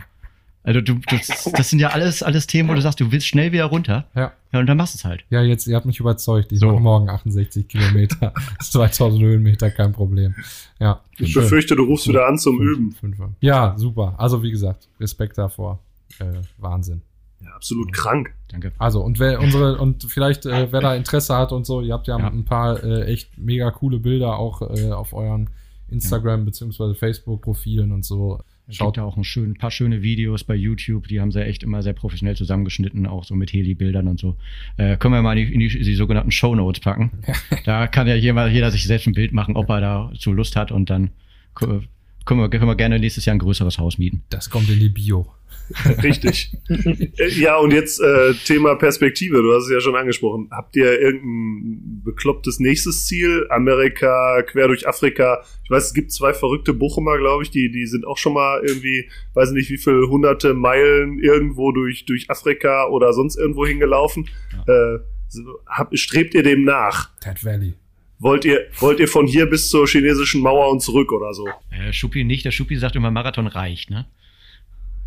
Also 0.63 0.81
du, 0.81 0.95
du 0.95 1.01
das 1.55 1.69
sind 1.69 1.79
ja 1.79 1.89
alles, 1.89 2.21
alles 2.21 2.45
Themen, 2.47 2.69
wo 2.69 2.73
du 2.73 2.81
sagst, 2.81 2.99
du 2.99 3.11
willst 3.11 3.27
schnell 3.27 3.51
wieder 3.51 3.65
runter. 3.65 4.05
Ja. 4.15 4.33
Ja, 4.51 4.59
und 4.59 4.65
dann 4.65 4.77
machst 4.77 4.95
du 4.95 4.97
es 4.97 5.05
halt. 5.05 5.23
Ja, 5.29 5.41
jetzt, 5.43 5.67
ihr 5.67 5.75
habt 5.75 5.85
mich 5.85 5.99
überzeugt. 5.99 6.51
Ich 6.51 6.59
So. 6.59 6.67
mache 6.71 6.79
morgen 6.81 7.09
68 7.09 7.67
Kilometer. 7.67 8.33
2000 8.61 9.21
Höhenmeter, 9.21 9.69
kein 9.71 9.91
Problem. 9.93 10.35
Ja. 10.79 11.01
Ich 11.17 11.31
schön. 11.33 11.43
befürchte, 11.43 11.75
du 11.75 11.83
rufst 11.83 12.07
wieder 12.07 12.27
an 12.27 12.37
zum 12.37 12.57
Fünf- 12.57 12.71
Üben. 12.77 12.91
Fünfer. 12.93 13.29
Ja, 13.41 13.75
super. 13.77 14.15
Also 14.17 14.41
wie 14.43 14.51
gesagt, 14.51 14.87
Respekt 14.99 15.37
davor. 15.37 15.79
Äh, 16.19 16.25
Wahnsinn. 16.57 17.01
Ja, 17.41 17.51
absolut 17.55 17.93
krank. 17.93 18.33
Danke. 18.49 18.73
Also 18.79 19.01
und 19.01 19.17
wer 19.19 19.39
unsere 19.39 19.77
und 19.77 20.03
vielleicht 20.03 20.45
äh, 20.45 20.67
wer 20.71 20.81
da 20.81 20.95
Interesse 20.95 21.35
hat 21.37 21.51
und 21.53 21.65
so, 21.65 21.79
ihr 21.81 21.93
habt 21.93 22.07
ja, 22.07 22.19
Ja. 22.19 22.27
ein 22.27 22.43
paar 22.43 22.83
äh, 22.83 23.05
echt 23.05 23.37
mega 23.37 23.71
coole 23.71 23.99
Bilder 23.99 24.37
auch 24.37 24.61
auf 24.61 25.13
euren 25.13 25.49
Instagram 25.89 26.43
beziehungsweise 26.45 26.95
Facebook 26.95 27.41
Profilen 27.41 27.91
und 27.93 28.03
so. 28.03 28.41
Es 28.69 28.75
Schaut 28.75 28.89
gibt 28.93 28.97
da 28.97 29.03
auch 29.03 29.17
ein 29.17 29.23
schön, 29.23 29.55
paar 29.55 29.71
schöne 29.71 30.03
Videos 30.03 30.43
bei 30.43 30.53
YouTube, 30.53 31.07
die 31.07 31.19
haben 31.19 31.31
sie 31.31 31.43
echt 31.43 31.63
immer 31.63 31.81
sehr 31.81 31.93
professionell 31.93 32.35
zusammengeschnitten, 32.35 33.07
auch 33.07 33.23
so 33.23 33.33
mit 33.33 33.51
Heli-Bildern 33.51 34.07
und 34.07 34.19
so. 34.19 34.35
Äh, 34.77 34.95
können 34.97 35.15
wir 35.15 35.23
mal 35.23 35.35
in 35.35 35.47
die, 35.47 35.53
in 35.53 35.59
die, 35.59 35.69
die 35.69 35.95
sogenannten 35.95 36.31
Show 36.31 36.53
Notes 36.53 36.79
packen. 36.79 37.11
da 37.65 37.87
kann 37.87 38.07
ja 38.07 38.13
jeder, 38.13 38.47
jeder 38.47 38.69
sich 38.69 38.83
selbst 38.85 39.07
ein 39.07 39.13
Bild 39.13 39.33
machen, 39.33 39.55
ob 39.55 39.69
er 39.69 39.81
da 39.81 40.11
so 40.13 40.31
Lust 40.31 40.55
hat 40.55 40.71
und 40.71 40.91
dann 40.91 41.09
können 41.55 41.87
wir, 42.27 42.49
können 42.49 42.67
wir 42.67 42.75
gerne 42.75 42.99
nächstes 42.99 43.25
Jahr 43.25 43.35
ein 43.35 43.39
größeres 43.39 43.79
Haus 43.79 43.97
mieten. 43.97 44.21
das 44.29 44.51
kommt 44.51 44.69
in 44.69 44.79
die 44.79 44.89
Bio. 44.89 45.27
Richtig. 46.03 46.51
Äh, 46.69 47.29
ja, 47.39 47.57
und 47.57 47.71
jetzt 47.71 48.01
äh, 48.01 48.33
Thema 48.45 48.75
Perspektive. 48.75 49.41
Du 49.41 49.53
hast 49.53 49.65
es 49.65 49.71
ja 49.71 49.79
schon 49.79 49.95
angesprochen. 49.95 50.49
Habt 50.51 50.75
ihr 50.75 50.99
irgendein 50.99 52.01
beklopptes 52.03 52.59
nächstes 52.59 53.05
Ziel? 53.05 53.45
Amerika, 53.49 54.41
quer 54.43 54.67
durch 54.67 54.87
Afrika. 54.87 55.43
Ich 55.63 55.69
weiß, 55.69 55.85
es 55.85 55.93
gibt 55.93 56.11
zwei 56.11 56.33
verrückte 56.33 56.73
Bochumer, 56.73 57.17
glaube 57.17 57.43
ich, 57.43 57.51
die, 57.51 57.71
die 57.71 57.85
sind 57.85 58.05
auch 58.05 58.17
schon 58.17 58.33
mal 58.33 58.61
irgendwie, 58.65 59.09
weiß 59.33 59.51
nicht 59.51 59.69
wie 59.69 59.77
viele 59.77 60.07
hunderte 60.07 60.53
Meilen 60.53 61.19
irgendwo 61.19 61.71
durch, 61.71 62.05
durch 62.05 62.29
Afrika 62.29 62.87
oder 62.87 63.13
sonst 63.13 63.37
irgendwo 63.37 63.65
hingelaufen. 63.65 64.27
Äh, 64.67 64.99
so, 65.27 65.59
hab, 65.67 65.95
strebt 65.95 66.33
ihr 66.33 66.43
dem 66.43 66.63
nach? 66.63 67.11
Ted 67.19 67.43
Valley. 67.45 67.75
Wollt 68.17 68.43
ihr, 68.43 68.67
wollt 68.79 68.99
ihr 68.99 69.07
von 69.07 69.27
hier 69.27 69.45
bis 69.45 69.69
zur 69.69 69.87
chinesischen 69.87 70.41
Mauer 70.41 70.69
und 70.71 70.81
zurück 70.81 71.11
oder 71.11 71.33
so? 71.33 71.47
Äh, 71.69 71.93
Schuppi 71.93 72.25
nicht, 72.25 72.43
der 72.43 72.51
Schuppi 72.51 72.75
sagt 72.75 72.95
immer, 72.95 73.11
Marathon 73.11 73.47
reicht, 73.47 73.89
ne? 73.91 74.07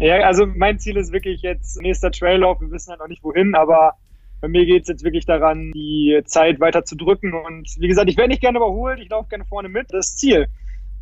Ja, 0.02 0.16
also 0.26 0.46
mein 0.46 0.80
Ziel 0.80 0.96
ist 0.96 1.12
wirklich 1.12 1.42
jetzt 1.42 1.80
nächster 1.80 2.10
Traillauf. 2.10 2.60
Wir 2.60 2.72
wissen 2.72 2.90
ja 2.90 2.96
noch 2.96 3.06
nicht 3.06 3.22
wohin, 3.22 3.54
aber 3.54 3.92
bei 4.40 4.48
mir 4.48 4.66
geht 4.66 4.82
es 4.82 4.88
jetzt 4.88 5.04
wirklich 5.04 5.26
daran, 5.26 5.70
die 5.76 6.20
Zeit 6.24 6.58
weiter 6.58 6.84
zu 6.84 6.96
drücken. 6.96 7.32
Und 7.32 7.68
wie 7.78 7.86
gesagt, 7.86 8.10
ich 8.10 8.16
werde 8.16 8.30
nicht 8.30 8.40
gerne 8.40 8.58
überholt, 8.58 8.98
ich 8.98 9.08
laufe 9.08 9.28
gerne 9.28 9.44
vorne 9.44 9.68
mit. 9.68 9.86
Das 9.92 10.08
ist 10.08 10.18
Ziel. 10.18 10.48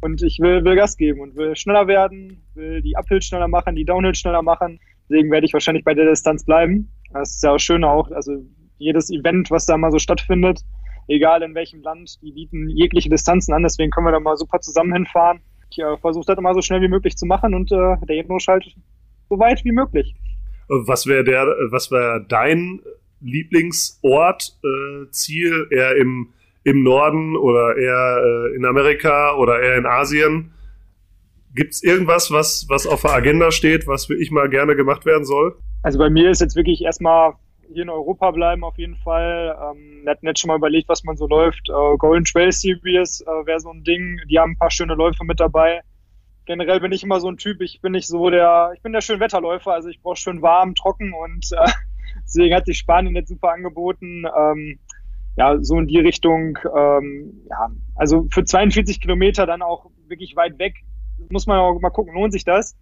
Und 0.02 0.22
ich 0.22 0.38
will, 0.38 0.64
will 0.64 0.76
Gas 0.76 0.98
geben 0.98 1.20
und 1.20 1.34
will 1.34 1.56
schneller 1.56 1.86
werden, 1.86 2.42
will 2.52 2.82
die 2.82 2.94
Uphill 2.94 3.22
schneller 3.22 3.48
machen, 3.48 3.74
die 3.74 3.86
Downhill 3.86 4.14
schneller 4.14 4.42
machen. 4.42 4.78
Deswegen 5.08 5.30
werde 5.30 5.46
ich 5.46 5.54
wahrscheinlich 5.54 5.84
bei 5.84 5.94
der 5.94 6.04
Distanz 6.04 6.44
bleiben. 6.44 6.92
Das 7.10 7.36
ist 7.36 7.42
ja 7.42 7.52
auch 7.52 7.58
schön 7.58 7.84
auch. 7.84 8.10
Also 8.10 8.44
jedes 8.76 9.10
Event, 9.10 9.50
was 9.50 9.64
da 9.64 9.78
mal 9.78 9.92
so 9.92 9.98
stattfindet, 9.98 10.60
egal 11.08 11.40
in 11.42 11.54
welchem 11.54 11.80
Land, 11.80 12.20
die 12.20 12.32
bieten 12.32 12.68
jegliche 12.68 13.08
Distanzen 13.08 13.54
an. 13.54 13.62
Deswegen 13.62 13.90
können 13.90 14.06
wir 14.06 14.12
da 14.12 14.20
mal 14.20 14.36
super 14.36 14.60
zusammen 14.60 14.92
hinfahren. 14.92 15.40
Ich 15.70 15.78
äh, 15.78 15.96
versuche 15.98 16.26
das 16.26 16.38
immer 16.38 16.54
so 16.54 16.62
schnell 16.62 16.80
wie 16.82 16.88
möglich 16.88 17.16
zu 17.16 17.26
machen 17.26 17.54
und 17.54 17.70
äh, 17.70 17.96
der 18.06 18.16
Jenosch 18.16 18.48
halt 18.48 18.64
so 19.28 19.38
weit 19.38 19.64
wie 19.64 19.72
möglich. 19.72 20.14
Was 20.68 21.06
wäre 21.06 21.24
der, 21.24 21.46
was 21.70 21.90
wäre 21.90 22.24
dein 22.28 22.80
Lieblingsort, 23.20 24.58
äh, 24.64 25.10
Ziel? 25.10 25.66
Eher 25.70 25.96
im, 25.96 26.32
im 26.64 26.82
Norden 26.82 27.36
oder 27.36 27.76
eher 27.76 28.22
äh, 28.24 28.56
in 28.56 28.64
Amerika 28.64 29.34
oder 29.36 29.60
eher 29.60 29.76
in 29.76 29.86
Asien? 29.86 30.52
Gibt's 31.54 31.82
irgendwas, 31.82 32.30
was, 32.30 32.66
was 32.68 32.86
auf 32.86 33.02
der 33.02 33.12
Agenda 33.12 33.50
steht, 33.50 33.86
was 33.86 34.08
wirklich 34.08 34.30
mal 34.30 34.48
gerne 34.48 34.76
gemacht 34.76 35.04
werden 35.04 35.24
soll? 35.24 35.56
Also 35.82 35.98
bei 35.98 36.10
mir 36.10 36.30
ist 36.30 36.40
jetzt 36.40 36.54
wirklich 36.56 36.82
erstmal 36.82 37.32
hier 37.72 37.82
in 37.82 37.90
Europa 37.90 38.30
bleiben 38.30 38.64
auf 38.64 38.78
jeden 38.78 38.96
Fall. 38.96 39.56
Ähm, 39.60 40.00
wir 40.02 40.10
hatten 40.10 40.26
jetzt 40.26 40.40
schon 40.40 40.48
mal 40.48 40.56
überlegt, 40.56 40.88
was 40.88 41.04
man 41.04 41.16
so 41.16 41.26
läuft. 41.26 41.68
Äh, 41.68 41.96
Golden 41.98 42.24
Trail 42.24 42.52
Series 42.52 43.20
äh, 43.20 43.46
wäre 43.46 43.60
so 43.60 43.70
ein 43.70 43.84
Ding. 43.84 44.20
Die 44.28 44.38
haben 44.38 44.52
ein 44.52 44.58
paar 44.58 44.70
schöne 44.70 44.94
Läufe 44.94 45.24
mit 45.24 45.40
dabei. 45.40 45.82
Generell 46.46 46.80
bin 46.80 46.92
ich 46.92 47.02
immer 47.02 47.20
so 47.20 47.28
ein 47.28 47.36
Typ, 47.36 47.60
ich 47.60 47.80
bin 47.80 47.92
nicht 47.92 48.08
so 48.08 48.28
der, 48.28 48.72
ich 48.74 48.82
bin 48.82 48.92
der 48.92 49.02
Schönwetterläufer, 49.02 49.72
also 49.72 49.88
ich 49.88 50.02
brauche 50.02 50.16
schön 50.16 50.42
warm, 50.42 50.74
trocken 50.74 51.12
und 51.12 51.46
äh, 51.52 51.70
deswegen 52.24 52.54
hat 52.54 52.66
sich 52.66 52.78
Spanien 52.78 53.14
jetzt 53.14 53.28
super 53.28 53.52
angeboten. 53.52 54.24
Ähm, 54.36 54.78
ja, 55.36 55.56
so 55.62 55.78
in 55.78 55.86
die 55.86 56.00
Richtung, 56.00 56.58
ähm, 56.76 57.46
ja, 57.48 57.70
also 57.94 58.26
für 58.30 58.44
42 58.44 59.00
Kilometer 59.00 59.46
dann 59.46 59.62
auch 59.62 59.86
wirklich 60.08 60.34
weit 60.34 60.58
weg, 60.58 60.74
muss 61.30 61.46
man 61.46 61.58
auch 61.58 61.78
mal 61.80 61.90
gucken, 61.90 62.14
lohnt 62.14 62.32
sich 62.32 62.44
das? 62.44 62.76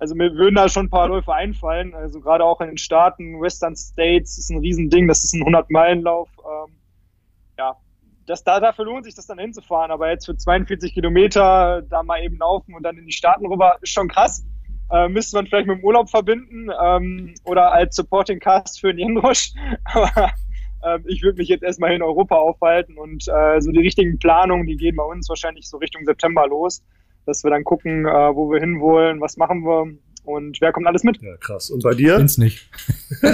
Also 0.00 0.14
mir 0.14 0.34
würden 0.34 0.54
da 0.54 0.68
schon 0.70 0.86
ein 0.86 0.90
paar 0.90 1.08
Läufe 1.08 1.34
einfallen, 1.34 1.94
also 1.94 2.20
gerade 2.20 2.42
auch 2.42 2.62
in 2.62 2.68
den 2.68 2.78
Staaten, 2.78 3.38
Western 3.38 3.76
States 3.76 4.38
ist 4.38 4.50
ein 4.50 4.58
Riesending, 4.58 5.06
das 5.06 5.22
ist 5.22 5.34
ein 5.34 5.42
100-Meilen-Lauf, 5.42 6.30
ähm, 6.38 6.72
ja, 7.58 7.76
das, 8.26 8.42
da, 8.42 8.60
dafür 8.60 8.86
lohnt 8.86 9.04
sich 9.04 9.14
das 9.14 9.26
dann 9.26 9.38
hinzufahren, 9.38 9.90
aber 9.90 10.08
jetzt 10.08 10.24
für 10.24 10.34
42 10.34 10.94
Kilometer 10.94 11.82
da 11.82 12.02
mal 12.02 12.22
eben 12.22 12.38
laufen 12.38 12.74
und 12.74 12.82
dann 12.82 12.96
in 12.96 13.04
die 13.04 13.12
Staaten 13.12 13.44
rüber, 13.44 13.76
ist 13.82 13.92
schon 13.92 14.08
krass. 14.08 14.42
Äh, 14.90 15.08
müsste 15.08 15.36
man 15.36 15.46
vielleicht 15.46 15.66
mit 15.66 15.78
dem 15.78 15.84
Urlaub 15.84 16.08
verbinden 16.08 16.70
ähm, 16.82 17.34
oder 17.44 17.70
als 17.70 17.94
Supporting 17.94 18.40
Cast 18.40 18.80
für 18.80 18.94
den 18.94 18.98
Jenrosch. 18.98 19.52
Aber 19.84 20.32
ähm, 20.82 21.04
ich 21.06 21.22
würde 21.22 21.38
mich 21.38 21.48
jetzt 21.48 21.62
erstmal 21.62 21.92
in 21.92 22.02
Europa 22.02 22.36
aufhalten 22.36 22.96
und 22.98 23.28
äh, 23.28 23.60
so 23.60 23.70
die 23.70 23.80
richtigen 23.80 24.18
Planungen, 24.18 24.66
die 24.66 24.76
gehen 24.76 24.96
bei 24.96 25.04
uns 25.04 25.28
wahrscheinlich 25.28 25.68
so 25.68 25.76
Richtung 25.76 26.04
September 26.06 26.46
los, 26.46 26.82
dass 27.30 27.44
wir 27.44 27.50
dann 27.50 27.64
gucken, 27.64 28.06
äh, 28.06 28.34
wo 28.34 28.50
wir 28.50 28.60
hinwollen, 28.60 29.20
was 29.20 29.36
machen 29.36 29.64
wir 29.64 29.86
und 30.24 30.60
wer 30.60 30.72
kommt 30.72 30.86
alles 30.86 31.02
mit. 31.04 31.20
Ja, 31.22 31.36
krass. 31.36 31.70
Und 31.70 31.82
bei 31.82 31.94
dir? 31.94 32.16
Bin's 32.18 32.38
nicht. 32.38 32.68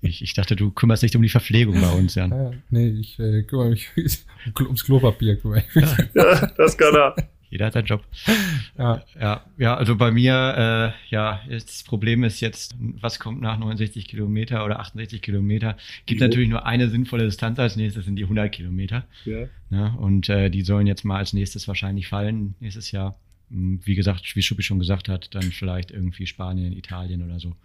ich, 0.00 0.22
ich 0.22 0.34
dachte, 0.34 0.54
du 0.56 0.70
kümmerst 0.70 1.02
dich 1.02 1.16
um 1.16 1.22
die 1.22 1.28
Verpflegung 1.28 1.80
bei 1.80 1.90
uns, 1.92 2.14
Jan. 2.14 2.30
Ja, 2.30 2.50
nee, 2.70 2.88
ich 2.88 3.18
äh, 3.18 3.42
kümmere 3.42 3.70
mich 3.70 3.88
ums 4.60 4.84
Klopapier. 4.84 5.36
Kümmere 5.36 5.64
ich 5.66 5.74
mich. 5.74 5.90
Ja, 6.14 6.46
das 6.56 6.76
kann 6.78 6.94
er. 6.94 7.16
Jeder 7.50 7.66
hat 7.66 7.74
seinen 7.74 7.86
Job. 7.86 8.04
Ja. 8.78 9.02
Ja, 9.18 9.46
ja, 9.56 9.74
also 9.74 9.96
bei 9.96 10.10
mir, 10.10 10.92
äh, 10.94 11.10
ja, 11.14 11.40
das 11.48 11.82
Problem 11.82 12.24
ist 12.24 12.40
jetzt, 12.40 12.76
was 12.78 13.18
kommt 13.18 13.40
nach 13.40 13.58
69 13.58 14.06
Kilometer 14.06 14.66
oder 14.66 14.80
68 14.80 15.22
Kilometer? 15.22 15.78
Gibt 16.04 16.20
natürlich 16.20 16.50
nur 16.50 16.66
eine 16.66 16.90
sinnvolle 16.90 17.24
Distanz 17.24 17.58
als 17.58 17.76
nächstes, 17.76 18.04
sind 18.04 18.16
die 18.16 18.24
100 18.24 18.52
Kilometer. 18.52 19.06
Ja. 19.24 19.46
Ne? 19.70 19.94
Und 19.98 20.28
äh, 20.28 20.50
die 20.50 20.60
sollen 20.60 20.86
jetzt 20.86 21.04
mal 21.04 21.16
als 21.16 21.32
nächstes 21.32 21.66
wahrscheinlich 21.68 22.08
fallen 22.08 22.54
nächstes 22.60 22.90
Jahr. 22.90 23.16
Hm, 23.50 23.80
Wie 23.82 23.94
gesagt, 23.94 24.36
wie 24.36 24.42
Schuppi 24.42 24.62
schon 24.62 24.78
gesagt 24.78 25.08
hat, 25.08 25.34
dann 25.34 25.44
vielleicht 25.44 25.90
irgendwie 25.90 26.26
Spanien, 26.26 26.74
Italien 26.74 27.22
oder 27.22 27.40
so. 27.40 27.56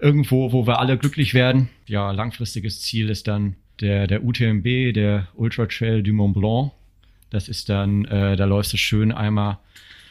Irgendwo, 0.00 0.50
wo 0.50 0.66
wir 0.66 0.80
alle 0.80 0.98
glücklich 0.98 1.34
werden. 1.34 1.68
Ja, 1.86 2.10
langfristiges 2.10 2.80
Ziel 2.80 3.10
ist 3.10 3.28
dann 3.28 3.54
der, 3.80 4.08
der 4.08 4.24
UTMB, 4.24 4.92
der 4.92 5.28
Ultra 5.34 5.66
Trail 5.66 6.02
du 6.02 6.12
Mont 6.12 6.34
Blanc. 6.34 6.72
Das 7.32 7.48
ist 7.48 7.68
dann, 7.68 8.04
äh, 8.04 8.36
da 8.36 8.44
läufst 8.44 8.72
du 8.72 8.76
schön 8.76 9.10
einmal 9.10 9.58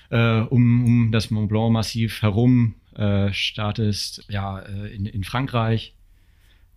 äh, 0.09 0.41
um, 0.41 0.85
um 0.85 1.11
das 1.11 1.29
Mont 1.29 1.49
Blanc 1.49 1.71
Massiv 1.71 2.21
herum, 2.21 2.75
äh, 2.95 3.31
startest 3.31 4.25
ja 4.29 4.59
äh, 4.59 4.93
in, 4.93 5.05
in 5.05 5.23
Frankreich, 5.23 5.93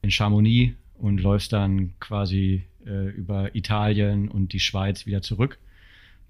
in 0.02 0.10
Chamonix 0.10 0.74
und 0.98 1.20
läufst 1.20 1.52
dann 1.52 1.94
quasi 1.98 2.64
äh, 2.86 3.08
über 3.08 3.54
Italien 3.54 4.28
und 4.28 4.52
die 4.52 4.60
Schweiz 4.60 5.06
wieder 5.06 5.22
zurück. 5.22 5.58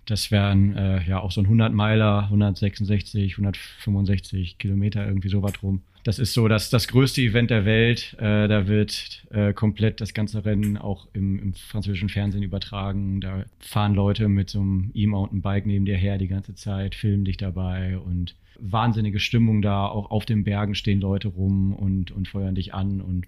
Das 0.07 0.31
wären 0.31 0.77
äh, 0.77 1.03
ja 1.09 1.19
auch 1.19 1.33
so 1.33 1.41
ein 1.41 1.47
100 1.47 1.73
Meiler, 1.73 2.25
166, 2.25 3.33
165 3.33 4.59
Kilometer, 4.59 5.07
irgendwie 5.07 5.29
so 5.29 5.43
was 5.43 5.63
rum. 5.63 5.83
Das 6.05 6.19
ist 6.19 6.35
so 6.35 6.49
das, 6.49 6.69
das 6.69 6.87
größte 6.87 7.23
Event 7.23 7.51
der 7.51 7.65
Welt. 7.65 8.15
Äh, 8.19 8.47
da 8.47 8.69
wird 8.69 9.25
äh, 9.31 9.55
komplett 9.55 10.03
das 10.03 10.13
ganze 10.13 10.45
Rennen 10.45 10.77
auch 10.77 11.09
im, 11.15 11.39
im 11.39 11.55
französischen 11.55 12.11
Fernsehen 12.11 12.43
übertragen. 12.43 13.23
Da 13.23 13.47
fahren 13.59 13.95
Leute 13.95 14.29
mit 14.29 14.51
so 14.51 14.61
einem 14.61 14.91
E-Mountainbike 14.93 15.65
neben 15.65 15.87
dir 15.87 15.97
her 15.97 16.19
die 16.19 16.29
ganze 16.29 16.55
Zeit, 16.55 16.95
filmen 16.95 17.25
dich 17.25 17.39
dabei 17.39 17.97
und 17.97 18.37
wahnsinnige 18.61 19.19
Stimmung 19.19 19.63
da. 19.63 19.87
Auch 19.87 20.11
auf 20.11 20.27
den 20.27 20.45
Bergen 20.45 20.75
stehen 20.75 21.01
Leute 21.01 21.29
rum 21.29 21.73
und, 21.73 22.11
und 22.11 22.29
feuern 22.29 22.55
dich 22.55 22.75
an 22.75 23.01
und 23.01 23.27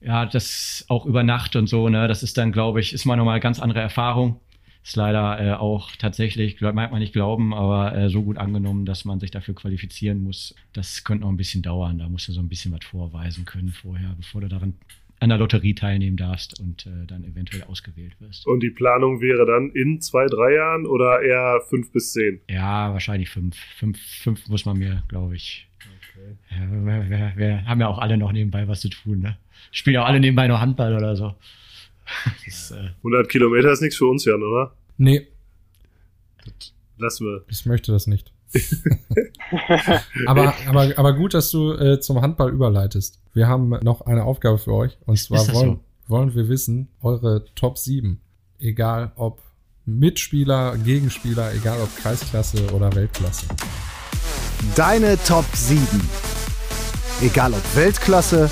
ja, 0.00 0.24
das 0.24 0.84
auch 0.88 1.04
über 1.04 1.24
Nacht 1.24 1.56
und 1.56 1.68
so, 1.68 1.88
ne, 1.88 2.06
das 2.06 2.22
ist 2.22 2.38
dann, 2.38 2.52
glaube 2.52 2.80
ich, 2.80 2.92
ist 2.92 3.06
mal 3.06 3.16
nochmal 3.16 3.34
eine 3.34 3.40
ganz 3.40 3.58
andere 3.58 3.80
Erfahrung. 3.80 4.38
Ist 4.86 4.94
leider 4.94 5.40
äh, 5.40 5.52
auch 5.54 5.90
tatsächlich, 5.96 6.60
mag 6.60 6.92
man 6.92 7.00
nicht 7.00 7.12
glauben, 7.12 7.52
aber 7.52 7.92
äh, 7.96 8.08
so 8.08 8.22
gut 8.22 8.38
angenommen, 8.38 8.84
dass 8.84 9.04
man 9.04 9.18
sich 9.18 9.32
dafür 9.32 9.52
qualifizieren 9.52 10.22
muss. 10.22 10.54
Das 10.74 11.02
könnte 11.02 11.22
noch 11.22 11.30
ein 11.30 11.36
bisschen 11.36 11.60
dauern. 11.60 11.98
Da 11.98 12.08
musst 12.08 12.28
du 12.28 12.32
so 12.32 12.38
ein 12.38 12.48
bisschen 12.48 12.70
was 12.70 12.84
vorweisen 12.84 13.44
können 13.44 13.70
vorher, 13.70 14.14
bevor 14.16 14.42
du 14.42 14.48
daran 14.48 14.74
an 15.18 15.30
der 15.30 15.38
Lotterie 15.38 15.74
teilnehmen 15.74 16.16
darfst 16.16 16.60
und 16.60 16.86
äh, 16.86 17.04
dann 17.04 17.24
eventuell 17.24 17.64
ausgewählt 17.64 18.14
wirst. 18.20 18.46
Und 18.46 18.60
die 18.60 18.70
Planung 18.70 19.20
wäre 19.20 19.44
dann 19.44 19.70
in 19.70 20.00
zwei, 20.00 20.26
drei 20.26 20.54
Jahren 20.54 20.86
oder 20.86 21.20
eher 21.20 21.62
fünf 21.68 21.90
bis 21.90 22.12
zehn? 22.12 22.40
Ja, 22.48 22.92
wahrscheinlich 22.92 23.28
fünf. 23.28 23.56
Fünf, 23.56 23.98
fünf 23.98 24.46
muss 24.46 24.66
man 24.66 24.78
mir, 24.78 25.02
glaube 25.08 25.34
ich. 25.34 25.66
Ja, 26.52 26.70
wir, 26.70 27.10
wir, 27.10 27.32
wir 27.34 27.64
haben 27.64 27.80
ja 27.80 27.88
auch 27.88 27.98
alle 27.98 28.16
noch 28.16 28.30
nebenbei 28.30 28.68
was 28.68 28.82
zu 28.82 28.88
tun, 28.88 29.18
ne? 29.18 29.36
Spielen 29.72 29.94
ja 29.94 30.04
auch 30.04 30.06
alle 30.06 30.20
nebenbei 30.20 30.46
noch 30.46 30.60
Handball 30.60 30.94
oder 30.94 31.16
so. 31.16 31.34
Das, 32.46 32.70
äh, 32.70 32.90
100 32.98 33.28
Kilometer 33.28 33.72
ist 33.72 33.80
nichts 33.82 33.96
für 33.96 34.06
uns, 34.06 34.24
Jan, 34.24 34.42
oder? 34.42 34.72
Nee, 34.96 35.26
Lassen 36.98 37.26
wir. 37.26 37.44
ich 37.48 37.66
möchte 37.66 37.92
das 37.92 38.06
nicht. 38.06 38.32
aber, 40.26 40.54
aber, 40.66 40.92
aber 40.96 41.12
gut, 41.14 41.34
dass 41.34 41.50
du 41.50 41.72
äh, 41.72 42.00
zum 42.00 42.22
Handball 42.22 42.50
überleitest. 42.50 43.20
Wir 43.34 43.48
haben 43.48 43.70
noch 43.82 44.02
eine 44.02 44.24
Aufgabe 44.24 44.58
für 44.58 44.72
euch. 44.72 44.96
Und 45.04 45.18
zwar 45.18 45.44
das 45.44 45.54
wollen, 45.54 45.80
so? 46.06 46.10
wollen 46.12 46.34
wir 46.34 46.48
wissen, 46.48 46.88
eure 47.02 47.44
Top 47.54 47.76
7. 47.76 48.20
Egal 48.58 49.12
ob 49.16 49.42
Mitspieler, 49.84 50.76
Gegenspieler, 50.78 51.52
egal 51.54 51.80
ob 51.82 51.94
Kreisklasse 51.96 52.72
oder 52.72 52.94
Weltklasse. 52.94 53.46
Deine 54.74 55.18
Top 55.24 55.44
7. 55.52 55.80
Egal 57.20 57.52
ob 57.52 57.76
Weltklasse 57.76 58.50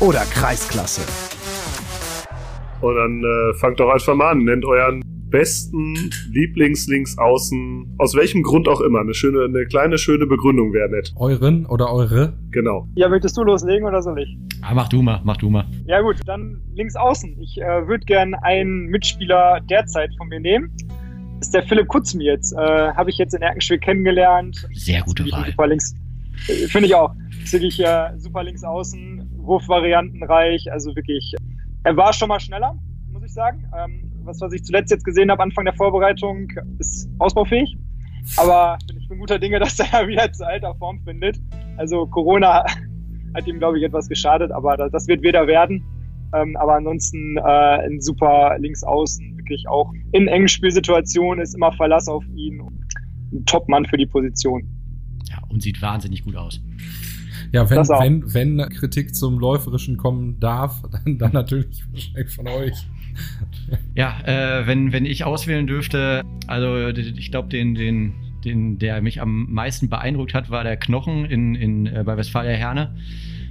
oder 0.00 0.20
Kreisklasse. 0.26 1.02
Und 2.80 2.94
dann 2.94 3.24
äh, 3.24 3.54
fangt 3.54 3.80
doch 3.80 3.90
einfach 3.90 4.14
mal 4.14 4.30
an. 4.32 4.44
Nennt 4.44 4.64
euren 4.64 5.02
besten 5.30 5.94
Lieblingslinksaußen, 6.30 7.96
aus 7.98 8.14
welchem 8.14 8.42
Grund 8.42 8.68
auch 8.68 8.80
immer. 8.80 9.00
Eine 9.00 9.14
schöne, 9.14 9.44
eine 9.44 9.66
kleine, 9.66 9.98
schöne 9.98 10.26
Begründung 10.26 10.72
wäre 10.72 10.88
nett. 10.88 11.12
Euren 11.16 11.66
oder 11.66 11.92
eure? 11.92 12.38
Genau. 12.50 12.86
Ja, 12.94 13.08
möchtest 13.08 13.36
du 13.36 13.42
loslegen 13.42 13.86
oder 13.86 14.02
soll 14.02 14.20
ich? 14.20 14.36
ah, 14.62 14.74
mach 14.74 14.88
du 14.88 15.02
mal, 15.02 15.20
mach 15.24 15.36
du 15.36 15.50
mal. 15.50 15.64
Ja 15.86 16.00
gut, 16.00 16.16
dann 16.26 16.60
links 16.74 16.96
außen. 16.96 17.40
Ich 17.40 17.60
äh, 17.60 17.86
würde 17.86 18.04
gern 18.04 18.34
einen 18.34 18.86
Mitspieler 18.86 19.60
derzeit 19.68 20.10
von 20.16 20.28
mir 20.28 20.40
nehmen. 20.40 20.70
Das 21.38 21.48
ist 21.48 21.54
der 21.54 21.62
Philipp 21.64 21.88
Kutzmietz. 21.88 22.52
Äh, 22.52 22.56
Habe 22.56 23.10
ich 23.10 23.18
jetzt 23.18 23.34
in 23.34 23.42
Erkenschwick 23.42 23.82
kennengelernt. 23.82 24.66
Sehr 24.72 25.02
gute 25.02 25.30
Wahl. 25.30 25.50
Super 25.50 25.66
links. 25.66 25.94
Äh, 26.48 26.66
Finde 26.68 26.86
ich 26.86 26.94
auch. 26.94 27.14
Ist 27.42 27.52
wirklich 27.52 27.78
äh, 27.80 28.10
super 28.16 28.42
links 28.42 28.64
außen, 28.64 29.28
wurfvariantenreich. 29.36 30.72
Also 30.72 30.96
wirklich, 30.96 31.34
er 31.86 31.96
war 31.96 32.12
schon 32.12 32.28
mal 32.28 32.40
schneller, 32.40 32.76
muss 33.12 33.22
ich 33.22 33.32
sagen. 33.32 33.64
Ähm, 33.78 34.10
was, 34.24 34.40
was 34.40 34.52
ich 34.52 34.64
zuletzt 34.64 34.90
jetzt 34.90 35.04
gesehen 35.04 35.30
habe, 35.30 35.40
Anfang 35.40 35.64
der 35.64 35.74
Vorbereitung, 35.74 36.48
ist 36.80 37.08
ausbaufähig. 37.20 37.76
Aber 38.38 38.76
ich 38.98 39.08
bin 39.08 39.20
guter 39.20 39.38
Dinge, 39.38 39.58
dass 39.60 39.78
er 39.78 40.08
wieder 40.08 40.30
zu 40.32 40.44
alter 40.44 40.74
Form 40.74 41.00
findet. 41.04 41.40
Also 41.76 42.06
Corona 42.06 42.64
hat 43.34 43.46
ihm, 43.46 43.58
glaube 43.58 43.78
ich, 43.78 43.84
etwas 43.84 44.08
geschadet, 44.08 44.50
aber 44.50 44.76
das, 44.76 45.06
wird 45.06 45.22
wieder 45.22 45.46
werden. 45.46 45.84
Ähm, 46.34 46.56
aber 46.56 46.74
ansonsten 46.74 47.36
äh, 47.36 47.40
ein 47.40 48.00
super 48.00 48.56
Linksaußen, 48.58 49.38
wirklich 49.38 49.68
auch 49.68 49.92
in 50.10 50.26
engen 50.26 50.48
Spielsituationen 50.48 51.40
ist 51.40 51.54
immer 51.54 51.70
Verlass 51.70 52.08
auf 52.08 52.24
ihn. 52.34 52.60
Ein 53.32 53.44
Top-Mann 53.44 53.86
für 53.86 53.96
die 53.96 54.06
Position. 54.06 54.66
Ja, 55.30 55.38
und 55.48 55.62
sieht 55.62 55.80
wahnsinnig 55.80 56.24
gut 56.24 56.34
aus. 56.34 56.60
Ja, 57.56 57.70
wenn, 57.70 58.22
wenn, 58.22 58.58
wenn 58.58 58.68
Kritik 58.68 59.14
zum 59.14 59.38
Läuferischen 59.38 59.96
kommen 59.96 60.38
darf, 60.40 60.82
dann, 61.04 61.18
dann 61.18 61.32
natürlich 61.32 61.84
wahrscheinlich 61.90 62.34
von 62.34 62.48
euch. 62.48 62.74
Ja, 63.94 64.20
äh, 64.24 64.66
wenn, 64.66 64.92
wenn 64.92 65.06
ich 65.06 65.24
auswählen 65.24 65.66
dürfte, 65.66 66.22
also 66.46 66.88
ich 66.88 67.30
glaube, 67.30 67.48
den, 67.48 67.74
den, 67.74 68.12
den, 68.44 68.78
der 68.78 69.00
mich 69.00 69.22
am 69.22 69.50
meisten 69.50 69.88
beeindruckt 69.88 70.34
hat, 70.34 70.50
war 70.50 70.64
der 70.64 70.76
Knochen 70.76 71.24
in, 71.24 71.54
in, 71.54 71.86
äh, 71.86 72.02
bei 72.04 72.18
Westfalia 72.18 72.52
Herne. 72.52 72.94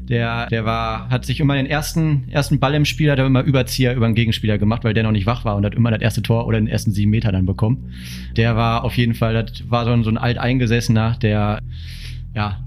Der, 0.07 0.45
der 0.49 0.65
war, 0.65 1.09
hat 1.09 1.25
sich 1.25 1.39
immer 1.39 1.55
den 1.55 1.65
ersten, 1.65 2.29
ersten 2.29 2.59
Ball 2.59 2.75
im 2.75 2.85
Spiel, 2.85 3.09
hat 3.09 3.17
er 3.17 3.25
immer 3.25 3.41
Überzieher 3.41 3.95
über 3.95 4.05
den 4.05 4.13
Gegenspieler 4.13 4.59
gemacht, 4.59 4.83
weil 4.83 4.93
der 4.93 5.01
noch 5.01 5.11
nicht 5.11 5.25
wach 5.25 5.45
war 5.45 5.55
und 5.55 5.65
hat 5.65 5.73
immer 5.73 5.89
das 5.89 6.01
erste 6.01 6.21
Tor 6.21 6.45
oder 6.45 6.59
den 6.59 6.67
ersten 6.67 6.91
sieben 6.91 7.09
Meter 7.09 7.31
dann 7.31 7.47
bekommen. 7.47 7.91
Der 8.37 8.55
war 8.55 8.83
auf 8.83 8.95
jeden 8.97 9.15
Fall, 9.15 9.33
das 9.33 9.67
war 9.67 9.83
so 9.83 9.91
ein, 9.91 10.03
so 10.03 10.11
ein 10.11 10.19
alteingesessener, 10.19 11.17
der, 11.19 11.59
ja, 12.35 12.59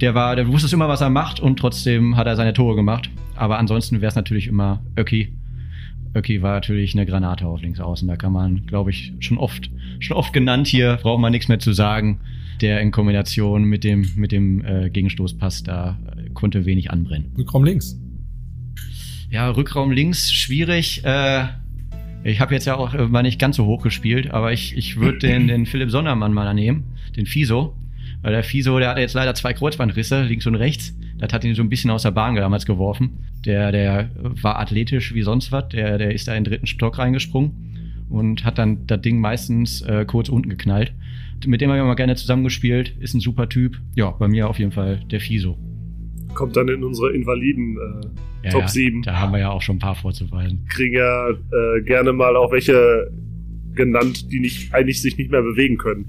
der 0.00 0.14
war, 0.14 0.36
der 0.36 0.48
wusste 0.48 0.74
immer, 0.74 0.88
was 0.88 1.00
er 1.00 1.10
macht 1.10 1.40
und 1.40 1.58
trotzdem 1.58 2.16
hat 2.16 2.26
er 2.26 2.36
seine 2.36 2.52
Tore 2.52 2.76
gemacht. 2.76 3.10
Aber 3.34 3.58
ansonsten 3.58 4.00
wäre 4.00 4.08
es 4.08 4.16
natürlich 4.16 4.46
immer 4.46 4.82
Öcki. 4.96 5.32
Öcki 6.14 6.42
war 6.42 6.54
natürlich 6.54 6.94
eine 6.94 7.06
Granate 7.06 7.46
auf 7.46 7.60
links 7.60 7.80
außen. 7.80 8.08
Da 8.08 8.16
kann 8.16 8.32
man, 8.32 8.66
glaube 8.66 8.90
ich, 8.90 9.12
schon 9.20 9.38
oft, 9.38 9.70
schon 10.00 10.16
oft 10.16 10.32
genannt 10.32 10.66
hier, 10.66 10.98
braucht 11.02 11.20
man 11.20 11.32
nichts 11.32 11.48
mehr 11.48 11.58
zu 11.58 11.72
sagen. 11.72 12.20
Der 12.62 12.80
in 12.80 12.90
Kombination 12.90 13.64
mit 13.64 13.84
dem, 13.84 14.10
mit 14.16 14.32
dem 14.32 14.64
äh, 14.64 14.88
Gegenstoßpass, 14.88 15.62
da 15.62 15.98
äh, 16.16 16.30
konnte 16.30 16.64
wenig 16.64 16.90
anbrennen. 16.90 17.32
Rückraum 17.36 17.64
links. 17.64 18.00
Ja, 19.30 19.50
Rückraum 19.50 19.90
links, 19.90 20.32
schwierig. 20.32 21.04
Äh, 21.04 21.48
ich 22.24 22.40
habe 22.40 22.54
jetzt 22.54 22.64
ja 22.64 22.76
auch 22.76 22.94
äh, 22.94 23.06
mal 23.06 23.22
nicht 23.22 23.38
ganz 23.38 23.56
so 23.56 23.66
hoch 23.66 23.82
gespielt, 23.82 24.30
aber 24.30 24.52
ich, 24.52 24.74
ich 24.74 24.96
würde 24.96 25.18
den, 25.18 25.48
den 25.48 25.66
Philipp 25.66 25.90
Sondermann 25.90 26.32
mal 26.32 26.52
nehmen, 26.54 26.84
den 27.14 27.26
Fiso. 27.26 27.76
Weil 28.22 28.32
der 28.32 28.42
Fiso, 28.42 28.78
der 28.78 28.90
hatte 28.90 29.00
jetzt 29.00 29.14
leider 29.14 29.34
zwei 29.34 29.52
Kreuzbandrisse, 29.52 30.22
links 30.22 30.46
und 30.46 30.54
rechts. 30.54 30.94
Das 31.18 31.32
hat 31.32 31.44
ihn 31.44 31.54
so 31.54 31.62
ein 31.62 31.68
bisschen 31.68 31.90
aus 31.90 32.02
der 32.02 32.10
Bahn 32.10 32.34
damals 32.34 32.66
geworfen. 32.66 33.18
Der, 33.44 33.72
der 33.72 34.10
war 34.42 34.58
athletisch 34.58 35.14
wie 35.14 35.22
sonst 35.22 35.52
was. 35.52 35.68
Der, 35.68 35.98
der 35.98 36.12
ist 36.12 36.28
da 36.28 36.34
in 36.34 36.44
den 36.44 36.52
dritten 36.52 36.66
Stock 36.66 36.98
reingesprungen 36.98 38.04
und 38.08 38.44
hat 38.44 38.58
dann 38.58 38.86
das 38.86 39.00
Ding 39.00 39.20
meistens 39.20 39.82
äh, 39.82 40.04
kurz 40.06 40.28
unten 40.28 40.48
geknallt. 40.48 40.92
Mit 41.46 41.60
dem 41.60 41.70
habe 41.70 41.78
ich 41.78 41.84
mal 41.84 41.94
gerne 41.94 42.16
zusammengespielt. 42.16 42.96
Ist 42.98 43.14
ein 43.14 43.20
super 43.20 43.48
Typ. 43.48 43.80
Ja, 43.94 44.10
bei 44.10 44.28
mir 44.28 44.48
auf 44.48 44.58
jeden 44.58 44.72
Fall 44.72 45.00
der 45.10 45.20
Fiso. 45.20 45.58
Kommt 46.34 46.56
dann 46.56 46.68
in 46.68 46.82
unsere 46.82 47.12
Invaliden 47.12 47.76
äh, 47.76 48.46
ja, 48.46 48.50
Top 48.50 48.62
ja, 48.62 48.68
7. 48.68 49.02
Da 49.02 49.18
haben 49.18 49.32
wir 49.32 49.40
ja 49.40 49.50
auch 49.50 49.62
schon 49.62 49.76
ein 49.76 49.80
paar 49.80 49.94
vorzuweisen. 49.94 50.66
Kriegen 50.68 50.94
ja 50.94 51.30
äh, 51.30 51.82
gerne 51.82 52.12
mal 52.12 52.36
auch 52.36 52.52
welche 52.52 53.10
genannt, 53.74 54.32
die 54.32 54.40
nicht, 54.40 54.74
eigentlich 54.74 55.02
sich 55.02 55.16
nicht 55.18 55.30
mehr 55.30 55.42
bewegen 55.42 55.76
können. 55.76 56.06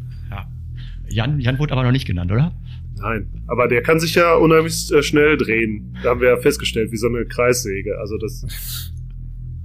Ja. 1.09 1.25
Jan, 1.25 1.39
Jan 1.39 1.59
wurde 1.59 1.73
aber 1.73 1.83
noch 1.83 1.91
nicht 1.91 2.05
genannt, 2.07 2.31
oder? 2.31 2.51
Nein, 2.99 3.27
aber 3.47 3.67
der 3.67 3.81
kann 3.83 3.99
sich 3.99 4.15
ja 4.15 4.35
unheimlich 4.35 4.91
äh, 4.91 5.03
schnell 5.03 5.37
drehen. 5.37 5.95
Da 6.01 6.09
haben 6.09 6.21
wir 6.21 6.29
ja 6.29 6.37
festgestellt, 6.37 6.91
wie 6.91 6.97
so 6.97 7.07
eine 7.07 7.25
Kreissäge. 7.25 7.97
Also 7.99 8.17
das. 8.17 8.91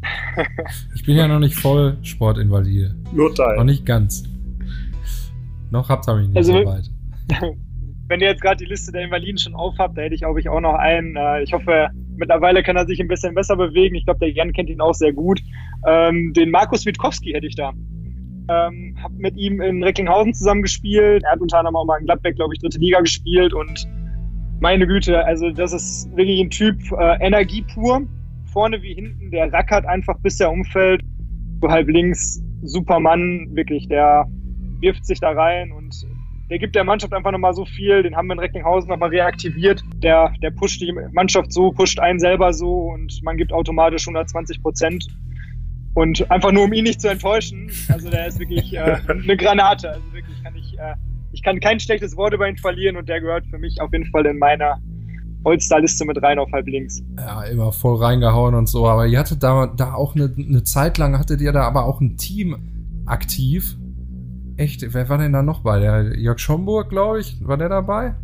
ich 0.95 1.05
bin 1.05 1.17
ja 1.17 1.29
noch 1.29 1.39
nicht 1.39 1.55
voll 1.55 1.97
Sportinvalide. 2.03 2.95
Nur 3.13 3.35
Teil. 3.35 3.57
Noch 3.57 3.65
nicht 3.65 3.87
ganz. 3.87 4.25
Noch 5.71 5.89
habt 5.89 6.07
ihr 6.09 6.17
mich 6.17 6.29
nicht 6.29 6.37
Also, 6.37 6.53
so 6.53 6.65
weit. 6.67 6.91
Wenn 8.09 8.21
ihr 8.21 8.29
jetzt 8.29 8.43
gerade 8.43 8.57
die 8.63 8.67
Liste 8.69 8.93
der 8.93 9.05
Invaliden 9.05 9.39
schon 9.39 9.55
aufhabt, 9.55 9.97
da 9.97 10.03
hätte 10.03 10.15
ich, 10.15 10.21
glaube 10.21 10.39
ich, 10.39 10.49
auch 10.49 10.61
noch 10.61 10.75
einen. 10.75 11.17
Äh, 11.17 11.45
Ich 11.45 11.53
hoffe, 11.55 11.89
mittlerweile 12.17 12.63
kann 12.63 12.77
er 12.77 12.87
sich 12.87 13.01
ein 13.01 13.09
bisschen 13.09 13.35
besser 13.35 13.57
bewegen. 13.57 13.95
Ich 13.95 14.05
glaube, 14.05 14.21
der 14.21 14.31
Jan 14.31 14.53
kennt 14.53 14.69
ihn 14.69 14.83
auch 14.83 14.93
sehr 14.93 15.15
gut. 15.15 15.41
Ähm, 15.87 16.33
den 16.35 16.51
Markus 16.51 16.85
Witkowski 16.85 17.33
hätte 17.33 17.47
ich 17.47 17.55
da. 17.57 17.73
Ähm, 18.49 18.97
hab 19.03 19.13
mit 19.13 19.37
ihm 19.37 19.61
in 19.61 19.83
Recklinghausen 19.83 20.35
zusammengespielt. 20.35 21.23
Er 21.25 21.33
hat 21.33 21.41
unter 21.41 21.59
anderem 21.59 21.77
auch 21.77 21.85
mal 21.85 21.99
in 21.99 22.07
Gladbeck, 22.07 22.37
glaube 22.37 22.55
ich, 22.55 22.61
dritte 22.61 22.79
Liga 22.79 23.01
gespielt. 23.01 23.53
Und 23.53 23.87
meine 24.61 24.87
Güte, 24.87 25.25
also 25.25 25.51
das 25.51 25.73
ist 25.73 26.17
wirklich 26.17 26.41
ein 26.41 26.51
Typ 26.51 26.77
äh, 26.93 27.25
Energie 27.25 27.65
pur. 27.75 28.03
Vorne 28.53 28.83
wie 28.83 28.95
hinten, 28.95 29.31
der 29.31 29.53
rackert 29.53 29.87
einfach 29.87 30.19
bis 30.21 30.39
er 30.41 30.51
umfällt. 30.51 31.03
So 31.61 31.69
halb 31.69 31.89
links, 31.89 32.43
super 32.63 33.01
Mann, 33.01 33.49
wirklich, 33.53 33.89
der 33.89 34.27
wirft 34.81 35.07
sich 35.07 35.21
da 35.21 35.31
rein 35.31 35.73
und 35.73 36.07
der 36.51 36.59
gibt 36.59 36.75
der 36.75 36.85
Mannschaft 36.85 37.15
einfach 37.15 37.33
nochmal 37.33 37.55
so 37.55 37.65
viel. 37.65 38.03
Den 38.03 38.15
haben 38.15 38.27
wir 38.27 38.35
in 38.35 38.41
Recklinghausen 38.41 38.91
nochmal 38.91 39.09
reaktiviert. 39.09 39.83
Der, 40.03 40.35
der 40.43 40.51
pusht 40.51 40.83
die 40.83 40.93
Mannschaft 41.13 41.51
so, 41.51 41.71
pusht 41.71 41.99
einen 41.99 42.19
selber 42.19 42.53
so 42.53 42.91
und 42.91 43.23
man 43.23 43.39
gibt 43.39 43.55
automatisch 43.55 44.07
120 44.07 44.61
Prozent. 44.61 45.07
Und 45.95 46.31
einfach 46.31 46.53
nur, 46.53 46.65
um 46.65 46.73
ihn 46.73 46.85
nicht 46.85 47.01
zu 47.01 47.09
enttäuschen. 47.09 47.71
Also 47.89 48.09
der 48.09 48.27
ist 48.27 48.39
wirklich 48.39 48.73
äh, 48.75 48.99
eine 49.09 49.37
Granate. 49.37 49.91
Also 49.91 50.13
wirklich 50.13 50.43
kann 50.43 50.57
ich, 50.57 50.79
äh, 50.79 50.95
ich 51.33 51.43
kann 51.43 51.61
kein 51.61 51.81
schlechtes 51.81 52.17
Wort 52.17 52.33
über 52.33 52.49
ihn 52.49 52.57
verlieren 52.57 52.97
und 52.97 53.09
der 53.09 53.21
gehört 53.21 53.47
für 53.47 53.59
mich 53.59 53.81
auf 53.81 53.93
jeden 53.93 54.07
Fall 54.07 54.25
in 54.27 54.39
meiner 54.39 54.79
All-Star-Liste 55.45 56.05
mit 56.05 56.23
rein 56.23 56.39
auf 56.39 56.51
halb 56.53 56.67
links. 56.67 57.03
Ja, 57.19 57.43
immer 57.45 57.73
voll 57.73 57.97
reingehauen 57.97 58.55
und 58.55 58.69
so. 58.69 58.87
Aber 58.87 59.07
ihr 59.07 59.19
hattet 59.19 59.43
da, 59.43 59.67
da 59.67 59.95
auch 59.95 60.15
eine, 60.15 60.33
eine 60.37 60.63
Zeit 60.65 60.99
lang, 60.99 61.19
hattet 61.19 61.41
ihr 61.41 61.53
da 61.53 61.63
aber 61.63 61.85
auch 61.85 62.01
ein 62.01 62.17
Team 62.17 62.57
aktiv. 63.07 63.77
Echt, 64.57 64.95
wer 64.95 65.09
war 65.09 65.19
denn 65.19 65.33
da 65.33 65.43
noch 65.43 65.61
bei? 65.61 65.81
Der 65.81 66.19
Jörg 66.19 66.39
Schomburg, 66.39 66.91
glaube 66.91 67.21
ich, 67.21 67.37
war 67.47 67.57
der 67.57 67.69
dabei? 67.69 68.15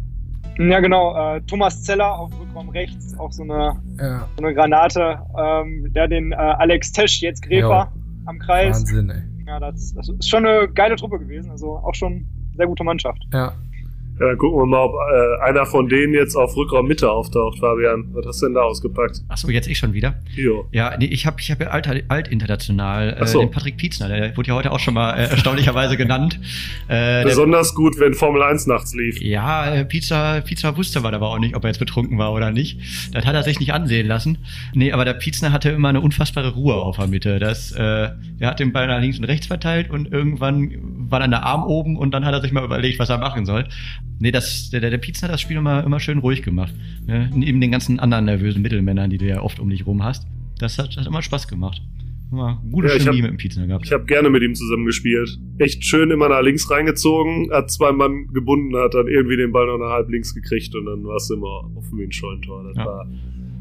Ja, 0.59 0.81
genau. 0.81 1.37
Äh, 1.37 1.41
Thomas 1.43 1.83
Zeller 1.83 2.19
auf 2.19 2.31
Rückraum 2.39 2.69
rechts, 2.71 3.17
auch 3.19 3.33
so 3.33 3.45
eine, 3.45 3.77
Ja, 3.99 4.29
so 4.37 4.45
eine 4.45 4.55
Granate. 4.55 5.21
Ähm, 5.39 5.93
der 5.93 6.09
den 6.09 6.33
äh, 6.33 6.37
Alex 6.37 6.93
Tesch, 6.93 7.21
jetzt 7.23 7.43
Gräfer, 7.43 7.93
am 8.27 8.39
Kreis. 8.39 8.81
Wahnsinn, 8.81 9.11
ey. 9.11 9.23
Ja, 9.47 9.61
das, 9.61 9.95
das 9.95 10.09
ist 10.09 10.29
schon 10.29 10.45
eine 10.45 10.69
geile 10.69 10.97
Truppe 10.97 11.19
gewesen. 11.19 11.51
Also 11.51 11.77
auch 11.77 11.95
schon 11.95 12.27
sehr 12.57 12.67
gute 12.67 12.85
Mannschaft. 12.85 13.27
Ja, 13.33 13.53
Ja, 14.21 14.27
dann 14.27 14.39
gucken 14.39 14.59
wir 14.59 14.67
mal, 14.67 14.85
ob 14.85 14.95
äh, 14.95 15.43
einer 15.49 15.65
von 15.67 15.89
denen 15.89 16.15
jetzt 16.15 16.35
auf 16.35 16.57
Rückraum 16.57 16.87
Mitte 16.87 17.11
auftaucht, 17.11 17.59
Fabian. 17.59 18.09
Was 18.13 18.27
hast 18.27 18.43
du 18.43 18.47
denn 18.47 18.55
da 18.55 18.63
ausgepackt? 18.63 19.23
Achso, 19.29 19.49
jetzt 19.49 19.69
ich 19.69 19.79
schon 19.79 19.93
wieder. 19.93 20.17
Jo. 20.35 20.67
Ja, 20.73 20.97
nee, 20.99 21.07
ich 21.07 21.27
habe 21.27 21.41
ich 21.41 21.51
hab 21.51 21.61
ja 21.61 21.69
alt, 21.69 21.89
alt 22.09 22.29
international 22.29 23.17
äh, 23.21 23.27
so. 23.27 23.41
den 23.41 23.51
Patrick 23.51 23.77
Pietzner, 23.77 24.09
der 24.09 24.37
wurde 24.37 24.49
ja 24.49 24.55
heute 24.55 24.73
auch 24.73 24.81
schon 24.81 24.95
mal 24.95 25.15
äh, 25.15 25.31
erstaunlicherweise 25.31 25.97
genannt. 25.97 26.41
Äh, 26.89 27.23
der, 27.23 27.25
Besonders 27.25 27.75
gut, 27.75 27.99
wenn 27.99 28.15
Formel 28.15 28.43
1 28.43 28.67
nachts 28.67 28.95
lief. 28.95 29.21
ja, 29.21 29.73
äh, 29.75 29.85
Pizza, 29.85 30.41
Pizza 30.41 30.77
wusste 30.77 31.01
man 31.01 31.15
aber 31.15 31.29
auch 31.29 31.39
nicht, 31.39 31.55
ob 31.55 31.65
er 31.65 31.69
jetzt 31.69 31.79
betrunken 31.79 32.19
war 32.19 32.33
oder 32.33 32.51
nicht. 32.51 32.81
Das 33.13 33.25
hat 33.25 33.35
er 33.35 33.43
sich 33.43 33.61
nicht 33.61 33.73
ansehen 33.73 34.07
lassen. 34.07 34.39
Nee, 34.75 34.93
aber 34.93 35.05
der 35.05 35.15
Pietzner 35.15 35.53
hatte 35.53 35.71
immer 35.71 35.89
eine 35.89 36.01
unfassbare 36.01 36.55
Ruhe 36.55 36.75
auf 36.75 36.97
der 36.97 37.07
Mitte. 37.07 37.39
Das, 37.39 37.73
äh, 37.73 38.09
er 38.39 38.51
hat 38.51 38.61
den 38.61 38.73
Ball 38.73 38.87
nach 38.87 39.01
links 39.01 39.19
und 39.19 39.25
rechts 39.25 39.47
verteilt 39.47 39.91
und 39.91 40.11
irgendwann 40.13 40.73
war 41.11 41.21
dann 41.21 41.31
der 41.31 41.45
Arm 41.45 41.65
oben 41.65 41.97
und 41.97 42.13
dann 42.13 42.25
hat 42.25 42.35
er 42.35 42.41
sich 42.41 42.53
mal 42.53 42.65
überlegt, 42.65 42.99
was 42.99 43.09
er 43.09 43.19
machen 43.19 43.47
soll. 43.47 43.67
Nee, 44.21 44.31
das, 44.33 44.71
der, 44.71 44.81
der 44.81 44.91
der 44.91 44.99
Pietzner 44.99 45.29
hat 45.29 45.35
das 45.35 45.41
Spiel 45.41 45.57
immer, 45.57 45.85
immer 45.85 46.01
schön 46.01 46.19
ruhig 46.19 46.43
gemacht. 46.43 46.75
Ne? 47.07 47.31
Neben 47.35 47.61
den 47.61 47.71
ganzen 47.71 48.01
anderen 48.01 48.25
nervösen 48.25 48.63
Mittelmännern, 48.63 49.11
die 49.11 49.19
du 49.19 49.27
ja 49.27 49.41
oft 49.43 49.61
um 49.61 49.71
dich 49.71 49.87
rum 49.87 50.03
hast. 50.03 50.27
Das 50.59 50.77
hat, 50.79 50.97
hat 50.97 51.07
immer 51.07 51.23
Spaß 51.23 51.47
gemacht. 51.47 51.81
Immer 52.33 52.61
gute 52.71 52.89
Ja, 52.89 52.95
ich 52.97 53.05
Chemie 53.05 53.19
hab- 53.19 53.23
mit 53.23 53.31
dem 53.31 53.37
Pietzner 53.39 53.67
gehabt. 53.67 53.87
Ich 53.87 53.93
habe 53.93 54.05
gerne 54.05 54.29
mit 54.29 54.43
ihm 54.43 54.55
zusammen 54.55 54.85
gespielt. 54.85 55.39
Echt 55.59 55.85
schön 55.85 56.11
immer 56.11 56.29
nach 56.29 56.43
links 56.43 56.71
reingezogen, 56.71 57.51
hat 57.53 57.71
zwei 57.71 57.93
Mann 57.93 58.27
gebunden, 58.35 58.77
hat 58.77 58.93
dann 58.93 59.07
irgendwie 59.09 59.37
den 59.37 59.53
Ball 59.53 59.67
noch 59.67 59.79
nach 59.79 59.91
halb 59.93 60.11
links 60.11 60.35
gekriegt 60.35 60.75
und 60.75 60.85
dann 60.87 61.05
war 61.05 61.17
es 61.17 61.31
immer 61.31 61.71
offen 61.77 61.97
wie 61.99 62.03
ein 62.03 62.13
Scheunentor. 62.13 62.65
Das, 62.65 62.77
Ja. 62.77 62.85
war, 62.85 63.07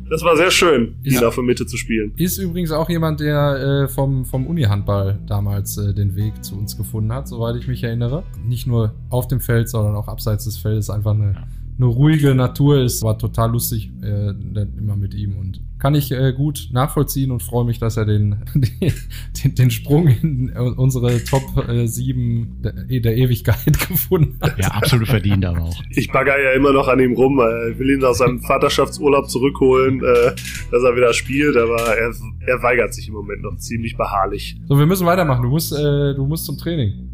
das 0.10 0.24
war 0.24 0.36
sehr 0.38 0.52
schön, 0.52 0.96
ihn 1.04 1.14
Ja. 1.14 1.30
der 1.30 1.44
Mitte 1.44 1.66
zu 1.66 1.78
spielen. 1.78 2.14
Ist 2.18 2.38
übrigens 2.38 2.72
auch 2.72 2.90
jemand, 2.90 3.20
der 3.20 3.84
äh, 3.84 3.88
vom, 3.88 4.26
vom 4.26 4.48
Uni-Handball 4.48 5.20
damals 5.28 5.78
äh, 5.78 5.94
den 5.94 6.16
Weg 6.16 6.44
zu 6.44 6.58
uns 6.58 6.78
gefunden 6.78 7.12
hat, 7.14 7.28
soweit 7.28 7.56
ich 7.56 7.68
mich 7.68 7.84
erinnere. 7.84 8.24
Nicht 8.46 8.68
nur 8.68 8.94
auf 9.10 9.28
dem 9.28 9.40
Feld, 9.40 9.70
sondern 9.70 9.96
auch 9.96 10.08
abseits 10.08 10.46
des 10.46 10.58
Feldes. 10.58 10.90
Einfach 10.90 11.12
eine, 11.14 11.34
Ja. 11.34 11.48
Eine 11.78 11.88
ruhige 11.88 12.36
Natur 12.36 12.82
ist. 12.82 13.04
War 13.04 13.18
total 13.18 13.52
lustig, 13.52 13.92
äh, 14.02 14.30
immer 14.78 14.96
mit 14.96 15.14
ihm. 15.14 15.38
Und 15.38 15.62
kann 15.80 15.94
ich 15.94 16.12
äh, 16.12 16.34
gut 16.34 16.70
nachvollziehen 16.72 17.32
und 17.32 17.44
freue 17.44 17.66
mich, 17.66 17.80
dass 17.80 17.98
er 17.98 18.06
den, 18.06 18.44
den, 19.44 19.56
den 19.56 19.72
Sprung 19.72 20.08
in 20.08 20.50
unsere 20.52 21.24
Top 21.24 21.44
äh, 21.68 21.88
7 21.88 22.62
der, 22.64 23.00
der 23.00 23.18
Ewigkeit 23.18 23.66
gefunden 23.88 24.40
hat. 24.42 24.58
Ja, 24.58 24.70
absolut 24.70 25.08
verdient 25.08 25.46
aber 25.46 25.66
auch. 25.66 25.82
Ich 25.92 26.12
bagger 26.12 26.42
ja 26.42 26.52
immer 26.54 26.74
noch 26.74 26.88
an 26.88 27.00
ihm 27.00 27.14
rum, 27.14 27.40
äh, 27.40 27.72
ich 27.72 27.80
will 27.80 27.92
ihn 27.92 28.04
aus 28.04 28.20
seinem 28.20 28.42
Vaterschaftsurlaub 28.42 29.30
zurückholen, 29.30 30.04
äh, 30.04 30.32
dass 30.72 30.84
er 30.84 30.96
wieder 30.96 31.14
spielt, 31.14 31.56
aber 31.56 31.78
er, 31.96 32.12
er 32.48 32.64
weigert 32.64 32.94
sich 32.94 33.08
im 33.08 33.14
Moment 33.14 33.44
noch 33.44 33.58
ziemlich 33.58 33.96
beharrlich. 33.96 34.60
So, 34.68 34.78
wir 34.78 34.86
müssen 34.86 35.06
weitermachen. 35.06 35.44
Du 35.44 35.50
musst, 35.50 35.74
äh, 35.74 36.16
du 36.16 36.26
musst 36.26 36.46
zum 36.46 36.58
Training. 36.58 37.07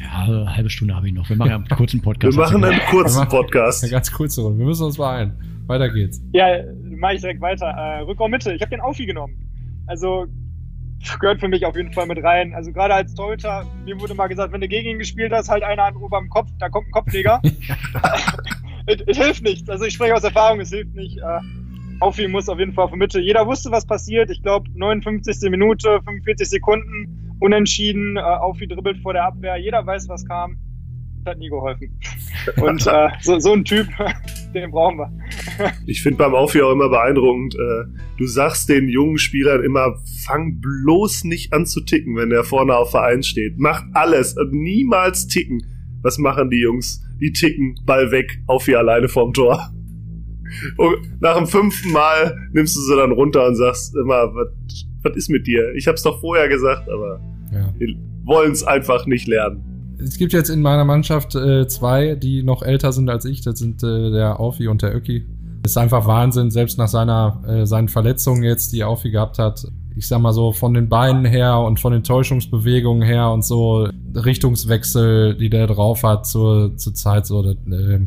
Ja, 0.00 0.24
eine 0.24 0.56
halbe 0.56 0.70
Stunde 0.70 0.94
habe 0.94 1.08
ich 1.08 1.14
noch. 1.14 1.28
Wir 1.28 1.36
machen 1.36 1.50
einen 1.52 1.68
kurzen 1.68 1.98
Wir 2.00 2.04
Podcast. 2.04 2.36
machen 2.38 2.64
einen 2.64 2.76
Wir 2.76 2.84
kurzen 2.86 3.28
Podcast. 3.28 3.82
Eine 3.82 3.92
ganz 3.92 4.12
kurze 4.12 4.42
Runde. 4.42 4.58
Wir 4.58 4.66
müssen 4.66 4.84
uns 4.84 4.96
beeilen. 4.96 5.32
Weiter 5.66 5.88
geht's. 5.90 6.22
Ja, 6.32 6.46
mache 6.82 7.14
ich 7.14 7.20
direkt 7.20 7.40
weiter. 7.40 7.66
Äh, 7.66 8.00
Rückraum 8.00 8.30
Mitte. 8.30 8.52
Ich 8.52 8.62
habe 8.62 8.70
den 8.70 8.80
Aufi 8.80 9.06
genommen. 9.06 9.34
Also 9.86 10.26
gehört 11.20 11.40
für 11.40 11.48
mich 11.48 11.64
auf 11.64 11.76
jeden 11.76 11.92
Fall 11.92 12.06
mit 12.06 12.22
rein. 12.22 12.54
Also 12.54 12.72
gerade 12.72 12.94
als 12.94 13.14
Torhüter, 13.14 13.64
mir 13.84 14.00
wurde 14.00 14.14
mal 14.14 14.26
gesagt, 14.26 14.52
wenn 14.52 14.60
du 14.60 14.68
gegen 14.68 14.88
ihn 14.88 14.98
gespielt 14.98 15.32
hast, 15.32 15.48
halt 15.48 15.62
einer 15.62 15.84
an 15.84 15.96
oberem 15.96 16.28
Kopf, 16.28 16.48
da 16.58 16.68
kommt 16.68 16.88
ein 16.88 16.92
Kopfleger. 16.92 17.40
es, 18.86 19.00
es 19.06 19.16
hilft 19.16 19.42
nichts. 19.42 19.68
Also 19.68 19.84
ich 19.84 19.94
spreche 19.94 20.14
aus 20.14 20.24
Erfahrung, 20.24 20.60
es 20.60 20.70
hilft 20.70 20.94
nicht. 20.94 21.18
Äh, 21.18 21.40
Aufi 22.00 22.28
muss 22.28 22.48
auf 22.48 22.58
jeden 22.58 22.72
Fall 22.72 22.84
auf 22.84 22.90
die 22.92 22.96
Mitte. 22.96 23.20
Jeder 23.20 23.46
wusste, 23.46 23.70
was 23.70 23.86
passiert. 23.86 24.30
Ich 24.30 24.42
glaube, 24.42 24.68
59. 24.74 25.50
Minute, 25.50 26.00
45 26.04 26.48
Sekunden, 26.48 27.27
unentschieden. 27.40 28.16
Äh, 28.16 28.20
Aufi 28.20 28.66
dribbelt 28.66 28.98
vor 29.02 29.12
der 29.12 29.24
Abwehr. 29.24 29.56
Jeder 29.56 29.84
weiß, 29.84 30.08
was 30.08 30.24
kam. 30.26 30.58
Das 31.24 31.32
hat 31.32 31.38
nie 31.38 31.48
geholfen. 31.48 31.98
Und 32.60 32.86
äh, 32.86 33.08
so, 33.20 33.38
so 33.38 33.52
ein 33.52 33.64
Typ, 33.64 33.86
den 34.54 34.70
brauchen 34.70 34.98
wir. 34.98 35.12
Ich 35.86 36.02
finde 36.02 36.18
beim 36.18 36.34
Aufhi 36.34 36.62
auch 36.62 36.72
immer 36.72 36.88
beeindruckend, 36.88 37.54
äh, 37.54 37.84
du 38.16 38.26
sagst 38.26 38.68
den 38.68 38.88
jungen 38.88 39.18
Spielern 39.18 39.64
immer, 39.64 39.96
fang 40.24 40.60
bloß 40.60 41.24
nicht 41.24 41.52
an 41.52 41.66
zu 41.66 41.80
ticken, 41.80 42.16
wenn 42.16 42.30
der 42.30 42.44
vorne 42.44 42.76
auf 42.76 42.92
Verein 42.92 43.22
steht. 43.22 43.58
Macht 43.58 43.84
alles, 43.94 44.36
und 44.36 44.52
niemals 44.52 45.26
ticken. 45.26 45.64
Was 46.02 46.18
machen 46.18 46.50
die 46.50 46.60
Jungs? 46.60 47.04
Die 47.20 47.32
ticken, 47.32 47.74
Ball 47.84 48.12
weg, 48.12 48.40
Aufhi 48.46 48.76
alleine 48.76 49.08
vorm 49.08 49.32
Tor. 49.32 49.72
Und 50.76 51.20
nach 51.20 51.36
dem 51.36 51.46
fünften 51.46 51.92
Mal 51.92 52.36
nimmst 52.52 52.76
du 52.76 52.80
sie 52.80 52.96
dann 52.96 53.12
runter 53.12 53.46
und 53.46 53.56
sagst 53.56 53.94
immer, 53.96 54.34
was 54.34 54.48
was 55.02 55.16
ist 55.16 55.30
mit 55.30 55.46
dir? 55.46 55.72
Ich 55.74 55.86
hab's 55.86 56.02
doch 56.02 56.20
vorher 56.20 56.48
gesagt, 56.48 56.88
aber 56.88 57.20
Ja. 57.52 57.72
wir 57.78 57.94
wollen 58.24 58.52
es 58.52 58.64
einfach 58.64 59.06
nicht 59.06 59.28
lernen. 59.28 59.96
Es 60.00 60.16
gibt 60.18 60.32
jetzt 60.32 60.48
in 60.48 60.60
meiner 60.60 60.84
Mannschaft 60.84 61.34
äh, 61.34 61.66
zwei, 61.68 62.14
die 62.14 62.42
noch 62.42 62.62
älter 62.62 62.92
sind 62.92 63.08
als 63.08 63.24
ich. 63.24 63.40
Das 63.42 63.58
sind 63.58 63.82
äh, 63.82 64.10
der 64.10 64.38
Aufi 64.40 64.68
und 64.68 64.82
der 64.82 64.94
Öcki. 64.94 65.24
Das 65.62 65.72
ist 65.72 65.76
einfach 65.76 66.06
Wahnsinn, 66.06 66.50
selbst 66.50 66.78
nach 66.78 66.88
seiner, 66.88 67.42
äh, 67.48 67.66
seinen 67.66 67.88
Verletzungen 67.88 68.42
jetzt, 68.44 68.72
die 68.72 68.84
Aufi 68.84 69.10
gehabt 69.10 69.38
hat, 69.38 69.64
ich 69.96 70.06
sag 70.06 70.20
mal 70.20 70.32
so, 70.32 70.52
von 70.52 70.72
den 70.74 70.88
Beinen 70.88 71.24
her 71.24 71.58
und 71.58 71.80
von 71.80 71.92
den 71.92 72.04
Täuschungsbewegungen 72.04 73.02
her 73.02 73.30
und 73.32 73.44
so 73.44 73.88
Richtungswechsel, 74.14 75.36
die 75.36 75.50
der 75.50 75.66
drauf 75.66 76.04
hat 76.04 76.26
zur, 76.26 76.76
zur 76.76 76.94
Zeit, 76.94 77.26
so, 77.26 77.42
das, 77.42 77.56
äh, 77.70 78.00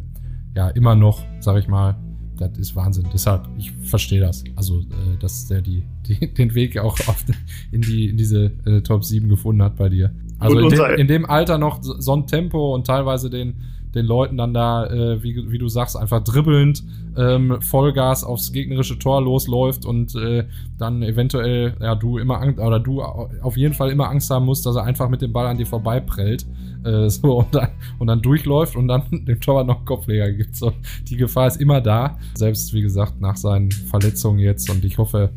ja, 0.56 0.70
immer 0.70 0.96
noch, 0.96 1.24
sag 1.40 1.58
ich 1.58 1.68
mal, 1.68 1.96
das 2.42 2.58
ist 2.58 2.76
Wahnsinn. 2.76 3.06
Deshalb, 3.14 3.48
ich 3.58 3.72
verstehe 3.72 4.20
das. 4.20 4.44
Also, 4.56 4.80
äh, 4.80 5.18
dass 5.20 5.48
der 5.48 5.62
die, 5.62 5.84
die, 6.08 6.34
den 6.34 6.54
Weg 6.56 6.78
auch 6.78 7.00
auf, 7.08 7.24
in, 7.72 7.82
die, 7.82 8.10
in 8.10 8.18
diese 8.18 8.52
äh, 8.66 8.82
Top 8.82 9.04
7 9.04 9.30
gefunden 9.30 9.64
hat 9.64 9.78
bei 9.78 9.90
dir. 9.90 10.12
Also 10.40 10.60
in 10.60 10.70
dem, 10.70 10.96
in 10.98 11.08
dem, 11.08 11.26
Alter 11.30 11.58
noch 11.58 11.80
so 11.82 12.16
ein 12.16 12.26
Tempo 12.26 12.74
und 12.74 12.88
teilweise 12.88 13.30
den, 13.30 13.56
den 13.94 14.06
Leuten 14.06 14.38
dann 14.38 14.54
da, 14.54 14.88
äh, 14.88 15.24
wie, 15.24 15.52
wie 15.52 15.58
du 15.58 15.68
sagst, 15.68 15.98
einfach 15.98 16.24
dribbelnd 16.24 16.84
ähm, 17.18 17.62
Vollgas 17.62 18.24
aufs 18.24 18.54
gegnerische 18.54 18.98
Tor 18.98 19.22
losläuft 19.22 19.86
und 19.86 20.16
äh, 20.16 20.46
dann 20.78 21.04
eventuell, 21.04 21.76
ja, 21.82 21.96
du 21.96 22.18
immer 22.18 22.42
Angst, 22.42 22.60
oder 22.60 22.80
du 22.80 23.02
auf 23.02 23.58
jeden 23.58 23.74
Fall 23.74 23.92
immer 23.92 24.10
Angst 24.10 24.30
haben 24.30 24.46
musst, 24.46 24.66
dass 24.66 24.76
er 24.76 24.84
einfach 24.84 25.10
mit 25.10 25.22
dem 25.22 25.34
Ball 25.34 25.48
an 25.48 25.58
dir 25.58 25.66
vorbeiprellt. 25.66 26.46
Äh, 26.86 27.10
so, 27.10 27.40
und 27.40 27.54
dann, 27.54 27.70
und 28.00 28.08
dann 28.08 28.22
durchläuft 28.22 28.76
und 28.76 28.88
dann 28.88 29.04
dem 29.26 29.40
Torwart 29.40 29.68
noch 29.68 29.86
Kopfleger 29.86 30.32
gibt. 30.32 30.56
So, 30.56 30.74
die 31.08 31.18
Gefahr 31.18 31.48
ist 31.48 31.60
immer 31.60 31.82
da. 31.82 32.18
Selbst, 32.36 32.74
wie 32.74 32.82
gesagt, 32.82 33.20
nach 33.20 33.38
seinen 33.38 33.72
Verletzungen 33.72 34.40
jetzt. 34.40 34.70
Und 34.70 34.86
ich 34.86 34.98
hoffe, 34.98 35.32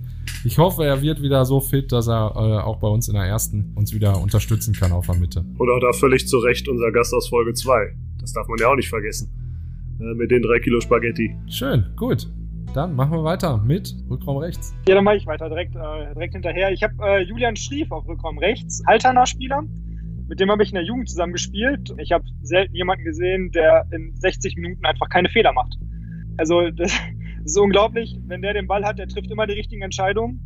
ich 0.44 0.58
hoffe, 0.58 0.84
er 0.84 1.02
wird 1.02 1.22
wieder 1.22 1.44
so 1.44 1.60
fit, 1.60 1.92
dass 1.92 2.08
er 2.08 2.32
äh, 2.36 2.62
auch 2.62 2.78
bei 2.78 2.88
uns 2.88 3.08
in 3.08 3.14
der 3.14 3.24
ersten 3.24 3.72
uns 3.74 3.92
wieder 3.92 4.20
unterstützen 4.20 4.74
kann 4.74 4.92
auf 4.92 5.06
der 5.06 5.16
Mitte. 5.16 5.44
Auch 5.58 5.80
da 5.80 5.92
völlig 5.92 6.26
zu 6.28 6.38
Recht 6.38 6.68
unser 6.68 6.92
Gast 6.92 7.14
aus 7.14 7.28
Folge 7.28 7.54
2. 7.54 7.94
Das 8.24 8.32
darf 8.32 8.48
man 8.48 8.56
ja 8.58 8.68
auch 8.68 8.74
nicht 8.74 8.88
vergessen. 8.88 9.28
Äh, 10.00 10.14
mit 10.14 10.30
den 10.30 10.40
drei 10.40 10.58
Kilo 10.58 10.80
Spaghetti. 10.80 11.36
Schön, 11.46 11.84
gut. 11.94 12.26
Dann 12.72 12.96
machen 12.96 13.12
wir 13.12 13.22
weiter 13.22 13.58
mit 13.58 13.94
Rückraum 14.08 14.38
rechts. 14.38 14.74
Ja, 14.88 14.94
dann 14.94 15.04
mache 15.04 15.16
ich 15.16 15.26
weiter 15.26 15.50
direkt, 15.50 15.76
äh, 15.76 16.14
direkt 16.14 16.32
hinterher. 16.32 16.72
Ich 16.72 16.82
habe 16.82 16.94
äh, 17.02 17.20
Julian 17.22 17.54
Schrief 17.54 17.92
auf 17.92 18.08
Rückraum 18.08 18.38
rechts, 18.38 18.82
Alterner 18.86 19.26
Spieler. 19.26 19.62
Mit 20.26 20.40
dem 20.40 20.50
habe 20.50 20.62
ich 20.62 20.70
in 20.70 20.76
der 20.76 20.84
Jugend 20.84 21.10
zusammen 21.10 21.34
gespielt. 21.34 21.94
Ich 21.98 22.12
habe 22.12 22.24
selten 22.40 22.74
jemanden 22.74 23.04
gesehen, 23.04 23.52
der 23.52 23.84
in 23.92 24.16
60 24.16 24.56
Minuten 24.56 24.86
einfach 24.86 25.10
keine 25.10 25.28
Fehler 25.28 25.52
macht. 25.52 25.74
Also 26.38 26.70
das 26.74 26.98
ist 27.44 27.58
unglaublich. 27.58 28.18
Wenn 28.26 28.40
der 28.40 28.54
den 28.54 28.66
Ball 28.66 28.86
hat, 28.86 28.98
der 28.98 29.06
trifft 29.06 29.30
immer 29.30 29.46
die 29.46 29.52
richtigen 29.52 29.82
Entscheidungen. 29.82 30.40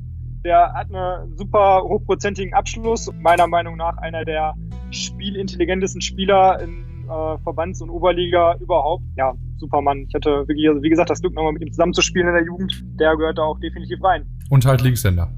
Der 0.44 0.72
hat 0.72 0.92
einen 0.92 1.36
super 1.36 1.82
hochprozentigen 1.84 2.54
Abschluss. 2.54 3.08
Meiner 3.20 3.46
Meinung 3.46 3.76
nach 3.76 3.96
einer 3.98 4.24
der 4.24 4.54
spielintelligentesten 4.90 6.00
Spieler 6.00 6.60
in 6.60 6.87
äh, 7.08 7.38
Verbands- 7.42 7.80
und 7.80 7.90
Oberliga 7.90 8.56
überhaupt. 8.60 9.04
Ja, 9.16 9.34
Supermann. 9.56 10.06
Ich 10.08 10.14
hatte 10.14 10.46
wirklich, 10.46 10.68
also 10.68 10.82
wie 10.82 10.90
gesagt, 10.90 11.10
das 11.10 11.20
Glück, 11.20 11.34
nochmal 11.34 11.52
mit 11.52 11.62
ihm 11.62 11.72
zusammenzuspielen 11.72 12.28
in 12.28 12.34
der 12.34 12.44
Jugend. 12.44 12.84
Der 12.98 13.16
gehört 13.16 13.38
da 13.38 13.42
auch 13.42 13.58
definitiv 13.60 14.02
rein. 14.02 14.26
Und 14.50 14.64
halt 14.66 14.82
Linkshänder. 14.82 15.30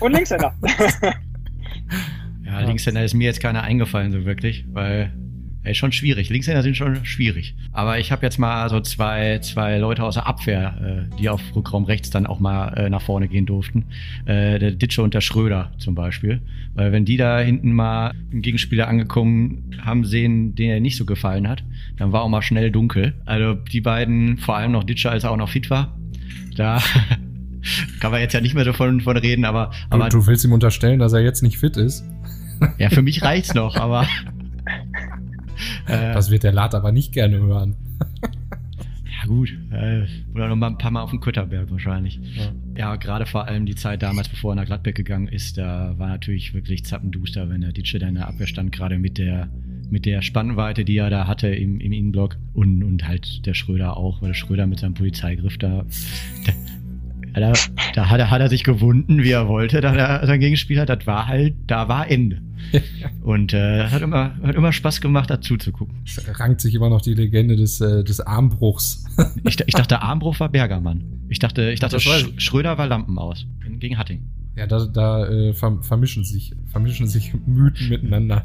Und 0.00 0.12
Linkshänder. 0.12 0.52
ja, 2.44 2.60
Linkshänder 2.60 3.04
ist 3.04 3.14
mir 3.14 3.24
jetzt 3.24 3.40
keiner 3.40 3.62
eingefallen 3.62 4.12
so 4.12 4.24
wirklich, 4.24 4.66
weil 4.72 5.12
Ey, 5.68 5.74
schon 5.74 5.92
schwierig. 5.92 6.30
Linkshänder 6.30 6.62
sind 6.62 6.78
schon 6.78 7.04
schwierig. 7.04 7.54
Aber 7.72 7.98
ich 7.98 8.10
habe 8.10 8.24
jetzt 8.24 8.38
mal 8.38 8.70
so 8.70 8.80
zwei, 8.80 9.38
zwei 9.40 9.76
Leute 9.76 10.02
aus 10.02 10.14
der 10.14 10.26
Abwehr, 10.26 11.06
äh, 11.12 11.16
die 11.18 11.28
auf 11.28 11.42
Rückraum 11.54 11.84
rechts 11.84 12.08
dann 12.08 12.24
auch 12.24 12.40
mal 12.40 12.68
äh, 12.68 12.88
nach 12.88 13.02
vorne 13.02 13.28
gehen 13.28 13.44
durften. 13.44 13.84
Äh, 14.24 14.58
der 14.58 14.70
Ditsche 14.70 15.02
und 15.02 15.12
der 15.12 15.20
Schröder 15.20 15.72
zum 15.76 15.94
Beispiel. 15.94 16.40
Weil 16.72 16.92
wenn 16.92 17.04
die 17.04 17.18
da 17.18 17.38
hinten 17.40 17.72
mal 17.72 18.14
einen 18.32 18.40
Gegenspieler 18.40 18.88
angekommen 18.88 19.78
haben 19.84 20.06
sehen, 20.06 20.54
den 20.54 20.70
er 20.70 20.80
nicht 20.80 20.96
so 20.96 21.04
gefallen 21.04 21.46
hat, 21.46 21.62
dann 21.98 22.12
war 22.12 22.22
auch 22.22 22.30
mal 22.30 22.40
schnell 22.40 22.70
dunkel. 22.70 23.12
Also 23.26 23.52
die 23.52 23.82
beiden, 23.82 24.38
vor 24.38 24.56
allem 24.56 24.72
noch 24.72 24.84
Ditsche, 24.84 25.10
als 25.10 25.24
er 25.24 25.32
auch 25.32 25.36
noch 25.36 25.50
fit 25.50 25.68
war, 25.68 25.98
da 26.56 26.80
kann 28.00 28.10
man 28.10 28.22
jetzt 28.22 28.32
ja 28.32 28.40
nicht 28.40 28.54
mehr 28.54 28.64
davon 28.64 29.02
von 29.02 29.18
reden, 29.18 29.44
aber. 29.44 29.72
aber 29.90 30.08
du, 30.08 30.20
du 30.20 30.26
willst 30.28 30.46
ihm 30.46 30.52
unterstellen, 30.52 30.98
dass 30.98 31.12
er 31.12 31.20
jetzt 31.20 31.42
nicht 31.42 31.58
fit 31.58 31.76
ist? 31.76 32.06
Ja, 32.78 32.88
für 32.88 33.02
mich 33.02 33.20
reicht's 33.20 33.52
noch, 33.52 33.76
aber. 33.76 34.08
Das 35.86 36.30
wird 36.30 36.42
der 36.42 36.52
Lat 36.52 36.74
aber 36.74 36.92
nicht 36.92 37.12
gerne 37.12 37.38
hören. 37.38 37.76
ja, 39.20 39.26
gut. 39.26 39.56
Äh, 39.70 40.06
oder 40.34 40.48
noch 40.48 40.56
mal 40.56 40.68
ein 40.68 40.78
paar 40.78 40.90
Mal 40.90 41.02
auf 41.02 41.10
dem 41.10 41.20
Kötterberg 41.20 41.70
wahrscheinlich. 41.70 42.20
Ja, 42.36 42.52
ja 42.76 42.96
gerade 42.96 43.26
vor 43.26 43.46
allem 43.46 43.66
die 43.66 43.74
Zeit 43.74 44.02
damals, 44.02 44.28
bevor 44.28 44.52
er 44.52 44.56
nach 44.56 44.66
Gladbeck 44.66 44.94
gegangen 44.94 45.28
ist, 45.28 45.58
da 45.58 45.94
war 45.98 46.08
natürlich 46.08 46.54
wirklich 46.54 46.84
zappenduster, 46.84 47.48
wenn 47.48 47.60
der 47.60 47.72
Ditsche 47.72 47.98
da 47.98 48.08
in 48.08 48.16
der 48.16 48.28
Abwehr 48.28 48.46
stand, 48.46 48.72
gerade 48.72 48.98
mit 48.98 49.18
der 49.18 49.48
mit 49.90 50.04
der 50.06 50.22
Spannweite, 50.22 50.84
die 50.84 50.98
er 50.98 51.10
da 51.10 51.26
hatte 51.26 51.48
im, 51.48 51.80
im 51.80 51.92
Innenblock 51.92 52.36
und, 52.54 52.82
und 52.82 53.06
halt 53.06 53.46
der 53.46 53.54
Schröder 53.54 53.96
auch, 53.96 54.20
weil 54.20 54.28
der 54.28 54.34
Schröder 54.34 54.66
mit 54.66 54.80
seinem 54.80 54.94
Polizeigriff 54.94 55.58
da, 55.58 55.84
da, 56.44 56.52
da 57.40 58.08
hat, 58.10 58.20
er, 58.20 58.30
hat 58.30 58.40
er 58.40 58.48
sich 58.48 58.64
gewunden, 58.64 59.22
wie 59.22 59.30
er 59.30 59.48
wollte, 59.48 59.80
da 59.80 59.94
er 59.94 60.26
sein 60.26 60.40
Gegenspieler, 60.40 60.86
das 60.86 61.06
war 61.06 61.26
halt, 61.26 61.54
da 61.66 61.88
war 61.88 62.10
Ende. 62.10 62.42
Und 63.22 63.54
äh, 63.54 63.84
hat, 63.84 64.02
immer, 64.02 64.36
hat 64.42 64.54
immer 64.54 64.72
Spaß 64.72 65.00
gemacht, 65.00 65.30
dazu 65.30 65.56
zu 65.56 65.72
gucken. 65.72 65.98
Es 66.04 66.22
rankt 66.38 66.60
sich 66.60 66.74
immer 66.74 66.90
noch 66.90 67.00
die 67.00 67.14
Legende 67.14 67.56
des, 67.56 67.80
äh, 67.80 68.04
des 68.04 68.20
Armbruchs. 68.20 69.04
ich, 69.44 69.58
ich 69.66 69.74
dachte, 69.74 70.02
Armbruch 70.02 70.38
war 70.40 70.48
Bergermann. 70.48 71.04
Ich 71.28 71.38
dachte, 71.38 71.70
ich 71.70 71.80
dachte 71.80 72.00
Sch 72.00 72.32
Schröder 72.36 72.78
war 72.78 72.86
Lampenaus 72.86 73.46
gegen 73.78 73.98
Hatting. 73.98 74.22
Ja, 74.58 74.66
da, 74.66 74.86
da 74.86 75.28
äh, 75.28 75.52
vermischen, 75.52 76.24
sich, 76.24 76.52
vermischen 76.66 77.06
sich 77.06 77.32
Mythen 77.46 77.90
miteinander. 77.90 78.44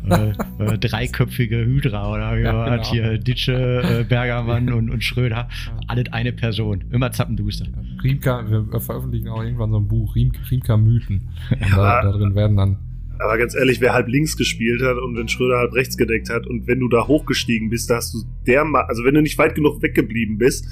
Äh, 0.60 0.64
äh, 0.64 0.78
dreiköpfige 0.78 1.66
Hydra 1.66 2.14
oder 2.14 2.38
wie 2.38 2.44
ja, 2.44 2.70
genau. 2.70 2.92
hier 2.92 3.18
Ditsche, 3.18 3.82
äh, 3.82 4.04
Bergermann 4.04 4.72
und, 4.72 4.92
und 4.92 5.04
Schröder. 5.04 5.48
Ja. 5.66 5.80
Alle 5.88 6.04
eine 6.12 6.32
Person. 6.32 6.84
Immer 6.92 7.12
zappenduster. 7.12 7.66
Riemka, 8.04 8.46
wir 8.48 8.80
veröffentlichen 8.80 9.28
auch 9.30 9.42
irgendwann 9.42 9.72
so 9.72 9.78
ein 9.78 9.88
Buch, 9.88 10.16
Riemka 10.16 10.78
Mythen. 10.78 11.30
Und 11.50 11.72
da, 11.76 12.04
da 12.04 12.12
drin 12.12 12.36
werden 12.36 12.58
dann 12.58 12.78
aber 13.20 13.38
ganz 13.38 13.56
ehrlich, 13.56 13.80
wer 13.80 13.94
halb 13.94 14.08
links 14.08 14.36
gespielt 14.36 14.82
hat 14.82 14.98
und 14.98 15.16
wenn 15.16 15.28
Schröder 15.28 15.58
halb 15.58 15.74
rechts 15.74 15.98
gedeckt 15.98 16.30
hat 16.30 16.46
und 16.46 16.68
wenn 16.68 16.80
du 16.80 16.90
da 16.90 17.08
hochgestiegen 17.08 17.70
bist, 17.70 17.90
da 17.90 17.96
hast 17.96 18.14
du 18.14 18.24
dermaßen, 18.46 18.90
also 18.90 19.06
wenn 19.06 19.14
du 19.14 19.22
nicht 19.22 19.38
weit 19.38 19.56
genug 19.56 19.82
weggeblieben 19.82 20.38
bist, 20.38 20.68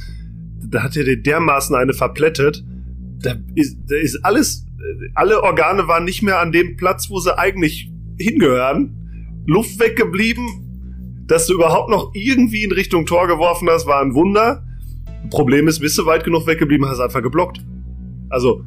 da 0.67 0.83
hat 0.83 0.97
er 0.97 1.03
dir 1.03 1.21
dermaßen 1.21 1.75
eine 1.75 1.93
verplättet. 1.93 2.63
Da 3.21 3.35
ist, 3.55 3.77
da 3.87 3.95
ist 3.95 4.25
alles, 4.25 4.65
alle 5.15 5.43
Organe 5.43 5.87
waren 5.87 6.05
nicht 6.05 6.21
mehr 6.21 6.39
an 6.39 6.51
dem 6.51 6.77
Platz, 6.77 7.09
wo 7.09 7.19
sie 7.19 7.37
eigentlich 7.37 7.91
hingehören. 8.17 9.43
Luft 9.45 9.79
weggeblieben, 9.79 11.25
dass 11.27 11.47
du 11.47 11.53
überhaupt 11.53 11.89
noch 11.89 12.11
irgendwie 12.13 12.63
in 12.63 12.71
Richtung 12.71 13.05
Tor 13.05 13.27
geworfen 13.27 13.69
hast, 13.69 13.87
war 13.87 14.01
ein 14.01 14.13
Wunder. 14.13 14.63
Problem 15.29 15.67
ist, 15.67 15.79
bist 15.79 15.97
du 15.97 16.05
weit 16.05 16.23
genug 16.23 16.47
weggeblieben, 16.47 16.87
hast 16.87 16.99
einfach 16.99 17.21
geblockt. 17.21 17.63
Also, 18.29 18.63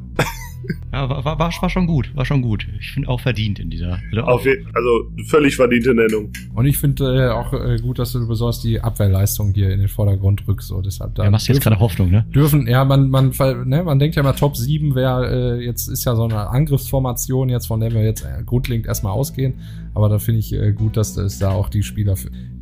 ja, 0.91 1.09
war, 1.09 1.25
war, 1.25 1.39
war 1.39 1.69
schon 1.69 1.87
gut, 1.87 2.15
war 2.15 2.25
schon 2.25 2.41
gut. 2.41 2.67
Ich 2.79 2.91
finde 2.91 3.09
auch 3.09 3.19
verdient 3.19 3.59
in 3.59 3.69
dieser. 3.69 3.99
Also, 4.13 4.49
also 4.73 4.89
völlig 5.27 5.55
verdiente 5.55 5.93
Nennung. 5.93 6.31
Und 6.53 6.65
ich 6.65 6.77
finde 6.77 7.27
äh, 7.27 7.29
auch 7.29 7.53
äh, 7.53 7.77
gut, 7.79 7.99
dass 7.99 8.13
du 8.13 8.27
besonders 8.27 8.61
die 8.61 8.79
Abwehrleistung 8.79 9.53
hier 9.53 9.71
in 9.71 9.79
den 9.79 9.87
Vordergrund 9.87 10.47
rückst. 10.47 10.69
So, 10.69 10.81
deshalb 10.81 11.15
da 11.15 11.23
ja, 11.23 11.31
machst 11.31 11.47
du 11.47 11.53
jetzt 11.53 11.63
keine 11.63 11.79
Hoffnung, 11.79 12.11
ne? 12.11 12.25
Dürfen, 12.33 12.67
ja, 12.67 12.85
man, 12.85 13.09
man, 13.09 13.31
ne, 13.65 13.83
man 13.83 13.99
denkt 13.99 14.15
ja 14.15 14.23
mal, 14.23 14.33
Top 14.33 14.57
7 14.57 14.95
wäre, 14.95 15.57
äh, 15.57 15.65
jetzt 15.65 15.87
ist 15.87 16.05
ja 16.05 16.15
so 16.15 16.23
eine 16.23 16.49
Angriffsformation, 16.49 17.49
jetzt 17.49 17.67
von 17.67 17.79
der 17.79 17.91
wir 17.91 18.03
jetzt 18.03 18.23
äh, 18.23 18.43
grundlegend 18.45 18.87
erstmal 18.87 19.13
ausgehen. 19.13 19.55
Aber 19.93 20.09
da 20.09 20.19
finde 20.19 20.39
ich 20.39 20.53
äh, 20.53 20.71
gut, 20.71 20.97
dass 20.97 21.17
es 21.17 21.39
da 21.39 21.51
auch 21.51 21.69
die 21.69 21.83
Spieler 21.83 22.15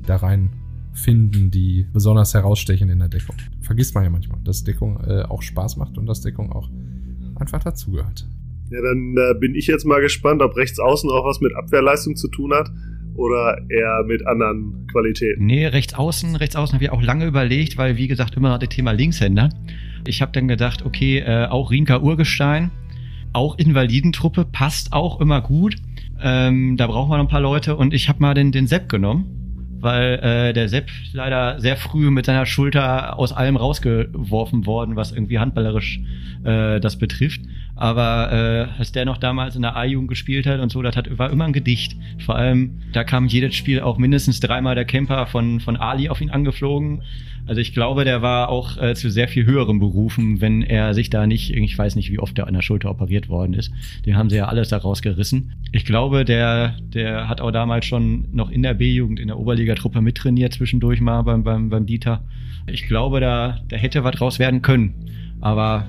da 0.05 0.17
rein 0.17 0.49
finden, 0.93 1.49
die 1.51 1.87
besonders 1.91 2.33
herausstechen 2.33 2.89
in 2.89 2.99
der 2.99 3.09
Deckung. 3.09 3.35
Vergisst 3.61 3.95
man 3.95 4.03
ja 4.03 4.09
manchmal, 4.09 4.39
dass 4.43 4.63
Deckung 4.63 5.03
äh, 5.05 5.23
auch 5.23 5.41
Spaß 5.41 5.77
macht 5.77 5.97
und 5.97 6.05
dass 6.05 6.21
Deckung 6.21 6.51
auch 6.51 6.69
einfach 7.43 7.63
dazugehört. 7.63 8.25
Ja, 8.71 8.81
dann 8.81 9.15
äh, 9.17 9.37
bin 9.37 9.53
ich 9.53 9.67
jetzt 9.67 9.85
mal 9.85 10.01
gespannt, 10.01 10.41
ob 10.41 10.55
rechts 10.55 10.79
außen 10.79 11.09
auch 11.09 11.25
was 11.25 11.41
mit 11.41 11.53
Abwehrleistung 11.55 12.15
zu 12.15 12.29
tun 12.29 12.53
hat 12.53 12.71
oder 13.15 13.57
eher 13.69 14.03
mit 14.07 14.25
anderen 14.25 14.87
Qualitäten. 14.91 15.45
Nee, 15.45 15.67
rechts 15.67 15.93
außen, 15.93 16.37
rechts 16.37 16.55
außen 16.55 16.73
habe 16.73 16.85
ich 16.85 16.89
auch 16.89 17.03
lange 17.03 17.25
überlegt, 17.25 17.77
weil 17.77 17.97
wie 17.97 18.07
gesagt 18.07 18.35
immer 18.35 18.49
noch 18.49 18.59
das 18.59 18.69
Thema 18.69 18.91
Linkshänder. 18.91 19.49
Ich 20.07 20.21
habe 20.21 20.31
dann 20.31 20.47
gedacht, 20.47 20.85
okay, 20.85 21.19
äh, 21.19 21.47
auch 21.47 21.69
Rinka 21.69 21.99
Urgestein, 21.99 22.71
auch 23.33 23.57
Invalidentruppe 23.57 24.45
passt 24.45 24.93
auch 24.93 25.19
immer 25.19 25.41
gut. 25.41 25.75
Ähm, 26.21 26.77
da 26.77 26.87
brauchen 26.87 27.11
wir 27.11 27.17
noch 27.17 27.25
ein 27.25 27.29
paar 27.29 27.41
Leute 27.41 27.75
und 27.75 27.93
ich 27.93 28.07
habe 28.07 28.21
mal 28.21 28.33
den, 28.33 28.51
den 28.51 28.67
Sepp 28.67 28.87
genommen 28.87 29.42
weil 29.83 30.19
äh, 30.19 30.53
der 30.53 30.69
Sepp 30.69 30.89
leider 31.11 31.59
sehr 31.59 31.75
früh 31.75 32.09
mit 32.09 32.25
seiner 32.25 32.45
Schulter 32.45 33.19
aus 33.19 33.33
allem 33.33 33.57
rausgeworfen 33.57 34.65
worden, 34.65 34.95
was 34.95 35.11
irgendwie 35.11 35.39
handballerisch 35.39 35.99
äh, 36.43 36.79
das 36.79 36.97
betrifft. 36.97 37.41
Aber 37.75 38.31
äh, 38.31 38.79
als 38.79 38.91
der 38.91 39.05
noch 39.05 39.17
damals 39.17 39.55
in 39.55 39.61
der 39.61 39.75
A-Jugend 39.75 40.07
gespielt 40.07 40.45
hat 40.45 40.59
und 40.59 40.71
so, 40.71 40.81
das 40.81 40.95
hat, 40.95 41.17
war 41.17 41.29
immer 41.31 41.45
ein 41.45 41.53
Gedicht. 41.53 41.97
Vor 42.25 42.35
allem, 42.35 42.81
da 42.93 43.03
kam 43.03 43.27
jedes 43.27 43.55
Spiel 43.55 43.81
auch 43.81 43.97
mindestens 43.97 44.39
dreimal 44.39 44.75
der 44.75 44.85
Camper 44.85 45.25
von, 45.25 45.59
von 45.59 45.75
Ali 45.75 46.07
auf 46.09 46.21
ihn 46.21 46.29
angeflogen. 46.29 47.01
Also 47.45 47.61
ich 47.61 47.73
glaube, 47.73 48.05
der 48.05 48.21
war 48.21 48.49
auch 48.49 48.81
äh, 48.81 48.95
zu 48.95 49.09
sehr 49.09 49.27
viel 49.27 49.45
höheren 49.45 49.79
Berufen, 49.79 50.41
wenn 50.41 50.61
er 50.61 50.93
sich 50.93 51.09
da 51.09 51.27
nicht, 51.27 51.53
ich 51.53 51.77
weiß 51.77 51.95
nicht, 51.95 52.11
wie 52.11 52.19
oft 52.19 52.37
er 52.39 52.47
an 52.47 52.53
der 52.53 52.61
Schulter 52.61 52.89
operiert 52.89 53.29
worden 53.29 53.53
ist. 53.53 53.71
Den 54.05 54.15
haben 54.15 54.29
sie 54.29 54.37
ja 54.37 54.47
alles 54.47 54.69
daraus 54.69 55.01
gerissen. 55.01 55.53
Ich 55.71 55.85
glaube, 55.85 56.25
der, 56.25 56.75
der 56.81 57.27
hat 57.27 57.41
auch 57.41 57.51
damals 57.51 57.85
schon 57.85 58.27
noch 58.31 58.49
in 58.49 58.63
der 58.63 58.73
B-Jugend, 58.73 59.19
in 59.19 59.27
der 59.27 59.37
Oberligatruppe 59.37 60.01
mittrainiert 60.01 60.53
zwischendurch 60.53 61.01
mal 61.01 61.21
beim, 61.23 61.43
beim, 61.43 61.69
beim 61.69 61.85
Dieter. 61.85 62.23
Ich 62.67 62.87
glaube, 62.87 63.19
da, 63.19 63.59
da 63.67 63.75
hätte 63.75 64.03
was 64.03 64.15
draus 64.15 64.39
werden 64.39 64.61
können. 64.61 64.93
Aber 65.41 65.87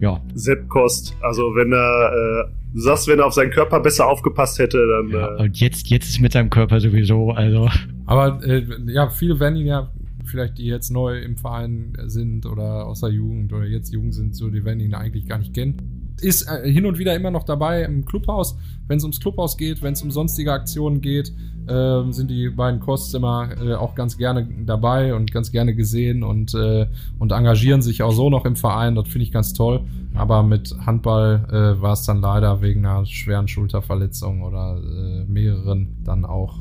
ja. 0.00 0.20
Sepp 0.34 0.68
Kost, 0.68 1.16
also 1.22 1.42
wenn 1.54 1.72
er 1.72 2.46
äh, 2.46 2.52
Du 2.76 2.82
sagst, 2.82 3.08
wenn 3.08 3.20
er 3.20 3.24
auf 3.24 3.32
seinen 3.32 3.50
Körper 3.50 3.80
besser 3.80 4.06
aufgepasst 4.06 4.58
hätte, 4.58 4.86
dann. 4.86 5.08
Ja, 5.08 5.36
äh, 5.36 5.44
und 5.44 5.58
jetzt, 5.58 5.88
jetzt 5.88 6.10
ist 6.10 6.20
mit 6.20 6.32
seinem 6.32 6.50
Körper 6.50 6.78
sowieso, 6.78 7.30
also. 7.30 7.70
Aber 8.04 8.38
äh, 8.44 8.66
ja, 8.88 9.08
viele 9.08 9.40
werden 9.40 9.56
ihn 9.56 9.66
ja, 9.66 9.90
vielleicht 10.26 10.58
die 10.58 10.66
jetzt 10.66 10.90
neu 10.90 11.18
im 11.18 11.36
Verein 11.36 11.96
sind 12.06 12.46
oder 12.46 12.86
aus 12.86 13.00
der 13.00 13.10
Jugend 13.10 13.52
oder 13.52 13.64
jetzt 13.64 13.92
jung 13.92 14.12
sind, 14.12 14.34
so, 14.34 14.50
die 14.50 14.64
werden 14.64 14.80
ihn 14.80 14.94
eigentlich 14.94 15.26
gar 15.26 15.38
nicht 15.38 15.54
kennen. 15.54 16.14
Ist 16.20 16.48
äh, 16.48 16.70
hin 16.70 16.86
und 16.86 16.98
wieder 16.98 17.14
immer 17.14 17.30
noch 17.30 17.44
dabei 17.44 17.82
im 17.82 18.04
Clubhaus. 18.04 18.56
Wenn 18.88 18.98
es 18.98 19.04
ums 19.04 19.20
Clubhaus 19.20 19.56
geht, 19.56 19.82
wenn 19.82 19.92
es 19.92 20.02
um 20.02 20.10
sonstige 20.10 20.52
Aktionen 20.52 21.00
geht, 21.00 21.32
äh, 21.66 22.10
sind 22.10 22.30
die 22.30 22.48
beiden 22.48 22.80
Kosts 22.80 23.12
immer 23.14 23.50
äh, 23.60 23.74
auch 23.74 23.94
ganz 23.94 24.16
gerne 24.16 24.48
dabei 24.64 25.14
und 25.14 25.32
ganz 25.32 25.52
gerne 25.52 25.74
gesehen 25.74 26.22
und, 26.22 26.54
äh, 26.54 26.86
und 27.18 27.32
engagieren 27.32 27.82
sich 27.82 28.02
auch 28.02 28.12
so 28.12 28.30
noch 28.30 28.44
im 28.44 28.56
Verein. 28.56 28.94
Das 28.94 29.08
finde 29.08 29.24
ich 29.24 29.32
ganz 29.32 29.52
toll. 29.52 29.84
Aber 30.14 30.42
mit 30.42 30.74
Handball 30.86 31.44
äh, 31.50 31.82
war 31.82 31.92
es 31.92 32.04
dann 32.04 32.20
leider 32.20 32.62
wegen 32.62 32.86
einer 32.86 33.04
schweren 33.04 33.48
Schulterverletzung 33.48 34.42
oder 34.42 34.80
äh, 34.82 35.24
mehreren 35.30 35.98
dann 36.04 36.24
auch 36.24 36.58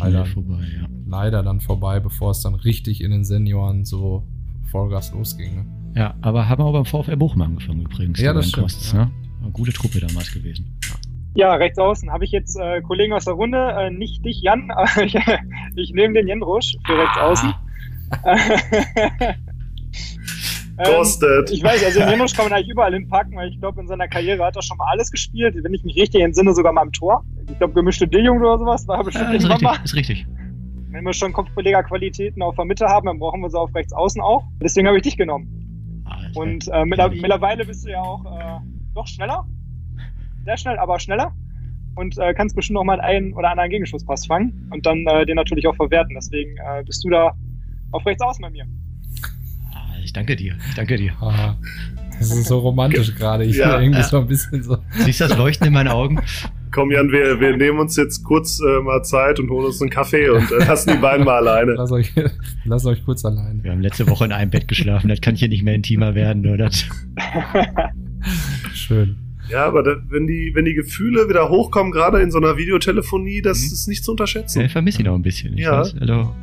leider, 0.00 0.26
vorbei, 0.26 0.64
ja. 0.80 0.86
leider 1.06 1.42
dann 1.42 1.60
vorbei, 1.60 2.00
bevor 2.00 2.30
es 2.30 2.42
dann 2.42 2.54
richtig 2.54 3.02
in 3.02 3.10
den 3.10 3.24
Senioren 3.24 3.84
so 3.84 4.26
Vollgas 4.70 5.12
losging. 5.12 5.56
Ne? 5.56 5.66
Ja, 5.94 6.14
aber 6.20 6.48
haben 6.48 6.62
wir 6.62 6.66
auch 6.66 6.72
beim 6.72 6.84
VfR 6.84 7.16
Bochum 7.16 7.42
angefangen 7.42 7.82
übrigens. 7.82 8.20
Ja, 8.20 8.32
das 8.32 8.48
stimmt. 8.48 8.64
Kosts, 8.64 8.92
ja. 8.92 9.04
Ne? 9.04 9.10
Eine 9.42 9.50
gute 9.52 9.72
Truppe 9.72 10.00
damals 10.00 10.32
gewesen. 10.32 10.78
Ja, 11.34 11.54
rechts 11.54 11.78
außen 11.78 12.10
habe 12.10 12.24
ich 12.24 12.30
jetzt 12.30 12.56
äh, 12.56 12.82
Kollegen 12.82 13.12
aus 13.12 13.24
der 13.24 13.34
Runde, 13.34 13.58
äh, 13.58 13.90
nicht 13.90 14.24
dich, 14.24 14.42
Jan, 14.42 14.70
aber 14.76 15.02
ich, 15.02 15.16
ich 15.76 15.92
nehme 15.92 16.14
den 16.14 16.28
Jan 16.28 16.42
Rusch 16.42 16.76
für 16.86 16.98
rechts 16.98 17.18
außen. 17.18 17.54
Ah. 18.22 18.36
Kostet. 20.76 21.50
Ähm, 21.50 21.54
ich 21.54 21.62
weiß, 21.62 21.84
also 21.84 22.00
Janusz 22.00 22.32
kann 22.36 22.46
man 22.46 22.54
eigentlich 22.54 22.70
überall 22.70 22.92
hinpacken, 22.92 23.36
weil 23.36 23.48
ich 23.48 23.58
glaube, 23.58 23.80
in 23.80 23.88
seiner 23.88 24.08
Karriere 24.08 24.44
hat 24.44 24.56
er 24.56 24.62
schon 24.62 24.76
mal 24.76 24.86
alles 24.90 25.10
gespielt. 25.10 25.54
Wenn 25.62 25.74
ich 25.74 25.84
mich 25.84 25.96
richtig 25.96 26.22
entsinne, 26.22 26.54
sogar 26.54 26.72
mal 26.72 26.84
im 26.84 26.92
Tor. 26.92 27.24
Ich 27.50 27.58
glaube, 27.58 27.74
gemischte 27.74 28.06
D-Jugend 28.08 28.42
oder 28.42 28.58
sowas 28.58 28.86
war 28.88 29.04
bestimmt 29.04 29.30
ja, 29.30 29.36
ist 29.36 29.48
richtig, 29.48 29.62
mal. 29.62 29.78
Ist 29.84 29.94
richtig. 29.94 30.26
Wenn 30.90 31.04
wir 31.04 31.12
schon 31.12 31.32
Kopfbelegerqualitäten 31.32 32.42
auf 32.42 32.56
der 32.56 32.64
Mitte 32.64 32.86
haben, 32.86 33.06
dann 33.06 33.18
brauchen 33.18 33.40
wir 33.40 33.50
sie 33.50 33.58
auf 33.58 33.74
rechts 33.74 33.92
außen 33.92 34.20
auch. 34.20 34.44
Deswegen 34.62 34.86
habe 34.86 34.98
ich 34.98 35.02
dich 35.02 35.16
genommen. 35.16 36.02
Ah, 36.04 36.18
Und 36.34 36.68
äh, 36.68 36.84
mittlerweile 36.84 37.64
bist 37.64 37.86
du 37.86 37.90
ja 37.90 38.00
auch 38.00 38.24
äh, 38.24 38.60
noch 38.94 39.06
schneller. 39.06 39.46
Sehr 40.44 40.56
schnell, 40.56 40.78
aber 40.78 40.98
schneller. 40.98 41.32
Und 41.94 42.18
äh, 42.18 42.34
kannst 42.34 42.56
bestimmt 42.56 42.78
auch 42.78 42.84
mal 42.84 43.00
einen 43.00 43.32
oder 43.34 43.50
anderen 43.50 43.70
Gegenschusspass 43.70 44.26
fangen 44.26 44.68
und 44.70 44.86
dann 44.86 45.06
äh, 45.06 45.26
den 45.26 45.36
natürlich 45.36 45.66
auch 45.66 45.76
verwerten. 45.76 46.14
Deswegen 46.14 46.56
äh, 46.56 46.82
bist 46.84 47.04
du 47.04 47.10
da 47.10 47.32
auf 47.92 48.04
rechts 48.06 48.22
außen 48.22 48.42
bei 48.42 48.50
mir. 48.50 48.66
Ich 50.04 50.12
danke 50.12 50.36
dir. 50.36 50.56
Ich 50.68 50.74
danke 50.74 50.96
dir. 50.96 51.12
Ah, 51.20 51.56
das 52.18 52.30
ist 52.30 52.48
so 52.48 52.58
romantisch 52.58 53.14
gerade. 53.14 53.44
Ich 53.44 53.56
ja, 53.56 53.80
irgendwie 53.80 54.00
ja. 54.00 54.06
so 54.06 54.18
ein 54.18 54.26
bisschen 54.26 54.62
so. 54.62 54.78
Siehst 55.04 55.20
du 55.20 55.28
das 55.28 55.36
Leuchten 55.36 55.66
in 55.66 55.72
meinen 55.72 55.88
Augen? 55.88 56.20
Komm, 56.70 56.90
Jan, 56.90 57.10
wir, 57.12 57.38
wir 57.38 57.56
nehmen 57.56 57.78
uns 57.80 57.96
jetzt 57.96 58.24
kurz 58.24 58.60
äh, 58.60 58.80
mal 58.80 59.02
Zeit 59.02 59.38
und 59.38 59.50
holen 59.50 59.66
uns 59.66 59.82
einen 59.82 59.90
Kaffee 59.90 60.30
und 60.30 60.50
äh, 60.50 60.64
lassen 60.64 60.92
die 60.94 60.98
beiden 60.98 61.26
mal 61.26 61.36
alleine. 61.36 61.72
Lass 61.72 61.92
euch, 61.92 62.12
lass 62.64 62.86
euch 62.86 63.04
kurz 63.04 63.24
alleine. 63.24 63.62
Wir 63.62 63.72
haben 63.72 63.82
letzte 63.82 64.08
Woche 64.08 64.24
in 64.24 64.32
einem 64.32 64.50
Bett 64.50 64.68
geschlafen. 64.68 65.08
Das 65.08 65.20
kann 65.20 65.34
hier 65.34 65.48
nicht 65.48 65.64
mehr 65.64 65.74
intimer 65.74 66.14
werden, 66.14 66.46
oder? 66.46 66.70
Schön. 68.72 69.16
Ja, 69.50 69.66
aber 69.66 69.82
da, 69.82 69.96
wenn, 70.08 70.26
die, 70.26 70.52
wenn 70.54 70.64
die 70.64 70.74
Gefühle 70.74 71.28
wieder 71.28 71.50
hochkommen, 71.50 71.92
gerade 71.92 72.22
in 72.22 72.30
so 72.30 72.38
einer 72.38 72.56
Videotelefonie, 72.56 73.42
das 73.42 73.60
mhm. 73.60 73.72
ist 73.72 73.88
nicht 73.88 74.04
zu 74.04 74.12
unterschätzen. 74.12 74.60
Ja, 74.60 74.66
ich 74.66 74.72
vermisse 74.72 75.02
ihn 75.02 75.08
auch 75.08 75.14
ein 75.14 75.22
bisschen. 75.22 75.58
ja. 75.58 75.80
Weiß, 75.80 75.94
also, 76.00 76.34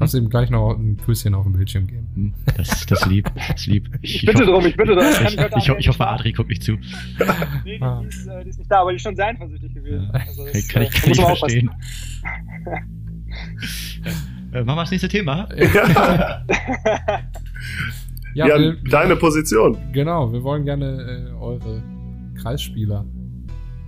Lass 0.00 0.14
ihm 0.14 0.30
gleich 0.30 0.48
noch 0.48 0.78
ein 0.78 0.96
Küsschen 0.96 1.34
auf 1.34 1.44
dem 1.44 1.52
Bildschirm 1.52 1.86
geben. 1.86 2.08
Hm, 2.14 2.32
das, 2.56 2.86
das 2.86 3.04
lieb, 3.04 3.30
das 3.34 3.66
lieb. 3.66 3.90
Ich, 4.00 4.14
ich 4.14 4.26
bitte 4.26 4.46
drum, 4.46 4.64
ich 4.64 4.74
bitte 4.74 4.94
drum. 4.94 5.04
Ich, 5.04 5.20
ich, 5.38 5.68
ich, 5.68 5.68
ich 5.78 5.88
hoffe, 5.88 6.08
Adri 6.08 6.32
guckt 6.32 6.48
nicht 6.48 6.62
zu. 6.62 6.72
nee, 6.72 7.76
die, 7.76 7.82
ah. 7.82 8.00
die, 8.00 8.08
ist, 8.08 8.26
äh, 8.26 8.42
die, 8.42 8.48
ist, 8.48 8.58
nicht 8.58 8.70
da, 8.70 8.80
aber 8.80 8.92
die 8.92 8.96
ist 8.96 9.02
schon 9.02 9.14
sehr 9.14 9.26
eifersüchtig 9.26 9.74
gewesen. 9.74 10.10
Ja. 10.10 10.20
Also 10.20 10.46
das, 10.46 10.68
kann 10.68 10.82
ich, 10.84 10.90
kann 10.90 11.12
ich 11.12 11.20
verstehen. 11.20 11.70
äh, 14.54 14.64
machen 14.64 14.76
wir 14.78 14.82
das 14.82 14.90
nächste 14.90 15.08
Thema. 15.08 15.46
Ja, 15.54 15.66
ja, 18.34 18.46
ja 18.46 18.58
wir, 18.58 18.76
deine 18.90 19.16
Position. 19.16 19.76
Genau, 19.92 20.32
wir 20.32 20.42
wollen 20.42 20.64
gerne 20.64 21.30
äh, 21.30 21.34
eure 21.34 21.82
Kreisspieler, 22.40 23.04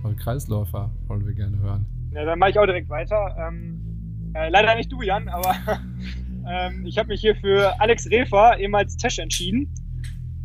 eure 0.03 0.15
Kreisläufer 0.15 0.91
wollen 1.07 1.25
wir 1.25 1.33
gerne 1.33 1.57
hören. 1.57 1.87
Ja, 2.13 2.23
dann 2.23 2.37
mache 2.37 2.51
ich 2.51 2.59
auch 2.59 2.67
direkt 2.67 2.89
weiter. 2.89 3.35
Ähm, 3.39 3.92
äh, 4.33 4.49
leider 4.49 4.75
nicht 4.75 4.91
du, 4.91 5.01
Jan, 5.01 5.27
aber 5.29 5.55
ähm, 6.49 6.85
ich 6.85 6.97
habe 6.97 7.09
mich 7.09 7.21
hier 7.21 7.35
für 7.35 7.79
Alex 7.79 8.09
Refer, 8.09 8.57
ehemals 8.59 8.97
Tesch, 8.97 9.19
entschieden. 9.19 9.73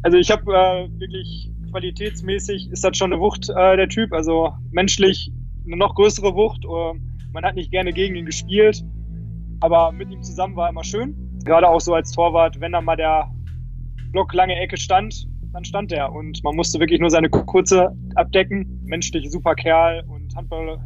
Also 0.03 0.17
ich 0.17 0.31
habe 0.31 0.43
äh, 0.53 1.01
wirklich 1.01 1.51
qualitätsmäßig 1.71 2.71
ist 2.71 2.85
das 2.85 2.97
schon 2.97 3.13
eine 3.13 3.21
Wucht, 3.21 3.49
äh, 3.51 3.77
der 3.77 3.89
Typ. 3.89 4.13
Also 4.13 4.53
menschlich 4.71 5.33
eine 5.67 5.77
noch 5.77 5.95
größere 5.95 6.35
Wucht. 6.35 6.65
Uh, 6.65 6.95
man 7.33 7.45
hat 7.45 7.55
nicht 7.55 7.71
gerne 7.71 7.93
gegen 7.93 8.17
ihn 8.17 8.27
gespielt, 8.27 8.83
aber 9.61 9.93
mit 9.93 10.11
ihm 10.11 10.23
zusammen 10.23 10.57
war 10.57 10.69
immer 10.69 10.85
schön. 10.85 11.15
Gerade 11.45 11.69
auch 11.69 11.81
so 11.81 11.95
als 11.95 12.11
Torwart, 12.13 12.61
wenn 12.61 12.73
da 12.73 12.81
mal 12.81 12.97
der 12.97 13.31
Block 14.13 14.33
lange 14.33 14.57
Ecke 14.57 14.77
stand, 14.77 15.29
dann 15.53 15.65
stand 15.65 15.93
er. 15.93 16.13
Und 16.13 16.43
man 16.43 16.57
musste 16.57 16.81
wirklich 16.81 17.01
nur 17.01 17.11
seine 17.11 17.29
kurze 17.29 17.95
abdecken. 18.15 18.81
Menschlich 18.85 19.31
super 19.31 19.55
Kerl 19.55 20.05
und 20.09 20.35
Handball, 20.35 20.79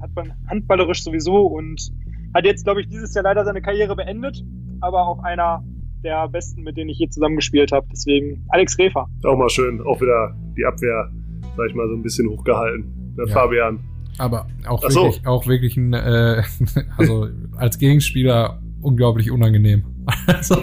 handballerisch 0.48 1.02
sowieso 1.02 1.46
und 1.46 1.92
hat 2.34 2.44
jetzt, 2.44 2.64
glaube 2.64 2.80
ich, 2.80 2.88
dieses 2.88 3.14
Jahr 3.14 3.24
leider 3.24 3.44
seine 3.44 3.62
Karriere 3.62 3.96
beendet, 3.96 4.44
aber 4.80 5.06
auch 5.06 5.22
einer 5.22 5.62
der 6.02 6.28
besten, 6.28 6.62
mit 6.62 6.76
denen 6.76 6.90
ich 6.90 6.98
je 6.98 7.08
zusammengespielt 7.08 7.72
habe. 7.72 7.86
Deswegen 7.92 8.44
Alex 8.48 8.78
Refer. 8.78 9.08
Auch 9.24 9.36
mal 9.36 9.48
schön, 9.48 9.80
auch 9.82 10.00
wieder 10.00 10.34
die 10.56 10.64
Abwehr, 10.64 11.10
sag 11.56 11.68
ich 11.68 11.74
mal, 11.74 11.88
so 11.88 11.94
ein 11.94 12.02
bisschen 12.02 12.28
hochgehalten. 12.28 13.14
Der 13.16 13.26
ja. 13.26 13.32
Fabian. 13.32 13.80
Aber 14.18 14.46
auch 14.66 14.82
so. 14.90 15.04
wirklich, 15.04 15.26
auch 15.26 15.46
wirklich 15.46 15.76
ein, 15.76 15.92
äh, 15.94 16.42
also 16.98 17.28
als 17.56 17.78
Gegenspieler 17.78 18.60
unglaublich 18.82 19.30
unangenehm. 19.30 19.84
also, 20.26 20.56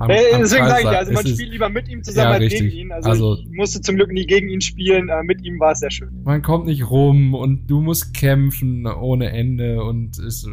am, 0.00 0.10
äh, 0.10 0.16
deswegen 0.40 0.66
sage 0.66 0.80
ich 0.80 0.84
ja, 0.84 0.98
also 0.98 1.12
man 1.12 1.26
spielt 1.26 1.50
lieber 1.50 1.68
mit 1.68 1.88
ihm 1.88 2.02
zusammen 2.02 2.30
ja, 2.30 2.38
als 2.38 2.52
gegen 2.52 2.70
ihn. 2.70 2.92
Also, 2.92 3.10
also, 3.10 3.38
ich 3.40 3.52
musste 3.52 3.80
zum 3.80 3.94
Glück 3.94 4.10
nie 4.10 4.26
gegen 4.26 4.48
ihn 4.48 4.60
spielen. 4.60 5.08
Äh, 5.08 5.22
mit 5.22 5.44
ihm 5.44 5.60
war 5.60 5.72
es 5.72 5.78
sehr 5.78 5.90
schön. 5.90 6.10
Man 6.24 6.42
kommt 6.42 6.66
nicht 6.66 6.90
rum 6.90 7.34
und 7.34 7.70
du 7.70 7.80
musst 7.80 8.12
kämpfen 8.12 8.86
ohne 8.86 9.30
Ende 9.30 9.84
und 9.84 10.18
ist 10.18 10.48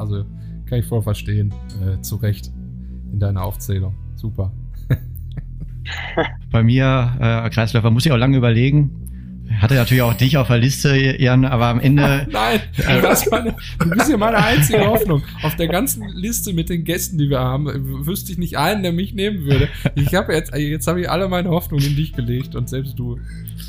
also 0.00 0.24
kann 0.66 0.78
ich 0.78 0.86
voll 0.86 1.02
verstehen. 1.02 1.52
Äh, 1.84 2.00
zu 2.00 2.16
Recht 2.16 2.50
in 3.12 3.18
deiner 3.18 3.44
Aufzählung. 3.44 3.94
Super. 4.16 4.52
Bei 6.50 6.62
mir, 6.62 7.16
äh, 7.20 7.50
Kreisläufer, 7.50 7.90
muss 7.90 8.06
ich 8.06 8.12
auch 8.12 8.16
lange 8.16 8.36
überlegen. 8.36 9.09
Hatte 9.58 9.74
natürlich 9.74 10.02
auch 10.02 10.14
dich 10.14 10.36
auf 10.36 10.46
der 10.46 10.58
Liste, 10.58 10.96
Jan, 11.20 11.44
aber 11.44 11.66
am 11.66 11.80
Ende. 11.80 12.26
Nein, 12.30 12.60
äh, 12.78 13.02
meine, 13.30 13.56
du 13.78 13.90
bist 13.90 14.10
ja 14.10 14.16
meine 14.16 14.36
einzige 14.36 14.86
Hoffnung. 14.86 15.22
Auf 15.42 15.56
der 15.56 15.68
ganzen 15.68 16.08
Liste 16.14 16.52
mit 16.52 16.68
den 16.68 16.84
Gästen, 16.84 17.18
die 17.18 17.28
wir 17.28 17.40
haben, 17.40 17.66
wüsste 18.06 18.32
ich 18.32 18.38
nicht 18.38 18.56
einen, 18.58 18.82
der 18.82 18.92
mich 18.92 19.12
nehmen 19.12 19.44
würde. 19.44 19.68
Ich 19.96 20.14
habe 20.14 20.32
jetzt, 20.32 20.54
jetzt 20.54 20.86
habe 20.86 21.00
ich 21.00 21.10
alle 21.10 21.28
meine 21.28 21.50
Hoffnung 21.50 21.80
in 21.80 21.96
dich 21.96 22.12
gelegt 22.12 22.54
und 22.54 22.68
selbst 22.68 22.98
du. 22.98 23.18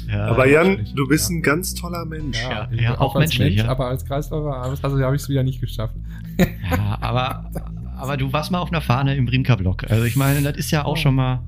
Ja, 0.08 0.28
aber 0.28 0.48
Jan, 0.48 0.88
du 0.96 1.08
bist 1.08 1.30
ja. 1.30 1.38
ein 1.38 1.42
ganz 1.42 1.74
toller 1.74 2.06
Mensch. 2.06 2.42
Ja, 2.42 2.70
ja 2.72 2.96
auch, 2.96 3.02
auch 3.02 3.16
als 3.16 3.32
menschlich, 3.32 3.58
Mensch, 3.58 3.70
aber 3.70 3.88
als 3.88 4.06
Kreisläufer 4.06 4.78
also 4.82 5.00
habe 5.02 5.16
ich 5.16 5.22
es 5.22 5.30
wieder 5.30 5.44
nicht 5.44 5.62
geschafft. 5.62 5.96
Ja, 6.38 6.98
aber, 7.02 7.50
aber 7.98 8.18
du 8.18 8.32
warst 8.32 8.52
mal 8.52 8.60
auf 8.60 8.70
einer 8.70 8.82
Fahne 8.82 9.16
im 9.16 9.26
Brimka-Block. 9.26 9.90
Also 9.90 10.04
ich 10.06 10.16
meine, 10.16 10.42
das 10.42 10.58
ist 10.58 10.72
ja 10.72 10.86
auch 10.86 10.94
oh. 10.94 10.96
schon 10.96 11.16
mal. 11.16 11.42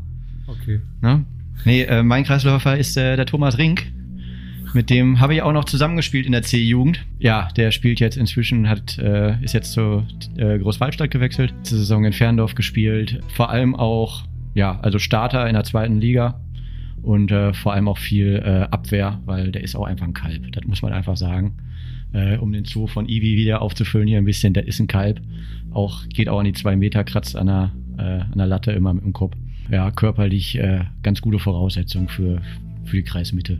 Okay. 0.47 0.81
Ne? 1.01 1.23
Nee, 1.65 1.83
äh, 1.83 2.03
mein 2.03 2.23
Kreisläufer 2.23 2.77
ist 2.77 2.97
äh, 2.97 3.15
der 3.15 3.25
Thomas 3.25 3.57
Rink. 3.57 3.85
Mit 4.73 4.89
dem 4.89 5.19
habe 5.19 5.35
ich 5.35 5.41
auch 5.43 5.53
noch 5.53 5.65
zusammengespielt 5.65 6.25
in 6.25 6.31
der 6.31 6.41
C-Jugend. 6.41 7.05
Ja, 7.19 7.47
der 7.55 7.71
spielt 7.71 7.99
jetzt 7.99 8.17
inzwischen, 8.17 8.67
hat, 8.67 8.97
äh, 8.97 9.39
ist 9.43 9.53
jetzt 9.53 9.73
zur 9.73 10.07
äh, 10.35 10.57
Großwaldstadt 10.57 11.11
gewechselt, 11.11 11.53
zur 11.61 11.77
Saison 11.77 12.05
in 12.05 12.13
Ferndorf 12.13 12.55
gespielt. 12.55 13.19
Vor 13.35 13.51
allem 13.51 13.75
auch, 13.75 14.23
ja, 14.55 14.79
also 14.79 14.97
Starter 14.97 15.47
in 15.47 15.53
der 15.53 15.63
zweiten 15.63 16.01
Liga 16.01 16.41
und 17.03 17.31
äh, 17.31 17.53
vor 17.53 17.73
allem 17.73 17.87
auch 17.87 17.99
viel 17.99 18.41
äh, 18.43 18.67
Abwehr, 18.71 19.19
weil 19.25 19.51
der 19.51 19.63
ist 19.63 19.75
auch 19.75 19.85
einfach 19.85 20.07
ein 20.07 20.13
Kalb. 20.13 20.51
Das 20.53 20.63
muss 20.65 20.81
man 20.81 20.91
einfach 20.91 21.17
sagen. 21.17 21.57
Äh, 22.11 22.37
um 22.37 22.51
den 22.51 22.65
Zoo 22.65 22.87
von 22.87 23.07
Ivi 23.07 23.35
wieder 23.35 23.61
aufzufüllen 23.61 24.07
hier 24.07 24.17
ein 24.17 24.25
bisschen, 24.25 24.53
der 24.53 24.67
ist 24.67 24.79
ein 24.79 24.87
Kalb. 24.87 25.21
Auch, 25.71 26.07
geht 26.09 26.29
auch 26.29 26.39
an 26.39 26.45
die 26.45 26.53
zwei 26.53 26.75
Meter, 26.75 27.03
kratzt 27.03 27.35
an 27.35 27.47
der, 27.47 27.71
äh, 27.97 28.21
an 28.21 28.37
der 28.37 28.47
Latte 28.47 28.71
immer 28.71 28.93
mit 28.93 29.03
dem 29.03 29.13
Kopf. 29.13 29.35
Ja, 29.69 29.91
körperlich 29.91 30.57
äh, 30.57 30.81
ganz 31.03 31.21
gute 31.21 31.39
Voraussetzung 31.39 32.09
für, 32.09 32.41
für 32.85 32.97
die 32.97 33.03
Kreismitte. 33.03 33.59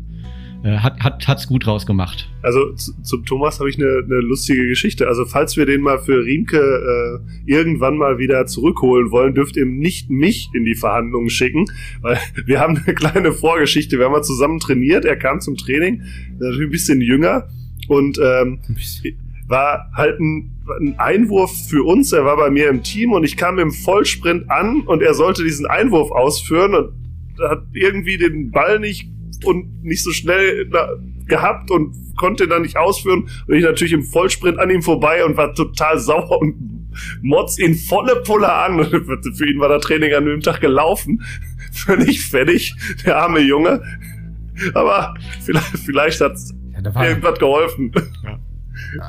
Äh, 0.64 0.78
hat 0.78 1.02
hat 1.02 1.28
hat's 1.28 1.48
gut 1.48 1.68
rausgemacht. 1.68 2.30
Also 2.42 2.72
zu, 2.74 2.94
zum 3.02 3.26
Thomas 3.26 3.60
habe 3.60 3.70
ich 3.70 3.78
eine, 3.78 4.02
eine 4.04 4.22
lustige 4.22 4.66
Geschichte. 4.66 5.08
Also 5.08 5.26
falls 5.26 5.58
wir 5.58 5.66
den 5.66 5.82
mal 5.82 6.00
für 6.00 6.24
Riemke 6.24 6.58
äh, 6.58 7.52
irgendwann 7.52 7.98
mal 7.98 8.18
wieder 8.18 8.46
zurückholen 8.46 9.12
wollen, 9.12 9.34
dürft 9.34 9.58
ihr 9.58 9.66
nicht 9.66 10.10
mich 10.10 10.50
in 10.54 10.64
die 10.64 10.76
Verhandlungen 10.76 11.30
schicken, 11.30 11.66
weil 12.02 12.18
wir 12.46 12.62
haben 12.62 12.78
eine 12.78 12.96
kleine 12.96 13.34
Vorgeschichte. 13.34 13.98
Wir 13.98 14.06
haben 14.06 14.14
mal 14.14 14.24
zusammen 14.24 14.60
trainiert. 14.60 15.04
Er 15.04 15.18
kam 15.18 15.42
zum 15.42 15.58
Training, 15.58 16.02
natürlich 16.40 16.68
ein 16.68 16.72
bisschen 16.72 17.02
jünger 17.02 17.50
und 17.90 18.18
ähm, 18.24 18.60
war 19.48 19.92
halt 19.94 20.20
ein, 20.22 20.52
ein 20.80 20.96
Einwurf 20.98 21.52
für 21.68 21.86
uns. 21.86 22.14
Er 22.14 22.24
war 22.24 22.38
bei 22.38 22.50
mir 22.50 22.70
im 22.70 22.84
Team 22.84 23.12
und 23.12 23.26
ich 23.26 23.36
kam 23.36 23.60
im 23.60 23.72
Vollsprint 23.72 24.50
an 24.50 24.82
und 24.82 25.04
er 25.04 25.14
sollte 25.14 25.44
diesen 25.44 25.66
Einwurf 25.66 26.12
ausführen 26.12 26.74
und 26.74 26.94
hat 27.50 27.64
irgendwie 27.74 28.18
den 28.18 28.52
Ball 28.52 28.80
nicht 28.80 29.10
und 29.44 29.84
nicht 29.84 30.04
so 30.04 30.12
schnell 30.12 30.70
gehabt 31.28 31.72
und 31.72 32.16
konnte 32.18 32.48
dann 32.48 32.64
nicht 32.64 32.78
ausführen. 32.78 33.30
Und 33.48 33.56
ich 33.56 33.64
natürlich 33.64 33.94
im 33.94 34.04
Vollsprint 34.04 34.60
an 34.60 34.70
ihm 34.70 34.82
vorbei 34.82 35.26
und 35.26 35.38
war 35.38 35.54
total 35.54 35.98
sauer 36.00 36.40
und 36.42 36.88
motz 37.22 37.58
ihn 37.58 37.76
volle 37.76 38.18
Pulle 38.18 38.52
an. 38.52 38.84
Für 39.36 39.50
ihn 39.50 39.60
war 39.60 39.70
der 39.70 39.80
Training 39.80 40.14
an 40.14 40.26
dem 40.26 40.42
Tag 40.42 40.62
gelaufen. 40.62 41.24
Völlig 41.72 42.26
fertig, 42.26 42.76
der 43.06 43.18
arme 43.18 43.40
Junge. 43.40 43.82
Aber 44.76 45.16
vielleicht, 45.42 45.78
vielleicht 45.80 46.22
hat 46.22 46.38
ja, 46.84 47.06
irgendwas 47.06 47.40
geholfen. 47.40 47.92
Ja. 48.24 48.40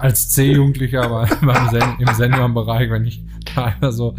Als 0.00 0.30
C-Jugendlicher 0.30 1.02
aber 1.02 1.28
beim 1.42 1.68
Sen 1.70 1.96
im 1.98 2.14
Seniorenbereich, 2.14 2.90
wenn 2.90 3.04
ich 3.04 3.22
da 3.54 3.64
einer 3.64 3.92
so 3.92 4.16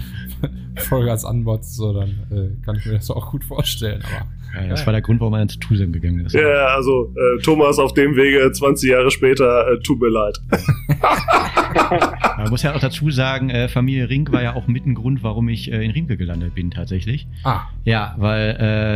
Vollgas 0.76 1.26
anbotzt, 1.26 1.76
so, 1.76 1.94
dann 1.94 2.10
äh, 2.32 2.64
kann 2.64 2.76
ich 2.76 2.86
mir 2.86 2.94
das 2.94 3.10
auch 3.10 3.32
gut 3.32 3.44
vorstellen. 3.44 4.04
Aber 4.04 4.28
ja, 4.64 4.68
das 4.68 4.86
war 4.86 4.94
der 4.94 5.02
Grund, 5.02 5.19
warum 5.19 5.34
er 5.34 5.41
ins 5.41 5.60
Tusem 5.60 5.91
gegangen 5.91 6.26
ist. 6.26 6.34
Ja, 6.34 6.68
also 6.76 7.14
äh, 7.15 7.41
Thomas 7.41 7.80
auf 7.80 7.94
dem 7.94 8.15
Wege 8.15 8.52
20 8.52 8.90
Jahre 8.90 9.11
später, 9.11 9.72
äh, 9.72 9.80
tut 9.80 9.99
mir 10.02 10.10
leid. 10.10 10.40
Man 12.38 12.49
muss 12.49 12.64
ja 12.64 12.73
auch 12.73 12.80
dazu 12.80 13.10
sagen, 13.11 13.49
äh, 13.49 13.68
Familie 13.68 14.10
Rink 14.10 14.32
war 14.32 14.41
ja 14.41 14.56
auch 14.56 14.68
mit 14.68 14.86
ein 14.86 14.95
Grund, 14.95 15.23
warum 15.23 15.49
ich 15.49 15.72
äh, 15.72 15.84
in 15.84 15.91
Rimke 15.91 16.18
gelandet 16.18 16.56
bin 16.56 16.72
tatsächlich. 16.72 17.27
Ah. 17.44 17.61
Ja, 17.84 18.15
weil 18.18 18.49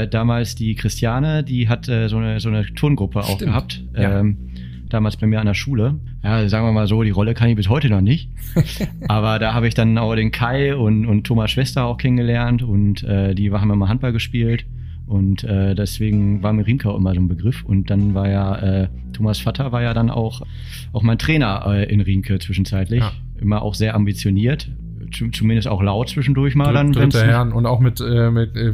äh, 0.03 0.07
damals 0.07 0.55
die 0.55 0.75
Christiane, 0.75 1.43
die 1.43 1.67
hat 1.67 1.87
äh, 1.89 2.07
so, 2.07 2.17
eine, 2.17 2.39
so 2.39 2.49
eine 2.49 2.65
Turngruppe 2.73 3.19
auch 3.19 3.35
Stimmt. 3.35 3.51
gehabt. 3.51 3.83
Ja. 3.95 4.19
Ähm, 4.19 4.37
damals 4.89 5.17
bei 5.17 5.27
mir 5.27 5.39
an 5.39 5.45
der 5.45 5.53
Schule. 5.53 5.99
Ja, 6.23 6.47
sagen 6.49 6.65
wir 6.65 6.71
mal 6.71 6.87
so, 6.87 7.03
die 7.03 7.11
Rolle 7.11 7.33
kann 7.33 7.47
ich 7.49 7.55
bis 7.55 7.69
heute 7.69 7.89
noch 7.89 8.01
nicht. 8.01 8.29
Aber 9.07 9.39
da 9.39 9.53
habe 9.53 9.67
ich 9.67 9.73
dann 9.73 9.97
auch 9.97 10.15
den 10.15 10.31
Kai 10.31 10.75
und, 10.75 11.05
und 11.05 11.25
Thomas 11.25 11.51
Schwester 11.51 11.85
auch 11.85 11.97
kennengelernt 11.97 12.63
und 12.63 13.03
äh, 13.03 13.35
die 13.35 13.51
haben 13.51 13.71
immer 13.71 13.87
Handball 13.87 14.11
gespielt. 14.11 14.65
Und 15.09 15.43
äh, 15.43 15.73
deswegen 15.73 16.43
war 16.43 16.53
mir 16.53 16.65
Rinka 16.65 16.95
immer 16.95 17.15
so 17.15 17.19
ein 17.19 17.27
Begriff. 17.27 17.63
Und 17.65 17.89
dann 17.89 18.13
war 18.13 18.29
ja, 18.29 18.55
äh, 18.57 18.89
Thomas 19.11 19.39
Vater 19.39 19.71
war 19.71 19.81
ja 19.81 19.93
dann 19.95 20.11
auch, 20.11 20.43
auch 20.93 21.01
mein 21.01 21.17
Trainer 21.17 21.65
äh, 21.65 21.91
in 21.91 21.99
Rinke 21.99 22.37
zwischenzeitlich. 22.37 23.01
Ja. 23.01 23.11
Immer 23.41 23.63
auch 23.63 23.73
sehr 23.73 23.95
ambitioniert 23.95 24.69
zumindest 25.11 25.67
auch 25.67 25.81
laut 25.81 26.09
zwischendurch 26.09 26.55
mal 26.55 26.73
dann. 26.73 26.91
Dritte 26.91 27.25
Herren 27.25 27.51
und 27.51 27.65
auch 27.65 27.79
mit, 27.79 28.01
äh, 28.01 28.31
mit 28.31 28.55
äh, 28.55 28.73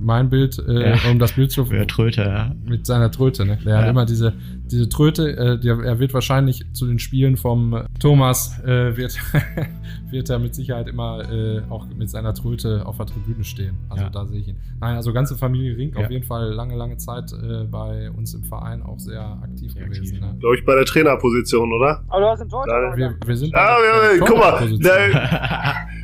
mein 0.00 0.30
Bild, 0.30 0.58
äh, 0.58 0.90
ja. 0.90 1.10
um 1.10 1.18
das 1.18 1.32
Bild 1.32 1.50
zu. 1.50 1.62
Ja, 1.72 1.86
Tröte, 1.86 2.22
ja. 2.22 2.54
Mit 2.66 2.86
seiner 2.86 3.10
Tröte, 3.10 3.46
ne? 3.46 3.58
Der 3.64 3.74
ja. 3.74 3.82
hat 3.82 3.88
immer 3.88 4.04
diese, 4.04 4.34
diese 4.66 4.88
Tröte, 4.88 5.36
äh, 5.36 5.58
der, 5.58 5.78
er 5.80 5.98
wird 5.98 6.12
wahrscheinlich 6.12 6.64
zu 6.72 6.86
den 6.86 6.98
Spielen 6.98 7.36
vom 7.36 7.84
Thomas, 7.98 8.58
äh, 8.64 8.96
wird, 8.96 9.18
wird 10.10 10.28
er 10.28 10.38
mit 10.38 10.54
Sicherheit 10.54 10.88
immer 10.88 11.30
äh, 11.30 11.62
auch 11.70 11.86
mit 11.96 12.10
seiner 12.10 12.34
Tröte 12.34 12.84
auf 12.84 12.96
der 12.96 13.06
Tribüne 13.06 13.44
stehen. 13.44 13.78
Also 13.88 14.04
ja. 14.04 14.10
da 14.10 14.26
sehe 14.26 14.40
ich 14.40 14.48
ihn. 14.48 14.56
Nein, 14.80 14.96
also 14.96 15.12
ganze 15.12 15.36
Familie 15.36 15.76
Rink 15.76 15.96
auf 15.96 16.10
jeden 16.10 16.24
Fall 16.24 16.52
lange, 16.52 16.76
lange 16.76 16.96
Zeit 16.96 17.32
äh, 17.32 17.64
bei 17.64 18.10
uns 18.10 18.34
im 18.34 18.44
Verein 18.44 18.82
auch 18.82 18.98
sehr 18.98 19.22
aktiv 19.42 19.72
sehr 19.72 19.84
gewesen. 19.84 20.20
Ne? 20.20 20.36
Glaube 20.40 20.56
ich 20.56 20.64
bei 20.64 20.74
der 20.74 20.84
Trainerposition, 20.84 21.72
oder? 21.72 22.02
Aber 22.08 22.20
du 22.20 22.26
hast 22.26 22.40
einen 22.40 22.50
Tor. 22.50 22.66
Wir, 22.66 23.14
wir 23.24 23.36
sind 23.36 23.54
ah, 23.54 23.76
ja, 23.84 24.24
guck 24.24 24.38
mal, 24.38 24.68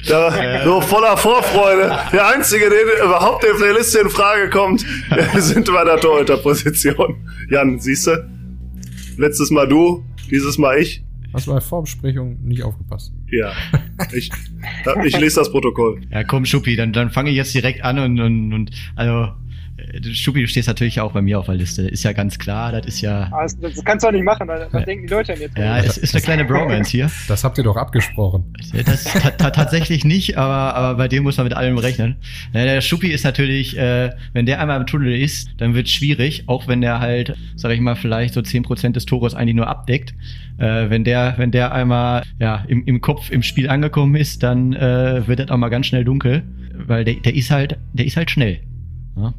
da, 0.06 0.64
so 0.64 0.80
voller 0.80 1.16
Vorfreude. 1.16 1.96
Der 2.12 2.28
Einzige, 2.28 2.70
der 2.70 3.04
überhaupt 3.04 3.44
auf 3.50 3.58
der 3.60 3.74
Liste 3.74 4.00
in 4.00 4.10
Frage 4.10 4.50
kommt, 4.50 4.84
sind 5.36 5.66
bei 5.66 5.84
der 5.84 5.98
Torhüterposition. 5.98 7.16
Jan, 7.50 7.78
siehst 7.78 8.06
du? 8.06 8.28
Letztes 9.16 9.50
Mal 9.50 9.66
du, 9.68 10.04
dieses 10.30 10.58
Mal 10.58 10.78
ich. 10.78 11.02
Hast 11.34 11.46
du 11.46 11.52
bei 11.52 11.60
Vorbesprechung 11.60 12.38
nicht 12.42 12.62
aufgepasst? 12.62 13.12
Ja, 13.30 13.52
ich, 14.12 14.30
ich 15.04 15.18
lese 15.18 15.36
das 15.40 15.50
Protokoll. 15.50 16.00
Ja, 16.10 16.24
komm, 16.24 16.46
Schuppi, 16.46 16.74
dann, 16.74 16.92
dann 16.92 17.10
fange 17.10 17.30
ich 17.30 17.36
jetzt 17.36 17.54
direkt 17.54 17.84
an 17.84 17.98
und, 17.98 18.20
und, 18.20 18.52
und 18.54 18.70
also 18.96 19.32
Schuppi, 20.12 20.40
du 20.40 20.48
stehst 20.48 20.68
natürlich 20.68 21.00
auch 21.00 21.12
bei 21.12 21.22
mir 21.22 21.38
auf 21.38 21.46
der 21.46 21.54
Liste. 21.54 21.82
Ist 21.82 22.02
ja 22.02 22.12
ganz 22.12 22.38
klar, 22.38 22.72
das 22.72 22.86
ist 22.86 23.00
ja. 23.00 23.28
Ah, 23.32 23.42
das, 23.42 23.58
das 23.58 23.84
kannst 23.84 24.04
du 24.04 24.08
auch 24.08 24.12
nicht 24.12 24.24
machen, 24.24 24.48
was 24.48 24.72
ja. 24.72 24.80
denken 24.80 25.06
die 25.06 25.12
Leute 25.12 25.32
denn 25.32 25.42
jetzt? 25.42 25.58
Ja, 25.58 25.78
es 25.78 25.96
ist 25.96 26.14
eine 26.14 26.22
kleine 26.22 26.44
Bromance 26.44 26.90
hier. 26.90 27.10
Das 27.28 27.44
habt 27.44 27.58
ihr 27.58 27.64
doch 27.64 27.76
abgesprochen. 27.76 28.54
Das 28.86 29.04
tatsächlich 29.38 30.04
nicht, 30.04 30.38
aber, 30.38 30.74
aber 30.74 30.96
bei 30.96 31.08
dem 31.08 31.24
muss 31.24 31.36
man 31.36 31.44
mit 31.44 31.54
allem 31.54 31.76
rechnen. 31.78 32.16
Der 32.54 32.80
Schuppi 32.80 33.08
ist 33.08 33.24
natürlich, 33.24 33.76
äh, 33.76 34.10
wenn 34.32 34.46
der 34.46 34.60
einmal 34.60 34.80
im 34.80 34.86
Tunnel 34.86 35.14
ist, 35.20 35.50
dann 35.58 35.74
wird 35.74 35.86
es 35.86 35.92
schwierig, 35.92 36.44
auch 36.46 36.68
wenn 36.68 36.80
der 36.80 37.00
halt, 37.00 37.36
sag 37.56 37.72
ich 37.72 37.80
mal, 37.80 37.96
vielleicht 37.96 38.34
so 38.34 38.42
zehn 38.42 38.62
Prozent 38.62 38.96
des 38.96 39.04
Tores 39.04 39.34
eigentlich 39.34 39.56
nur 39.56 39.68
abdeckt. 39.68 40.14
Äh, 40.58 40.90
wenn 40.90 41.04
der, 41.04 41.34
wenn 41.36 41.50
der 41.50 41.72
einmal 41.72 42.22
ja, 42.38 42.64
im, 42.68 42.84
im 42.84 43.00
Kopf 43.00 43.30
im 43.30 43.42
Spiel 43.42 43.68
angekommen 43.68 44.14
ist, 44.16 44.42
dann 44.42 44.72
äh, 44.72 45.26
wird 45.26 45.40
das 45.40 45.50
auch 45.50 45.56
mal 45.56 45.68
ganz 45.68 45.86
schnell 45.86 46.04
dunkel. 46.04 46.42
Weil 46.74 47.04
der, 47.04 47.14
der 47.14 47.34
ist 47.34 47.50
halt, 47.50 47.78
der 47.92 48.06
ist 48.06 48.16
halt 48.16 48.30
schnell. 48.30 48.60
Ja? 49.16 49.34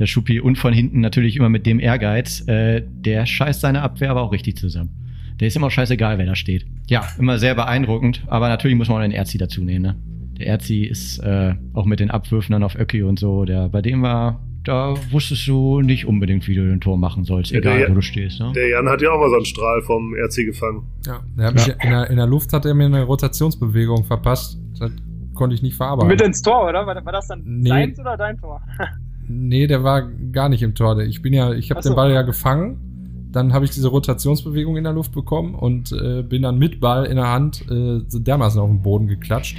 Der 0.00 0.06
Schuppi 0.06 0.40
und 0.40 0.56
von 0.56 0.72
hinten 0.72 1.00
natürlich 1.00 1.36
immer 1.36 1.50
mit 1.50 1.66
dem 1.66 1.78
Ehrgeiz, 1.78 2.42
äh, 2.48 2.82
der 2.84 3.26
scheißt 3.26 3.60
seine 3.60 3.82
Abwehr 3.82 4.10
aber 4.10 4.22
auch 4.22 4.32
richtig 4.32 4.56
zusammen. 4.56 4.90
Der 5.38 5.48
ist 5.48 5.56
immer 5.56 5.70
scheißegal, 5.70 6.18
wer 6.18 6.26
da 6.26 6.34
steht. 6.34 6.66
Ja, 6.88 7.06
immer 7.18 7.38
sehr 7.38 7.54
beeindruckend, 7.54 8.24
aber 8.26 8.48
natürlich 8.48 8.76
muss 8.76 8.88
man 8.88 8.98
auch 8.98 9.02
den 9.02 9.12
Erzi 9.12 9.38
dazu 9.38 9.62
nehmen. 9.62 9.82
Ne? 9.82 9.96
Der 10.38 10.46
Erzi 10.48 10.84
ist 10.84 11.18
äh, 11.18 11.54
auch 11.74 11.84
mit 11.84 12.00
den 12.00 12.10
Abwürfen 12.10 12.54
dann 12.54 12.62
auf 12.62 12.74
Öcki 12.74 13.02
und 13.02 13.18
so, 13.18 13.44
der 13.44 13.68
bei 13.68 13.82
dem 13.82 14.02
war, 14.02 14.40
da 14.64 14.94
wusstest 15.10 15.46
du 15.46 15.80
nicht 15.82 16.06
unbedingt, 16.06 16.48
wie 16.48 16.54
du 16.54 16.66
den 16.66 16.80
Tor 16.80 16.96
machen 16.96 17.24
sollst, 17.24 17.52
egal 17.52 17.78
der, 17.78 17.90
wo 17.90 17.94
du 17.94 18.02
stehst. 18.02 18.40
Ne? 18.40 18.52
Der 18.54 18.68
Jan 18.68 18.88
hat 18.88 19.02
ja 19.02 19.10
auch 19.10 19.20
mal 19.20 19.28
so 19.28 19.36
einen 19.36 19.44
Strahl 19.44 19.82
vom 19.82 20.14
Erzi 20.14 20.46
gefangen. 20.46 20.82
Ja, 21.06 21.20
der 21.36 21.52
ja. 21.52 21.74
In, 21.74 21.90
der, 21.90 22.10
in, 22.10 22.16
der, 22.16 22.26
Luft 22.26 22.52
hat 22.52 22.64
er 22.64 22.74
mir 22.74 22.86
eine 22.86 23.02
Rotationsbewegung 23.02 24.04
verpasst. 24.04 24.58
Das 24.78 24.90
konnte 25.34 25.54
ich 25.54 25.62
nicht 25.62 25.76
verarbeiten. 25.76 26.08
Mit 26.08 26.20
ins 26.20 26.42
Tor, 26.42 26.68
oder? 26.68 26.86
War, 26.86 27.04
war 27.04 27.12
das 27.12 27.28
dann 27.28 27.42
nee. 27.44 27.68
deins 27.68 27.98
oder 27.98 28.16
dein 28.16 28.38
Tor? 28.38 28.62
Nee, 29.32 29.68
der 29.68 29.84
war 29.84 30.02
gar 30.32 30.48
nicht 30.48 30.62
im 30.62 30.74
Tor. 30.74 30.98
Ich 31.00 31.22
bin 31.22 31.32
ja, 31.32 31.52
ich 31.52 31.70
habe 31.70 31.82
so. 31.82 31.90
den 31.90 31.96
Ball 31.96 32.12
ja 32.12 32.22
gefangen. 32.22 33.28
Dann 33.30 33.52
habe 33.52 33.64
ich 33.64 33.70
diese 33.70 33.86
Rotationsbewegung 33.86 34.76
in 34.76 34.82
der 34.82 34.92
Luft 34.92 35.12
bekommen 35.12 35.54
und 35.54 35.92
äh, 35.92 36.22
bin 36.22 36.42
dann 36.42 36.58
mit 36.58 36.80
Ball 36.80 37.04
in 37.04 37.14
der 37.14 37.28
Hand 37.28 37.64
äh, 37.70 38.00
so 38.08 38.18
dermaßen 38.18 38.60
auf 38.60 38.68
den 38.68 38.82
Boden 38.82 39.06
geklatscht. 39.06 39.56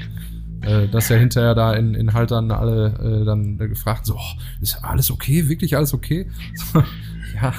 Äh, 0.62 0.90
dass 0.90 1.08
ja 1.08 1.16
hinterher 1.16 1.56
da 1.56 1.74
in, 1.74 1.96
in 1.96 2.14
Haltern 2.14 2.52
alle 2.52 3.22
äh, 3.22 3.26
dann 3.26 3.58
gefragt, 3.58 4.06
so, 4.06 4.16
oh, 4.16 4.40
ist 4.60 4.84
alles 4.84 5.10
okay? 5.10 5.48
Wirklich 5.48 5.78
alles 5.78 5.94
okay? 5.94 6.28
ja. 7.42 7.54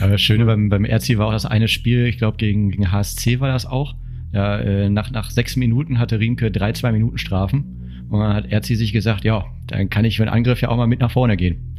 Aber 0.00 0.10
das 0.10 0.20
Schöne 0.20 0.46
beim, 0.46 0.68
beim 0.68 0.84
RC 0.84 1.16
war 1.16 1.28
auch 1.28 1.32
das 1.32 1.46
eine 1.46 1.68
Spiel, 1.68 2.06
ich 2.06 2.18
glaube 2.18 2.38
gegen, 2.38 2.72
gegen 2.72 2.90
HSC 2.90 3.38
war 3.38 3.48
das 3.48 3.66
auch. 3.66 3.94
Ja, 4.32 4.58
äh, 4.58 4.90
nach, 4.90 5.12
nach 5.12 5.30
sechs 5.30 5.54
Minuten 5.54 6.00
hatte 6.00 6.18
Riemke 6.18 6.50
drei, 6.50 6.72
zwei 6.72 6.90
Minuten 6.90 7.18
Strafen. 7.18 7.85
Und 8.10 8.20
dann 8.20 8.34
hat 8.34 8.46
Erzi 8.46 8.76
sich 8.76 8.92
gesagt, 8.92 9.24
ja, 9.24 9.44
dann 9.66 9.90
kann 9.90 10.04
ich 10.04 10.16
für 10.16 10.22
einen 10.22 10.32
Angriff 10.32 10.60
ja 10.60 10.68
auch 10.68 10.76
mal 10.76 10.86
mit 10.86 11.00
nach 11.00 11.10
vorne 11.10 11.36
gehen. 11.36 11.76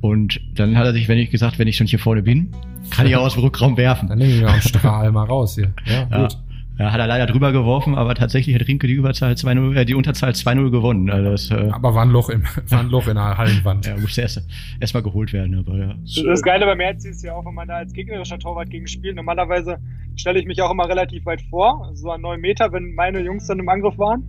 Und 0.00 0.40
dann 0.56 0.76
hat 0.76 0.84
er 0.84 0.92
sich, 0.92 1.08
wenn 1.08 1.18
ich 1.18 1.30
gesagt, 1.30 1.58
wenn 1.58 1.68
ich 1.68 1.76
schon 1.76 1.86
hier 1.86 1.98
vorne 1.98 2.22
bin, 2.22 2.50
kann 2.90 3.06
ich 3.06 3.14
auch 3.16 3.22
aus 3.22 3.34
dem 3.34 3.44
Rückraum 3.44 3.76
werfen. 3.76 4.08
Dann 4.08 4.18
nehme 4.18 4.32
ich 4.32 4.44
auch 4.44 4.52
einen 4.52 4.62
Strahl 4.62 5.12
mal 5.12 5.24
raus 5.24 5.54
hier. 5.54 5.72
Ja, 5.86 6.08
ja. 6.10 6.22
gut. 6.22 6.36
Ja, 6.78 6.90
hat 6.90 6.98
er 6.98 7.06
leider 7.06 7.26
drüber 7.26 7.52
geworfen, 7.52 7.94
aber 7.94 8.14
tatsächlich 8.14 8.56
hat 8.56 8.66
Rinke 8.66 8.86
die 8.86 8.94
Überzahl 8.94 9.34
2-0, 9.34 9.76
äh, 9.76 9.84
die 9.84 9.94
Unterzahl 9.94 10.30
2-0 10.30 10.70
gewonnen. 10.70 11.10
Also 11.10 11.30
das, 11.30 11.50
äh, 11.50 11.70
aber 11.70 11.94
war 11.94 12.02
ein 12.02 12.10
Loch 12.10 12.30
im, 12.30 12.42
war 12.68 12.80
ein 12.80 12.88
Loch 12.88 13.06
in 13.08 13.14
der 13.14 13.36
Hallenwand. 13.36 13.86
ja, 13.86 13.96
musste 13.96 14.22
erst, 14.22 14.42
erst 14.80 14.94
mal 14.94 15.02
geholt 15.02 15.32
werden, 15.32 15.58
aber 15.58 15.76
ja. 15.76 15.94
Das 16.24 16.42
Geile 16.42 16.64
beim 16.64 16.80
Herz 16.80 17.04
ist 17.04 17.22
ja 17.22 17.34
auch, 17.34 17.44
wenn 17.44 17.54
man 17.54 17.68
da 17.68 17.76
als 17.76 17.92
gegnerischer 17.92 18.38
Torwart 18.38 18.70
gegen 18.70 18.86
spielt. 18.88 19.16
Normalerweise 19.16 19.78
stelle 20.16 20.40
ich 20.40 20.46
mich 20.46 20.60
auch 20.62 20.70
immer 20.70 20.88
relativ 20.88 21.26
weit 21.26 21.42
vor, 21.42 21.90
so 21.94 22.10
an 22.10 22.22
neun 22.22 22.40
Meter, 22.40 22.72
wenn 22.72 22.94
meine 22.94 23.20
Jungs 23.20 23.46
dann 23.46 23.58
im 23.58 23.68
Angriff 23.68 23.98
waren. 23.98 24.24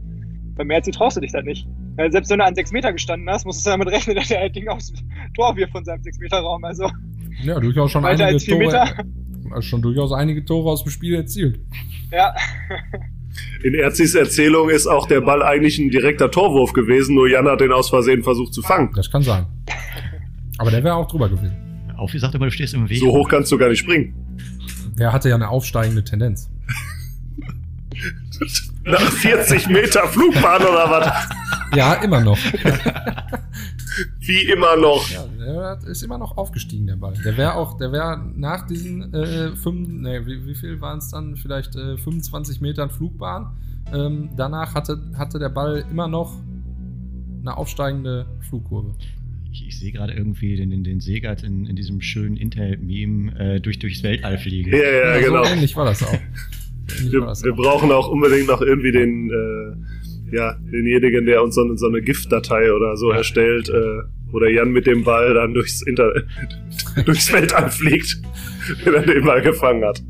Beim 0.55 0.67
Merzi 0.67 0.91
traust 0.91 1.17
du 1.17 1.21
dich 1.21 1.31
das 1.31 1.43
nicht. 1.43 1.67
Weil 1.95 2.11
selbst 2.11 2.30
wenn 2.30 2.39
du 2.39 2.45
an 2.45 2.55
6 2.55 2.71
Meter 2.71 2.93
gestanden 2.93 3.30
hast, 3.30 3.45
musst 3.45 3.65
du 3.65 3.69
damit 3.69 3.88
rechnen, 3.89 4.15
dass 4.17 4.27
der 4.27 4.39
halt 4.39 4.55
Ding 4.55 4.67
aufs 4.67 4.93
Tor 5.35 5.55
wirft 5.55 5.71
von 5.71 5.84
seinem 5.84 6.03
6 6.03 6.19
Meter 6.19 6.39
Raum. 6.39 6.63
Also 6.63 6.89
ja, 7.41 7.59
durchaus 7.59 7.91
schon 7.91 8.05
einige 8.05 8.25
als 8.25 8.45
Tore. 8.45 8.59
Meter. 8.59 8.93
Also 9.51 9.61
schon 9.67 9.81
durchaus 9.81 10.11
einige 10.11 10.45
Tore 10.45 10.71
aus 10.71 10.84
dem 10.84 10.91
Spiel 10.91 11.15
erzielt. 11.15 11.59
Ja. 12.11 12.34
In 13.63 13.73
Erzis 13.73 14.13
Erzählung 14.13 14.69
ist 14.69 14.88
auch 14.88 15.07
der 15.07 15.21
Ball 15.21 15.41
eigentlich 15.41 15.80
ein 15.80 15.89
direkter 15.89 16.30
Torwurf 16.30 16.73
gewesen, 16.73 17.15
nur 17.15 17.30
Jan 17.30 17.47
hat 17.47 17.61
den 17.61 17.71
aus 17.71 17.89
Versehen 17.89 18.23
versucht 18.23 18.53
zu 18.53 18.61
fangen. 18.61 18.91
Das 18.95 19.09
kann 19.09 19.23
sein. 19.23 19.47
Aber 20.59 20.69
der 20.69 20.84
wäre 20.84 20.95
auch 20.95 21.07
drüber 21.07 21.30
gewesen. 21.30 21.55
Auf 21.97 22.11
gesagt, 22.11 22.35
aber 22.35 22.45
du 22.45 22.51
stehst 22.51 22.73
im 22.73 22.89
Weg. 22.89 22.99
So 22.99 23.11
hoch 23.11 23.27
kannst 23.27 23.51
du 23.51 23.57
gar 23.57 23.69
nicht 23.69 23.80
springen. 23.80 24.13
Der 24.99 25.11
hatte 25.11 25.30
ja 25.30 25.35
eine 25.35 25.49
aufsteigende 25.49 26.03
Tendenz. 26.03 26.49
Nach 28.85 29.11
40 29.11 29.68
Meter 29.68 30.07
Flugbahn 30.07 30.61
oder 30.61 30.89
was? 30.89 31.30
Ja, 31.76 31.93
immer 31.95 32.22
noch. 32.22 32.38
Wie 34.19 34.41
immer 34.41 34.76
noch. 34.76 35.10
Ja, 35.10 35.76
der 35.76 35.89
ist 35.89 36.03
immer 36.03 36.18
noch 36.18 36.38
aufgestiegen, 36.38 36.88
der 36.88 36.95
Ball. 36.95 37.14
Der 37.23 37.38
wäre 37.38 37.55
auch, 37.55 37.77
der 37.77 37.91
wäre 37.91 38.19
nach 38.35 38.68
diesen 38.68 39.14
äh, 39.14 39.55
fünf, 39.55 39.88
nee, 39.88 40.26
wie, 40.26 40.45
wie 40.47 40.55
viel 40.55 40.81
waren 40.81 40.99
es 40.99 41.10
dann? 41.10 41.35
Vielleicht 41.35 41.76
äh, 41.76 41.97
25 41.97 42.61
Metern 42.61 42.89
Flugbahn. 42.89 43.55
Ähm, 43.93 44.30
danach 44.35 44.76
hatte, 44.76 44.99
hatte 45.18 45.39
der 45.39 45.49
Ball 45.49 45.85
immer 45.89 46.07
noch 46.07 46.35
eine 47.41 47.57
aufsteigende 47.57 48.26
Flugkurve. 48.49 48.95
Ich, 49.51 49.68
ich 49.68 49.80
sehe 49.80 49.91
gerade 49.91 50.14
irgendwie 50.14 50.55
den, 50.55 50.72
den, 50.72 50.84
den 50.84 50.99
Segert 50.99 51.43
in, 51.43 51.65
in 51.68 51.76
diesem 51.76 52.01
schönen 52.01 52.38
Intel-Meme 52.38 53.39
äh, 53.39 53.60
durch, 53.60 53.77
durchs 53.80 54.01
Weltall 54.01 54.38
fliegen. 54.38 54.72
Ja, 54.72 54.77
ja, 54.77 55.15
ja 55.15 55.22
genau. 55.22 55.43
So 55.43 55.51
ähnlich 55.51 55.76
war 55.76 55.85
das 55.85 56.01
auch. 56.03 56.18
Wir, 56.88 57.22
wir 57.22 57.53
brauchen 57.53 57.91
auch 57.91 58.07
unbedingt 58.10 58.47
noch 58.47 58.61
irgendwie 58.61 58.91
den, 58.91 59.30
äh, 59.30 60.35
ja, 60.35 60.55
denjenigen, 60.72 61.26
der 61.26 61.43
uns 61.43 61.55
so, 61.55 61.76
so 61.76 61.88
eine 61.88 62.01
Giftdatei 62.01 62.72
oder 62.73 62.97
so 62.97 63.11
erstellt, 63.11 63.69
äh, 63.69 64.01
Oder 64.34 64.49
Jan 64.49 64.72
mit 64.72 64.88
dem 64.88 65.03
Ball 65.03 65.34
dann 65.35 65.53
durchs, 65.53 65.84
Internet, 65.84 66.26
durchs 67.05 67.30
Feld 67.30 67.53
anfliegt, 67.53 68.19
wenn 68.84 68.95
er 68.95 69.01
den 69.03 69.23
Ball 69.23 69.41
gefangen 69.41 69.84
hat. 69.85 70.01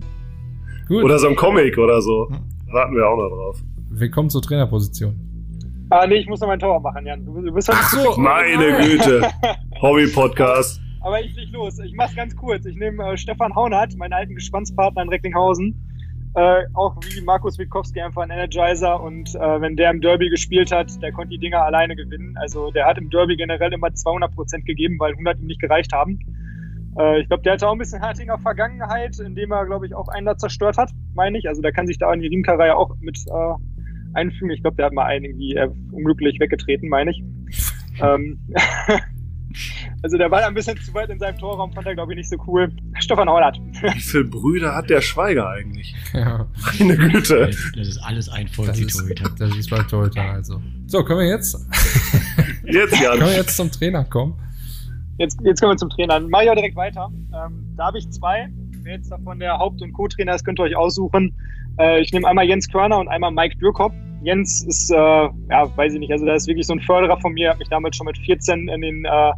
Gut. 0.87 1.03
Oder 1.03 1.19
so 1.19 1.27
ein 1.27 1.35
Comic 1.35 1.77
oder 1.77 2.01
so. 2.01 2.29
Warten 2.71 2.95
wir 2.95 3.07
auch 3.07 3.17
noch 3.17 3.29
drauf. 3.29 3.59
Willkommen 3.89 4.29
zur 4.29 4.41
Trainerposition. 4.41 5.15
Ah, 5.89 6.07
nee, 6.07 6.15
ich 6.15 6.27
muss 6.27 6.39
noch 6.39 6.47
mein 6.47 6.59
Tor 6.59 6.79
machen, 6.79 7.05
Jan. 7.05 7.23
Du, 7.25 7.41
du 7.41 7.53
bist 7.53 7.69
Ach 7.69 7.89
so, 7.89 8.19
meine 8.19 8.87
Güte. 8.87 9.29
Hobby-Podcast. 9.81 10.81
Aber 11.01 11.21
ich 11.21 11.35
leg 11.35 11.49
los. 11.51 11.77
Ich 11.79 11.93
mach's 11.95 12.15
ganz 12.15 12.35
kurz. 12.35 12.65
Ich 12.65 12.77
nehme 12.77 13.11
äh, 13.11 13.17
Stefan 13.17 13.53
Haunert, 13.53 13.95
meinen 13.97 14.13
alten 14.13 14.35
Gespannspartner 14.35 15.03
in 15.03 15.09
Recklinghausen. 15.09 15.75
Äh, 16.35 16.63
auch 16.73 16.95
wie 17.03 17.21
Markus 17.21 17.59
Witkowski 17.59 18.01
einfach 18.01 18.23
ein 18.23 18.31
Energizer 18.31 18.99
und 18.99 19.35
äh, 19.35 19.61
wenn 19.61 19.75
der 19.75 19.91
im 19.91 20.01
Derby 20.01 20.29
gespielt 20.29 20.71
hat, 20.71 20.99
der 21.01 21.11
konnte 21.11 21.29
die 21.29 21.37
Dinger 21.37 21.61
alleine 21.63 21.95
gewinnen. 21.95 22.35
Also 22.37 22.71
der 22.71 22.87
hat 22.87 22.97
im 22.97 23.11
Derby 23.11 23.35
generell 23.35 23.71
immer 23.71 23.93
200 23.93 24.33
Prozent 24.33 24.65
gegeben, 24.65 24.95
weil 24.99 25.11
100 25.11 25.39
ihm 25.39 25.45
nicht 25.45 25.61
gereicht 25.61 25.93
haben. 25.93 26.19
Äh, 26.97 27.21
ich 27.21 27.27
glaube, 27.27 27.43
der 27.43 27.53
hatte 27.53 27.67
auch 27.67 27.73
ein 27.73 27.77
bisschen 27.77 28.01
Hartinger 28.01 28.39
Vergangenheit, 28.39 29.19
indem 29.19 29.51
er, 29.51 29.67
glaube 29.67 29.85
ich, 29.85 29.93
auch 29.93 30.07
einen 30.07 30.25
da 30.25 30.35
zerstört 30.35 30.77
hat, 30.77 30.89
meine 31.13 31.37
ich. 31.37 31.47
Also 31.47 31.61
der 31.61 31.71
kann 31.71 31.85
sich 31.85 31.99
da 31.99 32.11
in 32.11 32.21
die 32.21 32.27
Riemkerei 32.27 32.73
auch 32.73 32.95
mit 32.99 33.17
äh, 33.27 34.17
einfügen. 34.17 34.51
Ich 34.51 34.61
glaube, 34.61 34.77
der 34.77 34.87
hat 34.87 34.93
mal 34.93 35.05
einen 35.05 35.25
irgendwie 35.25 35.55
äh, 35.55 35.69
unglücklich 35.91 36.39
weggetreten, 36.39 36.89
meine 36.89 37.11
ich. 37.11 37.23
ähm, 38.01 38.39
also 40.03 40.17
der 40.17 40.29
war 40.29 40.45
ein 40.45 40.53
bisschen 40.53 40.77
zu 40.81 40.93
weit 40.93 41.09
in 41.09 41.17
seinem 41.17 41.37
Torraum, 41.37 41.71
fand 41.71 41.87
er, 41.87 41.95
glaube 41.95 42.11
ich, 42.11 42.17
nicht 42.17 42.29
so 42.29 42.35
cool. 42.45 42.69
Stefan 42.99 43.29
Hollert. 43.29 43.59
Wie 43.81 43.99
viele 44.01 44.25
Brüder 44.25 44.75
hat 44.75 44.89
der 44.89 44.99
Schweiger 45.01 45.49
eigentlich? 45.49 45.95
Ja. 46.13 46.45
Meine 46.77 46.97
Güte. 46.97 47.47
Das, 47.47 47.71
das 47.75 47.87
ist 47.87 47.97
alles 48.03 48.29
ein 48.29 48.47
Vollzeit-Torhüter. 48.49 49.31
Das 49.39 49.55
ist 49.55 49.69
bei 49.69 49.79
Torhüter, 49.83 50.21
also. 50.21 50.61
So, 50.87 51.03
können 51.03 51.21
wir 51.21 51.27
jetzt? 51.27 51.55
Jetzt, 52.65 52.99
Jan. 53.01 53.17
können 53.17 53.29
wir 53.29 53.35
jetzt 53.35 53.57
zum 53.57 53.69
Trainer 53.71 54.05
kommen? 54.05 54.35
Jetzt, 55.17 55.37
jetzt 55.43 55.59
kommen 55.59 55.73
wir 55.73 55.77
zum 55.77 55.89
Trainer. 55.89 56.13
Dann 56.19 56.29
mache 56.29 56.45
ich 56.45 56.49
auch 56.49 56.55
direkt 56.55 56.75
weiter. 56.75 57.11
Ähm, 57.33 57.73
da 57.75 57.87
habe 57.87 57.97
ich 57.97 58.09
zwei. 58.09 58.47
Wer 58.83 58.95
jetzt 58.95 59.11
davon 59.11 59.39
der 59.39 59.57
Haupt- 59.57 59.81
und 59.81 59.91
Co-Trainer 59.93 60.33
ist, 60.33 60.45
könnt 60.45 60.59
ihr 60.59 60.63
euch 60.63 60.75
aussuchen. 60.75 61.35
Äh, 61.77 62.01
ich 62.01 62.11
nehme 62.13 62.27
einmal 62.27 62.45
Jens 62.45 62.69
Körner 62.69 62.99
und 62.99 63.09
einmal 63.09 63.31
Mike 63.31 63.57
Dürkop. 63.57 63.91
Jens 64.23 64.63
ist, 64.65 64.91
äh, 64.91 64.95
ja, 64.95 65.77
weiß 65.77 65.93
ich 65.93 65.99
nicht, 65.99 66.11
also 66.11 66.25
da 66.25 66.33
ist 66.35 66.47
wirklich 66.47 66.65
so 66.65 66.73
ein 66.73 66.79
Förderer 66.79 67.19
von 67.19 67.33
mir, 67.33 67.49
hat 67.49 67.59
mich 67.59 67.67
damals 67.69 67.97
schon 67.97 68.05
mit 68.05 68.17
14 68.17 68.69
in 68.69 68.81
den 68.81 69.05
äh, 69.05 69.31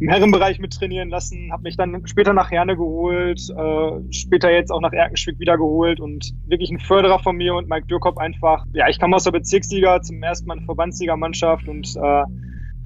im 0.00 0.08
Herrenbereich 0.08 0.58
mit 0.58 0.72
trainieren 0.72 1.10
lassen, 1.10 1.52
habe 1.52 1.64
mich 1.64 1.76
dann 1.76 2.06
später 2.06 2.32
nach 2.32 2.50
Herne 2.50 2.74
geholt, 2.74 3.40
äh, 3.50 4.12
später 4.12 4.50
jetzt 4.50 4.70
auch 4.70 4.80
nach 4.80 4.92
Erkenschwick 4.92 5.38
wieder 5.38 5.58
geholt 5.58 6.00
und 6.00 6.32
wirklich 6.46 6.70
ein 6.70 6.80
Förderer 6.80 7.18
von 7.18 7.36
mir 7.36 7.54
und 7.54 7.68
Mike 7.68 7.86
Dürkop 7.86 8.16
einfach, 8.16 8.64
ja, 8.72 8.88
ich 8.88 8.98
kam 8.98 9.12
aus 9.12 9.24
der 9.24 9.32
Bezirksliga 9.32 10.00
zum 10.00 10.22
ersten 10.22 10.48
Mal 10.48 10.58
in 10.58 10.64
Verbandsliga-Mannschaft 10.64 11.68
und 11.68 11.94
äh, 11.96 12.24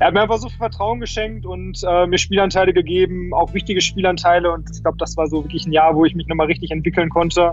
er 0.01 0.09
hat 0.09 0.15
mir 0.15 0.23
einfach 0.23 0.39
so 0.39 0.49
viel 0.49 0.59
Vertrauen 0.59 0.99
geschenkt 0.99 1.47
und 1.47 1.81
äh, 1.87 2.07
mir 2.09 2.19
Spielanteile 2.19 2.73
gegeben, 2.73 3.33
auch 3.33 3.55
wichtige 3.55 3.81
Spielanteile. 3.81 4.51
Und 4.51 4.69
ich 4.75 4.83
glaube, 4.83 4.99
das 4.99 5.17
war 5.17 5.29
so 5.29 5.45
wirklich 5.45 5.67
ein 5.67 5.73
Jahr, 5.73 5.95
wo 5.95 6.05
ich 6.05 6.17
mich 6.17 6.27
nochmal 6.27 6.49
richtig 6.49 6.73
entwickeln 6.73 7.11
konnte. 7.11 7.53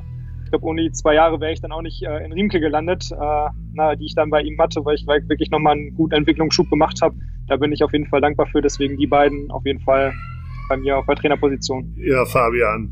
Ich 0.51 0.53
glaube, 0.53 0.65
ohne 0.65 0.81
die 0.81 0.91
zwei 0.91 1.15
Jahre 1.15 1.39
wäre 1.39 1.53
ich 1.53 1.61
dann 1.61 1.71
auch 1.71 1.81
nicht 1.81 2.03
äh, 2.03 2.25
in 2.25 2.33
Riemke 2.33 2.59
gelandet, 2.59 3.09
äh, 3.09 3.49
na, 3.73 3.95
die 3.95 4.03
ich 4.03 4.15
dann 4.15 4.29
bei 4.29 4.41
ihm 4.41 4.59
hatte, 4.59 4.83
weil 4.83 4.95
ich 4.95 5.07
wirklich 5.07 5.49
nochmal 5.49 5.77
einen 5.77 5.95
guten 5.95 6.13
Entwicklungsschub 6.13 6.69
gemacht 6.69 7.01
habe. 7.01 7.15
Da 7.47 7.55
bin 7.55 7.71
ich 7.71 7.81
auf 7.85 7.93
jeden 7.93 8.05
Fall 8.07 8.19
dankbar 8.19 8.47
für. 8.47 8.61
Deswegen 8.61 8.97
die 8.97 9.07
beiden 9.07 9.49
auf 9.49 9.65
jeden 9.65 9.79
Fall 9.79 10.11
bei 10.67 10.75
mir 10.75 10.97
auf 10.97 11.05
der 11.05 11.15
Trainerposition. 11.15 11.95
Ja, 11.95 12.25
Fabian. 12.25 12.91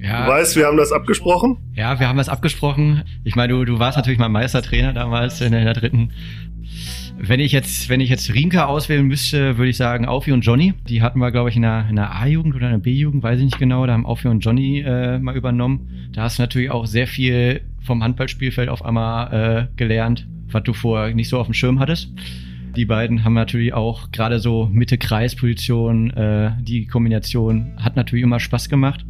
Ja. 0.00 0.26
Du 0.26 0.32
weißt, 0.32 0.56
wir 0.56 0.66
haben 0.66 0.76
das 0.76 0.90
abgesprochen? 0.90 1.58
Ja, 1.74 2.00
wir 2.00 2.08
haben 2.08 2.18
das 2.18 2.28
abgesprochen. 2.28 3.04
Ich 3.22 3.36
meine, 3.36 3.52
du, 3.52 3.64
du 3.64 3.78
warst 3.78 3.96
natürlich 3.96 4.18
mein 4.18 4.32
Meistertrainer 4.32 4.92
damals 4.92 5.40
in 5.40 5.52
der, 5.52 5.60
in 5.60 5.66
der 5.66 5.74
dritten 5.74 6.10
wenn 7.18 7.40
ich 7.40 7.52
jetzt, 7.52 7.88
wenn 7.88 8.00
ich 8.00 8.10
jetzt 8.10 8.32
Rinka 8.34 8.66
auswählen 8.66 9.06
müsste, 9.06 9.56
würde 9.56 9.70
ich 9.70 9.76
sagen 9.76 10.06
Aufi 10.06 10.32
und 10.32 10.42
Johnny. 10.42 10.74
Die 10.88 11.02
hatten 11.02 11.18
wir, 11.18 11.30
glaube 11.30 11.50
ich, 11.50 11.56
in 11.56 11.62
der, 11.62 11.86
in 11.88 11.96
der 11.96 12.14
A-Jugend 12.14 12.54
oder 12.54 12.66
in 12.66 12.72
der 12.72 12.78
B-Jugend, 12.78 13.22
weiß 13.22 13.38
ich 13.38 13.44
nicht 13.44 13.58
genau. 13.58 13.86
Da 13.86 13.92
haben 13.94 14.06
Aufi 14.06 14.28
und 14.28 14.40
Johnny 14.40 14.80
äh, 14.80 15.18
mal 15.18 15.36
übernommen. 15.36 16.10
Da 16.12 16.22
hast 16.22 16.38
du 16.38 16.42
natürlich 16.42 16.70
auch 16.70 16.86
sehr 16.86 17.06
viel 17.06 17.62
vom 17.80 18.02
Handballspielfeld 18.02 18.68
auf 18.68 18.84
einmal 18.84 19.32
äh, 19.32 19.76
gelernt, 19.76 20.26
was 20.50 20.62
du 20.64 20.72
vorher 20.72 21.14
nicht 21.14 21.28
so 21.28 21.38
auf 21.38 21.46
dem 21.46 21.54
Schirm 21.54 21.80
hattest. 21.80 22.12
Die 22.76 22.84
beiden 22.84 23.24
haben 23.24 23.32
natürlich 23.32 23.72
auch 23.72 24.10
gerade 24.10 24.38
so 24.38 24.68
Mitte-Kreis-Position, 24.70 26.10
äh, 26.10 26.52
die 26.60 26.86
Kombination 26.86 27.72
hat 27.78 27.96
natürlich 27.96 28.22
immer 28.22 28.38
Spaß 28.38 28.68
gemacht. 28.68 29.06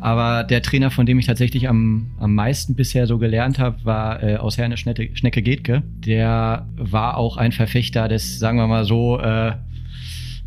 Aber 0.00 0.44
der 0.44 0.62
Trainer, 0.62 0.90
von 0.90 1.06
dem 1.06 1.18
ich 1.18 1.26
tatsächlich 1.26 1.68
am, 1.68 2.12
am 2.18 2.34
meisten 2.34 2.74
bisher 2.74 3.06
so 3.06 3.18
gelernt 3.18 3.58
habe, 3.58 3.84
war 3.84 4.22
äh, 4.22 4.36
aus 4.36 4.56
Herne 4.56 4.76
Schnecke, 4.76 5.10
Schnecke 5.14 5.42
Getke. 5.42 5.82
Der 5.96 6.66
war 6.76 7.16
auch 7.16 7.36
ein 7.36 7.52
Verfechter 7.52 8.06
des, 8.08 8.38
sagen 8.38 8.58
wir 8.58 8.66
mal 8.68 8.84
so, 8.84 9.18
äh, 9.18 9.52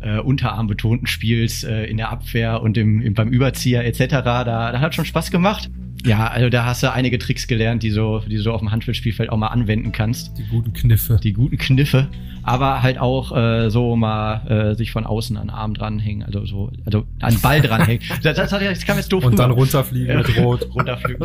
äh, 0.00 0.18
unterarmbetonten 0.18 1.06
Spiels 1.06 1.64
äh, 1.64 1.84
in 1.84 1.96
der 1.96 2.10
Abwehr 2.10 2.62
und 2.62 2.76
im, 2.76 3.00
im, 3.00 3.14
beim 3.14 3.28
Überzieher 3.28 3.84
etc. 3.84 4.08
Da, 4.08 4.44
da 4.44 4.80
hat 4.80 4.94
schon 4.94 5.04
Spaß 5.04 5.30
gemacht. 5.30 5.70
Ja, 6.04 6.26
also 6.26 6.48
da 6.48 6.64
hast 6.64 6.82
du 6.82 6.92
einige 6.92 7.18
Tricks 7.18 7.46
gelernt, 7.46 7.82
die 7.82 7.90
so, 7.90 8.20
die 8.20 8.36
du 8.36 8.42
so 8.42 8.52
auf 8.52 8.60
dem 8.60 8.70
Handballspielfeld 8.72 9.30
auch 9.30 9.36
mal 9.36 9.48
anwenden 9.48 9.92
kannst. 9.92 10.36
Die 10.36 10.44
guten 10.44 10.72
Kniffe. 10.72 11.20
Die 11.22 11.32
guten 11.32 11.58
Kniffe. 11.58 12.08
Aber 12.42 12.82
halt 12.82 12.98
auch 12.98 13.36
äh, 13.36 13.70
so 13.70 13.94
mal 13.94 14.46
äh, 14.48 14.74
sich 14.74 14.90
von 14.90 15.06
außen 15.06 15.36
an 15.36 15.46
den 15.46 15.50
Arm 15.50 15.74
dranhängen, 15.74 16.24
also 16.24 16.44
so, 16.44 16.72
also 16.84 17.06
an 17.20 17.34
den 17.34 17.40
Ball 17.40 17.60
dranhängen. 17.60 18.02
das, 18.22 18.36
das, 18.36 18.50
das 18.50 18.84
kam 18.84 18.96
jetzt 18.96 19.12
doof 19.12 19.24
Und 19.24 19.34
rüber. 19.34 19.44
dann 19.44 19.52
runterfliegen 19.52 20.16
mit 20.16 20.36
Rot. 20.38 20.68
runterfliegen. 20.74 21.24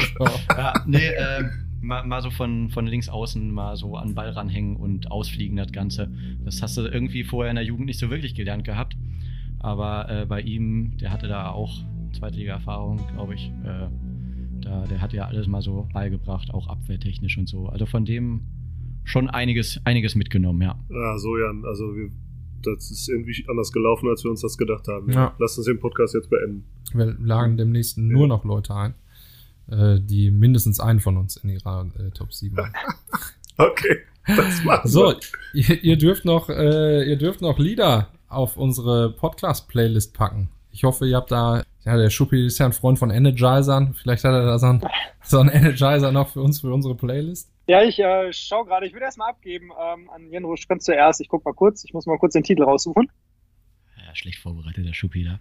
ja, 0.55 0.73
nee, 0.85 0.97
äh, 1.07 1.43
mal, 1.81 2.03
mal 2.03 2.21
so 2.21 2.29
von, 2.29 2.69
von 2.69 2.85
links 2.85 3.09
außen 3.09 3.51
mal 3.51 3.75
so 3.77 3.95
an 3.95 4.09
den 4.09 4.15
Ball 4.15 4.29
ranhängen 4.29 4.75
und 4.75 5.09
ausfliegen, 5.09 5.57
das 5.57 5.71
Ganze. 5.71 6.11
Das 6.45 6.61
hast 6.61 6.77
du 6.77 6.81
irgendwie 6.81 7.23
vorher 7.23 7.49
in 7.49 7.55
der 7.55 7.65
Jugend 7.65 7.87
nicht 7.87 7.99
so 7.99 8.11
wirklich 8.11 8.35
gelernt 8.35 8.63
gehabt. 8.63 8.95
Aber 9.59 10.07
äh, 10.07 10.25
bei 10.27 10.41
ihm, 10.41 10.97
der 11.01 11.11
hatte 11.11 11.27
da 11.27 11.49
auch 11.49 11.81
Zweitliga-Erfahrung, 12.13 13.01
glaube 13.15 13.33
ich. 13.33 13.51
Äh, 14.67 14.69
da, 14.69 14.87
der 14.87 15.01
hat 15.01 15.13
ja 15.13 15.25
alles 15.25 15.47
mal 15.47 15.61
so 15.61 15.87
beigebracht, 15.93 16.53
auch 16.53 16.67
abwehrtechnisch 16.67 17.37
und 17.37 17.47
so. 17.47 17.67
Also 17.67 17.85
von 17.85 18.05
dem 18.05 18.41
schon 19.03 19.29
einiges, 19.29 19.79
einiges 19.85 20.15
mitgenommen, 20.15 20.61
ja. 20.61 20.77
Ja, 20.89 21.17
so 21.17 21.37
Jan, 21.37 21.63
also 21.65 21.95
wir, 21.95 22.09
das 22.61 22.91
ist 22.91 23.07
irgendwie 23.07 23.45
anders 23.47 23.71
gelaufen, 23.71 24.09
als 24.09 24.23
wir 24.23 24.31
uns 24.31 24.41
das 24.41 24.57
gedacht 24.57 24.87
haben. 24.87 25.11
Ja. 25.11 25.33
Lass 25.39 25.57
uns 25.57 25.67
den 25.67 25.79
Podcast 25.79 26.13
jetzt 26.13 26.29
beenden. 26.29 26.65
Wir 26.93 27.15
laden 27.19 27.57
demnächst 27.57 27.97
nur 27.97 28.23
ja. 28.23 28.27
noch 28.27 28.43
Leute 28.43 28.75
ein, 28.75 28.95
äh, 29.67 29.99
die 30.01 30.31
mindestens 30.31 30.79
einen 30.79 30.99
von 30.99 31.17
uns 31.17 31.37
in 31.37 31.49
ihrer 31.49 31.89
äh, 31.97 32.11
Top 32.11 32.33
7 32.33 32.57
haben. 32.57 32.73
okay, 33.57 33.97
das 34.25 34.63
machen 34.63 34.89
So, 34.89 35.13
ihr, 35.53 35.83
ihr, 35.83 35.97
dürft 35.97 36.25
noch, 36.25 36.49
äh, 36.49 37.07
ihr 37.07 37.17
dürft 37.17 37.41
noch 37.41 37.59
Lieder 37.59 38.09
auf 38.27 38.57
unsere 38.57 39.13
Podcast-Playlist 39.13 40.13
packen. 40.13 40.49
Ich 40.71 40.83
hoffe, 40.83 41.07
ihr 41.07 41.15
habt 41.15 41.31
da 41.31 41.63
ja, 41.87 41.95
der 41.95 42.09
Schuppi 42.09 42.47
ist 42.47 42.59
ja 42.59 42.65
ein 42.65 42.73
Freund 42.73 42.99
von 42.99 43.11
Energizern. 43.11 43.93
Vielleicht 43.93 44.25
hat 44.25 44.33
er 44.33 44.45
da 44.45 44.59
so 44.59 44.67
einen, 44.67 44.81
so 45.23 45.39
einen 45.39 45.49
Energizer 45.49 46.11
noch 46.11 46.27
für 46.27 46.41
uns, 46.41 46.59
für 46.59 46.73
unsere 46.73 46.95
Playlist. 46.95 47.49
Ja, 47.67 47.81
ich 47.81 47.97
äh, 47.97 48.33
schau 48.33 48.65
gerade. 48.65 48.85
Ich 48.85 48.93
würde 48.93 49.05
erstmal 49.05 49.29
abgeben 49.29 49.69
ähm, 49.71 50.09
an 50.09 50.29
Jan 50.29 50.43
Rusch 50.43 50.67
ganz 50.67 50.83
zuerst. 50.83 51.21
Ich 51.21 51.29
guck 51.29 51.45
mal 51.45 51.53
kurz. 51.53 51.85
Ich 51.85 51.93
muss 51.93 52.05
mal 52.05 52.17
kurz 52.17 52.33
den 52.33 52.43
Titel 52.43 52.63
raussuchen. 52.63 53.09
Ja, 54.05 54.13
schlecht 54.15 54.39
vorbereitet, 54.39 54.85
der 54.85 54.93
Schuppi 54.93 55.23
da. 55.23 55.39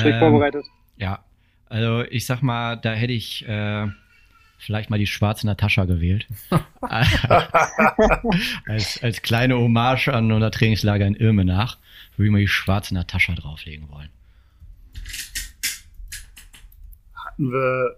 Schlecht 0.00 0.14
ähm, 0.14 0.20
vorbereitet. 0.20 0.64
Ja, 0.96 1.24
also 1.68 2.04
ich 2.04 2.24
sag 2.24 2.40
mal, 2.40 2.76
da 2.76 2.92
hätte 2.92 3.12
ich 3.12 3.46
äh, 3.46 3.86
vielleicht 4.56 4.88
mal 4.88 4.98
die 4.98 5.06
schwarze 5.06 5.46
Natascha 5.46 5.84
gewählt. 5.84 6.26
als, 8.66 9.02
als 9.02 9.20
kleine 9.20 9.58
Hommage 9.58 10.08
an 10.08 10.32
unser 10.32 10.50
Trainingslager 10.50 11.06
in 11.06 11.16
Irmenach 11.16 11.76
würde 12.16 12.28
ich 12.28 12.32
mal 12.32 12.40
die 12.40 12.48
schwarze 12.48 12.94
Natascha 12.94 13.34
drauflegen 13.34 13.90
wollen. 13.90 14.08
Hatten 17.32 17.52
wir, 17.52 17.96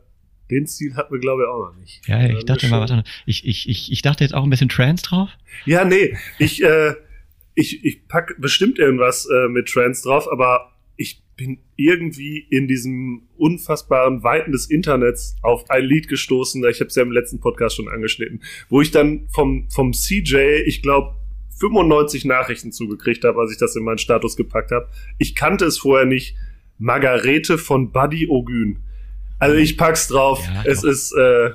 den 0.51 0.67
Stil 0.67 0.95
hatten 0.95 1.13
wir, 1.13 1.21
glaube 1.21 1.43
ich, 1.43 1.49
auch 1.49 1.71
noch 1.71 1.77
nicht. 1.77 2.07
Ja, 2.07 2.25
ich 2.27 2.45
dachte 2.45 2.69
mal, 2.69 2.81
was 2.81 3.05
ich, 3.27 3.47
ich, 3.47 3.69
ich, 3.69 3.93
ich 3.93 4.03
dachte 4.03 4.25
jetzt 4.25 4.35
auch 4.35 4.45
ein 4.45 4.51
bisschen 4.51 4.69
Trance 4.69 5.05
drauf. 5.05 5.31
Ja, 5.65 5.85
nee, 5.85 6.17
ich, 6.39 6.63
äh, 6.63 6.95
ich, 7.55 7.85
ich 7.85 8.07
pack 8.09 8.37
bestimmt 8.39 8.79
irgendwas 8.79 9.27
äh, 9.27 9.49
mit 9.49 9.69
Trance 9.69 10.03
drauf, 10.03 10.31
aber 10.31 10.73
ich 10.97 11.23
bin 11.37 11.59
irgendwie 11.77 12.39
in 12.39 12.69
diesem 12.69 13.23
unfassbaren 13.37 14.23
Weiten 14.23 14.53
des 14.53 14.71
Internets 14.71 15.37
auf 15.43 15.69
ein 15.69 15.85
Lied 15.85 16.09
gestoßen, 16.09 16.65
ich 16.71 16.81
habe 16.81 16.89
es 16.89 16.95
ja 16.95 17.03
im 17.03 17.11
letzten 17.11 17.41
Podcast 17.41 17.77
schon 17.77 17.89
angeschnitten, 17.89 18.43
wo 18.69 18.81
ich 18.81 18.93
dann 18.93 19.29
vom, 19.33 19.69
vom 19.71 19.93
CJ, 19.93 20.37
ich 20.67 20.83
glaube, 20.83 21.17
95 21.59 22.25
Nachrichten 22.25 22.73
zugekriegt 22.73 23.25
habe, 23.25 23.41
als 23.41 23.53
ich 23.53 23.59
das 23.59 23.77
in 23.77 23.85
meinen 23.85 23.99
Status 23.99 24.37
gepackt 24.37 24.71
habe. 24.71 24.89
Ich 25.19 25.35
kannte 25.35 25.65
es 25.65 25.79
vorher 25.79 26.07
nicht. 26.07 26.37
Margarete 26.79 27.59
von 27.59 27.93
Buddy 27.93 28.27
Ogün. 28.29 28.81
Also 29.45 29.57
ich 29.57 29.77
pack's 29.77 30.09
drauf. 30.09 30.45
Ja, 30.47 30.65
es 30.65 30.81
doch. 30.81 30.89
ist 30.89 31.13
äh, 31.13 31.51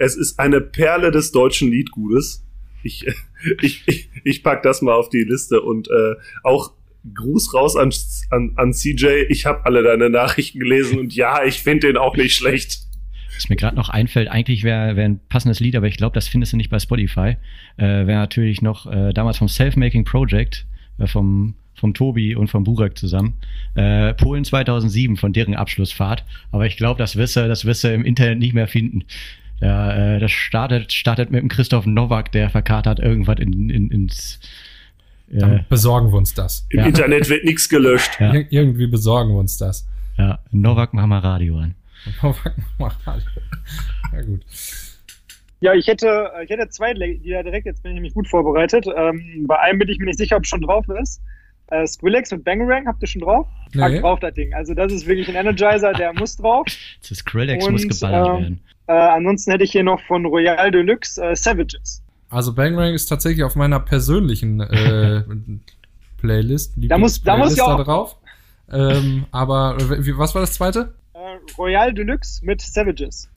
es 0.00 0.16
ist 0.16 0.40
eine 0.40 0.60
Perle 0.60 1.10
des 1.10 1.30
deutschen 1.30 1.70
Liedgutes. 1.70 2.44
Ich, 2.82 3.06
ich, 3.60 3.86
ich, 3.86 4.08
ich 4.24 4.42
pack 4.42 4.62
das 4.62 4.82
mal 4.82 4.94
auf 4.94 5.10
die 5.10 5.22
Liste 5.22 5.60
und 5.60 5.88
äh, 5.88 6.14
auch 6.42 6.72
Gruß 7.14 7.54
raus 7.54 7.76
an, 7.76 7.92
an, 8.30 8.52
an 8.56 8.72
CJ. 8.72 9.26
Ich 9.28 9.46
habe 9.46 9.64
alle 9.64 9.82
deine 9.82 10.10
Nachrichten 10.10 10.58
gelesen 10.58 10.98
und 10.98 11.14
ja, 11.14 11.44
ich 11.44 11.62
finde 11.62 11.88
den 11.88 11.96
auch 11.96 12.16
nicht 12.16 12.34
schlecht. 12.34 12.80
Was 13.34 13.48
mir 13.48 13.56
gerade 13.56 13.76
noch 13.76 13.88
einfällt, 13.88 14.28
eigentlich 14.28 14.64
wäre 14.64 14.96
wär 14.96 15.06
ein 15.06 15.20
passendes 15.28 15.60
Lied, 15.60 15.76
aber 15.76 15.86
ich 15.86 15.96
glaube, 15.96 16.14
das 16.14 16.28
findest 16.28 16.52
du 16.52 16.58
nicht 16.58 16.68
bei 16.68 16.78
Spotify. 16.78 17.36
Äh, 17.76 18.06
wäre 18.06 18.18
natürlich 18.18 18.60
noch 18.60 18.90
äh, 18.90 19.12
damals 19.12 19.38
vom 19.38 19.48
Self-Making 19.48 20.04
Project 20.04 20.66
vom, 21.06 21.54
vom 21.74 21.94
Tobi 21.94 22.34
und 22.34 22.48
vom 22.48 22.64
Burek 22.64 22.96
zusammen. 22.98 23.34
Äh, 23.74 24.14
Polen 24.14 24.44
2007 24.44 25.16
von 25.16 25.32
deren 25.32 25.54
Abschlussfahrt. 25.54 26.24
Aber 26.52 26.66
ich 26.66 26.76
glaube, 26.76 26.98
das 26.98 27.16
wirst 27.16 27.36
du, 27.36 27.46
das 27.48 27.64
wirst 27.64 27.84
im 27.84 28.04
Internet 28.04 28.38
nicht 28.38 28.54
mehr 28.54 28.68
finden. 28.68 29.04
Ja, 29.60 29.92
äh, 30.16 30.18
das 30.20 30.30
startet, 30.32 30.92
startet 30.92 31.30
mit 31.30 31.42
dem 31.42 31.48
Christoph 31.48 31.84
Nowak, 31.86 32.32
der 32.32 32.48
verkatert 32.50 32.98
irgendwas 32.98 33.38
in, 33.38 33.68
in, 33.70 33.90
ins. 33.90 34.40
Dann 35.28 35.58
Äh, 35.58 35.64
besorgen 35.68 36.10
wir 36.12 36.16
uns 36.16 36.34
das. 36.34 36.66
Im 36.70 36.80
Ja. 36.80 36.86
Internet 36.86 37.28
wird 37.28 37.44
nichts 37.44 37.68
gelöscht. 37.68 38.10
Ja. 38.18 38.32
Ir 38.32 38.46
irgendwie 38.50 38.86
besorgen 38.86 39.30
wir 39.30 39.38
uns 39.38 39.58
das. 39.58 39.86
ja, 40.18 40.38
Nowak, 40.50 40.92
mach 40.94 41.06
mal 41.06 41.18
Radio 41.18 41.58
an. 41.58 41.74
ja, 42.78 44.22
gut. 44.22 44.40
Ja, 45.60 45.74
ich 45.74 45.86
hätte, 45.86 46.30
ich 46.42 46.50
hätte 46.50 46.68
zwei 46.70 46.92
Lieder 46.92 47.42
direkt, 47.42 47.66
jetzt 47.66 47.82
bin 47.82 47.92
ich 47.92 47.94
nämlich 47.96 48.14
gut 48.14 48.26
vorbereitet. 48.28 48.86
Ähm, 48.96 49.44
bei 49.46 49.58
einem 49.58 49.78
bin 49.78 49.88
ich 49.88 49.98
mir 49.98 50.06
nicht 50.06 50.18
sicher, 50.18 50.36
ob 50.36 50.46
schon 50.46 50.62
drauf 50.62 50.86
ist. 51.00 51.20
Äh, 51.68 51.86
Skrillex 51.86 52.30
mit 52.32 52.44
Bangarang, 52.44 52.86
habt 52.86 53.00
ihr 53.02 53.06
schon 53.08 53.20
drauf? 53.22 53.46
Pack 53.78 53.92
Nee. 53.92 54.00
drauf 54.00 54.18
das 54.20 54.34
Ding. 54.34 54.52
Also 54.54 54.74
das 54.74 54.92
ist 54.92 55.06
wirklich 55.06 55.28
ein 55.28 55.36
Energizer, 55.36 55.92
der 55.92 56.12
muss 56.14 56.36
drauf. 56.36 56.66
Das 57.08 57.18
Skrillex 57.18 57.64
Und, 57.66 57.72
muss 57.72 57.86
geballert 57.88 58.26
ähm, 58.28 58.42
werden. 58.42 58.60
Äh, 58.88 58.92
ansonsten 58.92 59.50
hätte 59.52 59.64
ich 59.64 59.70
hier 59.72 59.84
noch 59.84 60.00
von 60.02 60.24
Royal 60.26 60.70
Deluxe 60.70 61.22
äh, 61.22 61.36
Savages. 61.36 62.02
Also 62.30 62.54
Bangrang 62.54 62.94
ist 62.94 63.06
tatsächlich 63.06 63.44
auf 63.44 63.54
meiner 63.54 63.80
persönlichen 63.80 64.60
äh, 64.60 65.22
Playlist. 66.18 66.72
Da 66.76 66.98
muss- 66.98 67.22
da 67.22 67.36
muss 67.36 67.56
ja 67.56 67.64
auch- 67.64 67.76
da 67.78 67.84
drauf. 67.84 68.16
Ähm, 68.72 69.26
aber 69.32 69.76
äh, 69.78 70.06
wie, 70.06 70.16
was 70.16 70.34
war 70.34 70.40
das 70.42 70.54
zweite? 70.54 70.94
Äh, 71.14 71.18
Royal 71.58 71.92
Deluxe 71.92 72.44
mit 72.44 72.60
Savages. 72.60 73.28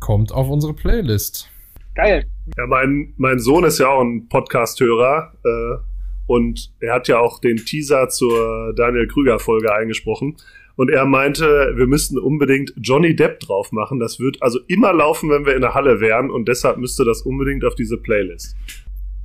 Kommt 0.00 0.32
auf 0.32 0.48
unsere 0.48 0.74
Playlist. 0.74 1.50
Geil. 1.94 2.26
Ja, 2.56 2.66
mein, 2.66 3.14
mein 3.16 3.38
Sohn 3.38 3.64
ist 3.64 3.78
ja 3.78 3.88
auch 3.88 4.00
ein 4.00 4.28
Podcast-Hörer 4.28 5.32
äh, 5.44 5.78
und 6.26 6.72
er 6.80 6.94
hat 6.94 7.08
ja 7.08 7.18
auch 7.18 7.40
den 7.40 7.56
Teaser 7.56 8.08
zur 8.08 8.72
Daniel 8.74 9.08
Krüger-Folge 9.08 9.74
eingesprochen. 9.74 10.36
Und 10.76 10.90
er 10.90 11.06
meinte, 11.06 11.72
wir 11.74 11.88
müssten 11.88 12.18
unbedingt 12.18 12.72
Johnny 12.76 13.16
Depp 13.16 13.40
drauf 13.40 13.72
machen. 13.72 13.98
Das 13.98 14.20
wird 14.20 14.40
also 14.40 14.60
immer 14.68 14.92
laufen, 14.92 15.28
wenn 15.28 15.44
wir 15.44 15.56
in 15.56 15.62
der 15.62 15.74
Halle 15.74 16.00
wären 16.00 16.30
und 16.30 16.46
deshalb 16.46 16.78
müsste 16.78 17.04
das 17.04 17.22
unbedingt 17.22 17.64
auf 17.64 17.74
diese 17.74 17.96
Playlist. 17.96 18.54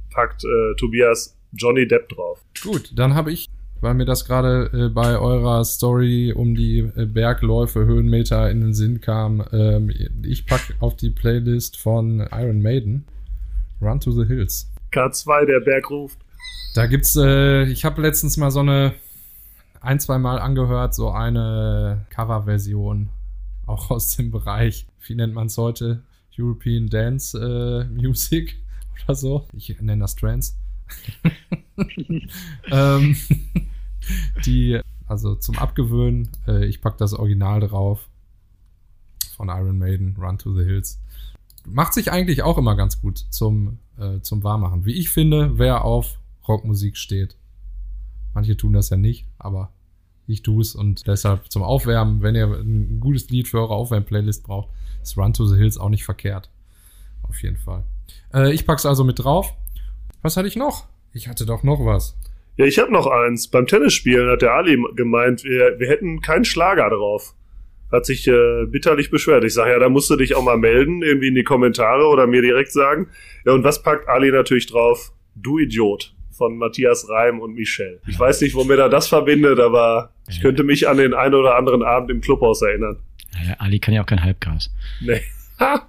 Packt 0.10 0.44
äh, 0.44 0.76
Tobias 0.78 1.38
Johnny 1.52 1.88
Depp 1.88 2.10
drauf. 2.10 2.44
Gut, 2.64 2.92
dann 2.96 3.14
habe 3.14 3.32
ich, 3.32 3.50
weil 3.84 3.94
mir 3.96 4.06
das 4.06 4.26
gerade 4.26 4.70
äh, 4.74 4.90
bei 4.90 5.20
eurer 5.20 5.64
Story 5.66 6.34
um 6.34 6.56
die 6.56 6.80
äh, 6.80 7.06
Bergläufe, 7.06 7.86
Höhenmeter 7.86 8.50
in 8.50 8.62
den 8.62 8.74
Sinn 8.74 9.02
kam, 9.02 9.44
ähm, 9.52 9.92
ich 10.24 10.46
pack 10.46 10.74
auf 10.80 10.96
die 10.96 11.10
Playlist 11.10 11.78
von 11.78 12.26
Iron 12.32 12.62
Maiden 12.62 13.06
Run 13.82 14.00
to 14.00 14.12
the 14.12 14.26
Hills. 14.26 14.72
K2, 14.94 15.46
der 15.46 15.60
Berg 15.60 15.90
ruft. 15.90 16.18
Da 16.76 16.88
gibt's, 16.88 17.18
äh, 17.18 17.64
ich 17.66 17.84
habe 17.84 18.02
letztens 18.02 18.38
mal 18.38 18.52
so 18.52 18.62
eine 18.62 18.94
ein, 19.82 20.00
zwei 20.00 20.18
Mal 20.18 20.40
angehört, 20.40 20.96
so 20.96 21.12
eine 21.12 22.06
Coverversion, 22.10 23.10
auch 23.66 23.92
aus 23.92 24.16
dem 24.16 24.32
Bereich, 24.32 24.88
wie 25.06 25.16
nennt 25.16 25.34
man 25.34 25.48
es 25.48 25.58
heute? 25.58 26.04
European 26.40 26.88
Dance 26.88 27.38
äh, 27.38 27.84
Music 27.94 28.56
oder 29.04 29.16
so. 29.16 29.48
Ich 29.52 29.78
nenne 29.82 30.02
das 30.04 30.16
Trance. 30.16 30.54
ähm, 32.72 33.16
die, 34.46 34.80
also 35.08 35.36
zum 35.36 35.58
Abgewöhnen, 35.58 36.30
äh, 36.48 36.66
ich 36.66 36.82
pack 36.82 36.98
das 36.98 37.14
Original 37.14 37.60
drauf 37.62 38.10
von 39.36 39.50
Iron 39.50 39.78
Maiden, 39.78 40.16
Run 40.18 40.38
to 40.38 40.54
the 40.54 40.64
Hills. 40.64 41.02
Macht 41.66 41.94
sich 41.94 42.12
eigentlich 42.12 42.44
auch 42.44 42.58
immer 42.58 42.76
ganz 42.76 43.02
gut 43.02 43.18
zum, 43.30 43.80
äh, 43.98 44.20
zum 44.22 44.44
Warmmachen. 44.44 44.86
Wie 44.86 44.94
ich 44.94 45.10
finde, 45.10 45.58
wer 45.58 45.86
auf 45.86 46.20
Rockmusik 46.48 46.98
steht. 46.98 47.38
Manche 48.34 48.58
tun 48.58 48.74
das 48.74 48.90
ja 48.90 48.98
nicht, 48.98 49.28
aber 49.38 49.72
ich 50.28 50.42
tue 50.42 50.62
es 50.62 50.76
und 50.76 51.08
deshalb 51.08 51.52
zum 51.52 51.64
Aufwärmen, 51.64 52.22
wenn 52.22 52.36
ihr 52.36 52.48
ein 52.48 53.00
gutes 53.00 53.30
Lied 53.30 53.48
für 53.48 53.60
eure 53.60 53.76
Aufwärm-Playlist 53.76 54.44
braucht, 54.44 54.70
ist 55.02 55.18
Run 55.18 55.34
to 55.34 55.46
the 55.46 55.58
Hills 55.58 55.78
auch 55.78 55.90
nicht 55.90 56.06
verkehrt. 56.06 56.50
Auf 57.24 57.42
jeden 57.42 57.58
Fall. 57.58 57.84
Äh, 58.34 58.54
ich 58.54 58.66
pack's 58.66 58.86
also 58.86 59.04
mit 59.04 59.20
drauf. 59.20 59.54
Was 60.22 60.38
hatte 60.38 60.48
ich 60.48 60.56
noch? 60.56 60.88
Ich 61.12 61.28
hatte 61.28 61.46
doch 61.46 61.64
noch 61.64 61.86
was. 61.86 62.18
Ja, 62.58 62.66
ich 62.66 62.78
habe 62.80 62.92
noch 62.92 63.08
eins. 63.08 63.48
Beim 63.48 63.66
Tennisspielen 63.66 64.30
hat 64.30 64.42
der 64.42 64.54
Ali 64.54 64.82
gemeint, 64.96 65.44
wir, 65.44 65.80
wir 65.80 65.88
hätten 65.88 66.22
keinen 66.22 66.46
Schlager 66.46 66.90
drauf. 66.90 67.34
Hat 67.92 68.06
sich 68.06 68.28
äh, 68.28 68.66
bitterlich 68.66 69.12
beschwert. 69.12 69.44
Ich 69.44 69.54
sage, 69.54 69.72
ja, 69.72 69.80
da 69.80 69.90
musst 69.90 70.10
du 70.10 70.16
dich 70.16 70.36
auch 70.36 70.44
mal 70.44 70.58
melden, 70.58 71.02
irgendwie 71.04 71.28
in 71.28 71.36
die 71.36 71.44
Kommentare 71.44 72.08
oder 72.08 72.28
mir 72.28 72.42
direkt 72.42 72.72
sagen. 72.72 73.10
Ja, 73.46 73.54
und 73.54 73.64
was 73.64 73.82
packt 73.84 74.08
Ali 74.08 74.32
natürlich 74.32 74.68
drauf? 74.68 75.14
Du 75.36 75.60
Idiot 75.60 76.14
von 76.32 76.58
Matthias 76.58 77.08
Reim 77.10 77.40
und 77.40 77.54
Michel. 77.54 78.02
Ich 78.08 78.20
weiß 78.20 78.42
nicht, 78.42 78.56
womit 78.56 78.80
er 78.80 78.90
das 78.90 79.08
verbindet, 79.08 79.60
aber 79.60 80.12
ich 80.28 80.42
könnte 80.42 80.64
mich 80.64 80.88
an 80.88 80.98
den 80.98 81.14
ein 81.14 81.34
oder 81.34 81.56
anderen 81.56 81.84
Abend 81.84 82.10
im 82.10 82.22
Clubhaus 82.22 82.62
erinnern. 82.62 82.98
Ja, 83.46 83.56
Ali 83.60 83.80
kann 83.80 83.94
ja 83.94 84.02
auch 84.02 84.08
kein 84.08 84.24
Halbgas. 84.24 84.72
Nee. 85.02 85.22
Ha! 85.60 85.88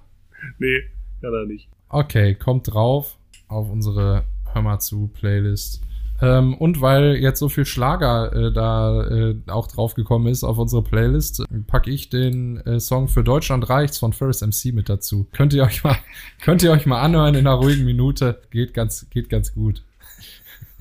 nee, 0.59 0.83
kann 1.21 1.33
er 1.33 1.47
nicht. 1.47 1.67
Okay, 1.89 2.35
kommt 2.35 2.71
drauf 2.71 3.17
auf 3.47 3.71
unsere 3.71 4.23
Hör 4.53 4.61
mal 4.61 4.79
zu 4.79 5.07
Playlist. 5.07 5.81
Ähm, 6.21 6.53
und 6.55 6.79
weil 6.81 7.17
jetzt 7.17 7.39
so 7.39 7.49
viel 7.49 7.65
Schlager 7.65 8.31
äh, 8.33 8.53
da 8.53 9.03
äh, 9.07 9.35
auch 9.47 9.67
drauf 9.67 9.95
gekommen 9.95 10.27
ist 10.27 10.43
auf 10.45 10.57
unsere 10.57 10.81
Playlist, 10.81 11.43
packe 11.67 11.91
ich 11.91 12.09
den 12.09 12.57
äh, 12.65 12.79
Song 12.79 13.07
für 13.09 13.23
Deutschland 13.23 13.69
reicht's 13.69 13.97
von 13.97 14.13
Ferris 14.13 14.41
MC 14.41 14.73
mit 14.73 14.87
dazu. 14.87 15.27
Könnt 15.33 15.53
ihr 15.53 15.63
euch 15.63 15.83
mal, 15.83 15.97
könnt 16.41 16.63
ihr 16.63 16.71
euch 16.71 16.85
mal 16.85 17.01
anhören 17.01 17.35
in 17.35 17.45
einer 17.45 17.55
ruhigen 17.57 17.83
Minute. 17.85 18.41
Geht 18.51 18.73
ganz, 18.73 19.09
geht 19.09 19.29
ganz 19.29 19.53
gut. 19.53 19.83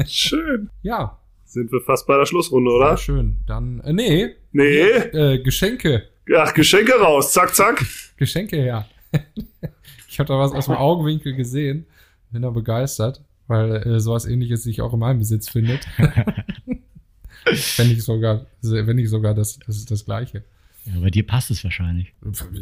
Schön. 0.07 0.71
Ja, 0.83 1.19
Sind 1.45 1.71
wir 1.73 1.81
fast 1.81 2.07
bei 2.07 2.17
der 2.17 2.27
Schlussrunde, 2.27 2.71
sehr 2.71 2.79
oder? 2.79 2.97
schön. 2.97 3.37
Dann, 3.47 3.81
äh, 3.81 3.93
nee, 3.93 4.29
Nee. 4.53 4.81
äh, 4.83 5.39
Geschenke. 5.43 6.05
Ach, 6.37 6.53
Geschenke 6.55 6.93
raus. 6.95 7.33
Zack, 7.33 7.55
zack. 7.55 7.85
Geschenke 8.17 8.57
her. 8.57 8.87
ich 10.09 10.19
habe 10.19 10.29
da 10.29 10.39
was 10.39 10.53
aus 10.53 10.67
dem 10.67 10.75
Augenwinkel 10.75 11.35
gesehen. 11.35 11.87
Bin 12.31 12.43
da 12.43 12.51
begeistert, 12.51 13.21
weil 13.47 13.77
äh, 13.77 14.01
sowas 14.01 14.27
ähnliches 14.27 14.63
sich 14.63 14.81
auch 14.81 14.93
in 14.93 15.01
meinem 15.01 15.19
Besitz 15.19 15.49
findet. 15.49 15.87
wenn 17.77 17.89
nicht 17.89 18.03
sogar, 18.03 18.47
wenn 18.63 18.97
nicht 18.97 19.11
sogar 19.11 19.35
das, 19.35 19.59
das 19.67 19.85
das 19.85 20.05
Gleiche. 20.05 20.45
Ja, 20.87 21.01
bei 21.01 21.11
dir 21.11 21.27
passt 21.27 21.51
es 21.51 21.65
wahrscheinlich. 21.65 22.13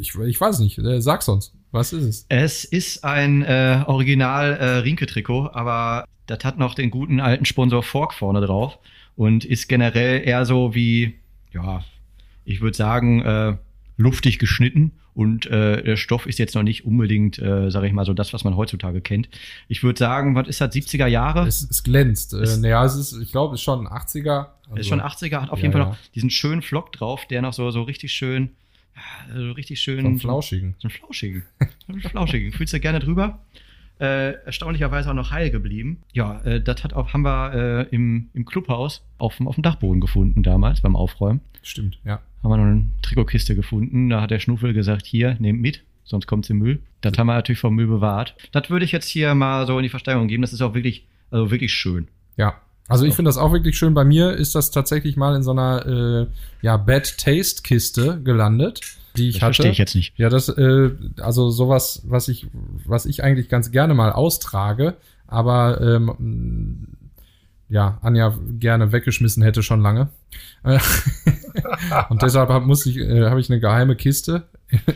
Ich, 0.00 0.14
ich 0.14 0.40
weiß 0.40 0.60
nicht, 0.60 0.78
äh, 0.78 1.00
sag's 1.00 1.28
uns. 1.28 1.52
Was 1.72 1.92
ist 1.92 2.04
es? 2.04 2.26
Es 2.28 2.64
ist 2.64 3.04
ein 3.04 3.42
äh, 3.42 3.82
Original 3.86 4.52
äh, 4.52 4.64
Rinke-Trikot, 4.78 5.50
aber 5.52 6.04
das 6.26 6.44
hat 6.44 6.58
noch 6.58 6.74
den 6.74 6.90
guten 6.90 7.20
alten 7.20 7.44
Sponsor 7.44 7.82
Fork 7.82 8.14
vorne 8.14 8.40
drauf 8.40 8.78
und 9.16 9.44
ist 9.44 9.68
generell 9.68 10.26
eher 10.26 10.46
so 10.46 10.74
wie, 10.74 11.14
ja, 11.52 11.84
ich 12.44 12.60
würde 12.60 12.76
sagen, 12.76 13.22
äh, 13.22 13.56
luftig 13.96 14.38
geschnitten 14.38 14.92
und 15.14 15.46
äh, 15.46 15.82
der 15.82 15.96
Stoff 15.96 16.26
ist 16.26 16.38
jetzt 16.38 16.54
noch 16.54 16.62
nicht 16.62 16.84
unbedingt, 16.86 17.38
äh, 17.38 17.70
sage 17.70 17.86
ich 17.86 17.92
mal, 17.92 18.04
so 18.06 18.14
das, 18.14 18.32
was 18.32 18.44
man 18.44 18.56
heutzutage 18.56 19.00
kennt. 19.00 19.28
Ich 19.68 19.82
würde 19.82 19.98
sagen, 19.98 20.34
was 20.34 20.48
ist 20.48 20.60
das, 20.60 20.74
70er 20.74 21.06
Jahre? 21.06 21.46
Es, 21.46 21.68
es 21.68 21.82
glänzt. 21.82 22.32
Äh, 22.34 22.38
Es- 22.38 22.58
naja, 22.58 22.84
es 22.84 22.94
ist, 22.96 23.12
ich 23.20 23.30
glaube, 23.30 23.54
es 23.54 23.60
ist 23.60 23.64
schon 23.64 23.86
80er. 23.86 24.46
Also, 24.68 24.80
ist 24.80 24.88
schon 24.88 25.00
80er, 25.00 25.42
hat 25.42 25.50
auf 25.50 25.58
ja, 25.58 25.64
jeden 25.64 25.72
Fall 25.72 25.82
noch 25.82 25.96
diesen 26.14 26.30
schönen 26.30 26.62
Flock 26.62 26.92
drauf, 26.92 27.26
der 27.26 27.42
noch 27.42 27.52
so, 27.52 27.70
so 27.70 27.82
richtig 27.82 28.12
schön, 28.12 28.50
so 29.34 29.52
richtig 29.52 29.80
schön. 29.80 30.00
Schon 30.02 30.18
flauschigen. 30.18 30.74
So 30.78 30.88
einen 30.88 30.92
flauschigen. 30.96 31.42
So 31.86 31.92
einen 31.92 32.00
flauschigen. 32.02 32.52
Fühlst 32.56 32.72
du 32.72 32.80
gerne 32.80 33.00
drüber? 33.00 33.38
Äh, 34.00 34.32
erstaunlicherweise 34.46 35.10
auch 35.10 35.14
noch 35.14 35.30
heil 35.30 35.50
geblieben. 35.50 36.02
Ja, 36.12 36.40
äh, 36.40 36.60
das 36.60 36.82
hat 36.82 36.92
auch, 36.94 37.12
haben 37.12 37.22
wir 37.22 37.52
äh, 37.54 37.94
im, 37.94 38.30
im 38.34 38.44
Clubhaus 38.46 39.02
auf 39.18 39.36
dem 39.36 39.62
Dachboden 39.62 40.00
gefunden 40.00 40.42
damals 40.42 40.80
beim 40.80 40.96
Aufräumen. 40.96 41.40
Stimmt, 41.62 41.98
ja. 42.04 42.20
Haben 42.42 42.50
wir 42.50 42.56
noch 42.56 42.64
eine 42.64 42.84
Trikotkiste 43.02 43.54
gefunden. 43.54 44.08
Da 44.08 44.20
hat 44.20 44.30
der 44.30 44.40
Schnuffel 44.40 44.72
gesagt, 44.72 45.06
hier, 45.06 45.36
nehmt 45.38 45.60
mit, 45.60 45.82
sonst 46.04 46.26
kommt's 46.26 46.50
im 46.50 46.58
Müll. 46.58 46.80
Das 47.00 47.16
haben 47.18 47.26
wir 47.26 47.34
natürlich 47.34 47.60
vom 47.60 47.74
Müll 47.74 47.86
bewahrt. 47.86 48.34
Das 48.52 48.68
würde 48.70 48.84
ich 48.84 48.92
jetzt 48.92 49.08
hier 49.08 49.34
mal 49.34 49.66
so 49.66 49.78
in 49.78 49.82
die 49.84 49.88
Versteigerung 49.88 50.28
geben. 50.28 50.42
Das 50.42 50.52
ist 50.52 50.60
auch 50.62 50.74
wirklich, 50.74 51.06
also 51.30 51.50
wirklich 51.50 51.72
schön. 51.72 52.08
Ja. 52.36 52.54
Also 52.88 53.06
ich 53.06 53.14
finde 53.14 53.28
das 53.28 53.38
auch 53.38 53.52
wirklich 53.52 53.78
schön. 53.78 53.94
Bei 53.94 54.04
mir 54.04 54.32
ist 54.32 54.54
das 54.54 54.70
tatsächlich 54.70 55.16
mal 55.16 55.34
in 55.36 55.42
so 55.42 55.52
einer 55.52 55.86
äh, 55.86 56.26
ja, 56.62 56.76
Bad 56.76 57.16
Taste 57.16 57.62
Kiste 57.62 58.20
gelandet, 58.22 58.80
die 59.16 59.28
ich 59.28 59.36
Das 59.36 59.42
hatte. 59.42 59.54
verstehe 59.54 59.70
ich 59.72 59.78
jetzt 59.78 59.94
nicht. 59.94 60.18
Ja, 60.18 60.28
das, 60.28 60.48
äh, 60.48 60.90
also 61.20 61.50
sowas, 61.50 62.02
was 62.06 62.28
ich, 62.28 62.48
was 62.84 63.06
ich 63.06 63.22
eigentlich 63.22 63.48
ganz 63.48 63.70
gerne 63.70 63.94
mal 63.94 64.12
austrage, 64.12 64.96
aber 65.26 65.80
ähm, 65.80 66.88
ja, 67.72 67.98
Anja 68.02 68.34
gerne 68.58 68.92
weggeschmissen 68.92 69.42
hätte 69.42 69.62
schon 69.62 69.80
lange. 69.80 70.10
Äh, 70.62 70.78
Und 72.10 72.22
deshalb 72.22 72.50
hab, 72.50 72.64
muss 72.64 72.84
ich, 72.84 72.98
äh, 72.98 73.30
habe 73.30 73.40
ich 73.40 73.50
eine 73.50 73.60
geheime 73.60 73.96
Kiste 73.96 74.44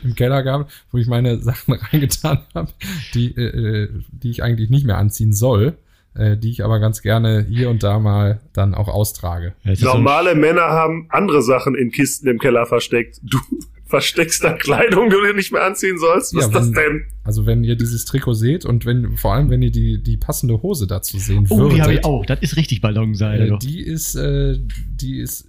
im 0.04 0.14
Keller 0.14 0.42
gehabt, 0.42 0.70
wo 0.92 0.98
ich 0.98 1.06
meine 1.06 1.38
Sachen 1.38 1.74
reingetan 1.92 2.40
habe, 2.54 2.68
die, 3.14 3.34
äh, 3.34 3.88
die 4.10 4.30
ich 4.30 4.42
eigentlich 4.42 4.68
nicht 4.68 4.86
mehr 4.86 4.98
anziehen 4.98 5.32
soll, 5.32 5.78
äh, 6.14 6.36
die 6.36 6.50
ich 6.50 6.64
aber 6.64 6.78
ganz 6.78 7.00
gerne 7.00 7.46
hier 7.48 7.70
und 7.70 7.82
da 7.82 7.98
mal 7.98 8.40
dann 8.52 8.74
auch 8.74 8.88
austrage. 8.88 9.54
Ist 9.64 9.80
so 9.80 9.86
Normale 9.86 10.34
Männer 10.34 10.68
haben 10.68 11.06
andere 11.08 11.40
Sachen 11.40 11.74
in 11.74 11.90
Kisten 11.90 12.28
im 12.28 12.38
Keller 12.38 12.66
versteckt. 12.66 13.20
Du, 13.22 13.38
versteckst 13.86 14.42
da 14.44 14.52
Kleidung, 14.54 15.08
die 15.10 15.16
du 15.16 15.32
nicht 15.34 15.52
mehr 15.52 15.64
anziehen 15.64 15.98
sollst? 15.98 16.34
Was 16.34 16.42
Ja, 16.42 16.46
ist 16.48 16.54
das 16.54 16.66
wenn- 16.68 16.74
denn? 16.74 17.04
Also 17.24 17.46
wenn 17.46 17.64
ihr 17.64 17.76
dieses 17.76 18.04
Trikot 18.04 18.34
seht 18.34 18.64
und 18.64 18.84
wenn, 18.84 19.16
vor 19.16 19.34
allem 19.34 19.48
wenn 19.50 19.62
ihr 19.62 19.70
die, 19.70 20.02
die 20.02 20.16
passende 20.16 20.60
Hose 20.62 20.86
dazu 20.86 21.18
sehen 21.18 21.46
Oh, 21.50 21.58
würdet, 21.58 21.76
die 21.78 21.82
habe 21.82 21.94
ich 21.94 22.04
auch. 22.04 22.26
Das 22.26 22.40
ist 22.42 22.56
richtig 22.56 22.80
Ballonseide. 22.80 23.46
äh, 23.46 23.48
doch. 23.48 23.58
die 23.58 23.80
ist, 23.80 24.14
äh, 24.16 24.58
die 24.60 25.18
ist 25.20 25.48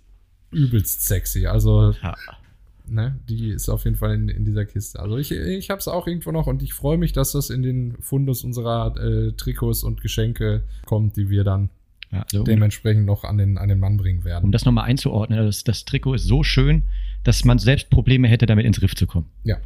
übelst 0.51 1.05
sexy. 1.05 1.45
Also, 1.45 1.93
Ja. 2.01 2.15
ne, 2.87 3.19
die 3.27 3.49
ist 3.49 3.69
auf 3.69 3.83
jeden 3.83 3.97
Fall 3.97 4.15
in, 4.15 4.29
in 4.29 4.45
dieser 4.45 4.65
Kiste. 4.65 4.99
Also 4.99 5.17
ich, 5.17 5.31
ich 5.31 5.69
habe 5.69 5.79
es 5.79 5.87
auch 5.87 6.07
irgendwo 6.07 6.31
noch 6.31 6.47
und 6.47 6.63
ich 6.63 6.73
freue 6.73 6.97
mich, 6.97 7.11
dass 7.13 7.33
das 7.33 7.49
in 7.49 7.61
den 7.63 7.95
Fundus 8.01 8.43
unserer 8.43 8.95
äh, 8.97 9.31
Trikots 9.33 9.83
und 9.83 10.01
Geschenke 10.01 10.63
kommt, 10.85 11.17
die 11.17 11.29
wir 11.29 11.43
dann 11.43 11.69
Ja, 12.11 12.25
so, 12.31 12.39
um, 12.39 12.45
dementsprechend 12.45 13.05
noch 13.05 13.23
an 13.23 13.37
den, 13.37 13.57
an 13.57 13.67
den 13.67 13.79
Mann 13.79 13.97
bringen 13.97 14.19
um 14.19 14.25
werden. 14.25 14.51
das 14.51 14.63
nochmal 14.65 14.85
einzuordnen, 14.85 15.45
das, 15.45 15.63
das 15.63 15.83
Trikot 15.85 16.13
ist 16.13 16.23
so 16.23 16.41
schön, 16.43 16.83
dass 17.23 17.43
man 17.43 17.59
selbst 17.59 17.89
Probleme 17.89 18.27
hätte, 18.29 18.45
damit 18.45 18.65
ins 18.65 18.81
Riff 18.81 18.95
zu 18.95 19.07
kommen. 19.07 19.29
Ja. 19.43 19.57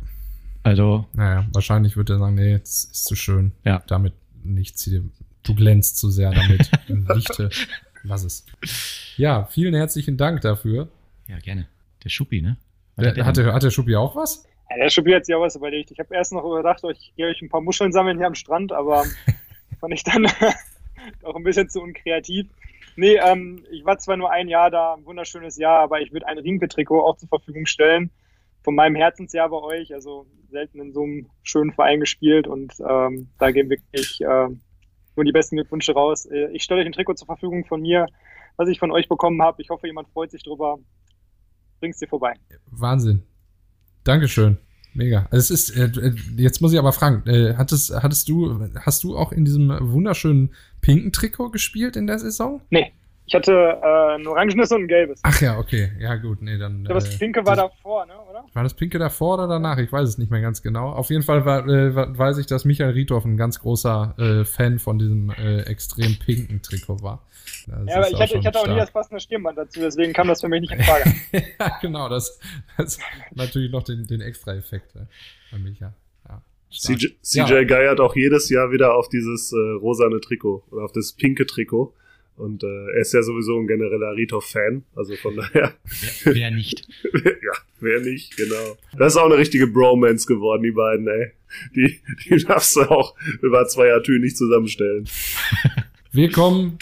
Also, 0.64 1.06
Naja, 1.14 1.48
wahrscheinlich 1.54 1.98
wird 1.98 2.10
er 2.10 2.20
sagen, 2.20 2.36
nee, 2.36 2.58
das 2.58 2.86
ist 2.86 3.06
zu 3.06 3.16
schön. 3.16 3.52
Ja. 3.64 3.84
Damit 3.88 4.14
nichts 4.44 4.84
hier. 4.84 5.04
Du 5.44 5.56
glänzt 5.56 5.98
zu 5.98 6.10
sehr 6.10 6.32
damit. 6.32 6.70
Lichte. 6.88 7.50
Lass 8.04 8.24
es. 8.24 8.46
Ja, 9.18 9.46
vielen 9.46 9.74
herzlichen 9.74 10.18
Dank 10.18 10.42
dafür. 10.42 10.88
ja, 11.28 11.38
gerne. 11.40 11.68
Der 12.04 12.10
Schuppi, 12.10 12.42
ne? 12.42 12.58
Was 12.96 13.04
Der, 13.04 13.14
der 13.14 13.26
hat, 13.26 13.38
der, 13.38 13.54
hat 13.54 13.64
der 13.64 13.70
Schuppi 13.72 13.96
auch 13.96 14.16
was? 14.16 14.46
Ja, 14.70 14.78
der 14.78 14.90
Schuppi 14.90 15.12
hat 15.12 15.26
sich 15.26 15.36
auch 15.36 15.42
was 15.42 15.56
überlegt. 15.56 15.92
Ich 15.92 16.00
habe 16.00 16.14
erst 16.16 16.34
noch 16.34 16.44
überdacht, 16.44 16.84
ich 16.92 17.14
gehe 17.16 17.28
euch 17.28 17.42
ein 17.42 17.50
paar 17.50 17.62
Muscheln 17.62 17.92
sammeln 17.92 18.18
hier 18.18 18.28
am 18.28 18.36
Strand, 18.36 18.72
aber 18.72 19.04
fand 19.80 19.94
ich 19.94 20.04
dann 20.04 20.26
auch 21.24 21.36
ein 21.36 21.44
bisschen 21.44 21.70
zu 21.70 21.82
unkreativ. 21.82 22.48
Nee, 22.96 23.18
ähm, 23.18 23.64
ich 23.72 23.86
war 23.86 23.98
zwar 23.98 24.18
nur 24.18 24.32
ein 24.32 24.48
Jahr 24.48 24.70
da, 24.70 24.96
ein 24.96 25.06
wunderschönes 25.06 25.58
Jahr, 25.58 25.80
aber 25.80 26.02
ich 26.02 26.12
würde 26.12 26.28
ein 26.28 26.38
Riemke-Trikot 26.38 27.02
auch 27.02 27.18
zur 27.18 27.30
Verfügung 27.30 27.66
stellen. 27.66 28.12
Von 28.64 28.76
meinem 28.76 28.96
Herzensjahr 28.96 29.50
bei 29.50 29.58
euch, 29.58 29.94
also 29.94 30.28
selten 30.50 30.80
in 30.80 30.94
so 30.94 31.04
einem 31.04 31.30
schönen 31.42 31.72
Verein 31.72 32.00
gespielt 32.00 32.48
und 32.48 32.74
ähm, 32.88 33.30
da 33.40 33.52
gehen 33.52 33.70
wirklich 33.70 34.22
äh, 34.22 34.50
nur 35.16 35.26
die 35.26 35.32
besten 35.32 35.56
Glückwünsche 35.56 35.94
raus. 35.94 36.26
Äh, 36.26 36.52
Ich 36.52 36.64
stelle 36.64 36.82
euch 36.82 36.86
ein 36.86 36.94
Trikot 36.94 37.16
zur 37.16 37.28
Verfügung 37.28 37.66
von 37.66 37.82
mir, 37.82 38.06
was 38.58 38.70
ich 38.70 38.80
von 38.80 38.92
euch 38.92 39.08
bekommen 39.10 39.42
habe. 39.42 39.62
Ich 39.62 39.70
hoffe, 39.70 39.88
jemand 39.88 40.10
freut 40.10 40.32
sich 40.32 40.44
drüber. 40.44 40.78
Bring's 41.80 41.98
dir 41.98 42.08
vorbei. 42.08 42.34
Wahnsinn. 42.68 43.24
Dankeschön. 44.04 44.58
Mega. 44.94 45.28
Also 45.32 45.54
es 45.54 45.70
ist, 45.70 45.78
äh, 45.78 45.86
äh, 45.86 46.14
jetzt 46.38 46.62
muss 46.62 46.74
ich 46.74 46.80
aber 46.80 46.92
fragen, 46.92 47.28
äh, 47.30 47.56
hattest, 47.56 47.94
hattest 47.94 48.28
du, 48.28 48.70
hast 48.82 49.04
du 49.04 49.18
auch 49.18 49.32
in 49.32 49.46
diesem 49.46 49.70
wunderschönen 49.80 50.52
pinken 50.82 51.12
Trikot 51.12 51.52
gespielt 51.52 51.96
in 51.96 52.08
der 52.08 52.20
Saison? 52.20 52.62
Nee, 52.70 52.92
ich 53.32 53.36
hatte 53.36 53.54
äh, 53.82 54.16
ein 54.16 54.28
orangenes 54.28 54.72
und 54.74 54.82
ein 54.84 54.88
gelbes. 54.90 55.22
Ach 55.24 55.40
ja, 55.40 55.58
okay. 55.58 55.90
Ja, 56.00 56.16
gut. 56.18 56.42
Nee, 56.42 56.58
dann. 56.58 56.80
Ich 56.80 56.86
glaube, 56.88 57.00
das 57.00 57.16
äh, 57.16 57.18
Pinke 57.18 57.46
war 57.46 57.56
das- 57.56 57.70
davor, 57.72 58.06
ne, 58.06 58.14
oder? 58.30 58.44
War 58.54 58.64
das 58.64 58.74
Pinke 58.74 59.00
davor 59.00 59.36
oder 59.36 59.48
danach? 59.48 59.78
Ich 59.78 59.90
weiß 59.90 60.10
es 60.10 60.18
nicht 60.18 60.30
mehr 60.32 60.42
ganz 60.42 60.62
genau. 60.62 60.90
Auf 60.92 61.10
jeden 61.10 61.24
Fall 61.24 61.46
war, 61.46 61.66
äh, 61.66 61.96
weiß 61.96 62.40
ich, 62.40 62.46
dass 62.48 62.66
Michael 62.66 62.92
Riedhoff 62.92 63.24
ein 63.24 63.38
ganz 63.38 63.60
großer 63.62 64.16
äh, 64.18 64.44
Fan 64.44 64.80
von 64.80 65.00
diesem 65.00 65.30
äh, 65.30 65.62
extrem 65.62 66.20
pinken 66.20 66.62
Trikot 66.62 67.02
war. 67.04 67.26
Das 67.68 67.88
Ja, 67.88 67.96
aber 67.98 68.10
ich 68.12 68.20
hatte, 68.20 68.38
ich 68.38 68.46
hatte 68.46 68.60
auch 68.60 68.68
nie 68.68 68.76
das 68.76 68.92
passende 68.92 69.22
Stirnband 69.22 69.58
dazu, 69.58 69.80
deswegen 69.80 70.12
kam 70.12 70.28
das 70.28 70.42
für 70.42 70.50
mich 70.50 70.60
nicht 70.62 70.74
in 70.74 70.82
Frage. 70.84 71.14
ja, 71.60 71.78
genau, 71.82 72.10
das, 72.10 72.38
das 72.78 73.00
hat 73.00 73.36
natürlich 73.36 73.72
noch 73.72 73.84
den, 73.84 74.06
den 74.08 74.20
Extra-Effekt 74.20 74.94
äh, 74.98 75.06
bei 75.54 75.58
Micha. 75.60 75.94
CJ, 76.74 77.08
CJ 77.22 77.38
Ja. 77.54 77.64
geiert 77.64 78.00
auch 78.00 78.16
jedes 78.16 78.50
Jahr 78.50 78.72
wieder 78.72 78.96
auf 78.96 79.10
dieses 79.10 79.52
äh, 79.52 79.58
rosane 79.82 80.20
Trikot 80.22 80.64
oder 80.72 80.84
auf 80.86 80.92
das 80.94 81.12
pinke 81.14 81.46
Trikot. 81.46 81.94
Und 82.42 82.64
äh, 82.64 82.68
er 82.96 83.02
ist 83.02 83.14
ja 83.14 83.22
sowieso 83.22 83.60
ein 83.60 83.68
genereller 83.68 84.16
Rito-Fan. 84.16 84.84
Also 84.96 85.16
von 85.18 85.36
daher, 85.36 85.74
Wer, 86.24 86.34
wer 86.36 86.50
nicht? 86.52 86.88
ja, 87.14 87.52
wer 87.80 88.00
nicht, 88.00 88.36
genau. 88.36 88.78
Das 88.98 89.14
ist 89.14 89.18
auch 89.18 89.26
eine 89.28 89.38
richtige 89.38 89.68
Bromance 89.68 90.26
geworden, 90.26 90.64
die 90.64 90.72
beiden, 90.72 91.08
ey. 91.08 91.32
Die, 91.76 92.00
die 92.26 92.44
darfst 92.44 92.76
du 92.78 92.82
auch 92.90 93.14
über 93.44 93.68
Zweiertür 93.68 94.18
nicht 94.20 94.38
zusammenstellen. 94.38 95.08
Wir 96.12 96.32
kommen 96.32 96.80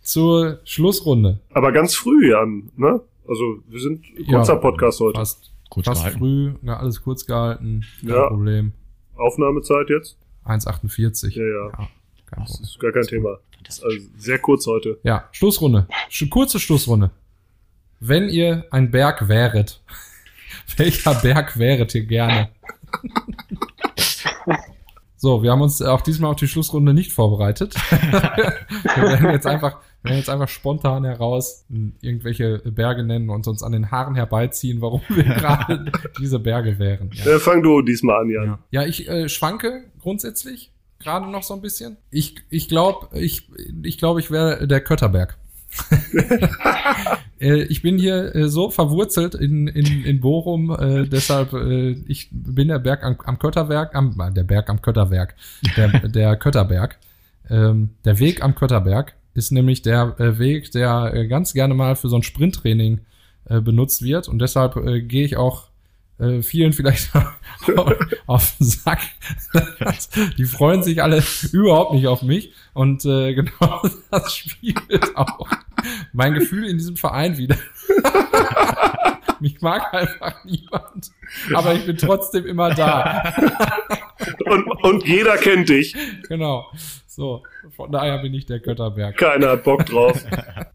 zur 0.00 0.60
Schlussrunde. 0.64 1.40
Aber 1.52 1.72
ganz 1.72 1.94
früh, 1.94 2.30
Jan, 2.30 2.70
ne? 2.76 3.00
Also, 3.28 3.62
wir 3.68 3.80
sind 3.80 4.02
ein 4.18 4.26
kurzer 4.26 4.54
Ja, 4.54 4.58
Podcast 4.58 4.98
heute. 5.00 5.18
Fast, 5.18 5.52
Kurz 5.68 5.86
fast 5.86 6.00
gehalten. 6.04 6.18
früh, 6.18 6.52
ja, 6.66 6.76
alles 6.78 7.02
kurz 7.02 7.24
gehalten, 7.26 7.84
kein 8.00 8.08
Ja. 8.08 8.28
Problem. 8.28 8.72
Aufnahmezeit 9.14 9.90
jetzt? 9.90 10.16
1,48. 10.46 11.36
Ja, 11.36 11.44
ja. 11.44 11.88
kein 12.26 12.44
Das 12.44 12.60
ist 12.60 12.80
gar 12.80 12.90
kein 12.92 13.04
Thema. 13.06 13.38
Fantastisch. 13.62 13.84
Also 13.84 14.06
sehr 14.16 14.38
kurz 14.38 14.66
heute. 14.66 14.98
Ja, 15.02 15.28
Schlussrunde. 15.32 15.86
Sch 16.08 16.28
kurze 16.28 16.58
Schlussrunde. 16.58 17.10
Wenn 18.00 18.28
ihr 18.28 18.66
ein 18.70 18.90
Berg 18.90 19.28
wäret, 19.28 19.80
welcher 20.76 21.14
Berg 21.14 21.58
wäret 21.58 21.94
ihr 21.94 22.04
gerne? 22.04 22.50
So, 25.16 25.40
wir 25.44 25.52
haben 25.52 25.60
uns 25.60 25.80
auch 25.80 26.00
diesmal 26.00 26.32
auf 26.32 26.36
die 26.36 26.48
Schlussrunde 26.48 26.92
nicht 26.92 27.12
vorbereitet. 27.12 27.76
wir 27.90 29.02
werden 29.04 29.30
jetzt 29.30 29.46
einfach, 29.46 29.78
wir 30.02 30.08
werden 30.08 30.18
jetzt 30.18 30.28
einfach 30.28 30.48
spontan 30.48 31.04
heraus 31.04 31.64
irgendwelche 32.00 32.58
Berge 32.58 33.04
nennen 33.04 33.30
und 33.30 33.46
uns 33.46 33.62
an 33.62 33.70
den 33.70 33.92
Haaren 33.92 34.16
herbeiziehen, 34.16 34.80
warum 34.80 35.00
wir 35.08 35.22
gerade 35.22 35.92
diese 36.18 36.40
Berge 36.40 36.80
wären. 36.80 37.10
Ja. 37.12 37.36
Äh, 37.36 37.38
fang 37.38 37.62
du 37.62 37.82
diesmal 37.82 38.22
an, 38.22 38.30
Jan. 38.30 38.46
Ja. 38.46 38.58
Ja, 38.72 38.82
ich 38.84 39.08
äh, 39.08 39.28
schwanke 39.28 39.84
grundsätzlich 40.00 40.71
gerade 41.02 41.30
noch 41.30 41.42
so 41.42 41.54
ein 41.54 41.60
bisschen. 41.60 41.96
Ich 42.10 42.36
ich 42.50 42.68
glaube, 42.68 43.18
ich 43.18 43.48
ich 43.82 43.98
glaube, 43.98 44.20
ich 44.20 44.30
wäre 44.30 44.66
der 44.66 44.80
Kötterberg. 44.80 45.36
äh, 47.40 47.62
ich 47.62 47.82
bin 47.82 47.98
hier 47.98 48.34
äh, 48.34 48.48
so 48.48 48.70
verwurzelt 48.70 49.34
in, 49.34 49.66
in, 49.68 50.04
in 50.04 50.20
Bochum, 50.20 50.70
äh, 50.70 51.06
deshalb 51.06 51.52
äh, 51.54 51.92
ich 52.06 52.28
bin 52.30 52.68
der 52.68 52.78
Berg 52.78 53.02
am, 53.04 53.16
am 53.24 53.38
Kötterberg, 53.38 53.94
am 53.94 54.14
der 54.34 54.44
Berg 54.44 54.68
am 54.68 54.82
Kötterberg, 54.82 55.34
der 55.76 55.88
der 56.08 56.36
Kötterberg. 56.36 56.98
Ähm, 57.48 57.90
der 58.04 58.18
Weg 58.18 58.42
am 58.42 58.54
Kötterberg 58.54 59.14
ist 59.34 59.50
nämlich 59.50 59.80
der 59.80 60.14
Weg, 60.38 60.70
der 60.72 61.26
ganz 61.26 61.54
gerne 61.54 61.72
mal 61.72 61.96
für 61.96 62.08
so 62.10 62.16
ein 62.16 62.22
Sprinttraining 62.22 63.00
benutzt 63.46 64.02
wird 64.02 64.28
und 64.28 64.40
deshalb 64.40 64.74
gehe 65.08 65.24
ich 65.24 65.38
auch 65.38 65.68
äh, 66.18 66.42
vielen 66.42 66.72
vielleicht 66.72 67.10
auf 68.26 68.56
den 68.58 68.66
Sack. 68.66 69.00
Die 70.38 70.44
freuen 70.44 70.82
sich 70.82 71.02
alle 71.02 71.22
überhaupt 71.52 71.94
nicht 71.94 72.06
auf 72.06 72.22
mich. 72.22 72.52
Und 72.74 73.04
äh, 73.04 73.34
genau 73.34 73.82
das 74.10 74.34
spiegelt 74.34 75.16
auch 75.16 75.48
mein 76.12 76.34
Gefühl 76.34 76.66
in 76.68 76.78
diesem 76.78 76.96
Verein 76.96 77.36
wieder. 77.36 77.56
mich 79.40 79.60
mag 79.60 79.92
einfach 79.92 80.44
niemand. 80.44 81.10
Aber 81.54 81.74
ich 81.74 81.84
bin 81.84 81.96
trotzdem 81.96 82.46
immer 82.46 82.74
da. 82.74 83.34
Und, 84.44 84.66
und 84.84 85.06
jeder 85.06 85.36
kennt 85.36 85.68
dich. 85.68 85.96
Genau. 86.28 86.70
So, 87.14 87.42
von 87.76 87.92
daher 87.92 88.22
bin 88.22 88.32
ich 88.32 88.46
der 88.46 88.58
Götterberg. 88.58 89.18
Keiner 89.18 89.50
hat 89.50 89.64
Bock 89.64 89.84
drauf. 89.84 90.24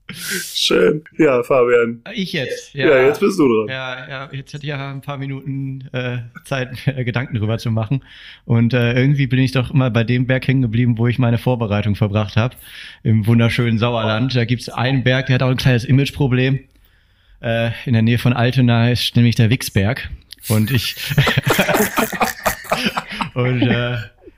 Schön. 0.53 1.03
Ja, 1.17 1.41
Fabian. 1.41 2.03
Ich 2.13 2.31
jetzt. 2.31 2.75
Ja, 2.75 3.01
jetzt 3.01 3.19
bist 3.19 3.39
du 3.39 3.47
dran. 3.47 3.69
Ja, 3.69 4.07
ja, 4.07 4.29
jetzt 4.31 4.53
hatte 4.53 4.63
ich 4.63 4.69
ja 4.69 4.91
ein 4.91 5.01
paar 5.01 5.17
Minuten 5.17 5.89
äh, 5.93 6.19
Zeit, 6.45 6.77
mir 6.85 7.03
Gedanken 7.03 7.37
drüber 7.37 7.57
zu 7.57 7.71
machen. 7.71 8.05
Und 8.45 8.75
äh, 8.75 8.93
irgendwie 8.93 9.25
bin 9.25 9.39
ich 9.39 9.51
doch 9.51 9.71
immer 9.71 9.89
bei 9.89 10.03
dem 10.03 10.27
Berg 10.27 10.47
hängen 10.47 10.61
geblieben, 10.61 10.99
wo 10.99 11.07
ich 11.07 11.17
meine 11.17 11.39
Vorbereitung 11.39 11.95
verbracht 11.95 12.35
habe. 12.35 12.55
Im 13.01 13.25
wunderschönen 13.25 13.79
Sauerland. 13.79 14.35
Da 14.35 14.45
gibt's 14.45 14.69
einen 14.69 15.03
Berg, 15.03 15.25
der 15.25 15.35
hat 15.35 15.41
auch 15.41 15.49
ein 15.49 15.57
kleines 15.57 15.85
Imageproblem. 15.85 16.59
Äh, 17.41 17.71
in 17.85 17.93
der 17.93 18.03
Nähe 18.03 18.19
von 18.19 18.33
Altena 18.33 18.91
ist 18.91 19.15
nämlich 19.15 19.33
der 19.33 19.49
Wichsberg. 19.49 20.11
Und 20.49 20.69
ich 20.69 20.97
und 23.33 23.63
äh, 23.63 23.97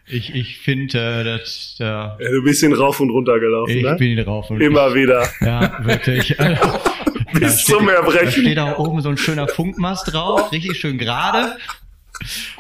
ich, 0.10 0.34
ich 0.36 0.58
finde, 0.60 0.98
äh, 1.00 1.24
dass 1.24 1.76
da 1.80 2.18
Ja, 2.20 2.30
du 2.32 2.44
bist 2.44 2.62
ihn 2.64 2.74
rauf 2.74 3.00
und 3.00 3.10
runter 3.10 3.40
gelaufen, 3.40 3.72
ich 3.78 3.84
ne? 3.84 3.96
bin 3.96 4.16
hier 4.16 4.24
drauf. 4.26 4.50
Und 4.50 4.62
Immer 4.62 4.94
wieder. 4.94 5.28
ja, 5.42 5.78
wirklich. 5.86 6.36
Da 6.38 6.80
Bis 7.34 7.62
steht- 7.62 7.76
zum 7.78 7.86
Da 7.88 7.94
Erbrechen. 7.94 8.32
steht 8.44 8.58
da 8.58 8.78
oben 8.78 9.02
so 9.02 9.10
ein 9.10 9.18
schöner 9.18 9.48
Funkmast 9.48 10.12
drauf, 10.14 10.52
richtig 10.52 10.78
schön 10.78 10.98
gerade. 10.98 11.56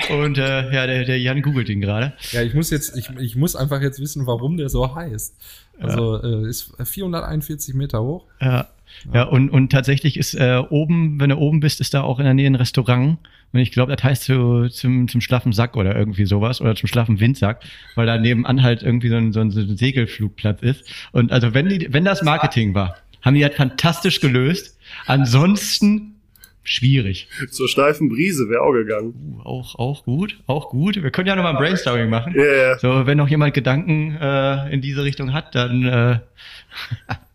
Und 0.10 0.38
äh, 0.38 0.72
ja, 0.74 0.88
der, 0.88 1.04
der 1.04 1.20
Jan 1.20 1.42
googelt 1.42 1.68
ihn 1.70 1.82
gerade. 1.82 2.14
Ja, 2.32 2.42
ich 2.44 2.54
muss 2.54 2.70
jetzt, 2.70 2.96
ich, 2.98 3.10
ich 3.20 3.36
muss 3.36 3.56
einfach 3.56 3.82
jetzt 3.82 4.00
wissen, 4.00 4.26
warum 4.26 4.56
der 4.58 4.70
so 4.70 4.96
heißt. 4.96 5.36
Also 5.82 6.22
äh, 6.22 6.48
ist 6.50 6.72
441 6.84 7.74
Meter 7.76 8.02
hoch. 8.02 8.24
Ja, 8.42 8.68
ja 9.14 9.24
und, 9.24 9.50
und 9.50 9.70
tatsächlich 9.72 10.18
ist 10.18 10.34
äh, 10.36 10.62
oben, 10.70 11.20
wenn 11.20 11.30
du 11.30 11.38
oben 11.38 11.60
bist, 11.60 11.82
ist 11.82 11.94
da 11.94 12.02
auch 12.04 12.20
in 12.20 12.26
der 12.26 12.34
Nähe 12.34 12.48
ein 12.48 12.56
Restaurant. 12.56 13.18
Und 13.52 13.60
ich 13.60 13.72
glaube, 13.72 13.96
das 13.96 14.04
heißt 14.04 14.24
zu, 14.24 14.68
zum, 14.70 15.08
zum 15.08 15.22
schlaffen 15.22 15.54
Sack 15.54 15.76
oder 15.76 15.96
irgendwie 15.96 16.26
sowas 16.26 16.62
oder 16.62 16.76
zum 16.76 16.88
schlaffen 16.88 17.20
Windsack, 17.20 17.64
weil 17.96 18.06
da 18.06 18.18
nebenan 18.18 18.62
halt 18.62 18.84
irgendwie 18.84 19.10
so 19.10 19.16
ein, 19.16 19.34
so 19.34 19.40
ein, 19.40 19.52
so 19.52 19.60
ein 19.60 19.76
Segelflugplatz 19.76 20.62
ist. 20.62 20.86
Und 21.12 21.32
also 21.32 21.54
wenn 21.54 21.68
die, 21.70 21.92
wenn 21.92 22.06
das 22.06 22.22
Marketing 22.22 22.74
war, 22.76 22.98
haben 23.22 23.36
die 23.36 23.44
halt 23.44 23.56
fantastisch 23.56 24.22
gelöst. 24.22 24.78
Ansonsten 25.06 26.16
schwierig. 26.64 27.28
Zur 27.50 27.68
steifen 27.68 28.10
Brise 28.10 28.50
wäre 28.50 28.62
auch 28.62 28.74
gegangen. 28.74 29.14
Uh, 29.40 29.42
auch, 29.42 29.76
auch 29.76 30.04
gut, 30.06 30.40
auch 30.46 30.70
gut. 30.70 31.02
Wir 31.02 31.10
können 31.12 31.28
ja 31.28 31.36
nochmal 31.36 31.54
ein 31.54 31.58
Brainstorming 31.58 32.10
machen. 32.10 32.36
Ja. 32.36 32.78
So, 32.78 33.08
wenn 33.08 33.18
noch 33.18 33.28
jemand 33.28 33.54
Gedanken 33.54 34.16
äh, 34.16 34.72
in 34.72 34.82
diese 34.82 35.04
Richtung 35.04 35.34
hat, 35.34 35.56
dann 35.56 35.84
äh, 35.86 36.20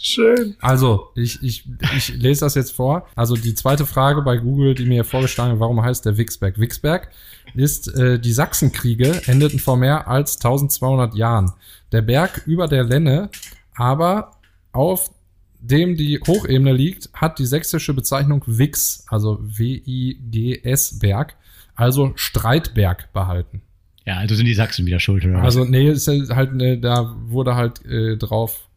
Schön. 0.00 0.56
Also, 0.60 1.10
ich, 1.14 1.42
ich, 1.42 1.64
ich 1.96 2.08
lese 2.16 2.40
das 2.40 2.54
jetzt 2.54 2.72
vor. 2.72 3.06
Also 3.14 3.34
die 3.34 3.54
zweite 3.54 3.86
Frage 3.86 4.22
bei 4.22 4.36
Google, 4.36 4.74
die 4.74 4.84
mir 4.84 5.04
vorgeschlagen 5.04 5.52
wird, 5.52 5.60
warum 5.60 5.82
heißt 5.82 6.04
der 6.04 6.16
Wicksberg? 6.16 6.58
Wicksberg 6.58 7.10
ist, 7.54 7.88
äh, 7.94 8.18
die 8.18 8.32
Sachsenkriege 8.32 9.22
endeten 9.26 9.58
vor 9.58 9.76
mehr 9.76 10.08
als 10.08 10.36
1200 10.36 11.14
Jahren. 11.14 11.52
Der 11.92 12.02
Berg 12.02 12.42
über 12.46 12.68
der 12.68 12.84
Lenne, 12.84 13.30
aber 13.74 14.32
auf 14.72 15.10
dem 15.58 15.96
die 15.96 16.20
Hochebene 16.20 16.72
liegt, 16.72 17.10
hat 17.14 17.38
die 17.38 17.46
sächsische 17.46 17.94
Bezeichnung 17.94 18.42
Wix, 18.46 19.04
also 19.08 19.38
W-I-G-S 19.40 20.98
Berg, 20.98 21.34
also 21.74 22.12
Streitberg 22.14 23.12
behalten. 23.12 23.62
Ja, 24.04 24.18
also 24.18 24.34
sind 24.36 24.46
die 24.46 24.54
Sachsen 24.54 24.86
wieder 24.86 25.00
schuld, 25.00 25.24
oder? 25.24 25.42
Also, 25.42 25.64
nee, 25.64 25.90
ist 25.90 26.08
halt, 26.08 26.54
ne, 26.54 26.78
da 26.78 27.16
wurde 27.26 27.56
halt 27.56 27.84
äh, 27.84 28.16
drauf 28.16 28.68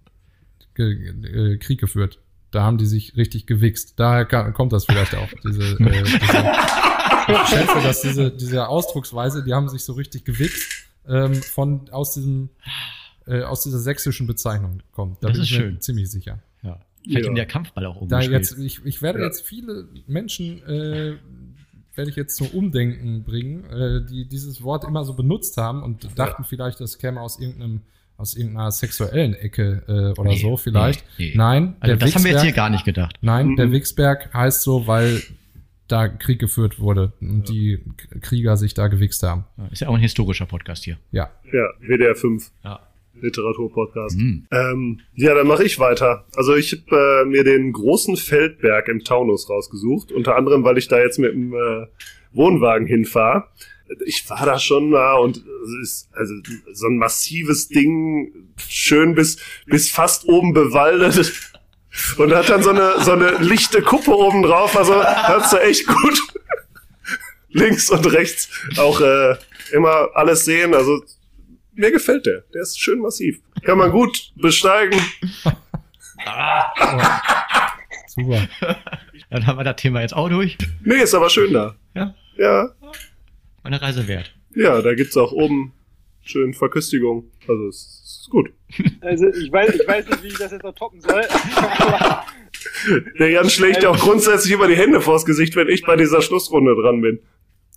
äh, 0.84 1.58
Krieg 1.58 1.80
geführt. 1.80 2.20
Da 2.52 2.64
haben 2.64 2.78
die 2.78 2.86
sich 2.88 3.16
richtig 3.16 3.46
gewichst. 3.46 3.94
Daher 4.00 4.26
kommt 4.26 4.74
das 4.74 4.86
vielleicht 4.86 5.14
auch, 5.16 5.30
diese, 5.46 5.74
äh, 5.74 6.04
diese 6.04 6.52
ich 7.32 7.48
schätze, 7.48 7.82
dass 7.84 8.02
diese, 8.02 8.32
diese 8.32 8.68
Ausdrucksweise, 8.68 9.44
die 9.44 9.54
haben 9.54 9.70
sich 9.70 9.84
so 9.84 9.94
richtig 9.94 10.26
gewichst, 10.26 10.86
ähm, 11.08 11.36
von, 11.36 11.90
aus 11.92 12.14
diesem, 12.14 12.50
äh, 13.28 13.42
aus 13.44 13.62
dieser 13.64 13.80
sächsischen 13.80 14.26
Bezeichnung 14.26 14.82
kommt. 14.92 15.24
Da 15.24 15.28
Das 15.28 15.34
bin 15.38 15.44
ist 15.44 15.52
ich 15.52 15.58
mir 15.60 15.64
schön. 15.66 15.82
ziemlich 15.82 16.10
sicher. 16.12 16.40
ja. 16.64 16.80
Vielleicht 17.04 17.24
Ja. 17.26 17.30
in 17.30 17.36
der 17.36 17.46
Kampfball 17.46 17.86
auch 17.86 17.96
Da 17.96 18.02
umgespielt. 18.18 18.32
jetzt, 18.32 18.58
ich, 18.60 18.84
ich 18.86 19.02
werde 19.02 19.20
Ja. 19.20 19.26
jetzt 19.26 19.42
viele 19.48 19.88
Menschen, 20.08 20.62
äh, 20.68 21.16
werde 21.96 22.10
ich 22.12 22.16
jetzt 22.18 22.36
zum 22.36 22.48
Umdenken 22.48 23.24
bringen, 23.24 23.64
äh, 23.66 24.06
die 24.06 24.28
dieses 24.28 24.64
Wort 24.64 24.84
immer 24.86 25.06
so 25.06 25.14
benutzt 25.14 25.56
haben 25.58 25.82
und 25.84 26.18
dachten 26.18 26.44
vielleicht, 26.44 26.80
das 26.82 26.98
käme 26.98 27.22
aus 27.22 27.40
irgendeinem, 27.40 27.82
aus 28.20 28.36
irgendeiner 28.36 28.72
sexuellen 28.72 29.34
Ecke 29.34 29.82
äh, 29.88 30.20
oder 30.20 30.30
Nee, 30.30 30.38
so 30.38 30.58
vielleicht. 30.58 31.04
nee, 31.18 31.30
nee. 31.30 31.34
Nein, 31.36 31.76
also 31.80 31.96
der 31.96 32.06
das 32.06 32.16
haben 32.16 32.24
wir 32.24 32.32
jetzt 32.32 32.42
hier 32.42 32.48
Wichsberg, 32.50 32.56
gar 32.56 32.70
nicht 32.70 32.86
gedacht. 32.86 33.16
nein, 33.22 33.56
der 33.56 33.68
Mhm. 33.68 33.72
Wichsberg 33.72 34.34
heißt 34.34 34.62
so, 34.62 34.86
weil 34.88 35.22
da 35.88 36.08
Krieg 36.08 36.38
geführt 36.40 36.80
wurde 36.80 37.14
und 37.22 37.50
die 37.50 37.80
K- 37.98 38.20
Krieger 38.20 38.58
sich 38.58 38.76
da 38.76 38.88
gewichst 38.90 39.24
haben. 39.24 39.46
Ja, 39.58 39.68
Ist 39.72 39.82
ja 39.82 39.88
auch 39.88 39.96
ein 39.96 40.02
historischer 40.02 40.46
Podcast 40.46 40.84
hier. 40.84 40.98
Ja. 41.12 41.32
Ja, 41.52 41.68
WDR 41.80 42.14
5. 42.16 42.52
Ja. 42.64 42.80
Literaturpodcast. 43.22 44.18
Mhm. 44.18 44.46
Ähm, 44.52 45.00
ja, 45.16 45.34
dann 45.34 45.48
mache 45.48 45.64
ich 45.64 45.80
weiter. 45.80 46.26
Also 46.36 46.56
ich 46.56 46.72
habe 46.90 47.24
äh, 47.26 47.26
mir 47.26 47.44
den 47.44 47.74
großen 47.74 48.16
Feldberg 48.18 48.88
im 48.88 49.04
Taunus 49.04 49.50
rausgesucht, 49.50 50.12
unter 50.12 50.36
anderem, 50.36 50.64
weil 50.64 50.78
ich 50.78 50.88
da 50.88 51.00
jetzt 51.00 51.20
mit 51.20 51.34
dem 51.34 51.54
äh, 51.54 51.88
Wohnwagen 52.34 52.88
hinfahre. 52.88 53.46
Ich 54.06 54.30
war 54.30 54.46
da 54.46 54.60
schon 54.60 54.90
mal 54.92 55.16
und 55.16 55.38
es 55.38 55.74
ist 55.82 56.10
also 56.14 56.34
so 56.74 56.88
ein 56.88 56.98
massives 56.98 57.68
Ding, 57.70 58.54
schön 58.68 59.16
bis 59.16 59.38
bis 59.66 59.90
fast 59.90 60.26
oben 60.28 60.54
bewaldet 60.54 61.34
und 62.18 62.34
hat 62.34 62.50
dann 62.50 62.62
so 62.64 62.70
eine 62.70 63.02
so 63.02 63.14
eine 63.14 63.38
lichte 63.38 63.82
Kuppe 63.82 64.16
oben 64.16 64.44
drauf. 64.44 64.78
Also 64.78 65.04
hast 65.04 65.54
du 65.54 65.58
echt 65.58 65.88
gut 65.88 66.22
links 67.50 67.90
und 67.90 68.06
rechts 68.12 68.50
auch 68.78 69.02
äh, 69.02 69.36
immer 69.72 70.10
alles 70.14 70.46
sehen. 70.46 70.74
Also 70.74 71.04
mir 71.74 71.92
gefällt 71.92 72.26
der. 72.26 72.42
Der 72.54 72.62
ist 72.62 72.80
schön 72.80 73.00
massiv. 73.00 73.40
Kann 73.64 73.78
man 73.78 73.92
gut 73.92 74.32
besteigen. 74.36 75.00
Super. 78.08 78.48
Dann 79.30 79.46
haben 79.48 79.58
wir 79.58 79.64
das 79.64 79.76
Thema 79.78 80.02
jetzt 80.02 80.14
auch 80.14 80.30
durch. 80.30 80.58
Nee, 80.84 80.96
ist 81.04 81.14
aber 81.14 81.30
schön 81.30 81.54
da. 81.54 81.76
Ja. 81.96 82.16
Ja, 82.38 82.70
Meine 83.64 83.82
Reise 83.82 84.08
wert. 84.08 84.36
ja, 84.56 84.82
da 84.82 84.94
gibt's 84.94 85.18
auch 85.18 85.32
oben 85.32 85.74
schön 86.22 86.54
Verköstigung. 86.54 87.26
Also 87.48 87.68
es 87.68 88.20
ist 88.22 88.30
gut. 88.30 88.52
Also 89.02 89.28
ich 89.28 89.52
weiß, 89.52 89.76
ich 89.76 89.88
weiß 89.88 90.08
nicht, 90.10 90.24
wie 90.24 90.28
ich 90.28 90.38
das 90.38 90.52
jetzt 90.52 90.64
noch 90.64 90.76
toppen 90.76 91.02
soll. 91.02 91.22
Der 93.20 93.30
Jan 93.32 93.50
schlägt 93.50 93.82
ja 93.82 93.90
auch 93.90 93.98
grundsätzlich 93.98 94.54
immer 94.54 94.68
die 94.68 94.76
Hände 94.76 95.02
vors 95.02 95.26
Gesicht, 95.26 95.56
wenn 95.56 95.70
ich 95.70 95.84
bei 95.86 95.96
dieser 95.96 96.22
Schlussrunde 96.22 96.76
dran 96.76 97.02
bin. 97.02 97.20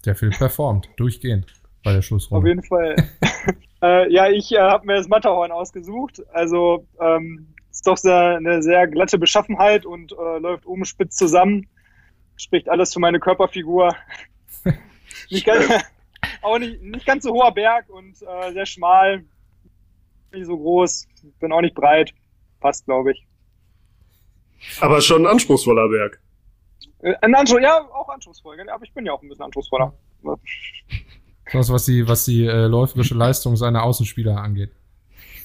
Der 0.04 0.14
Film 0.14 0.32
performt, 0.32 0.88
durchgehend 0.96 1.46
bei 1.82 1.92
der 1.92 2.00
auf 2.00 2.04
Schlussrunde. 2.04 2.48
jeden 2.48 2.62
Fall. 2.62 2.96
äh, 3.82 4.12
ja, 4.12 4.28
ich 4.28 4.52
äh, 4.52 4.58
habe 4.58 4.86
mir 4.86 4.96
das 4.96 5.08
Matterhorn 5.08 5.52
ausgesucht. 5.52 6.22
Also 6.32 6.86
ähm, 7.00 7.46
ist 7.70 7.86
doch 7.86 7.96
sehr, 7.96 8.36
eine 8.36 8.62
sehr 8.62 8.86
glatte 8.86 9.18
Beschaffenheit 9.18 9.86
und 9.86 10.12
äh, 10.12 10.38
läuft 10.38 10.66
oben 10.66 10.84
spitz 10.84 11.16
zusammen. 11.16 11.68
Spricht 12.36 12.68
alles 12.68 12.92
für 12.92 13.00
meine 13.00 13.20
Körperfigur. 13.20 13.94
Nicht 15.30 15.46
ganz, 15.46 15.66
auch 16.42 16.58
nicht, 16.58 16.82
nicht 16.82 17.06
ganz 17.06 17.24
so 17.24 17.32
hoher 17.32 17.52
Berg 17.52 17.88
und 17.88 18.14
äh, 18.22 18.52
sehr 18.52 18.66
schmal. 18.66 19.24
Nicht 20.32 20.46
so 20.46 20.56
groß. 20.56 21.06
Bin 21.40 21.52
auch 21.52 21.60
nicht 21.60 21.74
breit. 21.74 22.12
Passt, 22.60 22.84
glaube 22.86 23.12
ich. 23.12 23.26
Aber 24.80 25.00
schon 25.00 25.22
ein 25.22 25.32
anspruchsvoller 25.32 25.88
Berg. 25.88 26.20
Äh, 27.00 27.14
ein 27.20 27.34
Anspruch, 27.34 27.60
ja, 27.60 27.80
auch 27.92 28.08
anspruchsvoll. 28.08 28.56
Aber 28.68 28.84
ich 28.84 28.92
bin 28.92 29.04
ja 29.04 29.12
auch 29.12 29.22
ein 29.22 29.28
bisschen 29.28 29.44
anspruchsvoller. 29.44 29.92
Das, 31.52 31.70
was 31.70 31.84
die, 31.84 32.08
was 32.08 32.24
die 32.24 32.46
äh, 32.46 32.66
läuferische 32.66 33.14
Leistung 33.14 33.56
seiner 33.56 33.82
Außenspieler 33.82 34.38
angeht. 34.38 34.70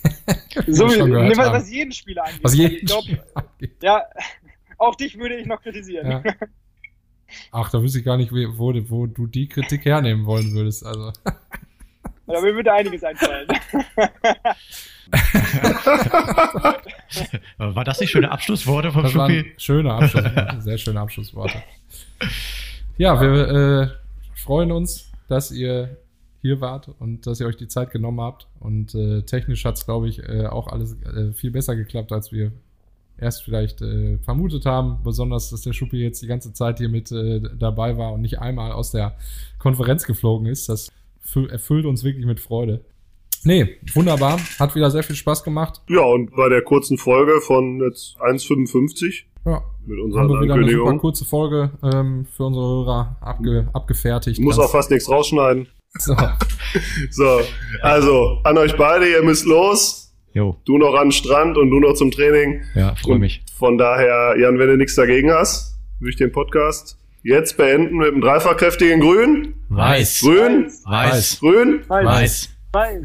So, 0.67 0.87
nee, 0.87 1.37
was, 1.37 1.51
was 1.51 1.71
jeden 1.71 1.91
Spieler 1.91 2.23
angeht. 2.23 2.43
Was 2.43 2.53
ich 2.53 2.59
jeden 2.59 2.85
glaub, 2.85 3.03
Spieler 3.03 3.25
angeht. 3.33 3.75
Ja, 3.81 4.03
auch 4.77 4.95
dich 4.95 5.17
würde 5.17 5.35
ich 5.35 5.45
noch 5.45 5.61
kritisieren. 5.61 6.09
Ja. 6.09 6.23
Ach, 7.51 7.69
da 7.69 7.81
wüsste 7.81 7.99
ich 7.99 8.05
gar 8.05 8.17
nicht, 8.17 8.31
wo, 8.31 8.73
wo 8.89 9.05
du 9.05 9.27
die 9.27 9.47
Kritik 9.47 9.85
hernehmen 9.85 10.25
wollen 10.25 10.53
würdest. 10.53 10.85
Also. 10.85 11.11
Aber 12.27 12.41
mir 12.41 12.55
würde 12.55 12.73
einiges 12.73 13.03
einfallen. 13.03 13.47
War 17.57 17.83
das 17.85 17.99
nicht 18.01 18.11
schöne 18.11 18.29
Abschlussworte 18.31 18.91
vom 18.91 19.07
Schuppi? 19.07 19.53
schöne 19.57 19.93
Abschlussworte, 19.93 20.57
sehr 20.59 20.77
schöne 20.77 20.99
Abschlussworte. 20.99 21.63
Ja, 22.97 23.21
wir 23.21 23.47
äh, 23.47 23.87
freuen 24.35 24.71
uns, 24.73 25.11
dass 25.29 25.51
ihr 25.51 25.97
hier 26.41 26.61
wart 26.61 26.89
und 26.99 27.25
dass 27.25 27.39
ihr 27.39 27.47
euch 27.47 27.57
die 27.57 27.67
Zeit 27.67 27.91
genommen 27.91 28.21
habt. 28.21 28.47
Und 28.59 28.93
äh, 28.95 29.21
technisch 29.23 29.63
hat 29.65 29.75
es, 29.75 29.85
glaube 29.85 30.09
ich, 30.09 30.19
äh, 30.19 30.47
auch 30.47 30.67
alles 30.67 31.01
äh, 31.03 31.31
viel 31.33 31.51
besser 31.51 31.75
geklappt, 31.75 32.11
als 32.11 32.31
wir 32.31 32.51
erst 33.19 33.43
vielleicht 33.43 33.81
äh, 33.81 34.17
vermutet 34.19 34.65
haben. 34.65 34.99
Besonders, 35.03 35.49
dass 35.49 35.61
der 35.61 35.73
Schuppi 35.73 35.97
jetzt 35.97 36.21
die 36.21 36.27
ganze 36.27 36.53
Zeit 36.53 36.77
hier 36.79 36.89
mit 36.89 37.11
äh, 37.11 37.41
dabei 37.57 37.97
war 37.97 38.13
und 38.13 38.21
nicht 38.21 38.39
einmal 38.39 38.71
aus 38.71 38.91
der 38.91 39.15
Konferenz 39.59 40.05
geflogen 40.05 40.47
ist. 40.47 40.69
Das 40.69 40.91
fü- 41.25 41.49
erfüllt 41.49 41.85
uns 41.85 42.03
wirklich 42.03 42.25
mit 42.25 42.39
Freude. 42.39 42.83
Nee, 43.43 43.77
wunderbar. 43.93 44.39
Hat 44.59 44.75
wieder 44.75 44.89
sehr 44.91 45.03
viel 45.03 45.15
Spaß 45.15 45.43
gemacht. 45.43 45.81
Ja, 45.89 46.01
und 46.01 46.35
bei 46.35 46.49
der 46.49 46.61
kurzen 46.63 46.97
Folge 46.97 47.39
von 47.41 47.79
jetzt 47.81 48.17
1,55 48.19 49.23
Ja, 49.45 49.61
mit 49.85 49.97
haben 49.97 50.03
unserer 50.05 50.29
wir 50.29 50.41
wieder 50.41 50.53
eine 50.55 50.69
super 50.71 50.97
kurze 50.97 51.23
Folge 51.25 51.71
ähm, 51.83 52.25
für 52.35 52.45
unsere 52.45 52.65
Hörer 52.65 53.17
abge, 53.21 53.69
abgefertigt. 53.73 54.41
Muss 54.41 54.57
auch 54.59 54.71
fast 54.71 54.89
nichts 54.91 55.09
rausschneiden. 55.09 55.67
so. 55.99 56.15
So, 57.11 57.39
also 57.81 58.39
an 58.43 58.57
euch 58.57 58.75
beide, 58.75 59.09
ihr 59.09 59.23
müsst 59.23 59.45
los. 59.45 60.06
Jo, 60.37 60.55
Du 60.65 60.77
noch 60.77 60.93
an 60.93 61.07
den 61.07 61.11
Strand 61.11 61.57
und 61.57 61.71
du 61.71 61.79
noch 61.79 61.93
zum 61.95 62.11
Training. 62.11 62.61
ja, 62.75 62.93
freue 62.95 63.17
mich. 63.17 63.41
Von 63.57 63.79
daher, 63.79 64.35
Jan, 64.39 64.59
wenn 64.59 64.67
du 64.67 64.77
nichts 64.77 64.93
dagegen 64.93 65.31
hast, 65.31 65.75
würde 65.99 66.11
ich 66.11 66.15
den 66.17 66.31
Podcast 66.31 66.99
jetzt 67.23 67.57
beenden 67.57 67.97
mit 67.97 68.09
einem 68.09 68.21
dreifachkräftigen 68.21 68.99
Grün. 69.01 69.55
Weiß. 69.69 70.19
Grün, 70.21 70.71
Weiß. 70.85 71.39
Grün. 71.39 71.81
Weiß. 71.87 72.49
Weiß. 72.71 73.01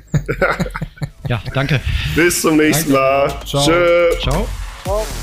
Ja, 1.29 1.41
danke. 1.55 1.81
Bis 2.15 2.43
zum 2.43 2.59
nächsten 2.59 2.93
Mal. 2.93 3.33
Ciao. 3.47 3.65
Tschö. 3.65 4.11
Ciao. 4.21 4.47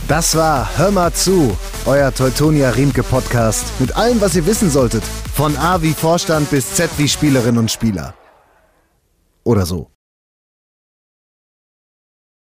Das 0.07 0.36
war 0.36 0.77
Hör 0.80 0.90
mal 0.90 1.11
zu, 1.14 1.56
euer 1.86 2.11
Teutonia 2.11 2.72
Riemke 2.72 3.03
Podcast 3.03 3.80
mit 3.80 3.95
allem, 3.95 4.19
was 4.19 4.36
ihr 4.36 4.45
wissen 4.48 4.72
solltet. 4.72 5.03
Von 5.36 5.56
A 5.57 5.80
wie 5.84 5.94
Vorstand 5.94 6.49
bis 6.49 6.73
Z 6.73 6.90
wie 6.98 7.07
Spielerinnen 7.07 7.60
und 7.60 7.69
Spieler. 7.69 8.15
Oder 9.44 9.65
so. 9.68 9.91